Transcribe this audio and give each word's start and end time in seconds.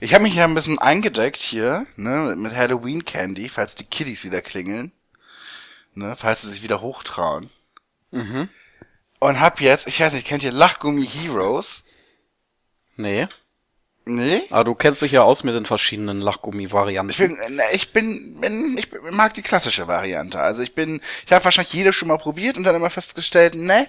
Ich 0.00 0.14
habe 0.14 0.22
mich 0.22 0.34
ja 0.34 0.44
ein 0.44 0.54
bisschen 0.54 0.78
eingedeckt 0.78 1.38
hier, 1.38 1.86
ne, 1.96 2.34
mit 2.36 2.54
Halloween 2.54 3.04
Candy, 3.04 3.48
falls 3.48 3.74
die 3.74 3.84
Kiddies 3.84 4.24
wieder 4.24 4.40
klingeln. 4.40 4.92
Ne, 5.94 6.14
falls 6.16 6.42
sie 6.42 6.50
sich 6.50 6.62
wieder 6.62 6.80
hochtrauen. 6.80 7.50
Mhm. 8.10 8.48
Und 9.18 9.40
hab 9.40 9.60
jetzt, 9.60 9.88
ich 9.88 9.98
weiß 9.98 10.12
nicht, 10.12 10.26
kennt 10.26 10.44
ihr 10.44 10.52
Lachgummi 10.52 11.04
Heroes? 11.04 11.82
Nee. 12.96 13.26
Nee? 14.08 14.42
Aber 14.50 14.64
du 14.64 14.74
kennst 14.74 15.02
dich 15.02 15.12
ja 15.12 15.22
aus 15.22 15.44
mit 15.44 15.54
den 15.54 15.66
verschiedenen 15.66 16.22
Lachgummi-Varianten. 16.22 17.10
Ich 17.10 17.18
bin, 17.18 17.36
ne, 17.56 17.64
ich 17.72 17.92
bin, 17.92 18.40
bin, 18.40 18.78
ich 18.78 18.88
mag 19.10 19.34
die 19.34 19.42
klassische 19.42 19.86
Variante. 19.86 20.40
Also 20.40 20.62
ich 20.62 20.74
bin, 20.74 21.00
ich 21.26 21.32
habe 21.32 21.44
wahrscheinlich 21.44 21.74
jede 21.74 21.92
schon 21.92 22.08
mal 22.08 22.16
probiert 22.16 22.56
und 22.56 22.64
dann 22.64 22.74
immer 22.74 22.88
festgestellt, 22.88 23.54
ne, 23.54 23.86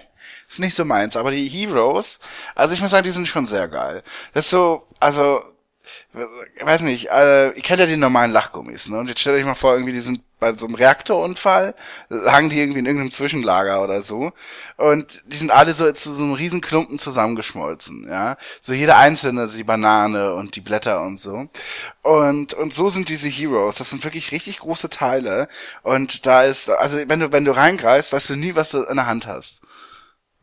ist 0.48 0.58
nicht 0.58 0.74
so 0.74 0.84
meins. 0.84 1.16
Aber 1.16 1.30
die 1.30 1.48
Heroes, 1.48 2.20
also 2.54 2.74
ich 2.74 2.82
muss 2.82 2.90
sagen, 2.90 3.04
die 3.04 3.12
sind 3.12 3.28
schon 3.28 3.46
sehr 3.46 3.68
geil. 3.68 4.02
Das 4.34 4.44
ist 4.44 4.50
so, 4.50 4.86
also 4.98 5.42
weiß 6.60 6.82
nicht, 6.82 7.08
äh, 7.10 7.50
ihr 7.50 7.62
kennt 7.62 7.80
ja 7.80 7.86
die 7.86 7.96
normalen 7.96 8.32
Lachgummis, 8.32 8.88
ne? 8.88 8.98
Und 8.98 9.08
jetzt 9.08 9.20
stellt 9.20 9.38
euch 9.38 9.44
mal 9.44 9.54
vor, 9.54 9.74
irgendwie 9.74 9.92
die 9.92 10.00
sind 10.00 10.22
bei 10.40 10.56
so 10.56 10.66
einem 10.66 10.74
Reaktorunfall, 10.74 11.74
hangen 12.10 12.48
die 12.48 12.58
irgendwie 12.58 12.80
in 12.80 12.86
irgendeinem 12.86 13.12
Zwischenlager 13.12 13.82
oder 13.82 14.02
so. 14.02 14.32
Und 14.76 15.22
die 15.26 15.36
sind 15.36 15.50
alle 15.50 15.74
so 15.74 15.90
zu 15.92 16.12
so 16.12 16.24
einem 16.24 16.32
riesen 16.32 16.60
Klumpen 16.62 16.98
zusammengeschmolzen, 16.98 18.08
ja. 18.08 18.36
So 18.60 18.72
jede 18.72 18.96
einzelne, 18.96 19.42
also 19.42 19.56
die 19.56 19.64
Banane 19.64 20.34
und 20.34 20.56
die 20.56 20.60
Blätter 20.60 21.02
und 21.02 21.18
so. 21.18 21.48
Und, 22.02 22.54
und 22.54 22.72
so 22.72 22.88
sind 22.88 23.08
diese 23.08 23.28
Heroes. 23.28 23.76
Das 23.76 23.90
sind 23.90 24.02
wirklich 24.02 24.32
richtig 24.32 24.58
große 24.60 24.88
Teile. 24.88 25.48
Und 25.82 26.26
da 26.26 26.42
ist, 26.42 26.70
also 26.70 26.96
wenn 27.06 27.20
du, 27.20 27.32
wenn 27.32 27.44
du 27.44 27.52
reingreifst, 27.52 28.12
weißt 28.12 28.30
du 28.30 28.36
nie, 28.36 28.54
was 28.54 28.70
du 28.70 28.82
in 28.82 28.96
der 28.96 29.06
Hand 29.06 29.26
hast. 29.26 29.62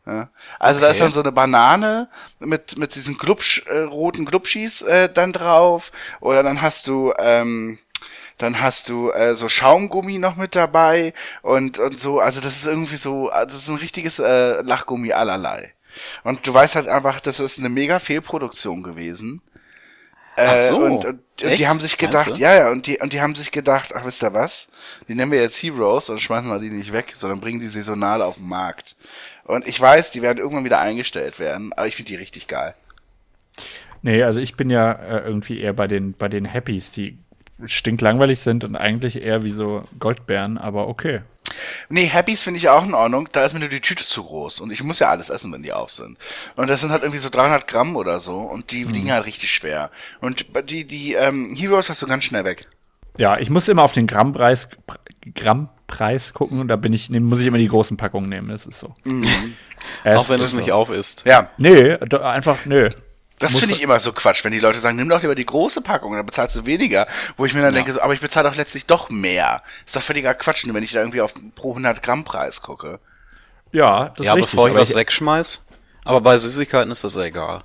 Ja. 0.08 0.30
Also 0.58 0.78
okay. 0.78 0.86
da 0.86 0.90
ist 0.90 1.00
dann 1.02 1.10
so 1.10 1.20
eine 1.20 1.32
Banane 1.32 2.08
mit 2.38 2.78
mit 2.78 2.94
diesen 2.94 3.18
Glubsch, 3.18 3.62
äh, 3.66 3.80
roten 3.80 4.24
Glubschis 4.24 4.80
äh, 4.80 5.12
dann 5.12 5.34
drauf 5.34 5.92
oder 6.20 6.42
dann 6.42 6.62
hast 6.62 6.86
du 6.86 7.12
ähm, 7.18 7.78
dann 8.38 8.62
hast 8.62 8.88
du 8.88 9.10
äh, 9.10 9.34
so 9.34 9.50
Schaumgummi 9.50 10.16
noch 10.16 10.36
mit 10.36 10.56
dabei 10.56 11.12
und 11.42 11.78
und 11.78 11.98
so 11.98 12.20
also 12.20 12.40
das 12.40 12.56
ist 12.56 12.66
irgendwie 12.66 12.96
so 12.96 13.28
das 13.28 13.54
ist 13.54 13.68
ein 13.68 13.76
richtiges 13.76 14.18
äh, 14.18 14.62
Lachgummi 14.62 15.12
allerlei 15.12 15.74
und 16.24 16.46
du 16.46 16.54
weißt 16.54 16.76
halt 16.76 16.88
einfach 16.88 17.20
das 17.20 17.38
ist 17.38 17.58
eine 17.58 17.68
mega 17.68 17.98
Fehlproduktion 17.98 18.82
gewesen 18.82 19.42
Ach 20.38 20.56
so. 20.56 20.86
Äh, 20.86 20.90
und, 20.90 21.04
und, 21.04 21.42
und 21.42 21.58
die 21.58 21.68
haben 21.68 21.80
sich 21.80 21.98
gedacht, 21.98 22.36
ja, 22.38 22.54
ja, 22.54 22.70
und 22.70 22.86
die, 22.86 22.98
und 22.98 23.12
die 23.12 23.20
haben 23.20 23.34
sich 23.34 23.50
gedacht, 23.50 23.92
ach, 23.94 24.04
wisst 24.04 24.22
ihr 24.22 24.32
was? 24.32 24.70
Die 25.08 25.14
nennen 25.14 25.32
wir 25.32 25.40
jetzt 25.40 25.60
Heroes 25.62 26.08
und 26.10 26.20
schmeißen 26.20 26.48
wir 26.48 26.60
die 26.60 26.70
nicht 26.70 26.92
weg, 26.92 27.12
sondern 27.14 27.40
bringen 27.40 27.60
die 27.60 27.68
saisonal 27.68 28.22
auf 28.22 28.36
den 28.36 28.46
Markt. 28.48 28.96
Und 29.48 29.66
ich 29.66 29.80
weiß, 29.80 30.12
die 30.12 30.20
werden 30.20 30.38
irgendwann 30.38 30.64
wieder 30.64 30.78
eingestellt 30.78 31.38
werden, 31.38 31.72
aber 31.72 31.86
ich 31.86 31.96
finde 31.96 32.10
die 32.10 32.16
richtig 32.16 32.48
geil. 32.48 32.74
Nee, 34.02 34.22
also 34.22 34.40
ich 34.40 34.56
bin 34.56 34.68
ja 34.68 34.92
äh, 34.92 35.24
irgendwie 35.24 35.60
eher 35.60 35.72
bei 35.72 35.88
den, 35.88 36.12
bei 36.12 36.28
den 36.28 36.44
Happys, 36.44 36.92
die 36.92 37.16
stinklangweilig 37.64 38.40
sind 38.40 38.62
und 38.62 38.76
eigentlich 38.76 39.22
eher 39.22 39.42
wie 39.42 39.50
so 39.50 39.84
Goldbeeren, 39.98 40.58
aber 40.58 40.86
okay. 40.86 41.22
Nee, 41.88 42.08
Happys 42.08 42.42
finde 42.42 42.58
ich 42.58 42.68
auch 42.68 42.84
in 42.84 42.92
Ordnung. 42.92 43.30
Da 43.32 43.42
ist 43.42 43.54
mir 43.54 43.60
nur 43.60 43.70
die 43.70 43.80
Tüte 43.80 44.04
zu 44.04 44.22
groß. 44.22 44.60
Und 44.60 44.70
ich 44.70 44.84
muss 44.84 44.98
ja 44.98 45.08
alles 45.08 45.30
essen, 45.30 45.50
wenn 45.50 45.62
die 45.62 45.72
auf 45.72 45.90
sind. 45.90 46.18
Und 46.54 46.68
das 46.68 46.82
sind 46.82 46.90
halt 46.90 47.02
irgendwie 47.02 47.20
so 47.20 47.30
300 47.30 47.66
Gramm 47.66 47.96
oder 47.96 48.20
so. 48.20 48.36
Und 48.36 48.70
die 48.70 48.84
mhm. 48.84 48.92
liegen 48.92 49.12
halt 49.12 49.24
richtig 49.24 49.50
schwer. 49.50 49.90
Und 50.20 50.46
die, 50.68 50.84
die 50.84 51.14
ähm, 51.14 51.54
Heroes 51.56 51.88
hast 51.88 52.02
du 52.02 52.06
ganz 52.06 52.24
schnell 52.24 52.44
weg. 52.44 52.68
Ja, 53.16 53.38
ich 53.38 53.48
muss 53.48 53.66
immer 53.66 53.82
auf 53.82 53.92
den 53.92 54.06
Grammpreis, 54.06 54.68
Grammpreis 55.88 56.34
gucken. 56.34 56.60
Und 56.60 56.68
da 56.68 56.76
bin 56.76 56.92
ich, 56.92 57.10
muss 57.10 57.40
ich 57.40 57.46
immer 57.46 57.58
die 57.58 57.68
großen 57.68 57.96
Packungen 57.96 58.28
nehmen. 58.28 58.48
Das 58.48 58.66
ist 58.66 58.80
so. 58.80 58.94
Mhm. 59.04 59.54
auch 60.04 60.28
wenn 60.28 60.40
es 60.40 60.52
nicht 60.54 60.72
auf 60.72 60.90
ist. 60.90 61.24
Ja. 61.24 61.50
Nee, 61.58 61.94
einfach, 61.94 62.64
nö. 62.66 62.90
Das 63.40 63.56
finde 63.56 63.76
ich 63.76 63.82
immer 63.82 64.00
so 64.00 64.12
Quatsch, 64.12 64.42
wenn 64.42 64.50
die 64.50 64.58
Leute 64.58 64.80
sagen, 64.80 64.96
nimm 64.96 65.08
doch 65.08 65.22
lieber 65.22 65.36
die 65.36 65.46
große 65.46 65.80
Packung, 65.80 66.12
dann 66.14 66.26
bezahlst 66.26 66.56
du 66.56 66.66
weniger. 66.66 67.06
Wo 67.36 67.46
ich 67.46 67.54
mir 67.54 67.62
dann 67.62 67.72
ja. 67.72 67.76
denke, 67.76 67.92
so, 67.92 68.00
aber 68.00 68.12
ich 68.12 68.20
bezahle 68.20 68.48
doch 68.48 68.56
letztlich 68.56 68.86
doch 68.86 69.10
mehr. 69.10 69.62
Ist 69.86 69.94
doch 69.94 70.02
völliger 70.02 70.34
Quatsch, 70.34 70.66
wenn 70.66 70.82
ich 70.82 70.92
da 70.92 70.98
irgendwie 70.98 71.20
auf 71.20 71.34
pro 71.54 71.70
100 71.70 72.02
Gramm 72.02 72.24
Preis 72.24 72.62
gucke. 72.62 72.98
Ja, 73.70 74.08
das 74.16 74.26
ja, 74.26 74.32
ist 74.32 74.38
richtig. 74.38 74.52
bevor 74.52 74.68
ich 74.68 74.74
was 74.74 74.94
wegschmeiß. 74.94 75.68
Aber 76.04 76.20
bei 76.20 76.36
Süßigkeiten 76.36 76.90
ist 76.90 77.04
das 77.04 77.14
ja 77.14 77.22
egal. 77.22 77.62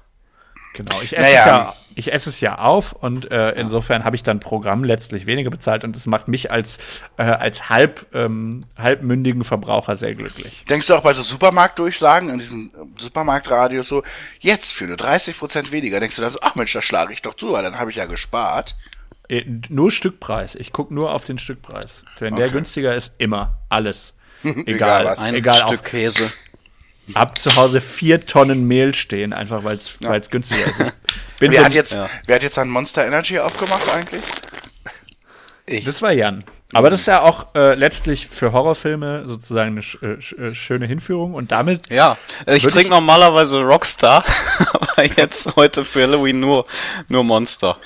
Genau, 0.73 1.01
ich 1.01 1.15
esse, 1.15 1.21
naja. 1.21 1.39
es, 1.39 1.45
ja, 1.45 1.73
ich 1.95 2.13
esse 2.13 2.29
es 2.29 2.41
ja 2.41 2.57
auf 2.57 2.93
und 2.93 3.31
äh, 3.31 3.51
insofern 3.51 4.03
habe 4.03 4.15
ich 4.15 4.23
dann 4.23 4.39
Programm 4.39 4.83
letztlich 4.83 5.27
weniger 5.27 5.51
bezahlt 5.51 5.83
und 5.83 5.95
das 5.95 6.07
macht 6.07 6.27
mich 6.27 6.49
als, 6.49 6.79
äh, 7.17 7.23
als 7.23 7.69
halb, 7.69 8.07
ähm, 8.13 8.65
halbmündigen 8.77 9.43
Verbraucher 9.43 9.95
sehr 9.95 10.15
glücklich. 10.15 10.63
Denkst 10.69 10.87
du 10.87 10.95
auch 10.95 11.03
bei 11.03 11.13
so 11.13 11.21
Supermarktdurchsagen 11.21 12.29
in 12.29 12.39
diesem 12.39 12.71
Supermarktradio 12.97 13.83
so, 13.83 14.03
jetzt 14.39 14.73
für 14.73 14.85
nur 14.85 14.97
30 14.97 15.37
Prozent 15.37 15.71
weniger, 15.71 15.99
denkst 15.99 16.15
du 16.15 16.23
da 16.23 16.29
so, 16.29 16.39
ach 16.41 16.55
Mensch, 16.55 16.73
da 16.73 16.81
schlage 16.81 17.13
ich 17.13 17.21
doch 17.21 17.35
zu, 17.35 17.51
weil 17.51 17.63
dann 17.63 17.77
habe 17.77 17.91
ich 17.91 17.97
ja 17.97 18.05
gespart. 18.05 18.75
Äh, 19.29 19.43
nur 19.69 19.91
Stückpreis. 19.91 20.55
Ich 20.55 20.73
gucke 20.73 20.93
nur 20.93 21.11
auf 21.11 21.25
den 21.25 21.37
Stückpreis. 21.37 22.03
Wenn 22.17 22.33
okay. 22.33 22.43
der 22.43 22.51
günstiger 22.51 22.95
ist, 22.95 23.13
immer 23.19 23.59
alles. 23.69 24.15
Egal. 24.43 24.65
egal, 24.65 25.07
ein 25.19 25.35
egal 25.35 25.55
Stück 25.55 25.79
auf, 25.79 25.83
Käse 25.83 26.33
hab 27.15 27.37
zu 27.37 27.55
Hause 27.55 27.81
vier 27.81 28.25
Tonnen 28.25 28.67
Mehl 28.67 28.95
stehen, 28.95 29.33
einfach 29.33 29.63
weil 29.63 29.77
es 29.77 29.97
ja. 29.99 30.17
günstiger 30.17 30.65
ist. 30.65 30.79
Bin 31.39 31.51
wer, 31.51 31.65
hat 31.65 31.73
jetzt, 31.73 31.93
ja. 31.93 32.09
wer 32.25 32.35
hat 32.35 32.43
jetzt 32.43 32.57
ein 32.57 32.69
Monster 32.69 33.05
Energy 33.05 33.39
aufgemacht 33.39 33.89
eigentlich? 33.91 34.21
Ich. 35.65 35.83
Das 35.83 36.01
war 36.01 36.11
Jan. 36.11 36.43
Aber 36.73 36.89
das 36.89 37.01
ist 37.01 37.05
ja 37.05 37.21
auch 37.21 37.53
äh, 37.53 37.75
letztlich 37.75 38.27
für 38.27 38.51
Horrorfilme 38.51 39.27
sozusagen 39.27 39.71
eine 39.71 39.83
sch 39.83 40.01
äh, 40.01 40.19
sch 40.19 40.33
äh, 40.33 40.53
schöne 40.55 40.87
Hinführung 40.87 41.35
und 41.35 41.51
damit. 41.51 41.87
Ja, 41.89 42.17
ich 42.47 42.63
trinke 42.63 42.89
normalerweise 42.89 43.61
Rockstar, 43.61 44.23
aber 44.73 45.05
jetzt 45.15 45.55
heute 45.55 45.85
für 45.85 46.01
Halloween 46.01 46.39
nur, 46.39 46.65
nur 47.09 47.23
Monster. 47.23 47.77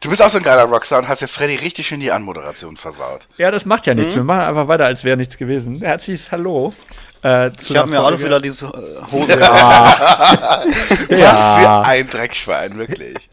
Du 0.00 0.08
bist 0.08 0.22
auch 0.22 0.30
so 0.30 0.38
ein 0.38 0.44
geiler 0.44 0.64
Rockstar 0.64 1.00
und 1.00 1.08
hast 1.08 1.20
jetzt 1.20 1.34
Freddy 1.34 1.56
richtig 1.56 1.88
schön 1.88 1.98
die 1.98 2.12
Anmoderation 2.12 2.76
versaut. 2.76 3.26
Ja, 3.38 3.50
das 3.50 3.66
macht 3.66 3.86
ja 3.86 3.94
nichts. 3.94 4.12
Mhm. 4.12 4.20
Wir 4.20 4.24
machen 4.24 4.40
einfach 4.42 4.68
weiter, 4.68 4.86
als 4.86 5.02
wäre 5.02 5.16
nichts 5.16 5.36
gewesen. 5.36 5.80
Herzliches 5.80 6.30
Hallo 6.30 6.74
äh, 7.22 7.50
ich 7.60 7.76
habe 7.76 7.90
mir 7.90 8.02
auch 8.02 8.18
wieder 8.18 8.40
diese 8.40 8.66
äh, 8.66 9.12
Hose. 9.12 9.38
Ja. 9.38 10.64
Was 11.08 11.60
für 11.60 11.86
ein 11.86 12.08
Dreckschwein, 12.08 12.78
wirklich. 12.78 13.16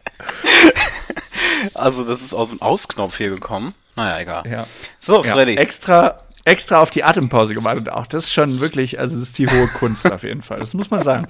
Also, 1.74 2.04
das 2.04 2.20
ist 2.20 2.34
aus 2.34 2.50
dem 2.50 2.60
Ausknopf 2.62 3.16
hier 3.16 3.30
gekommen. 3.30 3.74
Naja, 3.94 4.20
egal. 4.20 4.50
Ja. 4.50 4.66
So, 4.98 5.22
Freddy. 5.22 5.54
Ja, 5.54 5.60
extra, 5.60 6.18
extra 6.44 6.80
auf 6.80 6.90
die 6.90 7.02
Atempause 7.02 7.54
gewartet 7.54 7.88
auch. 7.88 8.06
Das 8.06 8.24
ist 8.24 8.32
schon 8.32 8.60
wirklich, 8.60 8.98
also 8.98 9.14
das 9.14 9.24
ist 9.24 9.38
die 9.38 9.48
hohe 9.48 9.66
Kunst 9.68 10.10
auf 10.12 10.22
jeden 10.22 10.42
Fall. 10.42 10.60
Das 10.60 10.74
muss 10.74 10.90
man 10.90 11.02
sagen. 11.02 11.26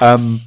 Ähm, 0.00 0.42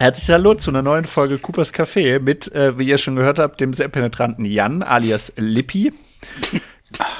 Herzlich 0.00 0.30
Hallo 0.30 0.54
zu 0.54 0.70
einer 0.70 0.82
neuen 0.82 1.04
Folge 1.04 1.38
Coopers 1.38 1.74
Café 1.74 2.20
mit, 2.20 2.52
äh, 2.52 2.78
wie 2.78 2.86
ihr 2.86 2.98
schon 2.98 3.16
gehört 3.16 3.40
habt, 3.40 3.60
dem 3.60 3.74
sehr 3.74 3.88
penetranten 3.88 4.44
Jan 4.44 4.84
alias 4.84 5.32
Lippi, 5.34 5.92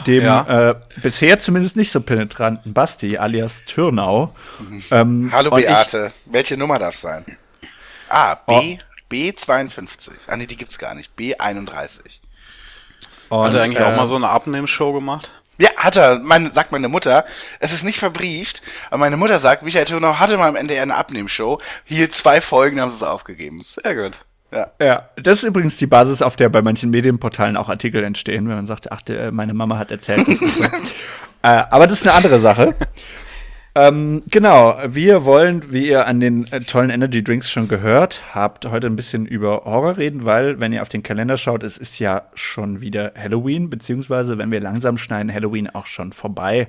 dem 0.06 0.22
ja. 0.22 0.70
äh, 0.70 0.74
bisher 1.02 1.40
zumindest 1.40 1.76
nicht 1.76 1.90
so 1.90 2.00
penetranten 2.00 2.74
Basti 2.74 3.18
alias 3.18 3.64
Türnau. 3.64 4.32
Mhm. 4.60 4.84
Ähm, 4.92 5.30
Hallo 5.32 5.50
Beate, 5.50 6.12
ich, 6.14 6.32
welche 6.32 6.56
Nummer 6.56 6.78
darf 6.78 6.94
sein? 6.94 7.24
Ah, 8.08 8.36
B, 8.36 8.52
oh. 8.54 8.78
B52. 9.12 10.10
Ah 10.28 10.36
nee, 10.36 10.46
die 10.46 10.56
gibt's 10.56 10.78
gar 10.78 10.94
nicht. 10.94 11.10
B31. 11.18 11.98
Und, 13.28 13.44
Hat 13.44 13.54
er 13.54 13.62
eigentlich 13.64 13.80
äh, 13.80 13.86
auch 13.86 13.96
mal 13.96 14.06
so 14.06 14.14
eine 14.14 14.28
Abnehmshow 14.28 14.92
gemacht? 14.92 15.32
Ja, 15.58 15.70
hat 15.76 15.96
er, 15.96 16.20
mein, 16.20 16.52
sagt 16.52 16.72
meine 16.72 16.88
Mutter. 16.88 17.24
Es 17.58 17.72
ist 17.72 17.84
nicht 17.84 17.98
verbrieft, 17.98 18.62
aber 18.90 18.98
meine 18.98 19.16
Mutter 19.16 19.38
sagt, 19.38 19.62
Michael 19.62 19.86
Thurnau 19.86 20.18
hatte 20.18 20.38
mal 20.38 20.48
am 20.48 20.56
Ende 20.56 20.80
eine 20.80 20.94
Abnehmshow, 20.94 21.60
hielt 21.84 22.14
zwei 22.14 22.40
Folgen, 22.40 22.80
haben 22.80 22.90
sie 22.90 22.96
es 22.96 23.02
aufgegeben. 23.02 23.60
Sehr 23.62 23.94
gut. 23.94 24.24
Ja. 24.50 24.70
ja, 24.80 25.08
das 25.16 25.38
ist 25.38 25.44
übrigens 25.44 25.76
die 25.76 25.86
Basis, 25.86 26.22
auf 26.22 26.36
der 26.36 26.48
bei 26.48 26.62
manchen 26.62 26.90
Medienportalen 26.90 27.56
auch 27.56 27.68
Artikel 27.68 28.02
entstehen, 28.02 28.48
wenn 28.48 28.56
man 28.56 28.66
sagt, 28.66 28.90
ach, 28.90 29.02
meine 29.30 29.52
Mama 29.52 29.76
hat 29.76 29.90
erzählt. 29.90 30.26
Das 30.26 30.40
ist 30.40 30.56
so. 30.56 30.64
äh, 31.42 31.64
aber 31.70 31.86
das 31.86 31.98
ist 31.98 32.06
eine 32.06 32.16
andere 32.16 32.38
Sache. 32.38 32.74
Ähm, 33.78 34.24
genau, 34.28 34.76
wir 34.88 35.24
wollen, 35.24 35.72
wie 35.72 35.86
ihr 35.86 36.08
an 36.08 36.18
den 36.18 36.50
äh, 36.52 36.62
tollen 36.62 36.90
Energy 36.90 37.22
Drinks 37.22 37.48
schon 37.48 37.68
gehört 37.68 38.24
habt, 38.34 38.68
heute 38.68 38.88
ein 38.88 38.96
bisschen 38.96 39.24
über 39.24 39.62
Horror 39.66 39.98
reden, 39.98 40.24
weil, 40.24 40.58
wenn 40.58 40.72
ihr 40.72 40.82
auf 40.82 40.88
den 40.88 41.04
Kalender 41.04 41.36
schaut, 41.36 41.62
es 41.62 41.78
ist 41.78 42.00
ja 42.00 42.22
schon 42.34 42.80
wieder 42.80 43.12
Halloween, 43.16 43.70
beziehungsweise, 43.70 44.36
wenn 44.36 44.50
wir 44.50 44.58
langsam 44.58 44.98
schneiden, 44.98 45.32
Halloween 45.32 45.70
auch 45.70 45.86
schon 45.86 46.12
vorbei. 46.12 46.66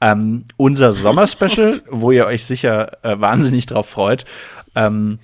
Ähm, 0.00 0.44
unser 0.56 0.92
Sommerspecial, 0.92 1.82
wo 1.90 2.12
ihr 2.12 2.26
euch 2.26 2.44
sicher 2.44 3.04
äh, 3.04 3.20
wahnsinnig 3.20 3.66
drauf 3.66 3.88
freut, 3.88 4.24
ähm, 4.76 5.18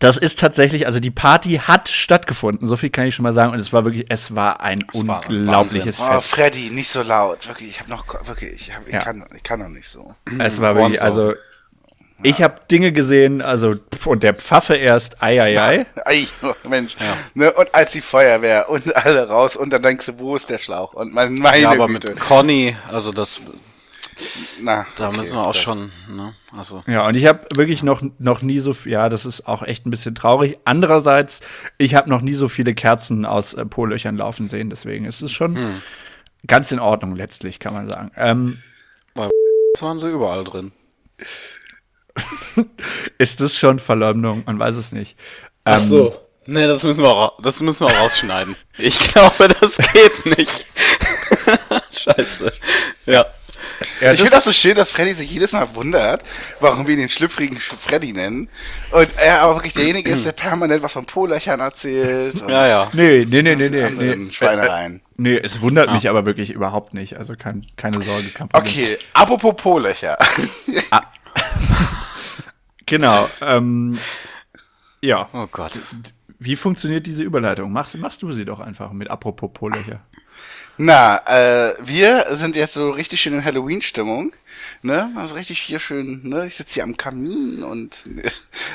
Das 0.00 0.16
ist 0.16 0.38
tatsächlich, 0.38 0.86
also 0.86 0.98
die 0.98 1.10
Party 1.10 1.60
hat 1.62 1.88
stattgefunden, 1.88 2.66
so 2.66 2.76
viel 2.76 2.88
kann 2.90 3.04
ich 3.06 3.14
schon 3.14 3.22
mal 3.22 3.32
sagen. 3.34 3.52
Und 3.52 3.58
es 3.60 3.72
war 3.72 3.84
wirklich, 3.84 4.06
es 4.08 4.34
war 4.34 4.60
ein 4.60 4.82
Es 4.92 5.06
war 5.06 5.22
ein 5.24 5.36
unglaubliches 5.36 6.00
Oh, 6.00 6.04
Fest. 6.12 6.26
Freddy, 6.28 6.70
nicht 6.70 6.90
so 6.90 7.02
laut. 7.02 7.46
Wirklich, 7.46 7.68
ich 7.70 7.80
habe 7.80 7.90
noch, 7.90 8.06
wirklich, 8.26 8.54
ich, 8.54 8.74
hab, 8.74 8.86
ich, 8.88 8.94
Ja. 8.94 9.00
kann, 9.00 9.24
ich 9.36 9.42
kann 9.42 9.60
noch 9.60 9.68
nicht 9.68 9.88
so. 9.88 10.14
Es 10.38 10.60
war 10.60 10.74
wirklich, 10.74 11.00
also 11.02 11.34
ich 12.22 12.42
habe 12.42 12.60
Dinge 12.70 12.92
gesehen, 12.92 13.40
also 13.42 13.76
und 14.04 14.22
der 14.22 14.34
Pfaffe 14.34 14.74
erst, 14.76 15.22
ei, 15.22 15.40
ei, 15.42 15.60
ei. 15.60 15.86
Ei, 16.04 16.26
oh, 16.42 16.52
Mensch. 16.68 16.96
Ne, 17.34 17.50
und 17.52 17.74
als 17.74 17.92
die 17.92 18.00
Feuerwehr 18.02 18.68
und 18.68 18.94
alle 18.96 19.28
raus 19.28 19.56
und 19.56 19.70
dann 19.70 19.82
denkst 19.82 20.06
du, 20.06 20.18
wo 20.18 20.36
ist 20.36 20.48
der 20.50 20.58
Schlauch? 20.58 20.92
Und 20.94 21.14
mein, 21.14 21.34
meine 21.34 21.62
Ja, 21.62 21.70
aber 21.70 21.86
Güte. 21.86 22.08
mit 22.10 22.20
Conny, 22.20 22.76
also 22.90 23.10
das, 23.12 23.40
Na, 24.60 24.86
da 24.96 25.08
okay, 25.08 25.16
müssen 25.16 25.36
wir 25.36 25.42
auch 25.42 25.48
okay. 25.48 25.58
schon, 25.58 25.92
ne, 26.08 26.34
also. 26.56 26.82
Ja, 26.86 27.06
und 27.06 27.16
ich 27.16 27.26
habe 27.26 27.46
wirklich 27.54 27.82
noch, 27.82 28.02
noch 28.18 28.42
nie 28.42 28.58
so, 28.58 28.74
ja, 28.84 29.08
das 29.08 29.26
ist 29.26 29.46
auch 29.46 29.62
echt 29.62 29.86
ein 29.86 29.90
bisschen 29.90 30.14
traurig. 30.14 30.58
Andererseits, 30.64 31.40
ich 31.78 31.94
habe 31.94 32.08
noch 32.08 32.20
nie 32.20 32.34
so 32.34 32.48
viele 32.48 32.74
Kerzen 32.74 33.24
aus 33.24 33.54
äh, 33.54 33.64
Po-Löchern 33.64 34.16
laufen 34.16 34.48
sehen, 34.48 34.70
deswegen 34.70 35.04
ist 35.04 35.22
es 35.22 35.32
schon 35.32 35.80
ganz 36.46 36.72
in 36.72 36.80
Ordnung 36.80 37.16
letztlich, 37.16 37.58
kann 37.58 37.74
man 37.74 37.88
sagen. 37.88 38.10
Ähm, 38.16 38.62
Das 39.14 39.82
waren 39.82 39.98
sie 39.98 40.10
überall 40.10 40.44
drin. 40.44 40.72
ist 43.18 43.40
das 43.40 43.56
schon 43.56 43.78
Verleumdung? 43.78 44.42
Man 44.46 44.58
weiß 44.58 44.76
es 44.76 44.92
nicht. 44.92 45.16
Ähm, 45.64 46.12
Nee, 46.46 46.66
das 46.66 46.82
müssen 46.82 47.04
wir, 47.04 47.32
das 47.42 47.60
müssen 47.60 47.86
wir 47.86 47.94
rausschneiden. 47.94 48.56
Ich 48.78 48.98
glaube, 49.12 49.48
das 49.60 49.76
geht 49.76 50.38
nicht. 50.38 50.66
Scheiße. 51.92 52.52
Ja. 53.06 53.26
Ja, 54.00 54.12
Ich 54.12 54.18
finde 54.18 54.32
das 54.32 54.44
so 54.44 54.52
schön, 54.52 54.74
dass 54.74 54.90
Freddy 54.90 55.14
sich 55.14 55.30
jedes 55.30 55.52
Mal 55.52 55.74
wundert, 55.74 56.22
warum 56.60 56.86
wir 56.86 56.94
ihn 56.94 57.00
den 57.00 57.08
schlüpfrigen 57.08 57.58
Sch- 57.58 57.74
Freddy 57.78 58.12
nennen. 58.12 58.48
Und 58.92 59.08
er 59.16 59.40
aber 59.42 59.54
wirklich 59.56 59.72
derjenige 59.72 60.10
ist, 60.10 60.24
der 60.24 60.32
permanent 60.32 60.82
was 60.82 60.92
von 60.92 61.06
Polöchern 61.06 61.60
erzählt. 61.60 62.40
Und 62.42 62.50
Ja, 62.50 62.66
ja. 62.66 62.90
nee, 62.92 63.24
nee, 63.28 63.42
nee, 63.42 63.54
nee, 63.56 63.68
nee. 63.68 64.16
nee. 64.16 64.30
Schweinereien. 64.32 65.00
Nee, 65.16 65.36
es 65.38 65.60
wundert 65.60 65.92
mich 65.92 66.08
aber 66.08 66.24
wirklich 66.26 66.50
überhaupt 66.50 66.94
nicht. 66.94 67.16
Also 67.16 67.34
kein, 67.36 67.66
keine 67.76 68.02
Sorge, 68.02 68.28
kein 68.28 68.48
Problem. 68.48 68.70
Okay, 68.72 68.98
apropos 69.14 69.54
Polöcher. 69.56 70.18
Genau. 72.86 73.28
Ähm, 73.40 73.98
ja, 75.00 75.28
Oh 75.32 75.46
Gott. 75.50 75.72
wie 76.38 76.56
funktioniert 76.56 77.06
diese 77.06 77.22
Überleitung? 77.22 77.72
Machst, 77.72 77.96
machst 77.96 78.22
du 78.22 78.32
sie 78.32 78.44
doch 78.44 78.58
einfach 78.60 78.92
mit 78.92 79.08
apropos 79.10 79.50
Po-Löcher. 79.52 80.00
Na, 80.82 81.18
äh, 81.26 81.74
wir 81.82 82.24
sind 82.30 82.56
jetzt 82.56 82.72
so 82.72 82.88
richtig 82.90 83.20
schön 83.20 83.34
in 83.34 83.44
Halloween-Stimmung. 83.44 84.32
Ne? 84.80 85.10
Also 85.14 85.34
richtig 85.34 85.60
hier 85.60 85.78
schön, 85.78 86.22
ne? 86.26 86.46
Ich 86.46 86.54
sitze 86.56 86.72
hier 86.72 86.84
am 86.84 86.96
Kamin 86.96 87.62
und 87.62 88.02
äh, 88.16 88.30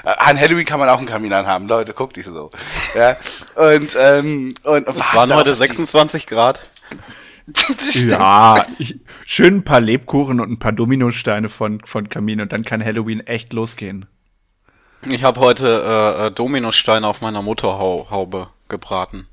an 0.18 0.40
Halloween 0.40 0.66
kann 0.68 0.80
man 0.80 0.88
auch 0.88 1.00
einen 1.00 1.08
Kamin 1.08 1.34
anhaben, 1.34 1.68
Leute, 1.68 1.94
guckt 1.94 2.16
nicht 2.18 2.28
so. 2.28 2.52
Ja. 2.96 3.18
Und, 3.56 3.98
ähm, 4.00 4.54
und, 4.66 4.88
Es 4.88 5.14
waren 5.16 5.34
heute 5.34 5.50
auf 5.52 5.58
die- 5.58 5.66
26 5.66 6.28
Grad. 6.28 6.60
Ja, 7.94 8.68
ich, 8.78 9.00
schön 9.26 9.56
ein 9.58 9.64
paar 9.64 9.82
Lebkuchen 9.82 10.40
und 10.40 10.52
ein 10.52 10.60
paar 10.60 10.74
Dominosteine 10.74 11.50
von, 11.50 11.82
von 11.86 12.08
Kamin 12.08 12.40
und 12.40 12.54
dann 12.54 12.64
kann 12.64 12.86
Halloween 12.86 13.22
echt 13.22 13.52
losgehen. 13.52 14.06
Ich 15.10 15.24
habe 15.24 15.40
heute 15.40 16.18
äh, 16.20 16.28
äh, 16.28 16.32
Dominosteine 16.32 17.08
auf 17.08 17.22
meiner 17.22 17.42
Motorhaube 17.42 18.50
gebraten. 18.70 19.28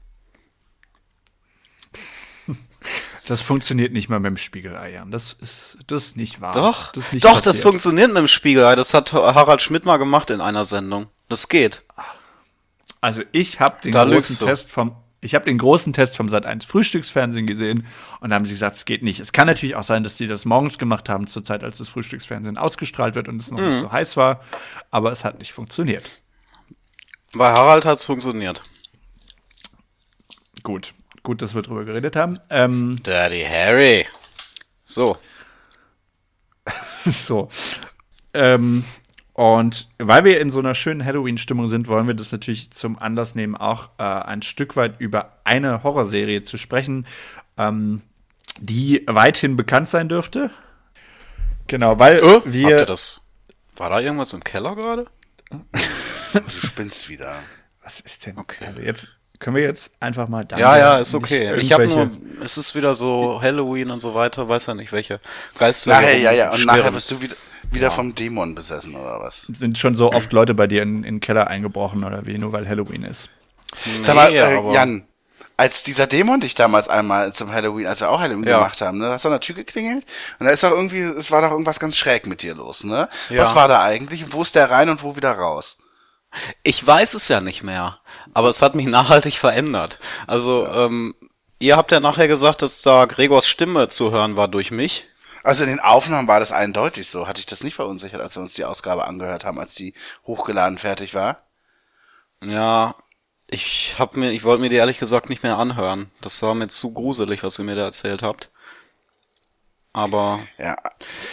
Das 3.26 3.40
funktioniert 3.40 3.92
nicht 3.92 4.08
mal 4.08 4.18
mit 4.18 4.30
dem 4.30 4.36
Spiegelei, 4.36 4.92
Jan. 4.92 5.10
Das 5.10 5.36
ist, 5.40 5.78
das 5.86 6.06
ist 6.06 6.16
nicht 6.16 6.40
wahr. 6.40 6.52
Doch, 6.54 6.90
das 6.92 7.12
nicht 7.12 7.24
doch, 7.24 7.40
das 7.40 7.62
funktioniert 7.62 8.08
mit 8.08 8.16
dem 8.18 8.28
Spiegelei. 8.28 8.74
Das 8.74 8.94
hat 8.94 9.12
Harald 9.12 9.62
Schmidt 9.62 9.84
mal 9.84 9.96
gemacht 9.98 10.30
in 10.30 10.40
einer 10.40 10.64
Sendung. 10.64 11.06
Das 11.28 11.48
geht. 11.48 11.82
Also 13.00 13.22
ich 13.32 13.60
habe 13.60 13.80
den 13.82 13.92
Da 13.92 14.04
großen. 14.04 14.46
Test 14.46 14.70
vom 14.70 14.96
ich 15.24 15.36
habe 15.36 15.44
den 15.44 15.56
großen 15.56 15.92
Test 15.92 16.16
vom 16.16 16.26
Sat1 16.28 16.66
Frühstücksfernsehen 16.66 17.46
gesehen 17.46 17.86
und 18.18 18.30
da 18.30 18.34
haben 18.34 18.44
sie 18.44 18.54
gesagt, 18.54 18.74
es 18.74 18.84
geht 18.84 19.04
nicht. 19.04 19.20
Es 19.20 19.30
kann 19.32 19.46
natürlich 19.46 19.76
auch 19.76 19.84
sein, 19.84 20.02
dass 20.02 20.16
die 20.16 20.26
das 20.26 20.44
morgens 20.44 20.78
gemacht 20.78 21.08
haben, 21.08 21.28
zur 21.28 21.44
Zeit, 21.44 21.62
als 21.62 21.78
das 21.78 21.88
Frühstücksfernsehen 21.88 22.58
ausgestrahlt 22.58 23.14
wird 23.14 23.28
und 23.28 23.40
es 23.40 23.48
noch 23.52 23.60
Mhm. 23.60 23.68
nicht 23.68 23.80
so 23.82 23.92
heiß 23.92 24.16
war, 24.16 24.40
aber 24.90 25.12
es 25.12 25.22
hat 25.24 25.38
nicht 25.38 25.52
funktioniert. 25.52 26.22
Bei 27.34 27.52
Harald 27.52 27.84
hat's 27.84 28.04
funktioniert. 28.04 28.62
Gut, 30.64 30.92
gut, 31.22 31.42
dass 31.42 31.54
wir 31.54 31.62
drüber 31.62 31.84
geredet 31.84 32.16
haben. 32.16 32.38
Ähm, 32.50 33.00
Daddy 33.02 33.44
Harry. 33.48 34.06
So. 34.84 35.16
so. 37.04 37.48
Ähm, 38.34 38.84
und 39.34 39.88
weil 39.98 40.24
wir 40.24 40.40
in 40.40 40.50
so 40.50 40.60
einer 40.60 40.74
schönen 40.74 41.04
Halloween-Stimmung 41.04 41.68
sind, 41.70 41.88
wollen 41.88 42.06
wir 42.06 42.14
das 42.14 42.32
natürlich 42.32 42.70
zum 42.72 42.98
Anlass 42.98 43.34
nehmen, 43.34 43.56
auch 43.56 43.90
äh, 43.98 44.02
ein 44.02 44.42
Stück 44.42 44.76
weit 44.76 45.00
über 45.00 45.38
eine 45.44 45.82
Horrorserie 45.82 46.44
zu 46.44 46.58
sprechen, 46.58 47.06
ähm, 47.56 48.02
die 48.58 49.04
weithin 49.06 49.56
bekannt 49.56 49.88
sein 49.88 50.08
dürfte. 50.08 50.50
Genau, 51.66 51.98
weil 51.98 52.18
Äh, 52.18 52.22
Habt 52.34 52.46
ihr 52.46 52.52
wir. 52.52 52.86
das? 52.86 53.26
War 53.76 53.88
da 53.90 54.00
irgendwas 54.00 54.32
im 54.34 54.44
Keller 54.44 54.76
gerade? 54.76 55.06
Du 56.32 56.66
spinnst 56.66 57.10
wieder. 57.10 57.36
Was 57.82 58.00
ist 58.00 58.24
denn? 58.24 58.38
Okay. 58.38 58.64
Also 58.64 58.80
jetzt 58.80 59.06
können 59.42 59.56
wir 59.56 59.64
jetzt 59.64 59.90
einfach 59.98 60.28
mal 60.28 60.44
da. 60.44 60.56
Ja, 60.56 60.78
ja, 60.78 60.98
ist 60.98 61.14
okay. 61.16 61.54
Ich 61.56 61.72
habe 61.72 61.88
nur, 61.88 62.10
es 62.44 62.56
ist 62.56 62.74
wieder 62.76 62.94
so 62.94 63.40
Halloween 63.42 63.90
und 63.90 63.98
so 64.00 64.14
weiter, 64.14 64.48
weiß 64.48 64.66
ja 64.66 64.74
nicht 64.74 64.92
welche 64.92 65.18
Geiste. 65.58 65.90
Nachher, 65.90 66.16
ja, 66.16 66.30
ja. 66.30 66.50
Und 66.50 66.58
schwirren. 66.58 66.78
nachher 66.78 66.94
wirst 66.94 67.10
du 67.10 67.20
wieder, 67.20 67.34
wieder 67.72 67.90
vom 67.90 68.14
Dämon 68.14 68.54
besessen, 68.54 68.94
oder 68.94 69.20
was? 69.20 69.48
Sind 69.52 69.76
schon 69.78 69.96
so 69.96 70.12
oft 70.12 70.32
Leute 70.32 70.54
bei 70.54 70.68
dir 70.68 70.82
in, 70.82 70.98
in 70.98 71.16
den 71.16 71.20
Keller 71.20 71.48
eingebrochen 71.48 72.04
oder 72.04 72.24
wie, 72.26 72.38
nur 72.38 72.52
weil 72.52 72.68
Halloween 72.68 73.02
ist. 73.02 73.30
Sag 74.04 74.14
mal, 74.14 74.30
Nee, 74.30 74.38
äh, 74.38 74.72
Jan, 74.74 75.02
als 75.56 75.82
dieser 75.82 76.06
Dämon 76.06 76.40
dich 76.40 76.54
damals 76.54 76.86
einmal 76.88 77.32
zum 77.32 77.50
Halloween, 77.50 77.86
als 77.88 77.98
wir 78.00 78.10
auch 78.10 78.20
Halloween 78.20 78.46
Ja. 78.46 78.58
gemacht 78.58 78.80
haben, 78.80 78.98
ne, 78.98 79.08
hast 79.08 79.24
du 79.24 79.28
an 79.28 79.32
der 79.32 79.40
Tür 79.40 79.56
geklingelt 79.56 80.04
und 80.38 80.46
da 80.46 80.52
ist 80.52 80.62
doch 80.62 80.70
irgendwie, 80.70 81.00
es 81.00 81.32
war 81.32 81.42
doch 81.42 81.50
irgendwas 81.50 81.80
ganz 81.80 81.96
schräg 81.96 82.26
mit 82.28 82.42
dir 82.42 82.54
los, 82.54 82.84
ne? 82.84 83.08
Ja. 83.28 83.42
Was 83.42 83.56
war 83.56 83.66
da 83.66 83.82
eigentlich? 83.82 84.22
Und 84.24 84.32
Wo 84.32 84.42
ist 84.42 84.54
der 84.54 84.70
rein 84.70 84.88
und 84.88 85.02
wo 85.02 85.16
wieder 85.16 85.32
raus? 85.32 85.78
Ich 86.62 86.84
weiß 86.86 87.14
es 87.14 87.28
ja 87.28 87.40
nicht 87.40 87.62
mehr, 87.62 87.98
aber 88.34 88.48
es 88.48 88.62
hat 88.62 88.74
mich 88.74 88.86
nachhaltig 88.88 89.38
verändert. 89.38 89.98
Also, 90.26 90.66
ähm, 90.66 91.14
ihr 91.58 91.76
habt 91.76 91.92
ja 91.92 92.00
nachher 92.00 92.28
gesagt, 92.28 92.62
dass 92.62 92.82
da 92.82 93.04
Gregors 93.04 93.46
Stimme 93.46 93.88
zu 93.88 94.12
hören 94.12 94.36
war 94.36 94.48
durch 94.48 94.70
mich. 94.70 95.04
Also 95.44 95.64
in 95.64 95.70
den 95.70 95.80
Aufnahmen 95.80 96.28
war 96.28 96.40
das 96.40 96.52
eindeutig 96.52 97.08
so. 97.10 97.26
Hatte 97.26 97.40
ich 97.40 97.46
das 97.46 97.64
nicht 97.64 97.74
verunsichert, 97.74 98.20
als 98.20 98.36
wir 98.36 98.42
uns 98.42 98.54
die 98.54 98.64
Ausgabe 98.64 99.06
angehört 99.06 99.44
haben, 99.44 99.58
als 99.58 99.74
die 99.74 99.92
hochgeladen 100.24 100.78
fertig 100.78 101.14
war? 101.14 101.42
Ja, 102.44 102.94
ich 103.48 103.96
hab 103.98 104.16
mir, 104.16 104.30
ich 104.30 104.44
wollte 104.44 104.62
mir 104.62 104.68
die 104.68 104.76
ehrlich 104.76 104.98
gesagt 104.98 105.28
nicht 105.28 105.42
mehr 105.42 105.58
anhören. 105.58 106.10
Das 106.20 106.40
war 106.42 106.54
mir 106.54 106.68
zu 106.68 106.92
gruselig, 106.92 107.42
was 107.42 107.58
ihr 107.58 107.64
mir 107.64 107.74
da 107.74 107.84
erzählt 107.84 108.22
habt. 108.22 108.50
Aber 109.92 110.40
Ja. 110.58 110.76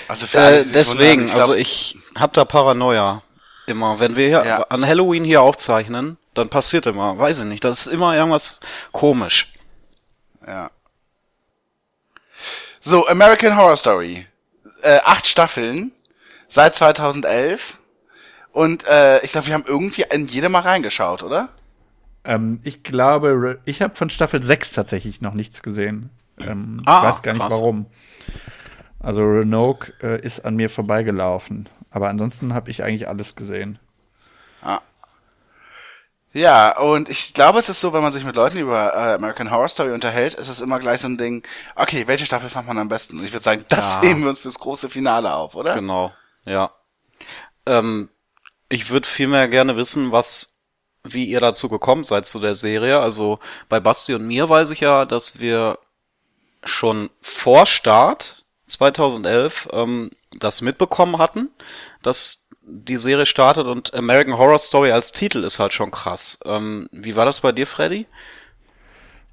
Also 0.08 0.28
für 0.28 0.40
alle, 0.40 0.60
äh, 0.62 0.66
deswegen, 0.66 1.26
ich 1.26 1.34
also 1.34 1.54
glaub, 1.54 1.58
ich 1.58 1.98
hab 2.16 2.34
da 2.34 2.46
Paranoia. 2.46 3.22
Immer, 3.70 4.00
wenn 4.00 4.16
wir 4.16 4.28
hier 4.28 4.46
Ja. 4.46 4.62
an 4.64 4.86
Halloween 4.86 5.24
hier 5.24 5.42
aufzeichnen, 5.44 6.18
dann 6.34 6.50
passiert 6.50 6.88
immer, 6.88 7.18
weiß 7.20 7.40
ich 7.40 7.46
nicht, 7.46 7.64
das 7.64 7.82
ist 7.82 7.88
immer 7.94 8.16
irgendwas 8.16 8.60
komisch. 8.92 9.54
Ja. 10.48 10.72
So, 12.82 13.08
American 13.08 13.56
Horror 13.58 13.78
Story. 13.78 14.26
Äh, 14.82 15.00
acht 15.04 15.28
Staffeln 15.28 15.92
seit 16.48 16.76
2011. 16.76 17.78
Und 18.52 18.88
äh, 18.88 19.20
ich 19.24 19.32
glaube, 19.32 19.48
wir 19.48 19.54
haben 19.54 19.66
irgendwie 19.68 20.06
in 20.10 20.26
jede 20.26 20.50
mal 20.50 20.62
reingeschaut, 20.62 21.22
oder? 21.22 21.50
Ähm, 22.24 22.60
ich 22.64 22.82
glaube, 22.84 23.60
ich 23.66 23.82
habe 23.82 23.96
von 23.96 24.10
Staffel 24.10 24.42
6 24.42 24.72
tatsächlich 24.72 25.22
noch 25.22 25.34
nichts 25.34 25.62
gesehen. 25.62 26.10
Ähm, 26.40 26.82
Ah, 26.86 27.00
ich 27.00 27.04
weiß 27.04 27.22
gar 27.22 27.34
nicht 27.34 27.42
krass. 27.42 27.54
warum. 27.54 27.86
Also 29.00 29.22
Roanoke 29.22 29.94
äh, 30.02 30.20
ist 30.26 30.44
an 30.44 30.56
mir 30.56 30.70
vorbeigelaufen. 30.70 31.70
Aber 31.92 32.10
ansonsten 32.10 32.54
habe 32.54 32.70
ich 32.70 32.84
eigentlich 32.84 33.08
alles 33.08 33.36
gesehen. 33.36 33.80
Ja, 36.32 36.78
und 36.78 37.10
ich 37.10 37.34
glaube, 37.34 37.58
es 37.60 37.70
ist 37.70 37.82
so, 37.82 37.92
wenn 37.92 38.04
man 38.04 38.14
sich 38.14 38.24
mit 38.24 38.36
Leuten 38.36 38.58
über 38.60 38.94
äh, 38.94 39.14
American 39.16 39.50
Horror 39.50 39.68
Story 39.68 39.92
unterhält, 39.92 40.36
ist 40.36 40.48
es 40.48 40.62
immer 40.62 40.78
gleich 40.78 41.02
so 41.02 41.08
ein 41.08 41.18
Ding, 41.18 41.44
okay, 41.76 42.06
welche 42.06 42.26
Staffel 42.26 42.50
fand 42.50 42.68
man 42.68 42.78
am 42.78 42.88
besten? 42.88 43.18
Und 43.18 43.26
ich 43.26 43.34
würde 43.34 43.44
sagen, 43.44 43.66
das 43.70 43.96
Ja. 43.96 44.02
heben 44.04 44.22
wir 44.22 44.30
uns 44.30 44.40
fürs 44.40 44.60
große 44.60 44.90
Finale 44.90 45.34
auf, 45.34 45.56
oder? 45.56 45.74
Genau, 45.74 46.14
ja. 46.46 46.72
Ähm, 47.66 48.10
ich 48.70 48.92
würde 48.92 49.08
vielmehr 49.08 49.48
gerne 49.48 49.76
wissen, 49.76 50.12
was, 50.12 50.64
wie 51.04 51.26
ihr 51.26 51.40
dazu 51.40 51.68
gekommen 51.68 52.04
seid 52.04 52.28
zu 52.28 52.40
der 52.40 52.54
Serie. 52.54 53.00
Also 53.00 53.40
bei 53.68 53.80
Basti 53.80 54.14
und 54.14 54.28
mir 54.28 54.48
weiß 54.48 54.70
ich 54.70 54.82
ja, 54.82 55.06
dass 55.06 55.40
wir 55.40 55.80
schon 56.64 57.10
vor 57.22 57.66
Start 57.66 58.46
2011 58.68 59.70
ähm, 59.72 60.12
das 60.38 60.62
mitbekommen 60.62 61.18
hatten, 61.18 61.50
dass 62.04 62.50
die 62.62 62.98
Serie 62.98 63.26
startet 63.26 63.66
und 63.66 63.94
American 63.94 64.38
Horror 64.38 64.60
Story 64.60 64.92
als 64.92 65.12
Titel 65.12 65.44
ist 65.44 65.60
halt 65.60 65.74
schon 65.74 65.92
krass. 65.92 66.40
Ähm, 66.46 66.88
wie 66.92 67.16
war 67.16 67.26
das 67.26 67.42
bei 67.42 67.52
dir, 67.52 67.66
Freddy? 67.66 68.06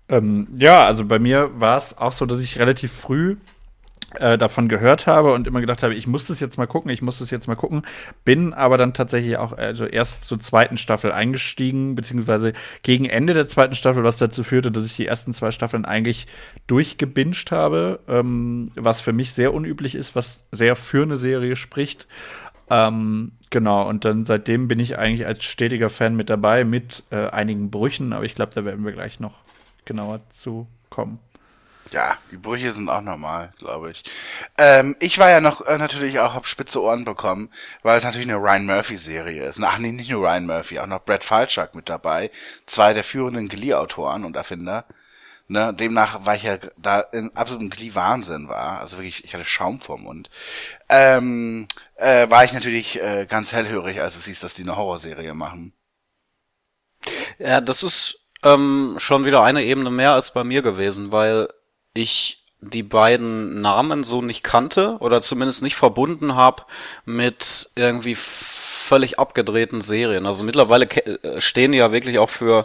Ähm, 0.08 0.48
ja, 0.56 0.84
also 0.84 1.04
bei 1.04 1.18
mir 1.18 1.50
war 1.60 1.76
es 1.76 1.98
auch 1.98 2.12
so, 2.12 2.26
dass 2.26 2.40
ich 2.40 2.58
relativ 2.58 2.92
früh 2.92 3.36
äh, 4.14 4.38
davon 4.38 4.68
gehört 4.68 5.06
habe 5.06 5.32
und 5.32 5.46
immer 5.46 5.60
gedacht 5.60 5.82
habe, 5.82 5.94
ich 5.94 6.06
muss 6.06 6.26
das 6.26 6.40
jetzt 6.40 6.58
mal 6.58 6.66
gucken, 6.66 6.90
ich 6.90 7.02
muss 7.02 7.18
das 7.18 7.30
jetzt 7.30 7.48
mal 7.48 7.56
gucken. 7.56 7.82
Bin 8.25 8.54
aber 8.54 8.78
dann 8.78 8.94
tatsächlich 8.94 9.36
auch 9.36 9.52
also 9.52 9.84
erst 9.84 10.25
zur 10.25 10.38
zweiten 10.38 10.76
Staffel 10.76 11.12
eingestiegen, 11.12 11.94
beziehungsweise 11.96 12.52
gegen 12.82 13.06
Ende 13.06 13.34
der 13.34 13.46
zweiten 13.46 13.75
Staffel, 13.75 14.04
was 14.04 14.16
dazu 14.16 14.44
führte, 14.44 14.70
dass 14.70 14.86
ich 14.86 14.96
die 14.96 15.06
ersten 15.06 15.32
zwei 15.32 15.50
Staffeln 15.50 15.84
eigentlich 15.84 16.26
durchgebinged 16.66 17.50
habe, 17.50 18.00
ähm, 18.08 18.70
was 18.76 19.00
für 19.00 19.12
mich 19.12 19.32
sehr 19.32 19.52
unüblich 19.52 19.94
ist, 19.94 20.14
was 20.14 20.46
sehr 20.52 20.76
für 20.76 21.02
eine 21.02 21.16
Serie 21.16 21.56
spricht. 21.56 22.06
Ähm, 22.68 23.32
genau, 23.50 23.88
und 23.88 24.04
dann 24.04 24.25
seitdem 24.25 24.68
bin 24.68 24.80
ich 24.80 24.98
eigentlich 24.98 25.26
als 25.26 25.44
stetiger 25.44 25.90
Fan 25.90 26.16
mit 26.16 26.30
dabei, 26.30 26.64
mit 26.64 27.04
äh, 27.10 27.28
einigen 27.28 27.70
Brüchen, 27.70 28.12
aber 28.12 28.25
ich 28.25 28.34
glaube, 28.34 28.52
da 28.54 28.64
werden 28.64 28.84
wir 28.84 28.92
gleich 28.92 29.20
noch 29.20 29.34
genauer 29.84 30.20
zu 30.30 30.66
kommen. 30.90 31.18
Ja, 31.93 32.19
die 32.31 32.37
Brüche 32.37 32.73
sind 32.73 32.88
auch 32.88 33.00
normal, 33.00 33.52
glaube 33.59 33.93
ich. 33.93 34.02
Ähm, 34.59 34.97
ich 34.99 35.19
war 35.19 35.31
ja 35.31 35.40
noch 35.40 35.61
äh, 35.66 35.78
natürlich 35.78 36.19
auch, 36.19 36.35
hab 36.35 36.47
spitze 36.47 36.83
Ohren 36.83 37.05
bekommen, 37.05 37.50
weil 37.83 37.97
es 37.97 38.05
natürlich 38.05 38.28
eine 38.28 38.38
Ryan 38.38 38.66
Murphy-Serie 38.66 39.45
ist. 39.45 39.61
Ach 39.62 39.78
nee, 39.78 39.93
nicht 39.93 40.11
nur 40.11 40.23
Ryan 40.23 40.47
Murphy, 40.47 40.81
auch 40.81 40.87
noch 40.87 41.05
Brad 41.05 41.23
Falchuk 41.23 41.75
mit 41.75 41.88
dabei. 41.88 42.31
Zwei 42.66 42.93
der 42.93 43.05
führenden 43.05 43.49
Glee-Autoren 43.49 44.25
und 44.25 44.37
Erfinder. 44.37 44.85
Ne, 45.49 45.73
demnach 45.73 46.26
war 46.26 46.35
ich 46.35 46.43
ja 46.43 46.59
da 46.76 47.00
in 47.00 47.35
absolutem 47.37 47.71
Glee-Wahnsinn 47.71 48.49
war. 48.49 48.81
Also 48.81 48.97
wirklich, 48.97 49.25
ich 49.25 49.33
hatte 49.33 49.45
Schaum 49.45 49.81
vorm 49.81 50.02
Mund. 50.02 50.28
Ähm, 50.88 51.69
äh, 51.95 52.28
war 52.28 52.45
ich 52.45 52.52
natürlich 52.52 53.00
äh, 53.00 53.26
ganz 53.28 53.52
hellhörig, 53.52 54.00
als 54.00 54.16
es 54.16 54.25
hieß, 54.25 54.40
dass 54.40 54.55
die 54.55 54.62
eine 54.62 54.76
Horrorserie 54.76 55.35
machen. 55.35 55.73
Ja, 57.38 57.61
das 57.61 57.85
ist 57.85 58.26
ähm, 58.43 58.97
schon 58.99 59.25
wieder 59.25 59.45
eine 59.45 59.62
Ebene 59.62 59.90
mehr 59.90 60.12
als 60.12 60.33
bei 60.33 60.43
mir 60.43 60.62
gewesen, 60.62 61.12
weil 61.12 61.49
ich 61.96 62.42
die 62.60 62.82
beiden 62.82 63.60
Namen 63.60 64.04
so 64.04 64.22
nicht 64.22 64.42
kannte 64.42 64.96
oder 65.00 65.20
zumindest 65.22 65.62
nicht 65.62 65.76
verbunden 65.76 66.34
habe 66.34 66.64
mit 67.04 67.70
irgendwie 67.76 68.14
völlig 68.16 69.18
abgedrehten 69.18 69.82
Serien. 69.82 70.26
Also 70.26 70.42
mittlerweile 70.42 70.86
äh, 70.86 71.40
stehen 71.40 71.72
die 71.72 71.78
ja 71.78 71.92
wirklich 71.92 72.18
auch 72.18 72.30
für 72.30 72.64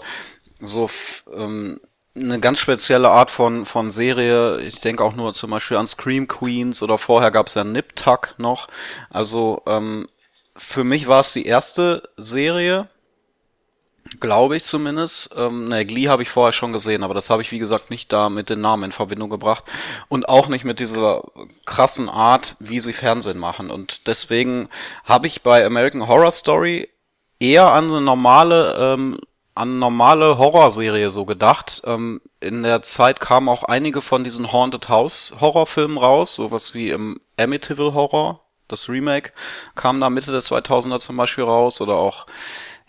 so 0.59 0.89
ähm, 1.33 1.79
eine 2.15 2.39
ganz 2.39 2.59
spezielle 2.59 3.09
Art 3.09 3.31
von, 3.31 3.65
von 3.65 3.91
Serie. 3.91 4.59
Ich 4.61 4.81
denke 4.81 5.03
auch 5.03 5.15
nur 5.15 5.33
zum 5.33 5.51
Beispiel 5.51 5.77
an 5.77 5.87
Scream 5.87 6.27
Queens 6.27 6.83
oder 6.83 6.97
vorher 6.97 7.31
gab 7.31 7.47
es 7.47 7.55
ja 7.55 7.63
Nip 7.63 7.95
Tuck 7.95 8.35
noch. 8.37 8.67
Also 9.09 9.61
ähm, 9.65 10.07
für 10.55 10.83
mich 10.83 11.07
war 11.07 11.21
es 11.21 11.33
die 11.33 11.45
erste 11.45 12.09
Serie, 12.17 12.89
Glaube 14.19 14.57
ich 14.57 14.63
zumindest. 14.65 15.29
Ähm, 15.37 15.69
ne, 15.69 15.85
Glee 15.85 16.09
habe 16.09 16.21
ich 16.21 16.29
vorher 16.29 16.51
schon 16.51 16.73
gesehen, 16.73 17.03
aber 17.03 17.13
das 17.13 17.29
habe 17.29 17.41
ich, 17.41 17.51
wie 17.51 17.59
gesagt, 17.59 17.89
nicht 17.89 18.11
da 18.11 18.29
mit 18.29 18.49
den 18.49 18.59
Namen 18.59 18.83
in 18.83 18.91
Verbindung 18.91 19.29
gebracht. 19.29 19.63
Und 20.09 20.27
auch 20.27 20.47
nicht 20.47 20.65
mit 20.65 20.79
dieser 20.79 21.23
krassen 21.65 22.09
Art, 22.09 22.57
wie 22.59 22.81
sie 22.81 22.93
Fernsehen 22.93 23.37
machen. 23.37 23.71
Und 23.71 24.07
deswegen 24.07 24.67
habe 25.05 25.27
ich 25.27 25.43
bei 25.43 25.65
American 25.65 26.07
Horror 26.07 26.31
Story 26.31 26.89
eher 27.39 27.71
an 27.71 27.89
eine 27.89 28.01
normale, 28.01 28.75
ähm, 28.77 29.17
an 29.55 29.79
normale 29.79 30.37
Horrorserie 30.37 31.09
so 31.09 31.25
gedacht. 31.25 31.81
Ähm, 31.85 32.21
in 32.41 32.63
der 32.63 32.81
Zeit 32.81 33.21
kamen 33.21 33.47
auch 33.47 33.63
einige 33.63 34.01
von 34.01 34.25
diesen 34.25 34.51
Haunted 34.51 34.89
House 34.89 35.35
Horrorfilmen 35.39 35.97
raus, 35.97 36.35
sowas 36.35 36.73
wie 36.73 36.89
im 36.89 37.21
Amityville 37.37 37.93
Horror, 37.93 38.41
das 38.67 38.89
Remake, 38.89 39.31
kam 39.75 40.01
da 40.01 40.09
Mitte 40.09 40.31
der 40.31 40.41
2000er 40.41 40.99
zum 40.99 41.17
Beispiel 41.17 41.43
raus 41.43 41.81
oder 41.81 41.95
auch, 41.95 42.25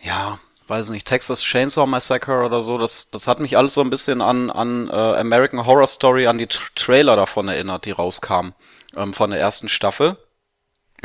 ja, 0.03 0.39
weiß 0.69 0.91
nicht, 0.91 1.07
Texas 1.07 1.43
Chainsaw 1.43 1.87
Massacre 1.87 2.45
oder 2.45 2.63
so, 2.63 2.79
das, 2.79 3.11
das 3.11 3.27
hat 3.27 3.41
mich 3.41 3.57
alles 3.57 3.75
so 3.75 3.81
ein 3.81 3.91
bisschen 3.91 4.21
an, 4.21 4.51
an 4.51 4.89
äh, 4.89 4.93
American 4.93 5.67
Horror 5.67 5.87
Story, 5.87 6.27
an 6.27 6.39
die 6.39 6.47
T 6.47 6.59
Trailer 6.75 7.17
davon 7.17 7.49
erinnert, 7.49 7.85
die 7.85 7.91
rauskamen, 7.91 8.55
ähm, 8.97 9.15
von 9.15 9.31
der 9.31 9.41
ersten 9.41 9.69
Staffel. 9.69 10.17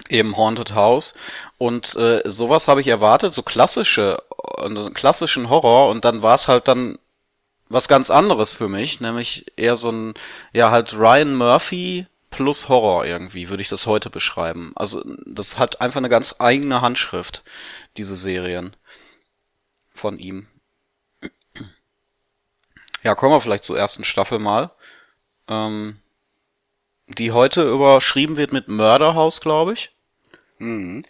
Eben 0.10 0.38
Haunted 0.38 0.76
House. 0.76 1.16
Und 1.58 1.96
äh, 1.96 2.22
sowas 2.26 2.68
habe 2.68 2.82
ich 2.82 2.88
erwartet, 2.88 3.34
so 3.34 3.42
klassische, 3.42 4.22
äh, 4.58 4.90
klassischen 4.92 5.50
Horror, 5.50 5.90
und 5.90 6.06
dann 6.06 6.22
war 6.22 6.36
es 6.36 6.48
halt 6.48 6.68
dann 6.68 7.00
was 7.70 7.88
ganz 7.88 8.10
anderes 8.10 8.56
für 8.56 8.70
mich, 8.70 9.02
nämlich 9.02 9.46
eher 9.58 9.76
so 9.76 9.92
ein, 9.92 10.14
ja, 10.54 10.72
halt 10.72 10.94
Ryan 10.94 11.36
Murphy 11.36 12.08
plus 12.30 12.70
Horror 12.70 13.06
irgendwie, 13.06 13.50
würde 13.50 13.62
ich 13.62 13.70
das 13.70 13.88
heute 13.88 14.10
beschreiben. 14.10 14.72
Also 14.76 15.04
das 15.26 15.58
hat 15.58 15.82
einfach 15.82 15.98
eine 15.98 16.10
ganz 16.10 16.36
eigene 16.40 16.82
Handschrift, 16.82 17.44
diese 17.98 18.16
Serien 18.16 18.76
von 19.98 20.20
ihm. 20.20 20.48
Ja, 23.04 23.16
kommen 23.16 23.34
wir 23.34 23.42
vielleicht 23.42 23.64
zur 23.64 23.78
ersten 23.78 24.04
Staffel 24.04 24.40
mal. 24.40 24.72
Ähm, 25.48 26.00
die 27.08 27.32
heute 27.32 27.70
überschrieben 27.70 28.36
wird 28.36 28.52
mit 28.52 28.68
Murderhouse, 28.68 29.42
glaube 29.42 29.74
ich. 29.74 29.92
Mhm. 30.60 31.04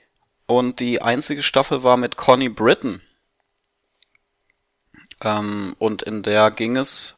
Und 0.45 0.79
die 0.79 1.01
einzige 1.01 1.43
Staffel 1.43 1.83
war 1.83 1.97
mit 1.97 2.15
Connie 2.17 2.49
Britton. 2.49 3.01
Ähm, 5.23 5.75
und 5.79 6.03
in 6.03 6.23
der 6.23 6.51
ging 6.51 6.77
es 6.77 7.17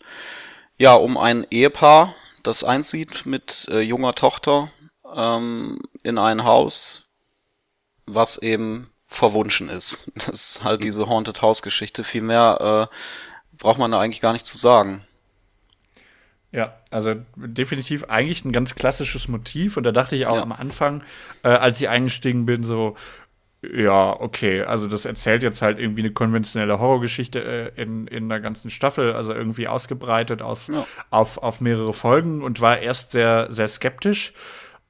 ja 0.78 0.94
um 0.94 1.18
ein 1.18 1.46
Ehepaar, 1.52 2.16
das 2.44 2.64
einzieht 2.64 3.26
mit 3.26 3.68
äh, 3.70 3.82
junger 3.82 4.16
Tochter 4.16 4.72
ähm, 5.14 5.82
in 6.04 6.18
ein 6.18 6.46
Haus, 6.46 7.10
was 8.06 8.38
eben 8.38 8.90
verwunschen 9.10 9.70
ist. 9.70 10.12
Das 10.16 10.28
ist 10.28 10.64
halt 10.64 10.84
diese 10.84 11.08
Haunted 11.08 11.42
House 11.42 11.62
Geschichte. 11.62 12.04
Viel 12.04 12.22
mehr 12.22 12.90
äh, 12.92 12.96
braucht 13.58 13.80
man 13.80 13.92
da 13.92 14.00
eigentlich 14.00 14.22
gar 14.22 14.34
nicht 14.34 14.46
zu 14.46 14.58
sagen. 14.58 15.04
Ja, 16.52 16.78
also 16.90 17.16
definitiv 17.36 18.06
eigentlich 18.06 18.46
ein 18.46 18.52
ganz 18.52 18.76
klassisches 18.76 19.28
Motiv. 19.28 19.78
Und 19.78 19.84
da 19.84 19.92
dachte 19.92 20.16
ich 20.16 20.26
auch 20.28 20.36
ja. 20.36 20.42
am 20.42 20.52
Anfang, 20.52 21.04
äh, 21.44 21.50
als 21.50 21.82
ich 21.82 21.90
eingestiegen 21.90 22.46
bin, 22.46 22.64
so, 22.64 22.96
ja, 23.62 24.20
okay, 24.20 24.64
also 24.64 24.88
das 24.88 25.06
erzählt 25.06 25.44
jetzt 25.44 25.62
halt 25.62 25.80
irgendwie 25.80 26.02
eine 26.02 26.12
konventionelle 26.12 26.80
Horrorgeschichte 26.80 27.74
äh, 27.76 27.82
in, 27.82 28.08
in 28.08 28.30
der 28.30 28.40
ganzen 28.40 28.70
Staffel, 28.70 29.14
also 29.14 29.34
irgendwie 29.34 29.68
ausgebreitet 29.68 30.42
aus, 30.42 30.68
ja. 30.68 30.86
auf, 31.10 31.40
auf 31.40 31.62
mehrere 31.62 31.94
Folgen 31.94 32.42
und 32.42 32.62
war 32.62 32.80
erst 32.80 33.12
sehr, 33.12 33.52
sehr 33.52 33.68
skeptisch. 33.68 34.34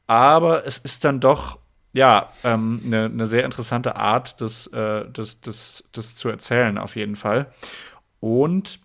Aber 0.07 0.65
es 0.65 0.77
ist 0.77 1.03
dann 1.03 1.19
doch 1.19 1.59
ja, 1.93 2.29
ähm, 2.43 2.81
eine 2.85 3.09
ne 3.09 3.25
sehr 3.25 3.45
interessante 3.45 3.95
Art, 3.95 4.41
das, 4.41 4.67
äh, 4.67 5.05
das, 5.11 5.41
das, 5.41 5.83
das 5.91 6.15
zu 6.15 6.29
erzählen, 6.29 6.77
auf 6.77 6.95
jeden 6.95 7.15
Fall. 7.15 7.51
Und 8.19 8.79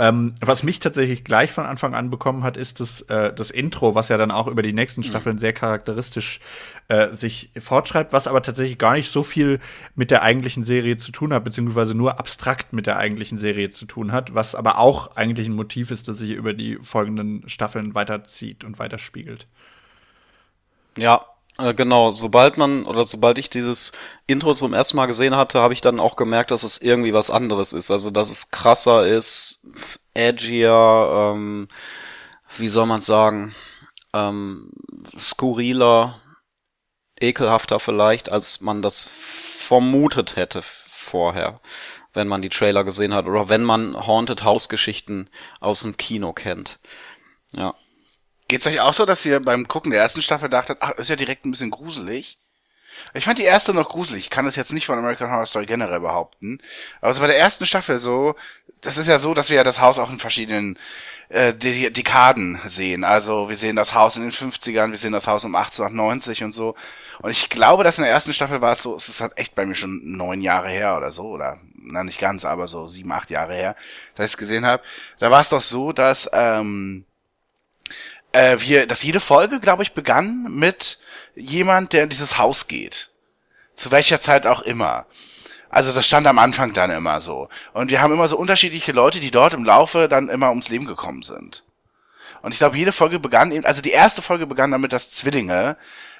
ähm, 0.00 0.34
was 0.40 0.62
mich 0.62 0.80
tatsächlich 0.80 1.24
gleich 1.24 1.52
von 1.52 1.66
Anfang 1.66 1.94
an 1.94 2.08
bekommen 2.08 2.42
hat, 2.42 2.56
ist 2.56 2.80
das, 2.80 3.02
äh, 3.02 3.34
das 3.34 3.50
Intro, 3.50 3.94
was 3.94 4.08
ja 4.08 4.16
dann 4.16 4.30
auch 4.30 4.46
über 4.46 4.62
die 4.62 4.72
nächsten 4.72 5.02
mhm. 5.02 5.04
Staffeln 5.04 5.36
sehr 5.36 5.52
charakteristisch 5.52 6.40
äh, 6.88 7.12
sich 7.12 7.50
fortschreibt, 7.58 8.14
was 8.14 8.26
aber 8.26 8.40
tatsächlich 8.40 8.78
gar 8.78 8.94
nicht 8.94 9.12
so 9.12 9.22
viel 9.22 9.60
mit 9.94 10.10
der 10.10 10.22
eigentlichen 10.22 10.62
Serie 10.62 10.96
zu 10.96 11.12
tun 11.12 11.34
hat, 11.34 11.44
beziehungsweise 11.44 11.94
nur 11.94 12.18
abstrakt 12.18 12.72
mit 12.72 12.86
der 12.86 12.96
eigentlichen 12.96 13.36
Serie 13.36 13.68
zu 13.68 13.84
tun 13.84 14.10
hat, 14.10 14.34
was 14.34 14.54
aber 14.54 14.78
auch 14.78 15.16
eigentlich 15.16 15.48
ein 15.48 15.54
Motiv 15.54 15.90
ist, 15.90 16.08
das 16.08 16.16
sich 16.16 16.30
über 16.30 16.54
die 16.54 16.78
folgenden 16.80 17.46
Staffeln 17.46 17.94
weiterzieht 17.94 18.64
und 18.64 18.78
weiterspiegelt. 18.78 19.48
Ja, 20.96 21.26
äh, 21.62 21.74
genau, 21.74 22.10
sobald 22.10 22.56
man 22.56 22.84
oder 22.86 23.04
sobald 23.04 23.38
ich 23.38 23.50
dieses 23.50 23.92
Intro 24.26 24.54
zum 24.54 24.74
ersten 24.74 24.96
Mal 24.96 25.06
gesehen 25.06 25.36
hatte, 25.36 25.60
habe 25.60 25.74
ich 25.74 25.80
dann 25.80 26.00
auch 26.00 26.16
gemerkt, 26.16 26.50
dass 26.50 26.62
es 26.62 26.78
irgendwie 26.78 27.14
was 27.14 27.30
anderes 27.30 27.72
ist. 27.72 27.90
Also 27.90 28.10
dass 28.10 28.30
es 28.30 28.50
krasser 28.50 29.06
ist, 29.06 29.66
edgier, 30.14 31.32
ähm, 31.34 31.68
wie 32.58 32.68
soll 32.68 32.86
man 32.86 33.00
sagen, 33.00 33.54
ähm, 34.12 34.72
skurriler, 35.18 36.20
ekelhafter 37.20 37.80
vielleicht, 37.80 38.30
als 38.30 38.60
man 38.60 38.82
das 38.82 39.10
vermutet 39.10 40.36
hätte 40.36 40.60
vorher, 40.62 41.60
wenn 42.12 42.28
man 42.28 42.42
die 42.42 42.48
Trailer 42.48 42.84
gesehen 42.84 43.14
hat 43.14 43.26
oder 43.26 43.48
wenn 43.48 43.62
man 43.62 44.06
Haunted 44.06 44.44
House 44.44 44.68
Geschichten 44.68 45.28
aus 45.60 45.82
dem 45.82 45.96
Kino 45.96 46.32
kennt. 46.32 46.78
Ja. 47.52 47.74
Geht's 48.50 48.66
euch 48.66 48.80
auch 48.80 48.94
so, 48.94 49.06
dass 49.06 49.24
ihr 49.24 49.38
beim 49.38 49.68
Gucken 49.68 49.92
der 49.92 50.00
ersten 50.00 50.22
Staffel 50.22 50.48
dachtet, 50.48 50.78
ach, 50.80 50.90
ist 50.98 51.08
ja 51.08 51.14
direkt 51.14 51.46
ein 51.46 51.52
bisschen 51.52 51.70
gruselig? 51.70 52.36
Ich 53.14 53.24
fand 53.24 53.38
die 53.38 53.44
erste 53.44 53.72
noch 53.72 53.88
gruselig. 53.88 54.24
Ich 54.24 54.30
kann 54.30 54.44
das 54.44 54.56
jetzt 54.56 54.72
nicht 54.72 54.86
von 54.86 54.98
American 54.98 55.30
Horror 55.30 55.46
Story 55.46 55.66
generell 55.66 56.00
behaupten. 56.00 56.58
Aber 57.00 57.14
so 57.14 57.20
bei 57.20 57.28
der 57.28 57.38
ersten 57.38 57.64
Staffel 57.64 57.98
so, 57.98 58.34
das 58.80 58.98
ist 58.98 59.06
ja 59.06 59.20
so, 59.20 59.34
dass 59.34 59.50
wir 59.50 59.58
ja 59.58 59.62
das 59.62 59.80
Haus 59.80 60.00
auch 60.00 60.10
in 60.10 60.18
verschiedenen 60.18 60.80
äh, 61.28 61.54
Dekaden 61.54 62.58
sehen. 62.66 63.04
Also 63.04 63.48
wir 63.48 63.56
sehen 63.56 63.76
das 63.76 63.94
Haus 63.94 64.16
in 64.16 64.22
den 64.22 64.32
50ern, 64.32 64.90
wir 64.90 64.98
sehen 64.98 65.12
das 65.12 65.28
Haus 65.28 65.44
um 65.44 65.54
1890 65.54 66.42
und 66.42 66.52
so. 66.52 66.74
Und 67.20 67.30
ich 67.30 67.50
glaube, 67.50 67.84
dass 67.84 67.98
in 67.98 68.04
der 68.04 68.12
ersten 68.12 68.32
Staffel 68.32 68.60
war 68.60 68.72
es 68.72 68.82
so, 68.82 68.96
es 68.96 69.08
ist 69.08 69.20
halt 69.20 69.38
echt 69.38 69.54
bei 69.54 69.64
mir 69.64 69.76
schon 69.76 70.00
neun 70.16 70.40
Jahre 70.40 70.70
her 70.70 70.96
oder 70.96 71.12
so, 71.12 71.28
oder 71.28 71.60
na 71.76 72.02
nicht 72.02 72.18
ganz, 72.18 72.44
aber 72.44 72.66
so 72.66 72.88
sieben, 72.88 73.12
acht 73.12 73.30
Jahre 73.30 73.54
her, 73.54 73.76
dass 74.16 74.26
ich 74.26 74.32
es 74.32 74.38
gesehen 74.38 74.66
habe. 74.66 74.82
Da 75.20 75.30
war 75.30 75.40
es 75.40 75.50
doch 75.50 75.62
so, 75.62 75.92
dass 75.92 76.28
ähm, 76.32 77.04
äh, 78.32 78.56
wir, 78.60 78.86
dass 78.86 79.02
jede 79.02 79.20
Folge, 79.20 79.60
glaube 79.60 79.82
ich, 79.82 79.92
begann 79.92 80.46
mit 80.50 80.98
jemand, 81.34 81.92
der 81.92 82.04
in 82.04 82.08
dieses 82.08 82.38
Haus 82.38 82.68
geht. 82.68 83.10
Zu 83.74 83.90
welcher 83.90 84.20
Zeit 84.20 84.46
auch 84.46 84.62
immer. 84.62 85.06
Also 85.70 85.92
das 85.92 86.06
stand 86.06 86.26
am 86.26 86.38
Anfang 86.38 86.72
dann 86.72 86.90
immer 86.90 87.20
so. 87.20 87.48
Und 87.72 87.90
wir 87.90 88.02
haben 88.02 88.12
immer 88.12 88.28
so 88.28 88.36
unterschiedliche 88.36 88.92
Leute, 88.92 89.20
die 89.20 89.30
dort 89.30 89.54
im 89.54 89.64
Laufe 89.64 90.08
dann 90.08 90.28
immer 90.28 90.50
ums 90.50 90.68
Leben 90.68 90.86
gekommen 90.86 91.22
sind. 91.22 91.62
Und 92.42 92.52
ich 92.52 92.58
glaube, 92.58 92.76
jede 92.76 92.92
Folge 92.92 93.18
begann 93.20 93.52
eben, 93.52 93.64
also 93.64 93.82
die 93.82 93.90
erste 93.90 94.22
Folge 94.22 94.46
begann 94.46 94.72
damit, 94.72 94.92
dass 94.92 95.12
Zwillinge 95.12 95.76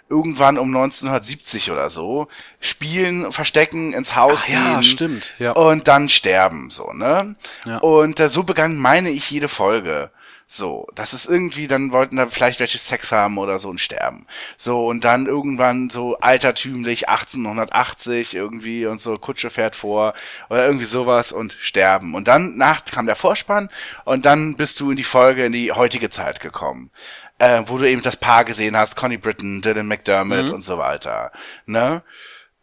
irgendwann 0.09 0.59
um 0.59 0.69
1970 0.69 1.71
oder 1.71 1.89
so 1.89 2.29
spielen, 2.61 3.33
verstecken, 3.33 3.93
ins 3.93 4.17
Haus 4.17 4.43
Ach 4.45 4.49
ja, 4.49 4.75
gehen 4.75 4.83
stimmt, 4.83 5.35
ja. 5.39 5.53
und 5.53 5.87
dann 5.89 6.09
sterben, 6.09 6.69
so, 6.71 6.93
ne? 6.93 7.37
Ja. 7.65 7.79
Und 7.79 8.19
äh, 8.19 8.29
so 8.29 8.43
begann, 8.43 8.77
meine 8.77 9.11
ich, 9.11 9.31
jede 9.31 9.49
Folge. 9.49 10.11
So, 10.53 10.89
das 10.97 11.15
ist 11.15 11.27
irgendwie, 11.27 11.69
dann 11.69 11.93
wollten 11.93 12.17
da 12.17 12.27
vielleicht 12.27 12.59
welche 12.59 12.77
Sex 12.77 13.13
haben 13.13 13.39
oder 13.39 13.61
so 13.61 13.69
und 13.69 13.81
sterben. 13.81 14.27
So, 14.57 14.85
und 14.85 15.05
dann 15.05 15.27
irgendwann 15.27 15.91
so 15.91 16.17
altertümlich 16.17 17.09
1880 17.09 18.35
irgendwie 18.35 18.85
und 18.87 19.01
so 19.01 19.17
Kutsche 19.17 19.49
fährt 19.51 19.77
vor 19.77 20.13
oder 20.49 20.67
irgendwie 20.67 20.87
sowas 20.87 21.31
und 21.31 21.57
sterben. 21.61 22.17
Und 22.17 22.27
dann 22.27 22.57
nach 22.57 22.85
kam 22.85 23.07
der 23.07 23.15
Vorspann 23.15 23.71
und 24.05 24.27
dann 24.27 24.57
bist 24.57 24.81
du 24.81 24.91
in 24.91 24.97
die 24.97 25.05
Folge 25.05 25.47
in 25.47 25.53
die 25.53 25.71
heutige 25.71 26.11
Zeit 26.11 26.41
gekommen. 26.41 26.91
Äh, 27.39 27.63
wo 27.67 27.79
du 27.79 27.89
eben 27.89 28.03
das 28.03 28.17
Paar 28.17 28.45
gesehen 28.45 28.77
hast, 28.77 28.97
Connie 28.97 29.19
Britton, 29.19 29.63
Dylan 29.63 29.87
McDermott 29.87 30.51
und 30.51 30.63
so 30.63 30.79
weiter. 30.79 31.31
Ne? 31.67 32.03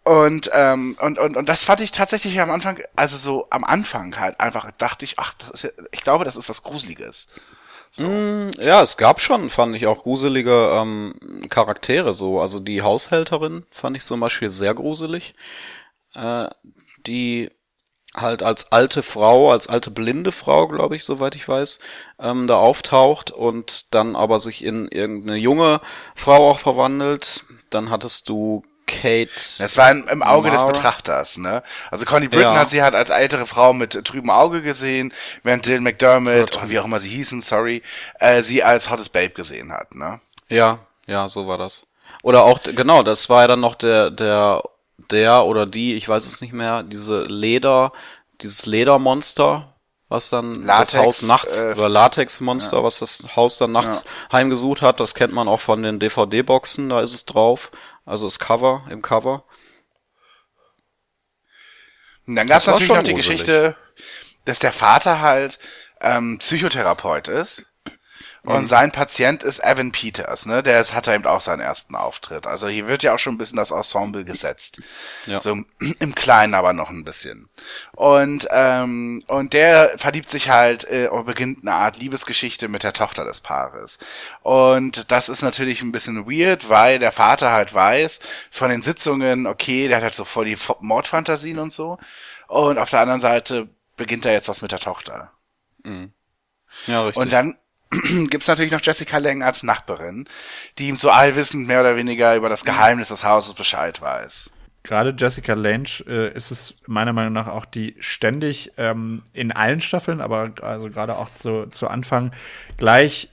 Und, 0.03 0.49
ähm, 0.53 0.97
und, 0.99 1.19
und, 1.19 1.37
und 1.37 1.47
das 1.47 1.63
fand 1.63 1.79
ich 1.79 1.91
tatsächlich 1.91 2.37
am 2.41 2.51
Anfang, 2.51 2.79
also 2.97 3.15
so 3.15 3.47
am 3.49 3.63
Anfang 3.63 4.19
halt 4.19 4.41
einfach, 4.41 4.69
dachte 4.77 5.05
ich, 5.05 5.19
ach, 5.19 5.33
das 5.37 5.51
ist 5.51 5.63
ja, 5.63 5.69
ich 5.93 6.01
glaube, 6.01 6.25
das 6.25 6.35
ist 6.35 6.49
was 6.49 6.63
Gruseliges. 6.63 7.29
Mm, 7.97 8.51
Ja, 8.59 8.81
es 8.81 8.97
gab 8.97 9.19
schon, 9.21 9.49
fand 9.49 9.75
ich, 9.75 9.87
auch 9.87 10.03
gruselige 10.03 10.69
ähm, 10.73 11.15
Charaktere 11.49 12.13
so. 12.13 12.39
Also 12.41 12.59
die 12.59 12.81
Haushälterin 12.81 13.65
fand 13.71 13.97
ich 13.97 14.05
zum 14.05 14.19
Beispiel 14.19 14.49
sehr 14.49 14.73
gruselig. 14.73 15.33
Äh, 16.15 16.49
die 17.07 17.51
halt 18.15 18.43
als 18.43 18.71
alte 18.73 19.03
Frau, 19.03 19.51
als 19.51 19.67
alte 19.69 19.91
blinde 19.91 20.31
Frau, 20.33 20.67
glaube 20.67 20.95
ich, 20.97 21.05
soweit 21.05 21.35
ich 21.35 21.47
weiß, 21.47 21.79
ähm, 22.19 22.47
da 22.47 22.57
auftaucht 22.57 23.31
und 23.31 23.93
dann 23.95 24.15
aber 24.15 24.39
sich 24.39 24.63
in 24.63 24.87
irgendeine 24.89 25.37
junge 25.37 25.81
Frau 26.15 26.49
auch 26.51 26.59
verwandelt. 26.59 27.45
Dann 27.71 27.89
hattest 27.91 28.29
du 28.29 28.63
Kate. 28.87 29.29
Das 29.59 29.77
war 29.77 29.91
im, 29.91 30.07
im 30.07 30.23
Auge 30.23 30.49
Mara. 30.49 30.65
des 30.65 30.73
Betrachters, 30.75 31.37
ne? 31.37 31.61
Also 31.91 32.05
Connie 32.05 32.27
Britton 32.27 32.53
Ja. 32.55 32.59
hat 32.59 32.69
sie 32.69 32.81
halt 32.81 32.95
als 32.95 33.09
ältere 33.09 33.45
Frau 33.45 33.73
mit 33.73 34.03
trübem 34.05 34.29
Auge 34.31 34.61
gesehen, 34.61 35.13
während 35.43 35.65
Dylan 35.65 35.83
McDermott, 35.83 36.55
Oder 36.57 36.69
wie 36.69 36.79
auch 36.79 36.85
immer 36.85 36.99
sie 36.99 37.09
hießen, 37.09 37.41
sorry, 37.41 37.83
äh, 38.19 38.41
sie 38.41 38.63
als 38.63 38.89
Hottest 38.89 39.11
Babe 39.13 39.29
gesehen 39.29 39.71
hat, 39.71 39.93
ne? 39.93 40.19
Ja, 40.49 40.79
ja, 41.05 41.27
so 41.27 41.47
war 41.47 41.57
das. 41.57 41.87
Oder 42.23 42.43
auch, 42.43 42.59
genau, 42.63 43.03
das 43.03 43.29
war 43.29 43.41
ja 43.41 43.47
dann 43.47 43.59
noch 43.59 43.75
der, 43.75 44.09
der, 44.09 44.63
der 45.11 45.45
oder 45.45 45.65
die, 45.65 45.95
ich 45.95 46.09
weiß 46.09 46.25
es 46.25 46.41
nicht 46.41 46.53
mehr, 46.53 46.83
diese 46.83 47.23
Leder, 47.23 47.91
dieses 48.41 48.65
Ledermonster, 48.65 49.73
was 50.09 50.29
dann 50.29 50.63
Latex, 50.63 50.91
das 50.91 51.01
Haus 51.01 51.21
nachts, 51.23 51.61
äh, 51.61 51.73
oder 51.77 51.89
Latexmonster, 51.89 52.83
was 52.83 52.99
das 52.99 53.35
Haus 53.35 53.57
dann 53.57 53.73
nachts 53.73 54.05
heimgesucht 54.31 54.81
hat, 54.81 54.99
das 54.99 55.13
kennt 55.15 55.33
man 55.33 55.47
auch 55.47 55.59
von 55.59 55.83
den 55.83 55.99
DVD-Boxen, 55.99 56.89
da 56.89 57.01
ist 57.01 57.13
es 57.13 57.25
drauf. 57.25 57.71
Also 58.07 58.25
das 58.25 58.39
Cover, 58.39 58.85
im 58.89 59.01
Cover. 59.01 59.43
Und 62.25 62.37
dann 62.37 62.47
gab 62.47 62.59
es 62.59 62.67
natürlich 62.67 62.87
noch 62.87 63.03
die 63.03 63.11
gruselig. 63.11 63.41
Geschichte, 63.41 63.75
dass 64.45 64.59
der 64.59 64.71
Vater 64.71 65.19
halt 65.19 65.59
ähm, 65.99 66.37
Psychotherapeut 66.39 67.27
ist. 67.27 67.65
Und 68.47 68.65
sein 68.65 68.93
Patient 68.93 69.43
ist 69.43 69.61
Evan 69.61 69.91
Peters, 69.91 70.45
ne? 70.45 70.63
Der 70.63 70.79
ist, 70.79 70.93
hat 70.93 71.07
er 71.07 71.15
eben 71.15 71.25
auch 71.25 71.41
seinen 71.41 71.59
ersten 71.59 71.95
Auftritt. 71.95 72.47
Also 72.47 72.69
hier 72.69 72.87
wird 72.87 73.03
ja 73.03 73.13
auch 73.13 73.19
schon 73.19 73.35
ein 73.35 73.37
bisschen 73.37 73.57
das 73.57 73.71
Ensemble 73.71 74.23
gesetzt. 74.23 74.81
Ja. 75.25 75.41
So 75.41 75.51
im 75.99 76.15
Kleinen 76.15 76.53
aber 76.53 76.71
noch 76.71 76.89
ein 76.89 77.03
bisschen. 77.03 77.49
Und, 77.91 78.47
ähm, 78.51 79.23
und 79.27 79.51
der 79.51 79.97
verliebt 79.97 80.29
sich 80.29 80.49
halt 80.49 80.89
äh, 80.89 81.07
und 81.07 81.25
beginnt 81.25 81.59
eine 81.61 81.73
Art 81.73 81.97
Liebesgeschichte 81.97 82.69
mit 82.69 82.83
der 82.83 82.93
Tochter 82.93 83.25
des 83.25 83.41
Paares. 83.41 83.99
Und 84.43 85.11
das 85.11 85.27
ist 85.27 85.41
natürlich 85.41 85.81
ein 85.81 85.91
bisschen 85.91 86.25
weird, 86.25 86.69
weil 86.69 86.99
der 86.99 87.11
Vater 87.11 87.51
halt 87.51 87.73
weiß 87.73 88.21
von 88.49 88.69
den 88.69 88.81
Sitzungen, 88.81 89.45
okay, 89.45 89.89
der 89.89 89.97
hat 89.97 90.03
halt 90.03 90.15
so 90.15 90.23
voll 90.23 90.45
die 90.45 90.57
Mordfantasien 90.79 91.59
und 91.59 91.73
so. 91.73 91.97
Und 92.47 92.79
auf 92.79 92.89
der 92.91 93.01
anderen 93.01 93.19
Seite 93.19 93.67
beginnt 93.97 94.25
er 94.25 94.31
jetzt 94.31 94.47
was 94.47 94.61
mit 94.61 94.71
der 94.71 94.79
Tochter. 94.79 95.31
Ja, 96.85 97.03
richtig. 97.03 97.21
Und 97.21 97.33
dann 97.33 97.57
gibt's 98.29 98.47
natürlich 98.47 98.71
noch 98.71 98.81
Jessica 98.83 99.17
Lange 99.17 99.45
als 99.45 99.63
Nachbarin, 99.63 100.27
die 100.77 100.87
ihm 100.87 100.97
so 100.97 101.09
allwissend 101.09 101.67
mehr 101.67 101.81
oder 101.81 101.95
weniger 101.95 102.35
über 102.35 102.49
das 102.49 102.65
Geheimnis 102.65 103.09
des 103.09 103.23
Hauses 103.23 103.53
Bescheid 103.53 104.01
weiß. 104.01 104.51
Gerade 104.83 105.13
Jessica 105.17 105.53
Lange 105.53 105.89
äh, 106.07 106.33
ist 106.33 106.51
es 106.51 106.73
meiner 106.85 107.13
Meinung 107.13 107.33
nach 107.33 107.47
auch 107.47 107.65
die 107.65 107.95
ständig 107.99 108.71
ähm, 108.77 109.23
in 109.33 109.51
allen 109.51 109.81
Staffeln, 109.81 110.21
aber 110.21 110.53
also 110.61 110.89
gerade 110.89 111.17
auch 111.17 111.29
zu, 111.35 111.67
zu 111.71 111.87
Anfang 111.87 112.31
gleich 112.77 113.29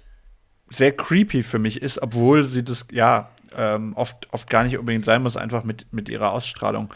sehr 0.68 0.92
creepy 0.92 1.42
für 1.42 1.58
mich 1.58 1.80
ist, 1.80 2.02
obwohl 2.02 2.44
sie 2.44 2.64
das 2.64 2.86
ja 2.90 3.28
ähm, 3.56 3.92
oft, 3.94 4.28
oft 4.32 4.50
gar 4.50 4.64
nicht 4.64 4.76
unbedingt 4.78 5.04
sein 5.04 5.22
muss, 5.22 5.36
einfach 5.36 5.64
mit, 5.64 5.92
mit 5.92 6.08
ihrer 6.08 6.32
Ausstrahlung. 6.32 6.92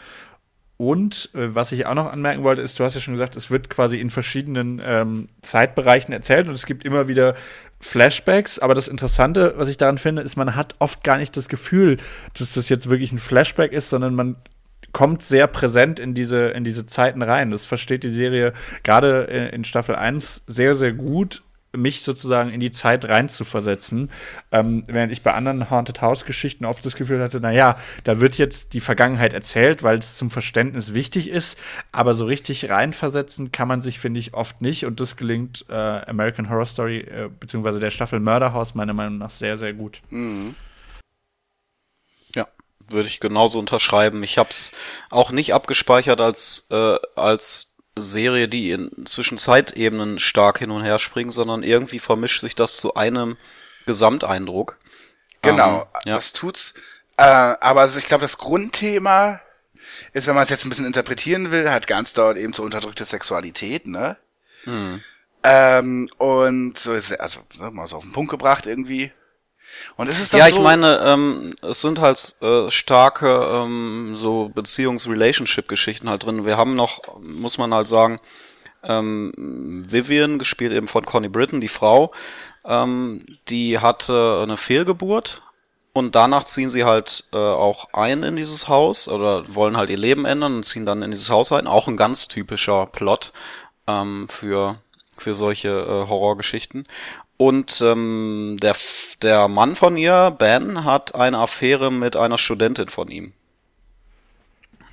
Und 0.81 1.29
äh, 1.33 1.53
was 1.53 1.73
ich 1.73 1.85
auch 1.87 1.93
noch 1.93 2.09
anmerken 2.09 2.43
wollte, 2.43 2.61
ist, 2.61 2.79
du 2.79 2.85
hast 2.85 2.95
ja 2.95 3.01
schon 3.01 3.13
gesagt, 3.13 3.35
es 3.35 3.51
wird 3.51 3.69
quasi 3.69 3.99
in 3.99 4.09
verschiedenen 4.09 4.81
ähm, 4.81 5.27
Zeitbereichen 5.41 6.13
erzählt 6.13 6.47
und 6.47 6.53
es 6.53 6.65
gibt 6.65 6.85
immer 6.85 7.09
wieder 7.09 7.35
Flashbacks. 7.81 8.59
Aber 8.59 8.75
das 8.75 8.87
Interessante, 8.87 9.55
was 9.57 9.67
ich 9.67 9.75
daran 9.75 9.97
finde, 9.97 10.21
ist, 10.21 10.37
man 10.37 10.55
hat 10.55 10.75
oft 10.79 11.03
gar 11.03 11.17
nicht 11.17 11.35
das 11.35 11.49
Gefühl, 11.49 11.97
dass 12.37 12.53
das 12.53 12.69
jetzt 12.69 12.89
wirklich 12.89 13.11
ein 13.11 13.17
Flashback 13.17 13.73
ist, 13.73 13.89
sondern 13.89 14.15
man 14.15 14.37
kommt 14.93 15.21
sehr 15.21 15.47
präsent 15.47 15.99
in 15.99 16.13
diese, 16.13 16.47
in 16.51 16.63
diese 16.63 16.85
Zeiten 16.85 17.21
rein. 17.23 17.51
Das 17.51 17.65
versteht 17.65 18.03
die 18.03 18.09
Serie 18.09 18.53
gerade 18.83 19.27
äh, 19.27 19.53
in 19.53 19.65
Staffel 19.65 19.97
1 19.97 20.43
sehr, 20.47 20.75
sehr 20.75 20.93
gut, 20.93 21.43
mich 21.75 22.01
sozusagen 22.01 22.49
in 22.49 22.59
die 22.59 22.71
Zeit 22.71 23.07
reinzuversetzen. 23.07 24.09
Ähm, 24.51 24.83
während 24.87 25.11
ich 25.11 25.21
bei 25.21 25.33
anderen 25.33 25.69
Haunted 25.69 26.01
House-Geschichten 26.01 26.65
oft 26.65 26.85
das 26.85 26.95
Gefühl 26.95 27.21
hatte, 27.21 27.39
naja, 27.39 27.77
da 28.03 28.19
wird 28.19 28.37
jetzt 28.37 28.73
die 28.73 28.81
Vergangenheit 28.81 29.33
erzählt, 29.33 29.83
weil 29.83 29.99
es 29.99 30.17
zum 30.17 30.31
Verständnis 30.31 30.93
wichtig 30.93 31.29
ist, 31.29 31.59
aber 31.91 32.13
so 32.13 32.25
richtig 32.25 32.69
reinversetzen 32.69 33.51
kann 33.51 33.67
man 33.67 33.81
sich, 33.81 33.99
finde 33.99 34.19
ich, 34.19 34.33
oft 34.33 34.61
nicht. 34.61 34.85
Und 34.85 34.99
das 34.99 35.15
gelingt 35.15 35.65
äh, 35.69 35.73
American 35.73 36.49
Horror 36.49 36.65
Story, 36.65 36.99
äh, 36.99 37.29
beziehungsweise 37.39 37.79
der 37.79 37.91
Staffel 37.91 38.19
Murder 38.19 38.53
House, 38.53 38.75
meiner 38.75 38.93
Meinung 38.93 39.17
nach 39.17 39.29
sehr, 39.29 39.57
sehr 39.57 39.73
gut. 39.73 40.01
Ja, 42.35 42.47
würde 42.89 43.07
ich 43.07 43.19
genauso 43.19 43.59
unterschreiben. 43.59 44.23
Ich 44.23 44.37
habe 44.37 44.49
es 44.49 44.73
auch 45.09 45.31
nicht 45.31 45.53
abgespeichert 45.53 46.21
als 46.21 46.67
äh, 46.71 46.97
als 47.15 47.77
Serie, 47.97 48.47
die 48.47 48.71
in 48.71 49.05
zwischen 49.05 49.37
Zeitebenen 49.37 50.19
stark 50.19 50.59
hin 50.59 50.71
und 50.71 50.83
her 50.83 50.99
springt, 50.99 51.33
sondern 51.33 51.63
irgendwie 51.63 51.99
vermischt 51.99 52.41
sich 52.41 52.55
das 52.55 52.77
zu 52.77 52.95
einem 52.95 53.37
Gesamteindruck. 53.85 54.77
Genau, 55.41 55.81
Ähm, 55.81 56.01
ja. 56.05 56.15
das 56.15 56.33
tut's. 56.33 56.73
Äh, 57.17 57.23
aber 57.23 57.81
also 57.81 57.99
ich 57.99 58.05
glaube, 58.05 58.21
das 58.21 58.37
Grundthema 58.37 59.41
ist, 60.13 60.27
wenn 60.27 60.35
man 60.35 60.43
es 60.43 60.49
jetzt 60.49 60.65
ein 60.65 60.69
bisschen 60.69 60.85
interpretieren 60.85 61.51
will, 61.51 61.69
halt 61.69 61.87
ganz 61.87 62.13
dort 62.13 62.37
eben 62.37 62.53
so 62.53 62.63
unterdrückte 62.63 63.05
Sexualität, 63.05 63.87
ne? 63.87 64.17
Hm. 64.63 65.03
Ähm, 65.43 66.09
und 66.17 66.77
so 66.77 66.93
ist 66.93 67.17
also 67.19 67.41
ne, 67.59 67.71
mal 67.71 67.87
so 67.87 67.97
auf 67.97 68.03
den 68.03 68.11
Punkt 68.13 68.31
gebracht 68.31 68.65
irgendwie. 68.65 69.11
Und 69.95 70.09
es 70.09 70.19
ist 70.19 70.33
Ja, 70.33 70.49
so, 70.49 70.55
ich 70.55 70.61
meine, 70.61 70.99
ähm, 70.99 71.55
es 71.61 71.81
sind 71.81 71.99
halt 71.99 72.35
äh, 72.41 72.69
starke 72.69 73.27
ähm, 73.27 74.15
so 74.15 74.49
Beziehungs-Relationship-Geschichten 74.53 76.09
halt 76.09 76.25
drin. 76.25 76.45
Wir 76.45 76.57
haben 76.57 76.75
noch, 76.75 77.19
muss 77.21 77.57
man 77.57 77.73
halt 77.73 77.87
sagen, 77.87 78.19
ähm, 78.83 79.33
Vivian, 79.35 80.39
gespielt 80.39 80.71
eben 80.71 80.87
von 80.87 81.05
Connie 81.05 81.29
Britton, 81.29 81.61
die 81.61 81.67
Frau, 81.67 82.13
ähm, 82.65 83.25
die 83.49 83.79
hatte 83.79 84.39
eine 84.41 84.57
Fehlgeburt 84.57 85.41
und 85.93 86.15
danach 86.15 86.45
ziehen 86.45 86.69
sie 86.69 86.85
halt 86.85 87.25
äh, 87.33 87.37
auch 87.37 87.89
ein 87.93 88.23
in 88.23 88.35
dieses 88.35 88.67
Haus 88.67 89.09
oder 89.09 89.43
wollen 89.53 89.75
halt 89.75 89.89
ihr 89.89 89.97
Leben 89.97 90.25
ändern 90.25 90.57
und 90.57 90.63
ziehen 90.63 90.85
dann 90.85 91.01
in 91.01 91.11
dieses 91.11 91.29
Haus 91.29 91.51
ein. 91.51 91.67
Auch 91.67 91.87
ein 91.87 91.97
ganz 91.97 92.27
typischer 92.27 92.85
Plot 92.85 93.33
ähm, 93.87 94.27
für, 94.29 94.77
für 95.17 95.33
solche 95.33 95.69
äh, 95.69 96.07
Horrorgeschichten. 96.07 96.87
Und 97.37 97.81
ähm, 97.81 98.57
der, 98.61 98.75
Der 99.21 99.47
Mann 99.47 99.75
von 99.75 99.97
ihr, 99.97 100.33
Ben, 100.37 100.85
hat 100.85 101.13
eine 101.15 101.37
Affäre 101.39 101.91
mit 101.91 102.15
einer 102.15 102.37
Studentin 102.37 102.87
von 102.87 103.09
ihm. 103.09 103.33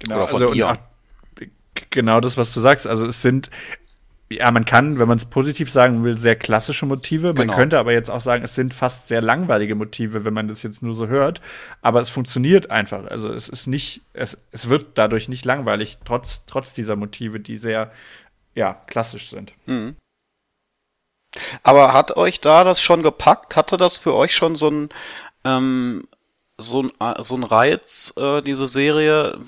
Genau, 0.03 0.17
Oder 0.17 0.27
von 0.27 0.43
also, 0.43 0.55
ihr. 0.55 0.77
genau 1.91 2.21
das, 2.21 2.37
was 2.37 2.53
du 2.53 2.61
sagst. 2.61 2.87
Also 2.87 3.07
es 3.07 3.23
sind, 3.23 3.51
ja, 4.29 4.51
man 4.51 4.65
kann, 4.65 4.99
wenn 4.99 5.07
man 5.07 5.17
es 5.19 5.25
positiv 5.25 5.71
sagen 5.71 6.03
will, 6.03 6.19
sehr 6.19 6.35
klassische 6.37 6.87
Motive. 6.87 7.29
Man 7.29 7.35
Genau. 7.47 7.55
könnte 7.55 7.79
aber 7.79 7.93
jetzt 7.93 8.11
auch 8.11 8.21
sagen, 8.21 8.43
es 8.43 8.55
sind 8.57 8.75
fast 8.75 9.07
sehr 9.09 9.23
langweilige 9.23 9.75
Motive, 9.77 10.25
wenn 10.25 10.35
man 10.35 10.49
das 10.49 10.62
jetzt 10.65 10.83
nur 10.83 10.95
so 10.95 11.07
hört. 11.07 11.41
Aber 11.81 12.01
es 12.01 12.09
funktioniert 12.09 12.71
einfach. 12.71 13.07
Also 13.07 13.33
es 13.33 13.49
ist 13.49 13.69
nicht, 13.69 14.01
es, 14.12 14.37
es 14.51 14.69
wird 14.69 14.99
dadurch 14.99 15.29
nicht 15.29 15.45
langweilig, 15.45 15.99
trotz, 16.05 16.45
trotz 16.47 16.73
dieser 16.73 16.97
Motive, 16.97 17.39
die 17.39 17.57
sehr, 17.57 17.93
ja, 18.57 18.75
klassisch 18.87 19.31
sind. 19.31 19.55
Aber 21.62 21.92
hat 21.92 22.16
euch 22.16 22.40
da 22.40 22.64
das 22.64 22.81
schon 22.81 23.03
gepackt? 23.03 23.57
Hatte 23.57 23.77
das 23.77 23.99
für 23.99 24.14
euch 24.14 24.35
schon 24.35 24.57
so 24.57 24.70
ein 24.70 24.88
ähm, 25.44 26.09
so 26.59 26.83
ein, 26.83 26.92
äh, 27.01 27.22
so 27.22 27.37
ein 27.37 27.44
Reiz, 27.44 28.14
äh, 28.16 28.42
diese 28.42 28.66
Serie? 28.66 29.38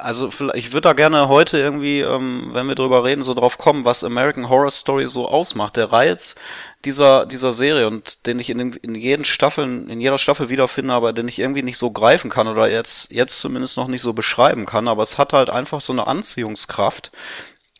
also 0.00 0.30
ich 0.54 0.72
würde 0.72 0.88
da 0.88 0.92
gerne 0.92 1.28
heute 1.28 1.58
irgendwie, 1.58 2.00
ähm, 2.00 2.50
wenn 2.52 2.68
wir 2.68 2.74
drüber 2.74 3.04
reden, 3.04 3.22
so 3.22 3.34
drauf 3.34 3.58
kommen, 3.58 3.84
was 3.84 4.04
American 4.04 4.48
Horror 4.48 4.70
Story 4.70 5.06
so 5.06 5.28
ausmacht. 5.28 5.76
Der 5.76 5.92
Reiz 5.92 6.36
dieser, 6.84 7.26
dieser 7.26 7.52
Serie 7.52 7.86
und 7.86 8.26
den 8.26 8.38
ich 8.38 8.50
in, 8.50 8.58
den, 8.58 8.72
in 8.74 8.94
jeden 8.94 9.24
Staffeln, 9.24 9.88
in 9.88 10.00
jeder 10.00 10.18
Staffel 10.18 10.48
wiederfinde, 10.48 10.92
aber 10.92 11.12
den 11.12 11.28
ich 11.28 11.38
irgendwie 11.38 11.62
nicht 11.62 11.78
so 11.78 11.90
greifen 11.90 12.30
kann 12.30 12.48
oder 12.48 12.70
jetzt, 12.70 13.10
jetzt 13.12 13.38
zumindest 13.40 13.76
noch 13.76 13.88
nicht 13.88 14.02
so 14.02 14.12
beschreiben 14.12 14.66
kann. 14.66 14.88
Aber 14.88 15.02
es 15.02 15.18
hat 15.18 15.32
halt 15.32 15.50
einfach 15.50 15.80
so 15.80 15.92
eine 15.92 16.06
Anziehungskraft, 16.06 17.12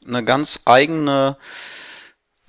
eine 0.07 0.25
ganz 0.25 0.61
eigene, 0.65 1.37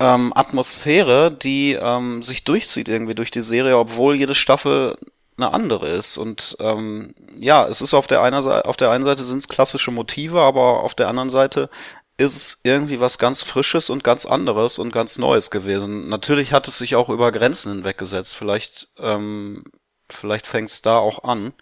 ähm, 0.00 0.32
Atmosphäre, 0.34 1.30
die 1.30 1.72
ähm, 1.72 2.22
sich 2.22 2.44
durchzieht 2.44 2.88
irgendwie 2.88 3.14
durch 3.14 3.30
die 3.30 3.40
Serie, 3.42 3.78
obwohl 3.78 4.16
jede 4.16 4.34
Staffel 4.34 4.96
eine 5.36 5.52
andere 5.52 5.88
ist. 5.88 6.18
Und 6.18 6.56
ähm, 6.60 7.14
ja, 7.38 7.66
es 7.66 7.80
ist 7.80 7.94
auf 7.94 8.06
der 8.06 8.22
einer 8.22 8.42
Seite, 8.42 8.68
auf 8.68 8.76
der 8.76 8.90
einen 8.90 9.04
Seite 9.04 9.24
sind 9.24 9.38
es 9.38 9.48
klassische 9.48 9.90
Motive, 9.90 10.40
aber 10.40 10.82
auf 10.82 10.94
der 10.94 11.08
anderen 11.08 11.30
Seite 11.30 11.70
ist 12.18 12.36
es 12.36 12.60
irgendwie 12.62 13.00
was 13.00 13.18
ganz 13.18 13.42
Frisches 13.42 13.90
und 13.90 14.04
ganz 14.04 14.26
anderes 14.26 14.78
und 14.78 14.92
ganz 14.92 15.18
Neues 15.18 15.50
gewesen. 15.50 16.08
Natürlich 16.08 16.52
hat 16.52 16.68
es 16.68 16.78
sich 16.78 16.94
auch 16.94 17.08
über 17.08 17.32
Grenzen 17.32 17.72
hinweggesetzt. 17.72 18.36
Vielleicht, 18.36 18.88
ähm, 18.98 19.64
vielleicht 20.08 20.46
fängt 20.46 20.70
es 20.70 20.82
da 20.82 20.98
auch 20.98 21.24
an. 21.24 21.52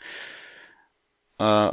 Äh, 1.39 1.71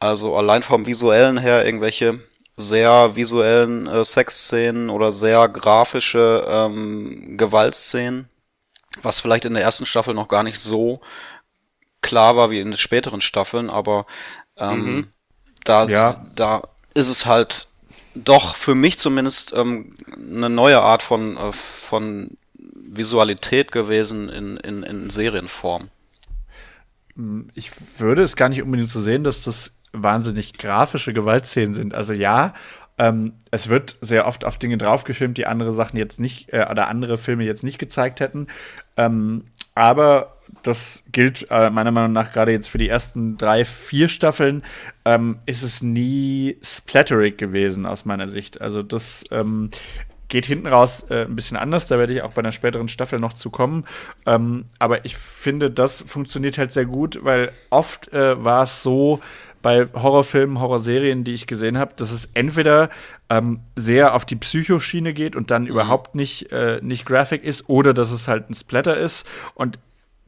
also 0.00 0.36
allein 0.36 0.62
vom 0.62 0.86
visuellen 0.86 1.38
her 1.38 1.64
irgendwelche 1.66 2.20
sehr 2.58 3.14
visuellen 3.14 3.86
äh, 3.86 4.04
Sexszenen 4.04 4.90
oder 4.90 5.12
sehr 5.12 5.48
grafische 5.48 6.44
ähm, 6.48 7.36
Gewaltszenen, 7.38 8.28
was 9.00 9.20
vielleicht 9.20 9.44
in 9.44 9.54
der 9.54 9.62
ersten 9.62 9.86
Staffel 9.86 10.12
noch 10.12 10.28
gar 10.28 10.42
nicht 10.42 10.58
so 10.58 11.00
klar 12.02 12.36
war 12.36 12.50
wie 12.50 12.60
in 12.60 12.70
den 12.70 12.76
späteren 12.76 13.20
Staffeln, 13.20 13.70
aber 13.70 14.06
ähm, 14.56 14.84
mhm. 14.84 15.06
das, 15.64 15.92
ja. 15.92 16.26
da 16.34 16.62
ist 16.94 17.08
es 17.08 17.26
halt 17.26 17.68
doch 18.14 18.56
für 18.56 18.74
mich 18.74 18.98
zumindest 18.98 19.52
ähm, 19.52 19.96
eine 20.16 20.50
neue 20.50 20.80
Art 20.80 21.04
von, 21.04 21.36
äh, 21.36 21.52
von 21.52 22.36
Visualität 22.54 23.70
gewesen 23.70 24.28
in, 24.28 24.56
in, 24.56 24.82
in 24.82 25.10
Serienform. 25.10 25.90
Ich 27.54 27.70
würde 27.98 28.22
es 28.22 28.36
gar 28.36 28.48
nicht 28.48 28.62
unbedingt 28.62 28.88
so 28.88 29.00
sehen, 29.00 29.24
dass 29.24 29.42
das 29.42 29.72
wahnsinnig 29.92 30.54
grafische 30.58 31.12
Gewaltszenen 31.12 31.74
sind. 31.74 31.94
Also 31.94 32.12
ja, 32.12 32.54
ähm, 32.98 33.34
es 33.50 33.68
wird 33.68 33.96
sehr 34.00 34.26
oft 34.26 34.44
auf 34.44 34.58
Dinge 34.58 34.76
draufgefilmt, 34.76 35.38
die 35.38 35.46
andere 35.46 35.72
Sachen 35.72 35.96
jetzt 35.96 36.18
nicht 36.18 36.52
äh, 36.52 36.66
oder 36.70 36.88
andere 36.88 37.16
Filme 37.16 37.44
jetzt 37.44 37.62
nicht 37.62 37.78
gezeigt 37.78 38.20
hätten. 38.20 38.48
Ähm, 38.96 39.44
aber 39.74 40.38
das 40.62 41.04
gilt 41.12 41.46
äh, 41.50 41.70
meiner 41.70 41.92
Meinung 41.92 42.12
nach 42.12 42.32
gerade 42.32 42.52
jetzt 42.52 42.68
für 42.68 42.78
die 42.78 42.88
ersten 42.88 43.36
drei, 43.36 43.64
vier 43.64 44.08
Staffeln, 44.08 44.64
ähm, 45.04 45.38
ist 45.46 45.62
es 45.62 45.82
nie 45.82 46.58
splatterig 46.62 47.38
gewesen 47.38 47.86
aus 47.86 48.04
meiner 48.04 48.28
Sicht. 48.28 48.60
Also 48.60 48.82
das 48.82 49.24
ähm, 49.30 49.70
geht 50.28 50.46
hinten 50.46 50.66
raus 50.66 51.06
äh, 51.10 51.24
ein 51.24 51.36
bisschen 51.36 51.56
anders, 51.56 51.86
da 51.86 51.98
werde 51.98 52.12
ich 52.12 52.22
auch 52.22 52.32
bei 52.32 52.40
einer 52.40 52.52
späteren 52.52 52.88
Staffel 52.88 53.18
noch 53.18 53.32
zu 53.32 53.50
kommen. 53.50 53.84
Ähm, 54.26 54.64
aber 54.78 55.04
ich 55.04 55.16
finde, 55.16 55.70
das 55.70 56.02
funktioniert 56.02 56.58
halt 56.58 56.72
sehr 56.72 56.84
gut, 56.84 57.20
weil 57.22 57.50
oft 57.70 58.12
äh, 58.12 58.42
war 58.42 58.62
es 58.62 58.82
so, 58.82 59.20
bei 59.68 59.86
Horrorfilmen, 59.92 60.60
Horrorserien, 60.60 61.24
die 61.24 61.34
ich 61.34 61.46
gesehen 61.46 61.76
habe, 61.76 61.92
dass 61.94 62.10
es 62.10 62.30
entweder 62.32 62.88
ähm, 63.28 63.60
sehr 63.76 64.14
auf 64.14 64.24
die 64.24 64.36
Psychoschiene 64.36 65.12
geht 65.12 65.36
und 65.36 65.50
dann 65.50 65.64
mhm. 65.64 65.68
überhaupt 65.68 66.14
nicht, 66.14 66.50
äh, 66.52 66.80
nicht 66.82 67.04
Graphic 67.04 67.44
ist, 67.44 67.68
oder 67.68 67.92
dass 67.92 68.10
es 68.10 68.28
halt 68.28 68.48
ein 68.48 68.54
Splatter 68.54 68.96
ist. 68.96 69.28
Und 69.54 69.78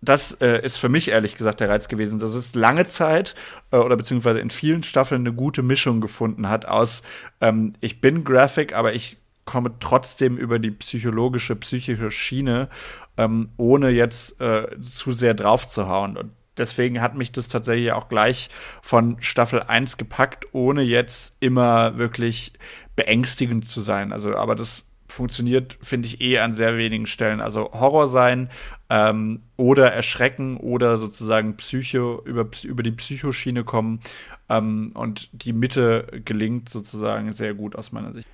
das 0.02 0.32
äh, 0.42 0.62
ist 0.62 0.76
für 0.76 0.90
mich 0.90 1.08
ehrlich 1.08 1.36
gesagt 1.36 1.60
der 1.60 1.70
Reiz 1.70 1.88
gewesen, 1.88 2.18
dass 2.18 2.34
es 2.34 2.54
lange 2.54 2.84
Zeit 2.84 3.34
äh, 3.70 3.78
oder 3.78 3.96
beziehungsweise 3.96 4.40
in 4.40 4.50
vielen 4.50 4.82
Staffeln 4.82 5.22
eine 5.22 5.32
gute 5.32 5.62
Mischung 5.62 6.02
gefunden 6.02 6.50
hat 6.50 6.66
aus 6.66 7.02
ähm, 7.40 7.72
ich 7.80 8.02
bin 8.02 8.24
Graphic, 8.24 8.74
aber 8.74 8.92
ich 8.92 9.16
komme 9.46 9.72
trotzdem 9.80 10.36
über 10.36 10.58
die 10.58 10.70
psychologische, 10.70 11.56
psychische 11.56 12.10
Schiene, 12.10 12.68
ähm, 13.16 13.48
ohne 13.56 13.88
jetzt 13.88 14.38
äh, 14.38 14.78
zu 14.82 15.12
sehr 15.12 15.32
drauf 15.32 15.66
zu 15.66 15.88
hauen. 15.88 16.18
Und 16.18 16.30
deswegen 16.60 17.00
hat 17.00 17.16
mich 17.16 17.32
das 17.32 17.48
tatsächlich 17.48 17.92
auch 17.92 18.08
gleich 18.08 18.50
von 18.82 19.16
Staffel 19.20 19.62
1 19.62 19.96
gepackt, 19.96 20.46
ohne 20.52 20.82
jetzt 20.82 21.36
immer 21.40 21.98
wirklich 21.98 22.52
beängstigend 22.94 23.64
zu 23.64 23.80
sein. 23.80 24.12
Also, 24.12 24.36
aber 24.36 24.54
das 24.54 24.86
funktioniert, 25.10 25.76
finde 25.82 26.06
ich, 26.06 26.20
eh 26.20 26.38
an 26.38 26.54
sehr 26.54 26.76
wenigen 26.76 27.06
Stellen. 27.06 27.40
Also 27.40 27.72
Horror 27.72 28.06
sein 28.06 28.50
ähm, 28.88 29.42
oder 29.56 29.92
erschrecken 29.92 30.56
oder 30.56 30.98
sozusagen 30.98 31.56
Psycho, 31.56 32.22
über, 32.24 32.46
über 32.62 32.82
die 32.82 32.92
Psychoschiene 32.92 33.64
kommen. 33.64 34.00
Ähm, 34.48 34.92
und 34.94 35.28
die 35.32 35.52
Mitte 35.52 36.22
gelingt 36.24 36.68
sozusagen 36.68 37.32
sehr 37.32 37.54
gut 37.54 37.76
aus 37.76 37.92
meiner 37.92 38.12
Sicht. 38.12 38.28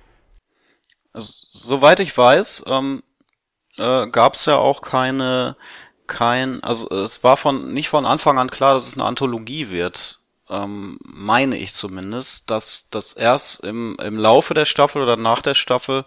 Soweit 1.13 1.99
ich 1.99 2.15
weiß, 2.15 2.65
ähm, 2.67 3.01
äh, 3.77 4.07
gab 4.07 4.33
es 4.35 4.45
ja 4.45 4.57
auch 4.57 4.81
keine 4.81 5.55
kein, 6.07 6.63
also 6.63 6.89
es 6.89 7.23
war 7.23 7.37
von 7.37 7.73
nicht 7.73 7.89
von 7.89 8.05
Anfang 8.05 8.39
an 8.39 8.49
klar, 8.49 8.73
dass 8.73 8.87
es 8.87 8.95
eine 8.95 9.05
Anthologie 9.05 9.69
wird. 9.69 10.19
Ähm, 10.49 10.97
meine 11.03 11.57
ich 11.57 11.73
zumindest, 11.73 12.49
dass 12.49 12.89
das 12.89 13.13
erst 13.13 13.63
im, 13.63 13.97
im 14.01 14.17
Laufe 14.17 14.53
der 14.53 14.65
Staffel 14.65 15.01
oder 15.01 15.17
nach 15.17 15.41
der 15.41 15.55
Staffel 15.55 16.05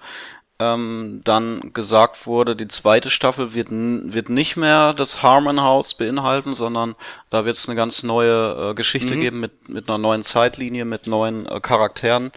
ähm, 0.59 1.23
dann 1.25 1.73
gesagt 1.73 2.27
wurde, 2.27 2.55
die 2.55 2.69
zweite 2.69 3.11
Staffel 3.11 3.55
wird, 3.55 3.69
wird 3.71 4.29
nicht 4.29 4.57
mehr 4.57 4.93
das 4.93 5.23
Harmon 5.23 5.63
House 5.63 5.95
beinhalten, 5.95 6.55
sondern 6.55 6.97
da 7.31 7.45
wird 7.45 7.57
es 7.57 7.69
eine 7.69 7.77
ganz 7.77 8.03
neue 8.03 8.71
äh, 8.71 8.75
Geschichte 8.75 9.17
mhm. 9.17 9.21
geben 9.21 9.41
mit, 9.41 9.69
mit 9.69 9.89
einer 9.89 9.99
neuen 9.99 10.23
Zeitlinie, 10.23 10.85
mit 10.85 11.07
neuen 11.07 11.47
äh, 11.47 11.61
Charakteren 11.61 12.31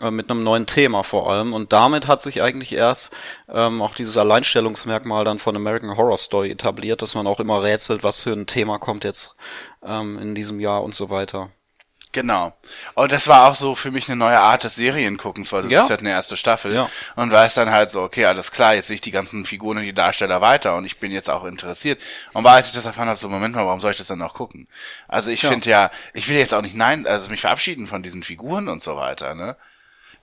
mit 0.00 0.30
einem 0.30 0.42
neuen 0.42 0.66
Thema 0.66 1.02
vor 1.02 1.30
allem. 1.30 1.52
Und 1.52 1.72
damit 1.72 2.08
hat 2.08 2.22
sich 2.22 2.42
eigentlich 2.42 2.72
erst 2.72 3.14
ähm, 3.48 3.80
auch 3.82 3.94
dieses 3.94 4.16
Alleinstellungsmerkmal 4.16 5.24
dann 5.24 5.38
von 5.38 5.56
American 5.56 5.96
Horror 5.96 6.18
Story 6.18 6.50
etabliert, 6.50 7.02
dass 7.02 7.14
man 7.14 7.26
auch 7.26 7.40
immer 7.40 7.62
rätselt, 7.62 8.02
was 8.02 8.20
für 8.20 8.32
ein 8.32 8.46
Thema 8.46 8.78
kommt 8.78 9.04
jetzt 9.04 9.36
ähm, 9.84 10.18
in 10.18 10.34
diesem 10.34 10.60
Jahr 10.60 10.82
und 10.82 10.94
so 10.94 11.10
weiter. 11.10 11.50
Genau. 12.14 12.56
Und 12.94 13.10
das 13.10 13.26
war 13.26 13.50
auch 13.50 13.56
so 13.56 13.74
für 13.74 13.90
mich 13.90 14.08
eine 14.08 14.16
neue 14.16 14.40
Art 14.40 14.62
des 14.62 14.76
Serienguckens, 14.76 15.52
weil 15.52 15.62
das 15.62 15.72
ja. 15.72 15.82
ist 15.82 15.90
halt 15.90 15.98
eine 15.98 16.10
erste 16.10 16.36
Staffel. 16.36 16.72
Ja. 16.72 16.88
Und 17.16 17.32
weiß 17.32 17.54
dann 17.54 17.72
halt 17.72 17.90
so, 17.90 18.02
okay, 18.02 18.24
alles 18.24 18.52
klar, 18.52 18.74
jetzt 18.74 18.86
sehe 18.86 18.94
ich 18.94 19.00
die 19.00 19.10
ganzen 19.10 19.44
Figuren 19.44 19.78
und 19.78 19.82
die 19.82 19.92
Darsteller 19.92 20.40
weiter 20.40 20.76
und 20.76 20.84
ich 20.84 21.00
bin 21.00 21.10
jetzt 21.10 21.28
auch 21.28 21.44
interessiert. 21.44 22.00
Und 22.32 22.46
als 22.46 22.68
ich 22.68 22.72
das 22.72 22.86
erfahren 22.86 23.08
habe, 23.08 23.18
so, 23.18 23.28
Moment 23.28 23.56
mal, 23.56 23.66
warum 23.66 23.80
soll 23.80 23.90
ich 23.90 23.98
das 23.98 24.06
dann 24.06 24.20
noch 24.20 24.34
gucken? 24.34 24.68
Also 25.08 25.32
ich 25.32 25.42
ja. 25.42 25.48
finde 25.50 25.68
ja, 25.68 25.90
ich 26.12 26.28
will 26.28 26.36
jetzt 26.36 26.54
auch 26.54 26.62
nicht 26.62 26.76
nein, 26.76 27.04
also 27.04 27.28
mich 27.30 27.40
verabschieden 27.40 27.88
von 27.88 28.04
diesen 28.04 28.22
Figuren 28.22 28.68
und 28.68 28.80
so 28.80 28.96
weiter, 28.96 29.34
ne? 29.34 29.56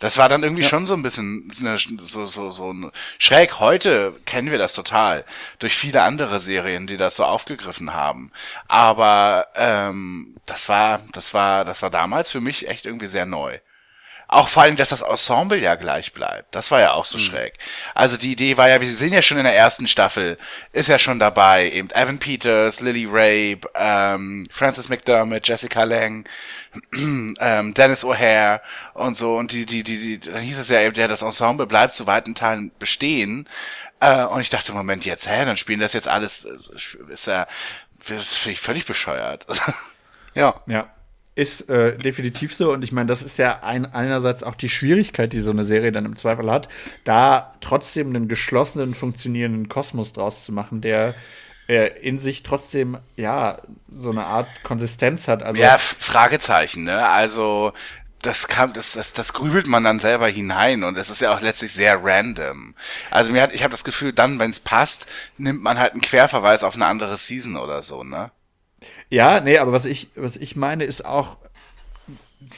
Das 0.02 0.18
war 0.18 0.28
dann 0.28 0.42
irgendwie 0.42 0.64
ja. 0.64 0.68
schon 0.68 0.88
so 0.88 0.96
ein 0.96 1.04
bisschen 1.04 1.48
so, 1.52 2.26
so, 2.26 2.50
so 2.50 2.74
ein 2.74 2.92
schräg. 3.20 3.60
Heute 3.60 4.14
kennen 4.26 4.50
wir 4.50 4.58
das 4.58 4.74
total 4.74 5.24
durch 5.60 5.78
viele 5.78 6.02
andere 6.02 6.40
Serien, 6.40 6.88
die 6.88 6.98
das 6.98 7.16
so 7.16 7.24
aufgegriffen 7.24 7.94
haben. 7.94 8.32
Aber 8.68 9.48
ähm, 9.56 10.36
das 10.48 10.68
war, 10.68 11.02
das 11.14 11.36
war, 11.36 11.66
das 11.66 11.84
war 11.84 11.92
damals 11.92 12.32
für 12.32 12.42
mich 12.42 12.68
echt 12.68 12.88
irgendwie 12.88 13.08
sehr 13.08 13.28
neu. 13.28 13.60
Auch 14.34 14.48
vor 14.48 14.64
allem, 14.64 14.78
dass 14.78 14.88
das 14.90 15.02
Ensemble 15.02 15.60
ja 15.60 15.76
gleich 15.76 16.14
bleibt. 16.14 16.56
Das 16.56 16.72
war 16.72 16.80
ja 16.80 16.94
auch 16.94 17.04
so 17.04 17.18
mhm. 17.18 17.24
schräg. 17.24 17.60
Also 17.94 18.16
die 18.16 18.32
Idee 18.32 18.56
war 18.56 18.70
ja, 18.70 18.80
wir 18.80 18.90
sehen 18.96 19.12
ja 19.12 19.22
schon 19.22 19.38
in 19.38 19.44
der 19.44 19.58
ersten 19.58 19.88
Staffel, 19.88 20.38
ist 20.72 20.88
ja 20.88 20.98
schon 21.00 21.20
dabei, 21.20 21.70
eben 21.70 21.90
Evan 21.92 22.18
Peters, 22.18 22.80
Lily 22.80 23.06
Rabe, 23.12 23.70
ähm, 23.76 24.48
Francis 24.50 24.88
McDermott, 24.88 25.46
Jessica 25.46 25.84
Lang, 25.84 26.30
ähm, 26.96 27.74
Dennis 27.74 28.06
O'Hare 28.06 28.62
und 28.94 29.18
so. 29.18 29.36
Und 29.36 29.52
die, 29.52 29.66
die, 29.66 29.84
die, 29.84 30.18
die, 30.18 30.32
dann 30.32 30.42
hieß 30.42 30.60
es 30.60 30.70
ja 30.70 30.80
eben, 30.80 30.96
ja, 30.96 31.10
das 31.10 31.24
Ensemble 31.24 31.68
bleibt 31.68 31.96
zu 31.96 32.08
weiten 32.08 32.34
Teilen 32.34 32.72
bestehen. 32.80 33.50
Äh, 34.00 34.24
und 34.24 34.40
ich 34.40 34.50
dachte, 34.50 34.72
Moment, 34.72 35.04
jetzt, 35.04 35.30
hä, 35.30 35.44
dann 35.44 35.58
spielen 35.58 35.82
das 35.82 35.92
jetzt 35.92 36.08
alles, 36.08 36.46
äh, 36.46 37.12
ist 37.12 37.28
ja, 37.28 37.48
das 38.08 38.38
finde 38.38 38.54
ich 38.54 38.62
völlig 38.62 38.86
bescheuert. 38.86 39.46
ja. 40.36 40.56
Ja. 40.68 40.86
Ist 41.42 41.70
äh, 41.70 41.98
definitiv 41.98 42.54
so 42.54 42.72
und 42.72 42.84
ich 42.84 42.92
meine, 42.92 43.08
das 43.08 43.24
ist 43.24 43.40
ja 43.40 43.64
ein, 43.64 43.92
einerseits 43.92 44.44
auch 44.44 44.54
die 44.54 44.70
Schwierigkeit, 44.70 45.34
die 45.34 45.40
so 45.40 45.50
eine 45.50 45.64
Serie 45.64 45.92
dann 45.92 46.06
im 46.06 46.16
Zweifel 46.16 46.52
hat, 46.52 46.70
da 47.04 47.54
trotzdem 47.62 48.10
einen 48.10 48.28
geschlossenen, 48.28 48.94
funktionierenden 48.94 49.68
Kosmos 49.68 50.14
draus 50.14 50.46
zu 50.46 50.52
machen, 50.52 50.82
der 50.82 51.16
äh, 51.68 52.00
in 52.00 52.20
sich 52.20 52.44
trotzdem 52.44 53.00
ja 53.16 53.60
so 53.90 54.12
eine 54.12 54.26
Art 54.26 54.64
Konsistenz 54.64 55.28
hat. 55.28 55.42
Also 55.42 55.60
ja, 55.60 55.80
Fragezeichen, 55.80 56.84
ne? 56.84 57.08
Also 57.08 57.74
das 58.22 58.48
kam, 58.48 58.74
das, 58.74 58.94
das, 58.94 59.14
das 59.14 59.34
grübelt 59.34 59.66
man 59.66 59.84
dann 59.84 59.98
selber 59.98 60.28
hinein 60.28 60.84
und 60.84 60.96
es 60.96 61.10
ist 61.10 61.22
ja 61.22 61.36
auch 61.36 61.42
letztlich 61.42 61.74
sehr 61.74 62.04
random. 62.04 62.76
Also 63.10 63.32
mir 63.32 63.42
hat, 63.42 63.52
ich 63.52 63.64
habe 63.64 63.72
das 63.72 63.84
Gefühl, 63.84 64.14
dann, 64.14 64.38
wenn 64.38 64.52
es 64.52 64.60
passt, 64.60 65.08
nimmt 65.40 65.64
man 65.64 65.80
halt 65.80 65.94
einen 65.94 66.02
Querverweis 66.02 66.64
auf 66.64 66.76
eine 66.76 66.86
andere 66.86 67.18
Season 67.18 67.58
oder 67.58 67.82
so, 67.82 68.04
ne? 68.04 68.30
Ja, 69.10 69.40
nee, 69.40 69.58
aber 69.58 69.72
was 69.72 69.86
ich, 69.86 70.10
was 70.16 70.38
ich 70.38 70.56
meine, 70.56 70.86
ist 70.86 71.06
auch, 71.06 71.38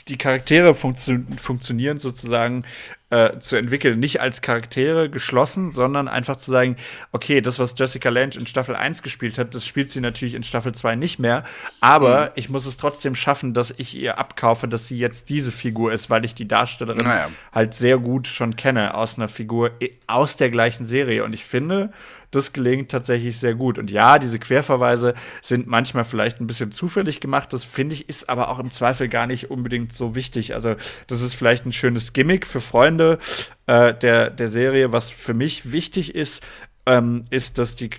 die 0.08 0.18
Charaktere 0.18 0.74
funktio 0.74 1.20
funktionieren 1.38 1.98
sozusagen 1.98 2.64
äh, 3.10 3.38
zu 3.40 3.58
entwickeln, 3.58 4.00
nicht 4.00 4.22
als 4.22 4.42
Charaktere 4.42 5.10
geschlossen, 5.10 5.70
sondern 5.70 6.08
einfach 6.08 6.38
zu 6.38 6.52
sagen, 6.52 6.78
okay, 7.12 7.42
das, 7.42 7.60
was 7.60 7.76
Jessica 7.78 8.10
Lange 8.10 8.36
in 8.40 8.48
Staffel 8.48 8.76
1 8.76 9.04
gespielt 9.04 9.38
hat, 9.38 9.54
das 9.54 9.68
spielt 9.68 9.92
sie 9.92 10.00
natürlich 10.00 10.36
in 10.36 10.44
Staffel 10.44 10.74
2 10.74 10.96
nicht 10.96 11.20
mehr, 11.20 11.44
aber 11.82 12.28
mhm. 12.28 12.32
ich 12.36 12.50
muss 12.50 12.66
es 12.66 12.78
trotzdem 12.78 13.14
schaffen, 13.14 13.54
dass 13.54 13.72
ich 13.78 13.96
ihr 13.96 14.18
abkaufe, 14.18 14.68
dass 14.68 14.88
sie 14.88 14.98
jetzt 14.98 15.30
diese 15.30 15.52
Figur 15.52 15.92
ist, 15.92 16.10
weil 16.10 16.26
ich 16.26 16.34
die 16.34 16.48
Darstellerin 16.48 17.06
naja. 17.06 17.30
halt 17.52 17.74
sehr 17.74 17.98
gut 17.98 18.28
schon 18.28 18.56
kenne 18.56 18.96
aus 18.96 19.20
einer 19.20 19.28
Figur 19.28 19.72
aus 20.08 20.38
der 20.38 20.50
gleichen 20.50 20.86
Serie 20.86 21.24
und 21.24 21.34
ich 21.34 21.44
finde, 21.44 21.92
das 22.36 22.54
gelingt 22.54 22.92
tatsächlich 22.92 23.38
sehr 23.38 23.56
gut. 23.56 23.78
Und 23.80 23.92
ja, 23.92 24.20
diese 24.20 24.40
Querverweise 24.40 25.14
sind 25.42 25.68
manchmal 25.68 26.04
vielleicht 26.04 26.40
ein 26.40 26.48
bisschen 26.48 26.72
zufällig 26.72 27.20
gemacht. 27.20 27.54
Das 27.54 27.64
finde 27.64 27.96
ich 27.96 28.10
ist 28.10 28.30
aber 28.30 28.50
auch 28.50 28.60
im 28.60 28.72
Zweifel 28.72 29.08
gar 29.08 29.28
nicht 29.28 29.52
unbedingt 29.52 29.94
so 29.94 30.16
wichtig. 30.16 30.54
Also, 30.54 30.76
das 31.08 31.22
ist 31.22 31.34
vielleicht 31.34 31.66
ein 31.66 31.72
schönes 31.72 32.14
Gimmick 32.14 32.46
für 32.46 32.62
Freunde 32.62 33.20
äh, 33.68 33.94
der, 33.94 34.30
der 34.30 34.48
Serie. 34.48 34.92
Was 34.92 35.10
für 35.10 35.34
mich 35.34 35.72
wichtig 35.72 36.16
ist, 36.16 36.44
ähm, 36.86 37.24
ist, 37.30 37.58
dass 37.58 37.76
die 37.76 37.90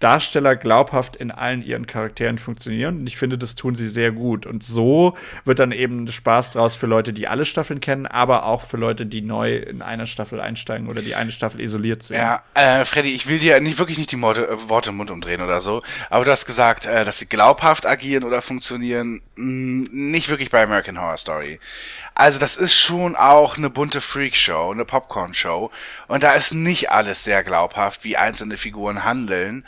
Darsteller 0.00 0.56
glaubhaft 0.56 1.16
in 1.16 1.30
allen 1.30 1.62
ihren 1.62 1.86
Charakteren 1.86 2.38
funktionieren. 2.38 3.00
Und 3.00 3.06
ich 3.06 3.16
finde, 3.16 3.38
das 3.38 3.54
tun 3.54 3.76
sie 3.76 3.88
sehr 3.88 4.12
gut. 4.12 4.46
Und 4.46 4.62
so 4.64 5.16
wird 5.44 5.58
dann 5.58 5.72
eben 5.72 6.06
Spaß 6.06 6.52
draus 6.52 6.74
für 6.74 6.86
Leute, 6.86 7.12
die 7.12 7.28
alle 7.28 7.44
Staffeln 7.44 7.80
kennen, 7.80 8.06
aber 8.06 8.44
auch 8.46 8.62
für 8.62 8.76
Leute, 8.76 9.06
die 9.06 9.20
neu 9.22 9.56
in 9.56 9.82
einer 9.82 10.06
Staffel 10.06 10.40
einsteigen 10.40 10.88
oder 10.88 11.02
die 11.02 11.14
eine 11.14 11.30
Staffel 11.30 11.60
isoliert 11.60 12.02
sind. 12.02 12.16
Ja, 12.16 12.42
äh, 12.54 12.84
Freddy, 12.84 13.14
ich 13.14 13.26
will 13.26 13.38
dir 13.38 13.60
nicht 13.60 13.78
wirklich 13.78 13.98
nicht 13.98 14.12
die 14.12 14.20
Worte, 14.20 14.48
äh, 14.48 14.68
Worte 14.68 14.90
im 14.90 14.96
Mund 14.96 15.10
umdrehen 15.10 15.40
oder 15.40 15.60
so, 15.60 15.82
aber 16.10 16.24
du 16.24 16.30
hast 16.30 16.46
gesagt, 16.46 16.86
äh, 16.86 17.04
dass 17.04 17.18
sie 17.18 17.26
glaubhaft 17.26 17.86
agieren 17.86 18.24
oder 18.24 18.42
funktionieren, 18.42 19.22
mh, 19.36 19.88
nicht 19.92 20.28
wirklich 20.28 20.50
bei 20.50 20.62
American 20.62 21.00
Horror 21.00 21.16
Story. 21.18 21.60
Also 22.14 22.38
das 22.38 22.56
ist 22.56 22.74
schon 22.74 23.16
auch 23.16 23.56
eine 23.56 23.70
bunte 23.70 24.00
Freakshow, 24.00 24.70
eine 24.70 24.84
Popcorn-Show. 24.84 25.70
Und 26.06 26.22
da 26.22 26.32
ist 26.32 26.54
nicht 26.54 26.90
alles 26.90 27.24
sehr 27.24 27.42
glaubhaft, 27.42 28.04
wie 28.04 28.16
einzelne 28.16 28.56
Figuren 28.56 29.04
handeln. 29.04 29.64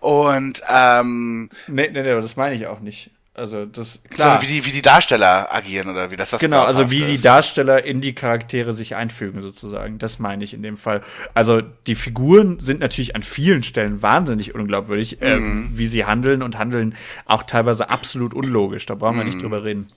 Und 0.00 0.62
ähm, 0.68 1.50
nee, 1.66 1.88
nee, 1.92 2.02
nee, 2.02 2.20
das 2.20 2.36
meine 2.36 2.54
ich 2.54 2.66
auch 2.68 2.80
nicht. 2.80 3.10
Also 3.38 3.66
das 3.66 4.02
klar. 4.10 4.40
So, 4.40 4.48
wie 4.48 4.52
die 4.52 4.66
wie 4.66 4.72
die 4.72 4.82
Darsteller 4.82 5.54
agieren 5.54 5.88
oder 5.88 6.10
wie 6.10 6.16
das 6.16 6.30
das 6.30 6.40
Genau, 6.40 6.64
also 6.64 6.90
wie 6.90 7.02
ist. 7.02 7.08
die 7.08 7.20
Darsteller 7.20 7.84
in 7.84 8.00
die 8.00 8.12
Charaktere 8.12 8.72
sich 8.72 8.96
einfügen 8.96 9.42
sozusagen. 9.42 9.98
Das 9.98 10.18
meine 10.18 10.42
ich 10.42 10.54
in 10.54 10.62
dem 10.62 10.76
Fall. 10.76 11.02
Also 11.34 11.60
die 11.60 11.94
Figuren 11.94 12.58
sind 12.58 12.80
natürlich 12.80 13.14
an 13.14 13.22
vielen 13.22 13.62
Stellen 13.62 14.02
wahnsinnig 14.02 14.56
unglaubwürdig, 14.56 15.22
äh, 15.22 15.36
mhm. 15.36 15.74
äh, 15.74 15.78
wie 15.78 15.86
sie 15.86 16.04
handeln 16.04 16.42
und 16.42 16.58
handeln 16.58 16.96
auch 17.26 17.44
teilweise 17.44 17.90
absolut 17.90 18.34
unlogisch. 18.34 18.86
Da 18.86 18.96
brauchen 18.96 19.18
wir 19.18 19.24
nicht 19.24 19.36
mhm. 19.36 19.42
drüber 19.42 19.62
reden. 19.62 19.92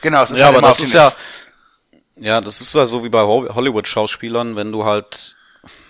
Genau, 0.00 0.22
es 0.22 0.30
ist 0.30 0.38
ja, 0.38 0.46
halt 0.46 0.56
aber 0.56 0.68
das 0.68 0.80
ist 0.80 0.92
ja, 0.92 1.12
ja, 2.16 2.40
das 2.40 2.60
ist 2.60 2.74
ja 2.74 2.86
so 2.86 3.04
wie 3.04 3.08
bei 3.08 3.22
Hollywood-Schauspielern, 3.22 4.56
wenn 4.56 4.72
du 4.72 4.84
halt, 4.84 5.36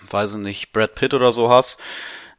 weiß 0.09 0.35
ich 0.35 0.41
nicht, 0.41 0.73
Brad 0.73 0.95
Pitt 0.95 1.13
oder 1.13 1.31
so 1.31 1.49
hast, 1.49 1.79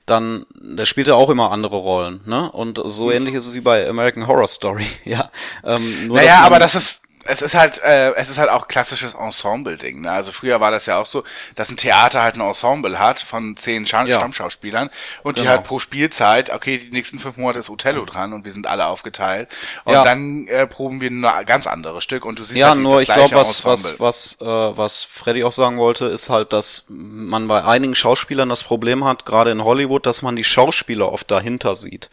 dann, 0.06 0.46
der 0.54 0.86
spielt 0.86 1.08
ja 1.08 1.14
auch 1.14 1.30
immer 1.30 1.50
andere 1.50 1.76
Rollen, 1.76 2.20
ne? 2.26 2.50
Und 2.52 2.80
so 2.84 3.06
mhm. 3.06 3.12
ähnlich 3.12 3.34
ist 3.34 3.48
es 3.48 3.54
wie 3.54 3.60
bei 3.60 3.88
American 3.88 4.26
Horror 4.26 4.48
Story, 4.48 4.86
ja. 5.04 5.30
Ähm, 5.64 6.08
nur, 6.08 6.16
naja, 6.16 6.40
aber 6.40 6.58
das 6.58 6.74
ist, 6.74 7.02
es 7.28 7.42
ist 7.42 7.54
halt, 7.54 7.82
äh, 7.82 8.12
es 8.14 8.28
ist 8.28 8.38
halt 8.38 8.50
auch 8.50 8.68
klassisches 8.68 9.14
Ensemble-Ding. 9.14 10.02
Ne? 10.02 10.10
Also 10.10 10.32
früher 10.32 10.60
war 10.60 10.70
das 10.70 10.86
ja 10.86 10.98
auch 10.98 11.06
so, 11.06 11.24
dass 11.54 11.70
ein 11.70 11.76
Theater 11.76 12.22
halt 12.22 12.36
ein 12.36 12.40
Ensemble 12.40 12.98
hat 12.98 13.18
von 13.18 13.56
zehn 13.56 13.86
Scha 13.86 14.04
ja. 14.04 14.16
Stammschauspielern 14.16 14.90
und 15.22 15.36
genau. 15.36 15.44
die 15.44 15.48
halt 15.48 15.64
pro 15.64 15.78
Spielzeit, 15.78 16.50
okay, 16.50 16.78
die 16.78 16.90
nächsten 16.90 17.18
fünf 17.18 17.36
Monate 17.36 17.60
ist 17.60 17.70
Othello 17.70 18.04
dran 18.04 18.32
und 18.32 18.44
wir 18.44 18.52
sind 18.52 18.66
alle 18.66 18.86
aufgeteilt 18.86 19.48
und 19.84 19.94
ja. 19.94 20.04
dann 20.04 20.46
äh, 20.48 20.66
proben 20.66 21.00
wir 21.00 21.10
nur 21.10 21.32
ganz 21.44 21.66
andere 21.66 22.02
Stück 22.02 22.24
und 22.24 22.38
du 22.38 22.44
siehst 22.44 22.58
ja 22.58 22.70
halt 22.70 22.78
nur 22.78 23.00
ich 23.00 23.08
glaube 23.08 23.34
was 23.34 23.64
was 23.64 24.00
was 24.00 24.38
äh, 24.40 24.44
was 24.44 25.04
Freddy 25.04 25.44
auch 25.44 25.52
sagen 25.52 25.78
wollte 25.78 26.06
ist 26.06 26.30
halt, 26.30 26.52
dass 26.52 26.86
man 27.26 27.48
bei 27.48 27.64
einigen 27.64 27.94
Schauspielern 27.94 28.48
das 28.48 28.64
Problem 28.64 29.04
hat, 29.04 29.26
gerade 29.26 29.50
in 29.50 29.64
Hollywood, 29.64 30.06
dass 30.06 30.22
man 30.22 30.36
die 30.36 30.44
Schauspieler 30.44 31.12
oft 31.12 31.30
dahinter 31.30 31.76
sieht 31.76 32.10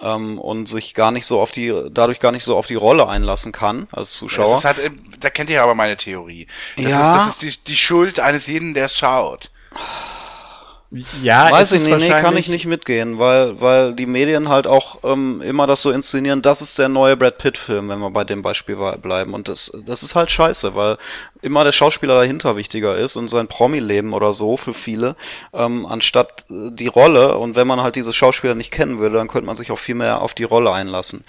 ähm, 0.00 0.38
und 0.38 0.68
sich 0.68 0.94
gar 0.94 1.10
nicht 1.10 1.26
so 1.26 1.40
auf 1.40 1.50
die 1.50 1.72
dadurch 1.90 2.20
gar 2.20 2.32
nicht 2.32 2.44
so 2.44 2.56
auf 2.56 2.66
die 2.66 2.74
Rolle 2.74 3.08
einlassen 3.08 3.52
kann 3.52 3.88
als 3.92 4.14
Zuschauer 4.14 4.44
das 4.46 4.58
ist 4.58 4.64
halt, 4.64 4.92
da 5.20 5.30
kennt 5.30 5.50
ihr 5.50 5.62
aber 5.62 5.74
meine 5.74 5.96
Theorie. 5.96 6.46
Das 6.76 6.90
ja. 6.90 7.16
ist, 7.16 7.18
das 7.18 7.28
ist 7.28 7.42
die, 7.42 7.64
die 7.72 7.76
Schuld 7.76 8.20
eines 8.20 8.46
jeden, 8.46 8.74
der 8.74 8.86
es 8.86 8.96
schaut. 8.96 9.50
Ja, 11.22 11.50
weiß 11.50 11.72
ich 11.72 11.84
nicht, 11.84 11.98
nee, 11.98 12.08
kann 12.08 12.36
ich 12.36 12.48
nicht 12.48 12.66
mitgehen, 12.66 13.18
weil 13.18 13.60
weil 13.60 13.94
die 13.94 14.06
Medien 14.06 14.48
halt 14.48 14.66
auch 14.66 14.98
ähm, 15.02 15.42
immer 15.42 15.66
das 15.66 15.82
so 15.82 15.90
inszenieren, 15.90 16.40
das 16.40 16.62
ist 16.62 16.78
der 16.78 16.88
neue 16.88 17.16
Brad 17.16 17.38
Pitt 17.38 17.58
Film, 17.58 17.88
wenn 17.88 17.98
wir 17.98 18.10
bei 18.10 18.24
dem 18.24 18.42
Beispiel 18.42 18.76
bleiben 19.02 19.34
und 19.34 19.48
das 19.48 19.72
das 19.86 20.02
ist 20.02 20.14
halt 20.14 20.30
scheiße, 20.30 20.74
weil 20.74 20.98
immer 21.42 21.64
der 21.64 21.72
Schauspieler 21.72 22.14
dahinter 22.14 22.56
wichtiger 22.56 22.96
ist 22.96 23.16
und 23.16 23.28
sein 23.28 23.48
Promi-Leben 23.48 24.12
oder 24.12 24.32
so 24.32 24.56
für 24.56 24.74
viele, 24.74 25.16
ähm, 25.52 25.84
anstatt 25.86 26.44
äh, 26.50 26.70
die 26.70 26.86
Rolle 26.86 27.38
und 27.38 27.56
wenn 27.56 27.66
man 27.66 27.80
halt 27.80 27.96
diese 27.96 28.12
Schauspieler 28.12 28.54
nicht 28.54 28.70
kennen 28.70 28.98
würde, 28.98 29.16
dann 29.16 29.28
könnte 29.28 29.46
man 29.46 29.56
sich 29.56 29.72
auch 29.72 29.78
viel 29.78 29.96
mehr 29.96 30.22
auf 30.22 30.34
die 30.34 30.44
Rolle 30.44 30.72
einlassen. 30.72 31.24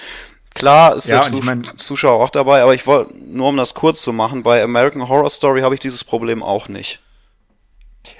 Klar 0.53 0.95
ist 0.95 1.09
ja, 1.09 1.19
der 1.19 1.29
Zus 1.29 1.39
ich 1.39 1.45
mein, 1.45 1.65
Zuschauer 1.77 2.23
auch 2.23 2.29
dabei, 2.29 2.61
aber 2.61 2.73
ich 2.73 2.87
wollte, 2.87 3.13
nur 3.17 3.49
um 3.49 3.57
das 3.57 3.73
kurz 3.73 4.01
zu 4.01 4.13
machen, 4.13 4.41
bei 4.41 4.63
American 4.63 5.09
Horror 5.09 5.29
Story 5.29 5.61
habe 5.61 5.75
ich 5.75 5.81
dieses 5.81 6.03
Problem 6.03 6.41
auch 6.41 6.69
nicht. 6.69 7.01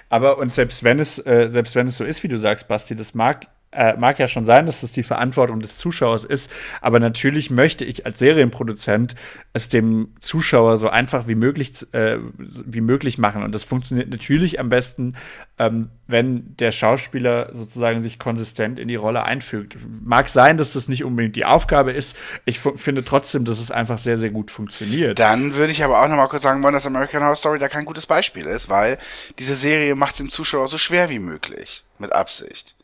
Aber 0.10 0.38
und 0.38 0.54
selbst 0.54 0.84
wenn 0.84 1.00
es, 1.00 1.18
äh, 1.26 1.48
selbst 1.50 1.76
wenn 1.76 1.88
es 1.88 1.98
so 1.98 2.04
ist, 2.04 2.24
wie 2.24 2.28
du 2.28 2.38
sagst, 2.38 2.68
Basti, 2.68 2.96
das 2.96 3.14
mag 3.14 3.48
äh, 3.76 3.96
mag 3.98 4.20
ja 4.20 4.28
schon 4.28 4.46
sein, 4.46 4.66
dass 4.66 4.82
das 4.82 4.92
die 4.92 5.04
Verantwortung 5.04 5.60
des 5.60 5.78
Zuschauers 5.78 6.24
ist, 6.24 6.52
aber 6.82 7.00
natürlich 7.00 7.50
möchte 7.50 7.86
ich 7.86 8.06
als 8.06 8.20
Serienproduzent 8.20 9.16
es 9.54 9.70
dem 9.70 10.14
Zuschauer 10.20 10.78
so 10.78 10.90
einfach 10.90 11.28
wie 11.28 11.36
möglich, 11.36 11.86
äh, 11.94 12.18
wie 12.38 12.82
möglich 12.82 13.18
machen. 13.18 13.44
Und 13.44 13.56
das 13.56 13.64
funktioniert 13.64 14.10
natürlich 14.10 14.60
am 14.60 14.70
besten, 14.70 15.16
ähm, 15.58 15.90
wenn 16.08 16.56
der 16.58 16.72
Schauspieler 16.72 17.50
sozusagen 17.54 18.02
sich 18.02 18.20
konsistent 18.20 18.80
in 18.80 18.88
die 18.88 18.96
Rolle 18.96 19.24
einfügt. 19.24 19.78
Mag 20.04 20.30
sein, 20.30 20.58
dass 20.58 20.74
das 20.74 20.88
nicht 20.88 21.04
unbedingt 21.04 21.36
die 21.36 21.46
Aufgabe 21.46 21.92
ist. 21.92 22.18
Ich 22.46 22.60
finde 22.60 23.04
trotzdem, 23.04 23.46
dass 23.46 23.60
es 23.60 23.72
einfach 23.72 23.98
sehr, 23.98 24.18
sehr 24.18 24.30
gut 24.30 24.52
funktioniert. 24.52 25.20
Dann 25.20 25.54
würde 25.54 25.72
ich 25.72 25.84
aber 25.84 26.02
auch 26.02 26.08
noch 26.08 26.18
mal 26.18 26.28
kurz 26.28 26.44
sagen 26.44 26.62
wollen, 26.62 26.74
dass 26.74 26.86
American 26.86 27.22
Horror 27.22 27.36
Story 27.36 27.60
da 27.60 27.70
kein 27.70 27.86
gutes 27.86 28.06
Beispiel 28.06 28.46
ist, 28.46 28.70
weil 28.70 28.98
diese 29.40 29.56
Serie 29.56 29.96
macht 29.96 30.12
es 30.12 30.18
dem 30.18 30.30
Zuschauer 30.30 30.68
so 30.68 30.78
schwer 30.78 31.10
wie 31.10 31.20
möglich. 31.20 31.84
Mit 31.98 32.12
Absicht. 32.12 32.75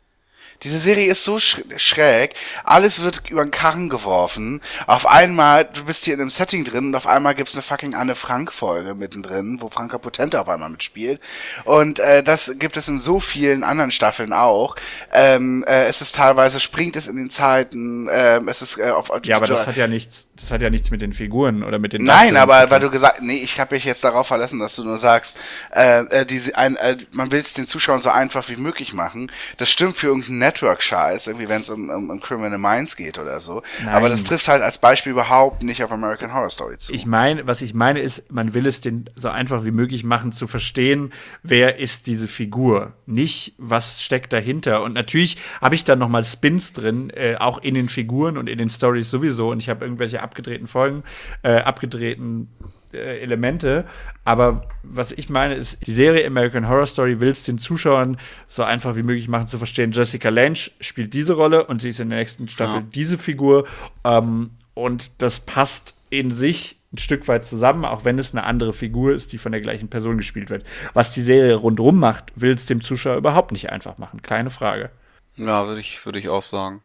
Diese 0.63 0.77
Serie 0.77 1.11
ist 1.11 1.23
so 1.23 1.39
schräg. 1.39 2.35
Alles 2.63 3.01
wird 3.01 3.29
über 3.29 3.43
den 3.43 3.51
Karren 3.51 3.89
geworfen. 3.89 4.61
Auf 4.87 5.07
einmal, 5.07 5.65
du 5.65 5.85
bist 5.85 6.05
hier 6.05 6.13
in 6.13 6.21
einem 6.21 6.29
Setting 6.29 6.63
drin 6.63 6.87
und 6.87 6.95
auf 6.95 7.07
einmal 7.07 7.35
gibt's 7.35 7.53
eine 7.53 7.63
fucking 7.63 7.95
Anne 7.95 8.15
Frank 8.15 8.53
Folge 8.53 8.93
mittendrin, 8.93 9.57
wo 9.59 9.69
Franka 9.69 9.97
Potente 9.97 10.39
auf 10.39 10.49
einmal 10.49 10.69
mitspielt. 10.69 11.19
Und 11.63 11.99
äh, 11.99 12.23
das 12.23 12.53
gibt 12.59 12.77
es 12.77 12.87
in 12.87 12.99
so 12.99 13.19
vielen 13.19 13.63
anderen 13.63 13.91
Staffeln 13.91 14.33
auch. 14.33 14.75
Ähm, 15.11 15.63
äh, 15.67 15.85
es 15.85 16.01
ist 16.01 16.15
teilweise 16.15 16.59
springt 16.59 16.95
es 16.95 17.07
in 17.07 17.15
den 17.15 17.29
Zeiten. 17.29 18.07
Äh, 18.07 18.41
es 18.47 18.61
ist 18.61 18.77
äh, 18.77 18.91
auf 18.91 19.09
ja, 19.23 19.37
aber 19.37 19.47
das 19.47 19.67
hat 19.67 19.77
ja 19.77 19.87
nichts. 19.87 20.27
Das 20.41 20.49
hat 20.51 20.61
ja 20.63 20.71
nichts 20.71 20.89
mit 20.89 21.01
den 21.01 21.13
Figuren 21.13 21.63
oder 21.63 21.77
mit 21.77 21.93
den. 21.93 22.03
Nein, 22.03 22.35
aber 22.35 22.71
weil 22.71 22.79
du 22.79 22.89
gesagt, 22.89 23.21
nee, 23.21 23.37
ich 23.37 23.59
habe 23.59 23.75
mich 23.75 23.85
jetzt 23.85 24.03
darauf 24.03 24.27
verlassen, 24.27 24.59
dass 24.59 24.75
du 24.75 24.83
nur 24.83 24.97
sagst, 24.97 25.37
äh, 25.71 26.03
äh, 26.05 26.25
diese, 26.25 26.57
ein, 26.57 26.77
äh, 26.77 26.97
man 27.11 27.31
will 27.31 27.39
es 27.39 27.53
den 27.53 27.67
Zuschauern 27.67 27.99
so 27.99 28.09
einfach 28.09 28.49
wie 28.49 28.55
möglich 28.55 28.93
machen. 28.93 29.31
Das 29.57 29.69
stimmt 29.69 29.97
für 29.97 30.07
irgendeinen 30.07 30.39
Network-Scheiß, 30.39 31.27
irgendwie 31.27 31.47
wenn 31.47 31.61
es 31.61 31.69
um, 31.69 31.89
um, 31.89 32.09
um 32.09 32.19
Criminal 32.19 32.57
Minds 32.57 32.95
geht 32.95 33.19
oder 33.19 33.39
so. 33.39 33.61
Nein. 33.83 33.93
Aber 33.93 34.09
das 34.09 34.23
trifft 34.23 34.47
halt 34.47 34.63
als 34.63 34.79
Beispiel 34.79 35.11
überhaupt 35.11 35.61
nicht 35.61 35.83
auf 35.83 35.91
American 35.91 36.33
Horror 36.33 36.49
Story 36.49 36.79
zu. 36.79 36.91
Ich 36.91 37.05
meine, 37.05 37.45
was 37.45 37.61
ich 37.61 37.75
meine 37.75 37.99
ist, 37.99 38.31
man 38.31 38.55
will 38.55 38.65
es 38.65 38.81
den 38.81 39.09
so 39.15 39.29
einfach 39.29 39.63
wie 39.63 39.71
möglich 39.71 40.03
machen, 40.03 40.31
zu 40.31 40.47
verstehen, 40.47 41.13
wer 41.43 41.77
ist 41.77 42.07
diese 42.07 42.27
Figur, 42.27 42.93
nicht 43.05 43.53
was 43.59 44.01
steckt 44.01 44.33
dahinter. 44.33 44.81
Und 44.81 44.93
natürlich 44.93 45.37
habe 45.61 45.75
ich 45.75 45.83
da 45.83 45.95
nochmal 45.95 46.23
Spins 46.23 46.73
drin, 46.73 47.11
äh, 47.11 47.35
auch 47.35 47.59
in 47.59 47.75
den 47.75 47.89
Figuren 47.89 48.37
und 48.37 48.49
in 48.49 48.57
den 48.57 48.69
Stories 48.69 49.11
sowieso. 49.11 49.51
Und 49.51 49.59
ich 49.59 49.69
habe 49.69 49.85
irgendwelche 49.85 50.23
abgedrehten 50.31 50.67
Folgen, 50.67 51.03
äh, 51.43 51.57
abgedrehten 51.57 52.47
äh, 52.93 53.19
Elemente. 53.19 53.85
Aber 54.23 54.67
was 54.83 55.11
ich 55.11 55.29
meine, 55.29 55.55
ist, 55.55 55.85
die 55.85 55.91
Serie 55.91 56.25
American 56.25 56.69
Horror 56.69 56.85
Story 56.85 57.19
will 57.19 57.29
es 57.29 57.43
den 57.43 57.57
Zuschauern 57.57 58.17
so 58.47 58.63
einfach 58.63 58.95
wie 58.95 59.03
möglich 59.03 59.27
machen 59.27 59.47
zu 59.47 59.57
verstehen. 59.57 59.91
Jessica 59.91 60.29
Lange 60.29 60.55
spielt 60.55 61.13
diese 61.13 61.33
Rolle 61.33 61.65
und 61.65 61.81
sie 61.81 61.89
ist 61.89 61.99
in 61.99 62.09
der 62.09 62.19
nächsten 62.19 62.47
Staffel 62.47 62.81
ja. 62.81 62.87
diese 62.93 63.17
Figur. 63.17 63.67
Ähm, 64.05 64.51
und 64.73 65.21
das 65.21 65.41
passt 65.41 65.97
in 66.09 66.31
sich 66.31 66.77
ein 66.93 66.97
Stück 66.97 67.27
weit 67.27 67.45
zusammen, 67.45 67.85
auch 67.85 68.05
wenn 68.05 68.19
es 68.19 68.33
eine 68.33 68.45
andere 68.45 68.73
Figur 68.73 69.13
ist, 69.13 69.33
die 69.33 69.37
von 69.37 69.51
der 69.51 69.61
gleichen 69.61 69.89
Person 69.89 70.17
gespielt 70.17 70.49
wird. 70.49 70.65
Was 70.93 71.13
die 71.13 71.21
Serie 71.21 71.55
rundherum 71.55 71.99
macht, 71.99 72.31
will 72.35 72.53
es 72.53 72.65
dem 72.65 72.81
Zuschauer 72.81 73.17
überhaupt 73.17 73.51
nicht 73.51 73.69
einfach 73.69 73.97
machen. 73.97 74.21
Keine 74.21 74.49
Frage. 74.49 74.91
Ja, 75.35 75.67
würde 75.67 75.79
ich, 75.79 76.05
würde 76.05 76.19
ich 76.19 76.29
auch 76.29 76.41
sagen. 76.41 76.81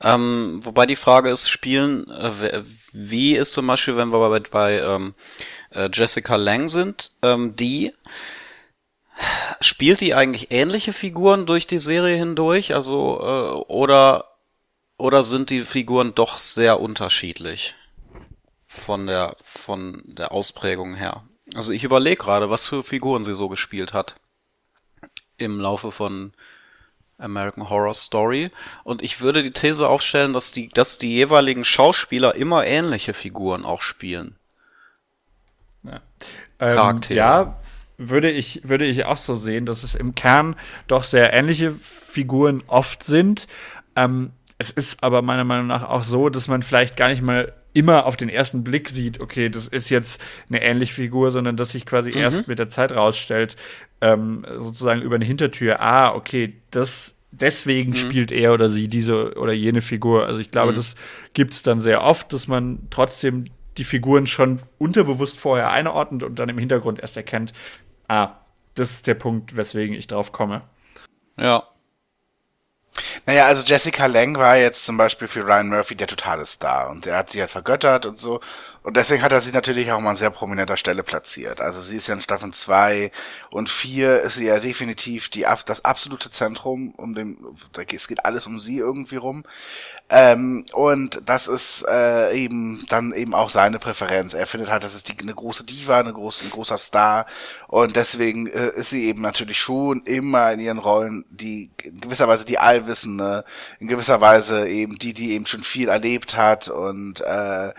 Ähm, 0.00 0.60
wobei 0.62 0.86
die 0.86 0.96
Frage 0.96 1.30
ist, 1.30 1.48
spielen, 1.48 2.10
äh, 2.10 2.62
wie 2.92 3.36
ist 3.36 3.52
zum 3.52 3.66
Beispiel, 3.66 3.96
wenn 3.96 4.10
wir 4.10 4.28
bei, 4.28 4.40
bei 4.40 4.78
ähm, 4.80 5.14
äh, 5.70 5.88
Jessica 5.92 6.36
Lang 6.36 6.68
sind, 6.68 7.12
ähm, 7.22 7.56
die 7.56 7.92
spielt 9.60 10.00
die 10.00 10.14
eigentlich 10.14 10.50
ähnliche 10.50 10.92
Figuren 10.92 11.46
durch 11.46 11.66
die 11.66 11.78
Serie 11.78 12.16
hindurch, 12.16 12.74
also 12.74 13.18
äh, 13.20 13.72
oder 13.72 14.28
oder 14.96 15.24
sind 15.24 15.50
die 15.50 15.62
Figuren 15.62 16.14
doch 16.14 16.38
sehr 16.38 16.80
unterschiedlich 16.80 17.74
von 18.66 19.06
der 19.06 19.36
von 19.42 20.02
der 20.04 20.32
Ausprägung 20.32 20.94
her? 20.94 21.24
Also 21.54 21.72
ich 21.72 21.84
überlege 21.84 22.16
gerade, 22.16 22.50
was 22.50 22.68
für 22.68 22.82
Figuren 22.82 23.24
sie 23.24 23.34
so 23.34 23.48
gespielt 23.48 23.92
hat 23.92 24.16
im 25.36 25.60
Laufe 25.60 25.92
von 25.92 26.32
American 27.22 27.70
Horror 27.70 27.94
Story. 27.94 28.50
Und 28.84 29.02
ich 29.02 29.20
würde 29.20 29.42
die 29.42 29.52
These 29.52 29.88
aufstellen, 29.88 30.32
dass 30.32 30.52
die, 30.52 30.68
dass 30.68 30.98
die 30.98 31.12
jeweiligen 31.12 31.64
Schauspieler 31.64 32.34
immer 32.34 32.66
ähnliche 32.66 33.14
Figuren 33.14 33.64
auch 33.64 33.82
spielen. 33.82 34.36
Ja. 35.84 36.00
Ähm, 36.58 36.76
Charaktere. 36.76 37.18
Ja, 37.18 37.60
würde 37.98 38.30
ich, 38.30 38.68
würde 38.68 38.84
ich 38.84 39.04
auch 39.04 39.16
so 39.16 39.34
sehen, 39.34 39.66
dass 39.66 39.82
es 39.82 39.94
im 39.94 40.14
Kern 40.14 40.56
doch 40.86 41.04
sehr 41.04 41.32
ähnliche 41.32 41.72
Figuren 41.72 42.62
oft 42.66 43.04
sind. 43.04 43.48
Ähm, 43.96 44.32
es 44.58 44.70
ist 44.70 45.02
aber 45.02 45.22
meiner 45.22 45.44
Meinung 45.44 45.66
nach 45.66 45.88
auch 45.88 46.04
so, 46.04 46.28
dass 46.28 46.48
man 46.48 46.62
vielleicht 46.62 46.96
gar 46.96 47.08
nicht 47.08 47.22
mal 47.22 47.52
immer 47.72 48.06
auf 48.06 48.16
den 48.16 48.28
ersten 48.28 48.64
Blick 48.64 48.88
sieht, 48.88 49.20
okay, 49.20 49.48
das 49.48 49.66
ist 49.66 49.88
jetzt 49.88 50.20
eine 50.48 50.62
ähnliche 50.62 50.94
Figur, 50.94 51.30
sondern 51.30 51.56
dass 51.56 51.70
sich 51.70 51.86
quasi 51.86 52.10
mhm. 52.10 52.18
erst 52.18 52.48
mit 52.48 52.58
der 52.58 52.68
Zeit 52.68 52.92
rausstellt, 52.92 53.56
ähm, 54.02 54.44
sozusagen 54.58 55.00
über 55.00 55.14
eine 55.14 55.24
Hintertür, 55.24 55.80
ah, 55.80 56.14
okay, 56.14 56.56
das 56.70 57.16
deswegen 57.30 57.92
mhm. 57.92 57.96
spielt 57.96 58.30
er 58.30 58.52
oder 58.52 58.68
sie 58.68 58.88
diese 58.88 59.34
oder 59.38 59.52
jene 59.52 59.80
Figur. 59.80 60.26
Also 60.26 60.40
ich 60.40 60.50
glaube, 60.50 60.72
mhm. 60.72 60.76
das 60.76 60.96
gibt's 61.32 61.62
dann 61.62 61.80
sehr 61.80 62.02
oft, 62.02 62.32
dass 62.32 62.46
man 62.46 62.80
trotzdem 62.90 63.46
die 63.78 63.84
Figuren 63.84 64.26
schon 64.26 64.60
unterbewusst 64.78 65.38
vorher 65.38 65.70
einordnet 65.70 66.24
und 66.24 66.38
dann 66.38 66.50
im 66.50 66.58
Hintergrund 66.58 67.00
erst 67.00 67.16
erkennt, 67.16 67.54
ah, 68.08 68.36
das 68.74 68.90
ist 68.90 69.06
der 69.06 69.14
Punkt, 69.14 69.56
weswegen 69.56 69.94
ich 69.96 70.08
drauf 70.08 70.32
komme. 70.32 70.62
Ja, 71.38 71.64
naja, 73.24 73.46
also 73.46 73.62
Jessica 73.62 74.06
Lang 74.06 74.36
war 74.36 74.56
jetzt 74.56 74.84
zum 74.84 74.96
Beispiel 74.96 75.28
für 75.28 75.44
Ryan 75.44 75.68
Murphy 75.68 75.94
der 75.94 76.08
totale 76.08 76.44
Star 76.44 76.90
und 76.90 77.04
der 77.04 77.16
hat 77.16 77.30
sie 77.30 77.40
halt 77.40 77.50
vergöttert 77.50 78.04
und 78.04 78.18
so. 78.18 78.40
Und 78.82 78.96
deswegen 78.96 79.22
hat 79.22 79.30
er 79.30 79.40
sie 79.40 79.52
natürlich 79.52 79.92
auch 79.92 80.00
mal 80.00 80.10
an 80.10 80.16
sehr 80.16 80.30
prominenter 80.30 80.76
Stelle 80.76 81.04
platziert. 81.04 81.60
Also 81.60 81.80
sie 81.80 81.96
ist 81.96 82.08
ja 82.08 82.14
in 82.14 82.20
Staffel 82.20 82.50
2 82.50 83.12
und 83.50 83.70
4 83.70 84.22
ist 84.22 84.34
sie 84.34 84.46
ja 84.46 84.58
definitiv 84.58 85.28
die, 85.28 85.46
das 85.66 85.84
absolute 85.84 86.30
Zentrum, 86.30 86.92
um 86.96 87.14
dem, 87.14 87.38
es 87.94 88.08
geht 88.08 88.24
alles 88.24 88.46
um 88.48 88.58
sie 88.58 88.78
irgendwie 88.78 89.16
rum. 89.16 89.44
Ähm, 90.14 90.66
und 90.74 91.22
das 91.24 91.48
ist 91.48 91.86
äh, 91.88 92.36
eben 92.36 92.84
dann 92.90 93.14
eben 93.14 93.32
auch 93.32 93.48
seine 93.48 93.78
Präferenz. 93.78 94.34
Er 94.34 94.46
findet 94.46 94.70
halt, 94.70 94.84
das 94.84 94.94
ist 94.94 95.08
die, 95.08 95.18
eine 95.18 95.34
große 95.34 95.64
Diva, 95.64 95.98
eine 95.98 96.12
große, 96.12 96.44
ein 96.44 96.50
großer 96.50 96.76
Star. 96.76 97.24
Und 97.66 97.96
deswegen 97.96 98.46
äh, 98.46 98.72
ist 98.76 98.90
sie 98.90 99.06
eben 99.06 99.22
natürlich 99.22 99.58
schon 99.58 100.02
immer 100.02 100.52
in 100.52 100.60
ihren 100.60 100.76
Rollen 100.76 101.24
die 101.30 101.70
in 101.82 101.98
gewisser 101.98 102.28
Weise 102.28 102.44
die 102.44 102.58
Allwissende, 102.58 103.46
in 103.80 103.88
gewisser 103.88 104.20
Weise 104.20 104.68
eben 104.68 104.98
die, 104.98 105.14
die 105.14 105.32
eben 105.32 105.46
schon 105.46 105.64
viel 105.64 105.88
erlebt 105.88 106.36
hat 106.36 106.68
und 106.68 107.22
äh, 107.22 107.72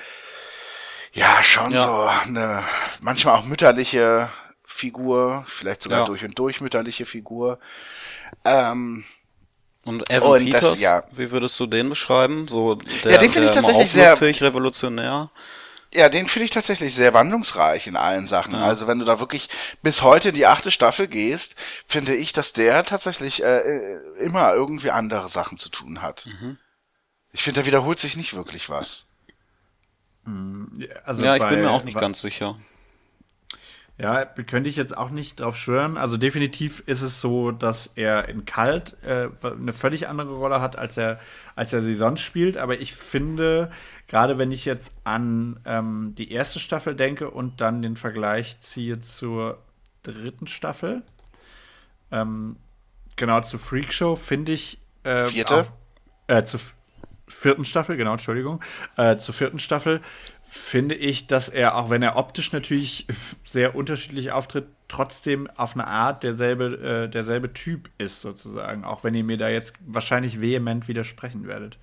ja, 1.12 1.44
schon 1.44 1.72
ja. 1.72 1.78
so 1.78 2.30
eine 2.30 2.64
manchmal 3.00 3.36
auch 3.36 3.46
mütterliche 3.46 4.30
Figur, 4.64 5.46
vielleicht 5.48 5.84
sogar 5.84 6.00
ja. 6.00 6.06
durch 6.06 6.24
und 6.24 6.40
durch 6.40 6.62
mütterliche 6.62 7.06
Figur. 7.06 7.60
Ähm, 8.44 9.06
und 9.86 10.10
Evan 10.10 10.32
und 10.32 10.46
Peters, 10.46 10.62
das, 10.62 10.82
ja. 10.82 11.04
wie 11.12 11.32
würdest 11.32 11.60
du 11.60 11.66
den 11.66 11.90
beschreiben? 11.90 12.48
So 12.48 12.76
der, 12.76 13.14
ja, 13.14 13.18
den 13.18 13.30
finde 13.30 13.50
ich 13.50 13.54
tatsächlich 13.54 13.92
sehr 13.92 14.20
revolutionär. 14.20 15.30
Ja, 15.94 16.10
den 16.10 16.28
finde 16.28 16.46
ich 16.46 16.52
tatsächlich 16.52 16.96
sehr 16.96 17.14
wandlungsreich 17.14 17.86
in 17.86 17.96
allen 17.96 18.26
Sachen. 18.26 18.54
Ja. 18.54 18.62
Also 18.62 18.88
wenn 18.88 18.98
du 18.98 19.06
da 19.06 19.20
wirklich 19.20 19.50
bis 19.84 20.02
heute 20.02 20.30
in 20.30 20.36
die 20.36 20.48
achte 20.48 20.72
Staffel 20.72 21.08
gehst, 21.08 21.56
finde 21.86 22.16
ich, 22.16 22.34
dass 22.34 22.54
der 22.54 22.84
tatsächlich 22.84 23.44
äh, 23.44 23.60
äh 23.60 24.00
immer 24.20 24.54
irgendwie 24.54 24.90
andere 24.90 25.30
Sachen 25.30 25.58
zu 25.58 25.70
tun 25.70 26.02
hat. 26.02 26.26
Mhm. 26.26 26.58
Ich 27.32 27.44
finde, 27.44 27.62
da 27.62 27.68
wiederholt 27.68 28.00
sich 28.00 28.18
nicht 28.18 28.34
wirklich 28.36 28.70
was. 28.70 29.06
Hm, 30.26 30.72
also 31.04 31.24
ja, 31.26 31.36
ich 31.36 31.42
bei, 31.42 31.50
bin 31.50 31.62
mir 31.62 31.72
auch 31.72 31.84
nicht 31.84 32.00
ganz 32.00 32.22
sicher. 32.22 32.58
Ja, 34.00 34.26
könnte 34.26 34.70
ich 34.70 34.76
jetzt 34.76 34.98
auch 34.98 35.12
nicht 35.12 35.40
drauf 35.40 35.56
schwören. 35.56 35.98
Also 35.98 36.18
definitiv 36.18 36.82
ist 36.88 37.04
es 37.04 37.22
so, 37.22 37.52
dass 37.52 37.92
er 37.96 38.28
in 38.28 38.46
Kalt 38.46 38.98
äh, 39.04 39.30
eine 39.44 39.72
völlig 39.72 40.08
andere 40.08 40.34
Rolle 40.34 40.62
hat, 40.62 40.78
als 40.78 40.98
er, 40.98 41.20
als 41.56 41.74
er 41.74 41.82
sie 41.82 41.94
sonst 41.94 42.22
spielt. 42.22 42.58
Aber 42.58 42.80
ich 42.80 42.96
finde, 42.96 43.72
gerade 44.08 44.40
wenn 44.40 44.52
ich 44.52 44.66
jetzt 44.66 44.94
an 45.04 45.60
ähm, 45.66 46.16
die 46.18 46.32
erste 46.32 46.60
Staffel 46.60 46.96
denke 46.96 47.30
und 47.30 47.62
dann 47.62 47.84
den 47.84 47.96
Vergleich 47.96 48.60
ziehe 48.62 49.00
zur 49.00 49.60
dritten 50.02 50.48
Staffel, 50.48 51.04
ähm, 52.12 52.58
genau 53.16 53.42
zu 53.42 53.60
Freakshow, 53.60 54.16
finde 54.16 54.54
ich 54.54 54.80
äh, 55.04 55.26
Vierte? 55.26 55.62
Auch, 55.62 55.72
äh, 56.28 56.44
zu 56.44 56.58
vierten 57.28 57.66
Staffel, 57.66 57.96
genau, 57.96 58.12
Entschuldigung, 58.12 58.62
äh, 58.98 59.18
zur 59.18 59.34
vierten 59.34 59.60
Staffel 59.60 60.02
finde 60.54 60.94
ich, 60.94 61.26
dass 61.26 61.50
er, 61.50 61.76
auch 61.76 61.90
wenn 61.90 62.04
er 62.04 62.16
optisch 62.16 62.52
natürlich 62.52 63.08
sehr 63.44 63.76
unterschiedlich 63.76 64.32
auftritt, 64.32 64.68
trotzdem 64.88 65.50
auf 65.50 65.74
eine 65.74 65.88
Art 65.88 66.22
derselbe, 66.22 67.06
äh, 67.06 67.10
derselbe 67.10 67.54
Typ 67.54 67.90
ist, 67.98 68.22
sozusagen. 68.22 68.86
Auch 68.86 69.04
wenn 69.04 69.16
ihr 69.16 69.24
mir 69.24 69.38
da 69.38 69.50
jetzt 69.50 69.74
wahrscheinlich 69.80 70.42
vehement 70.42 70.88
widersprechen 70.88 71.48
werdet. 71.48 71.80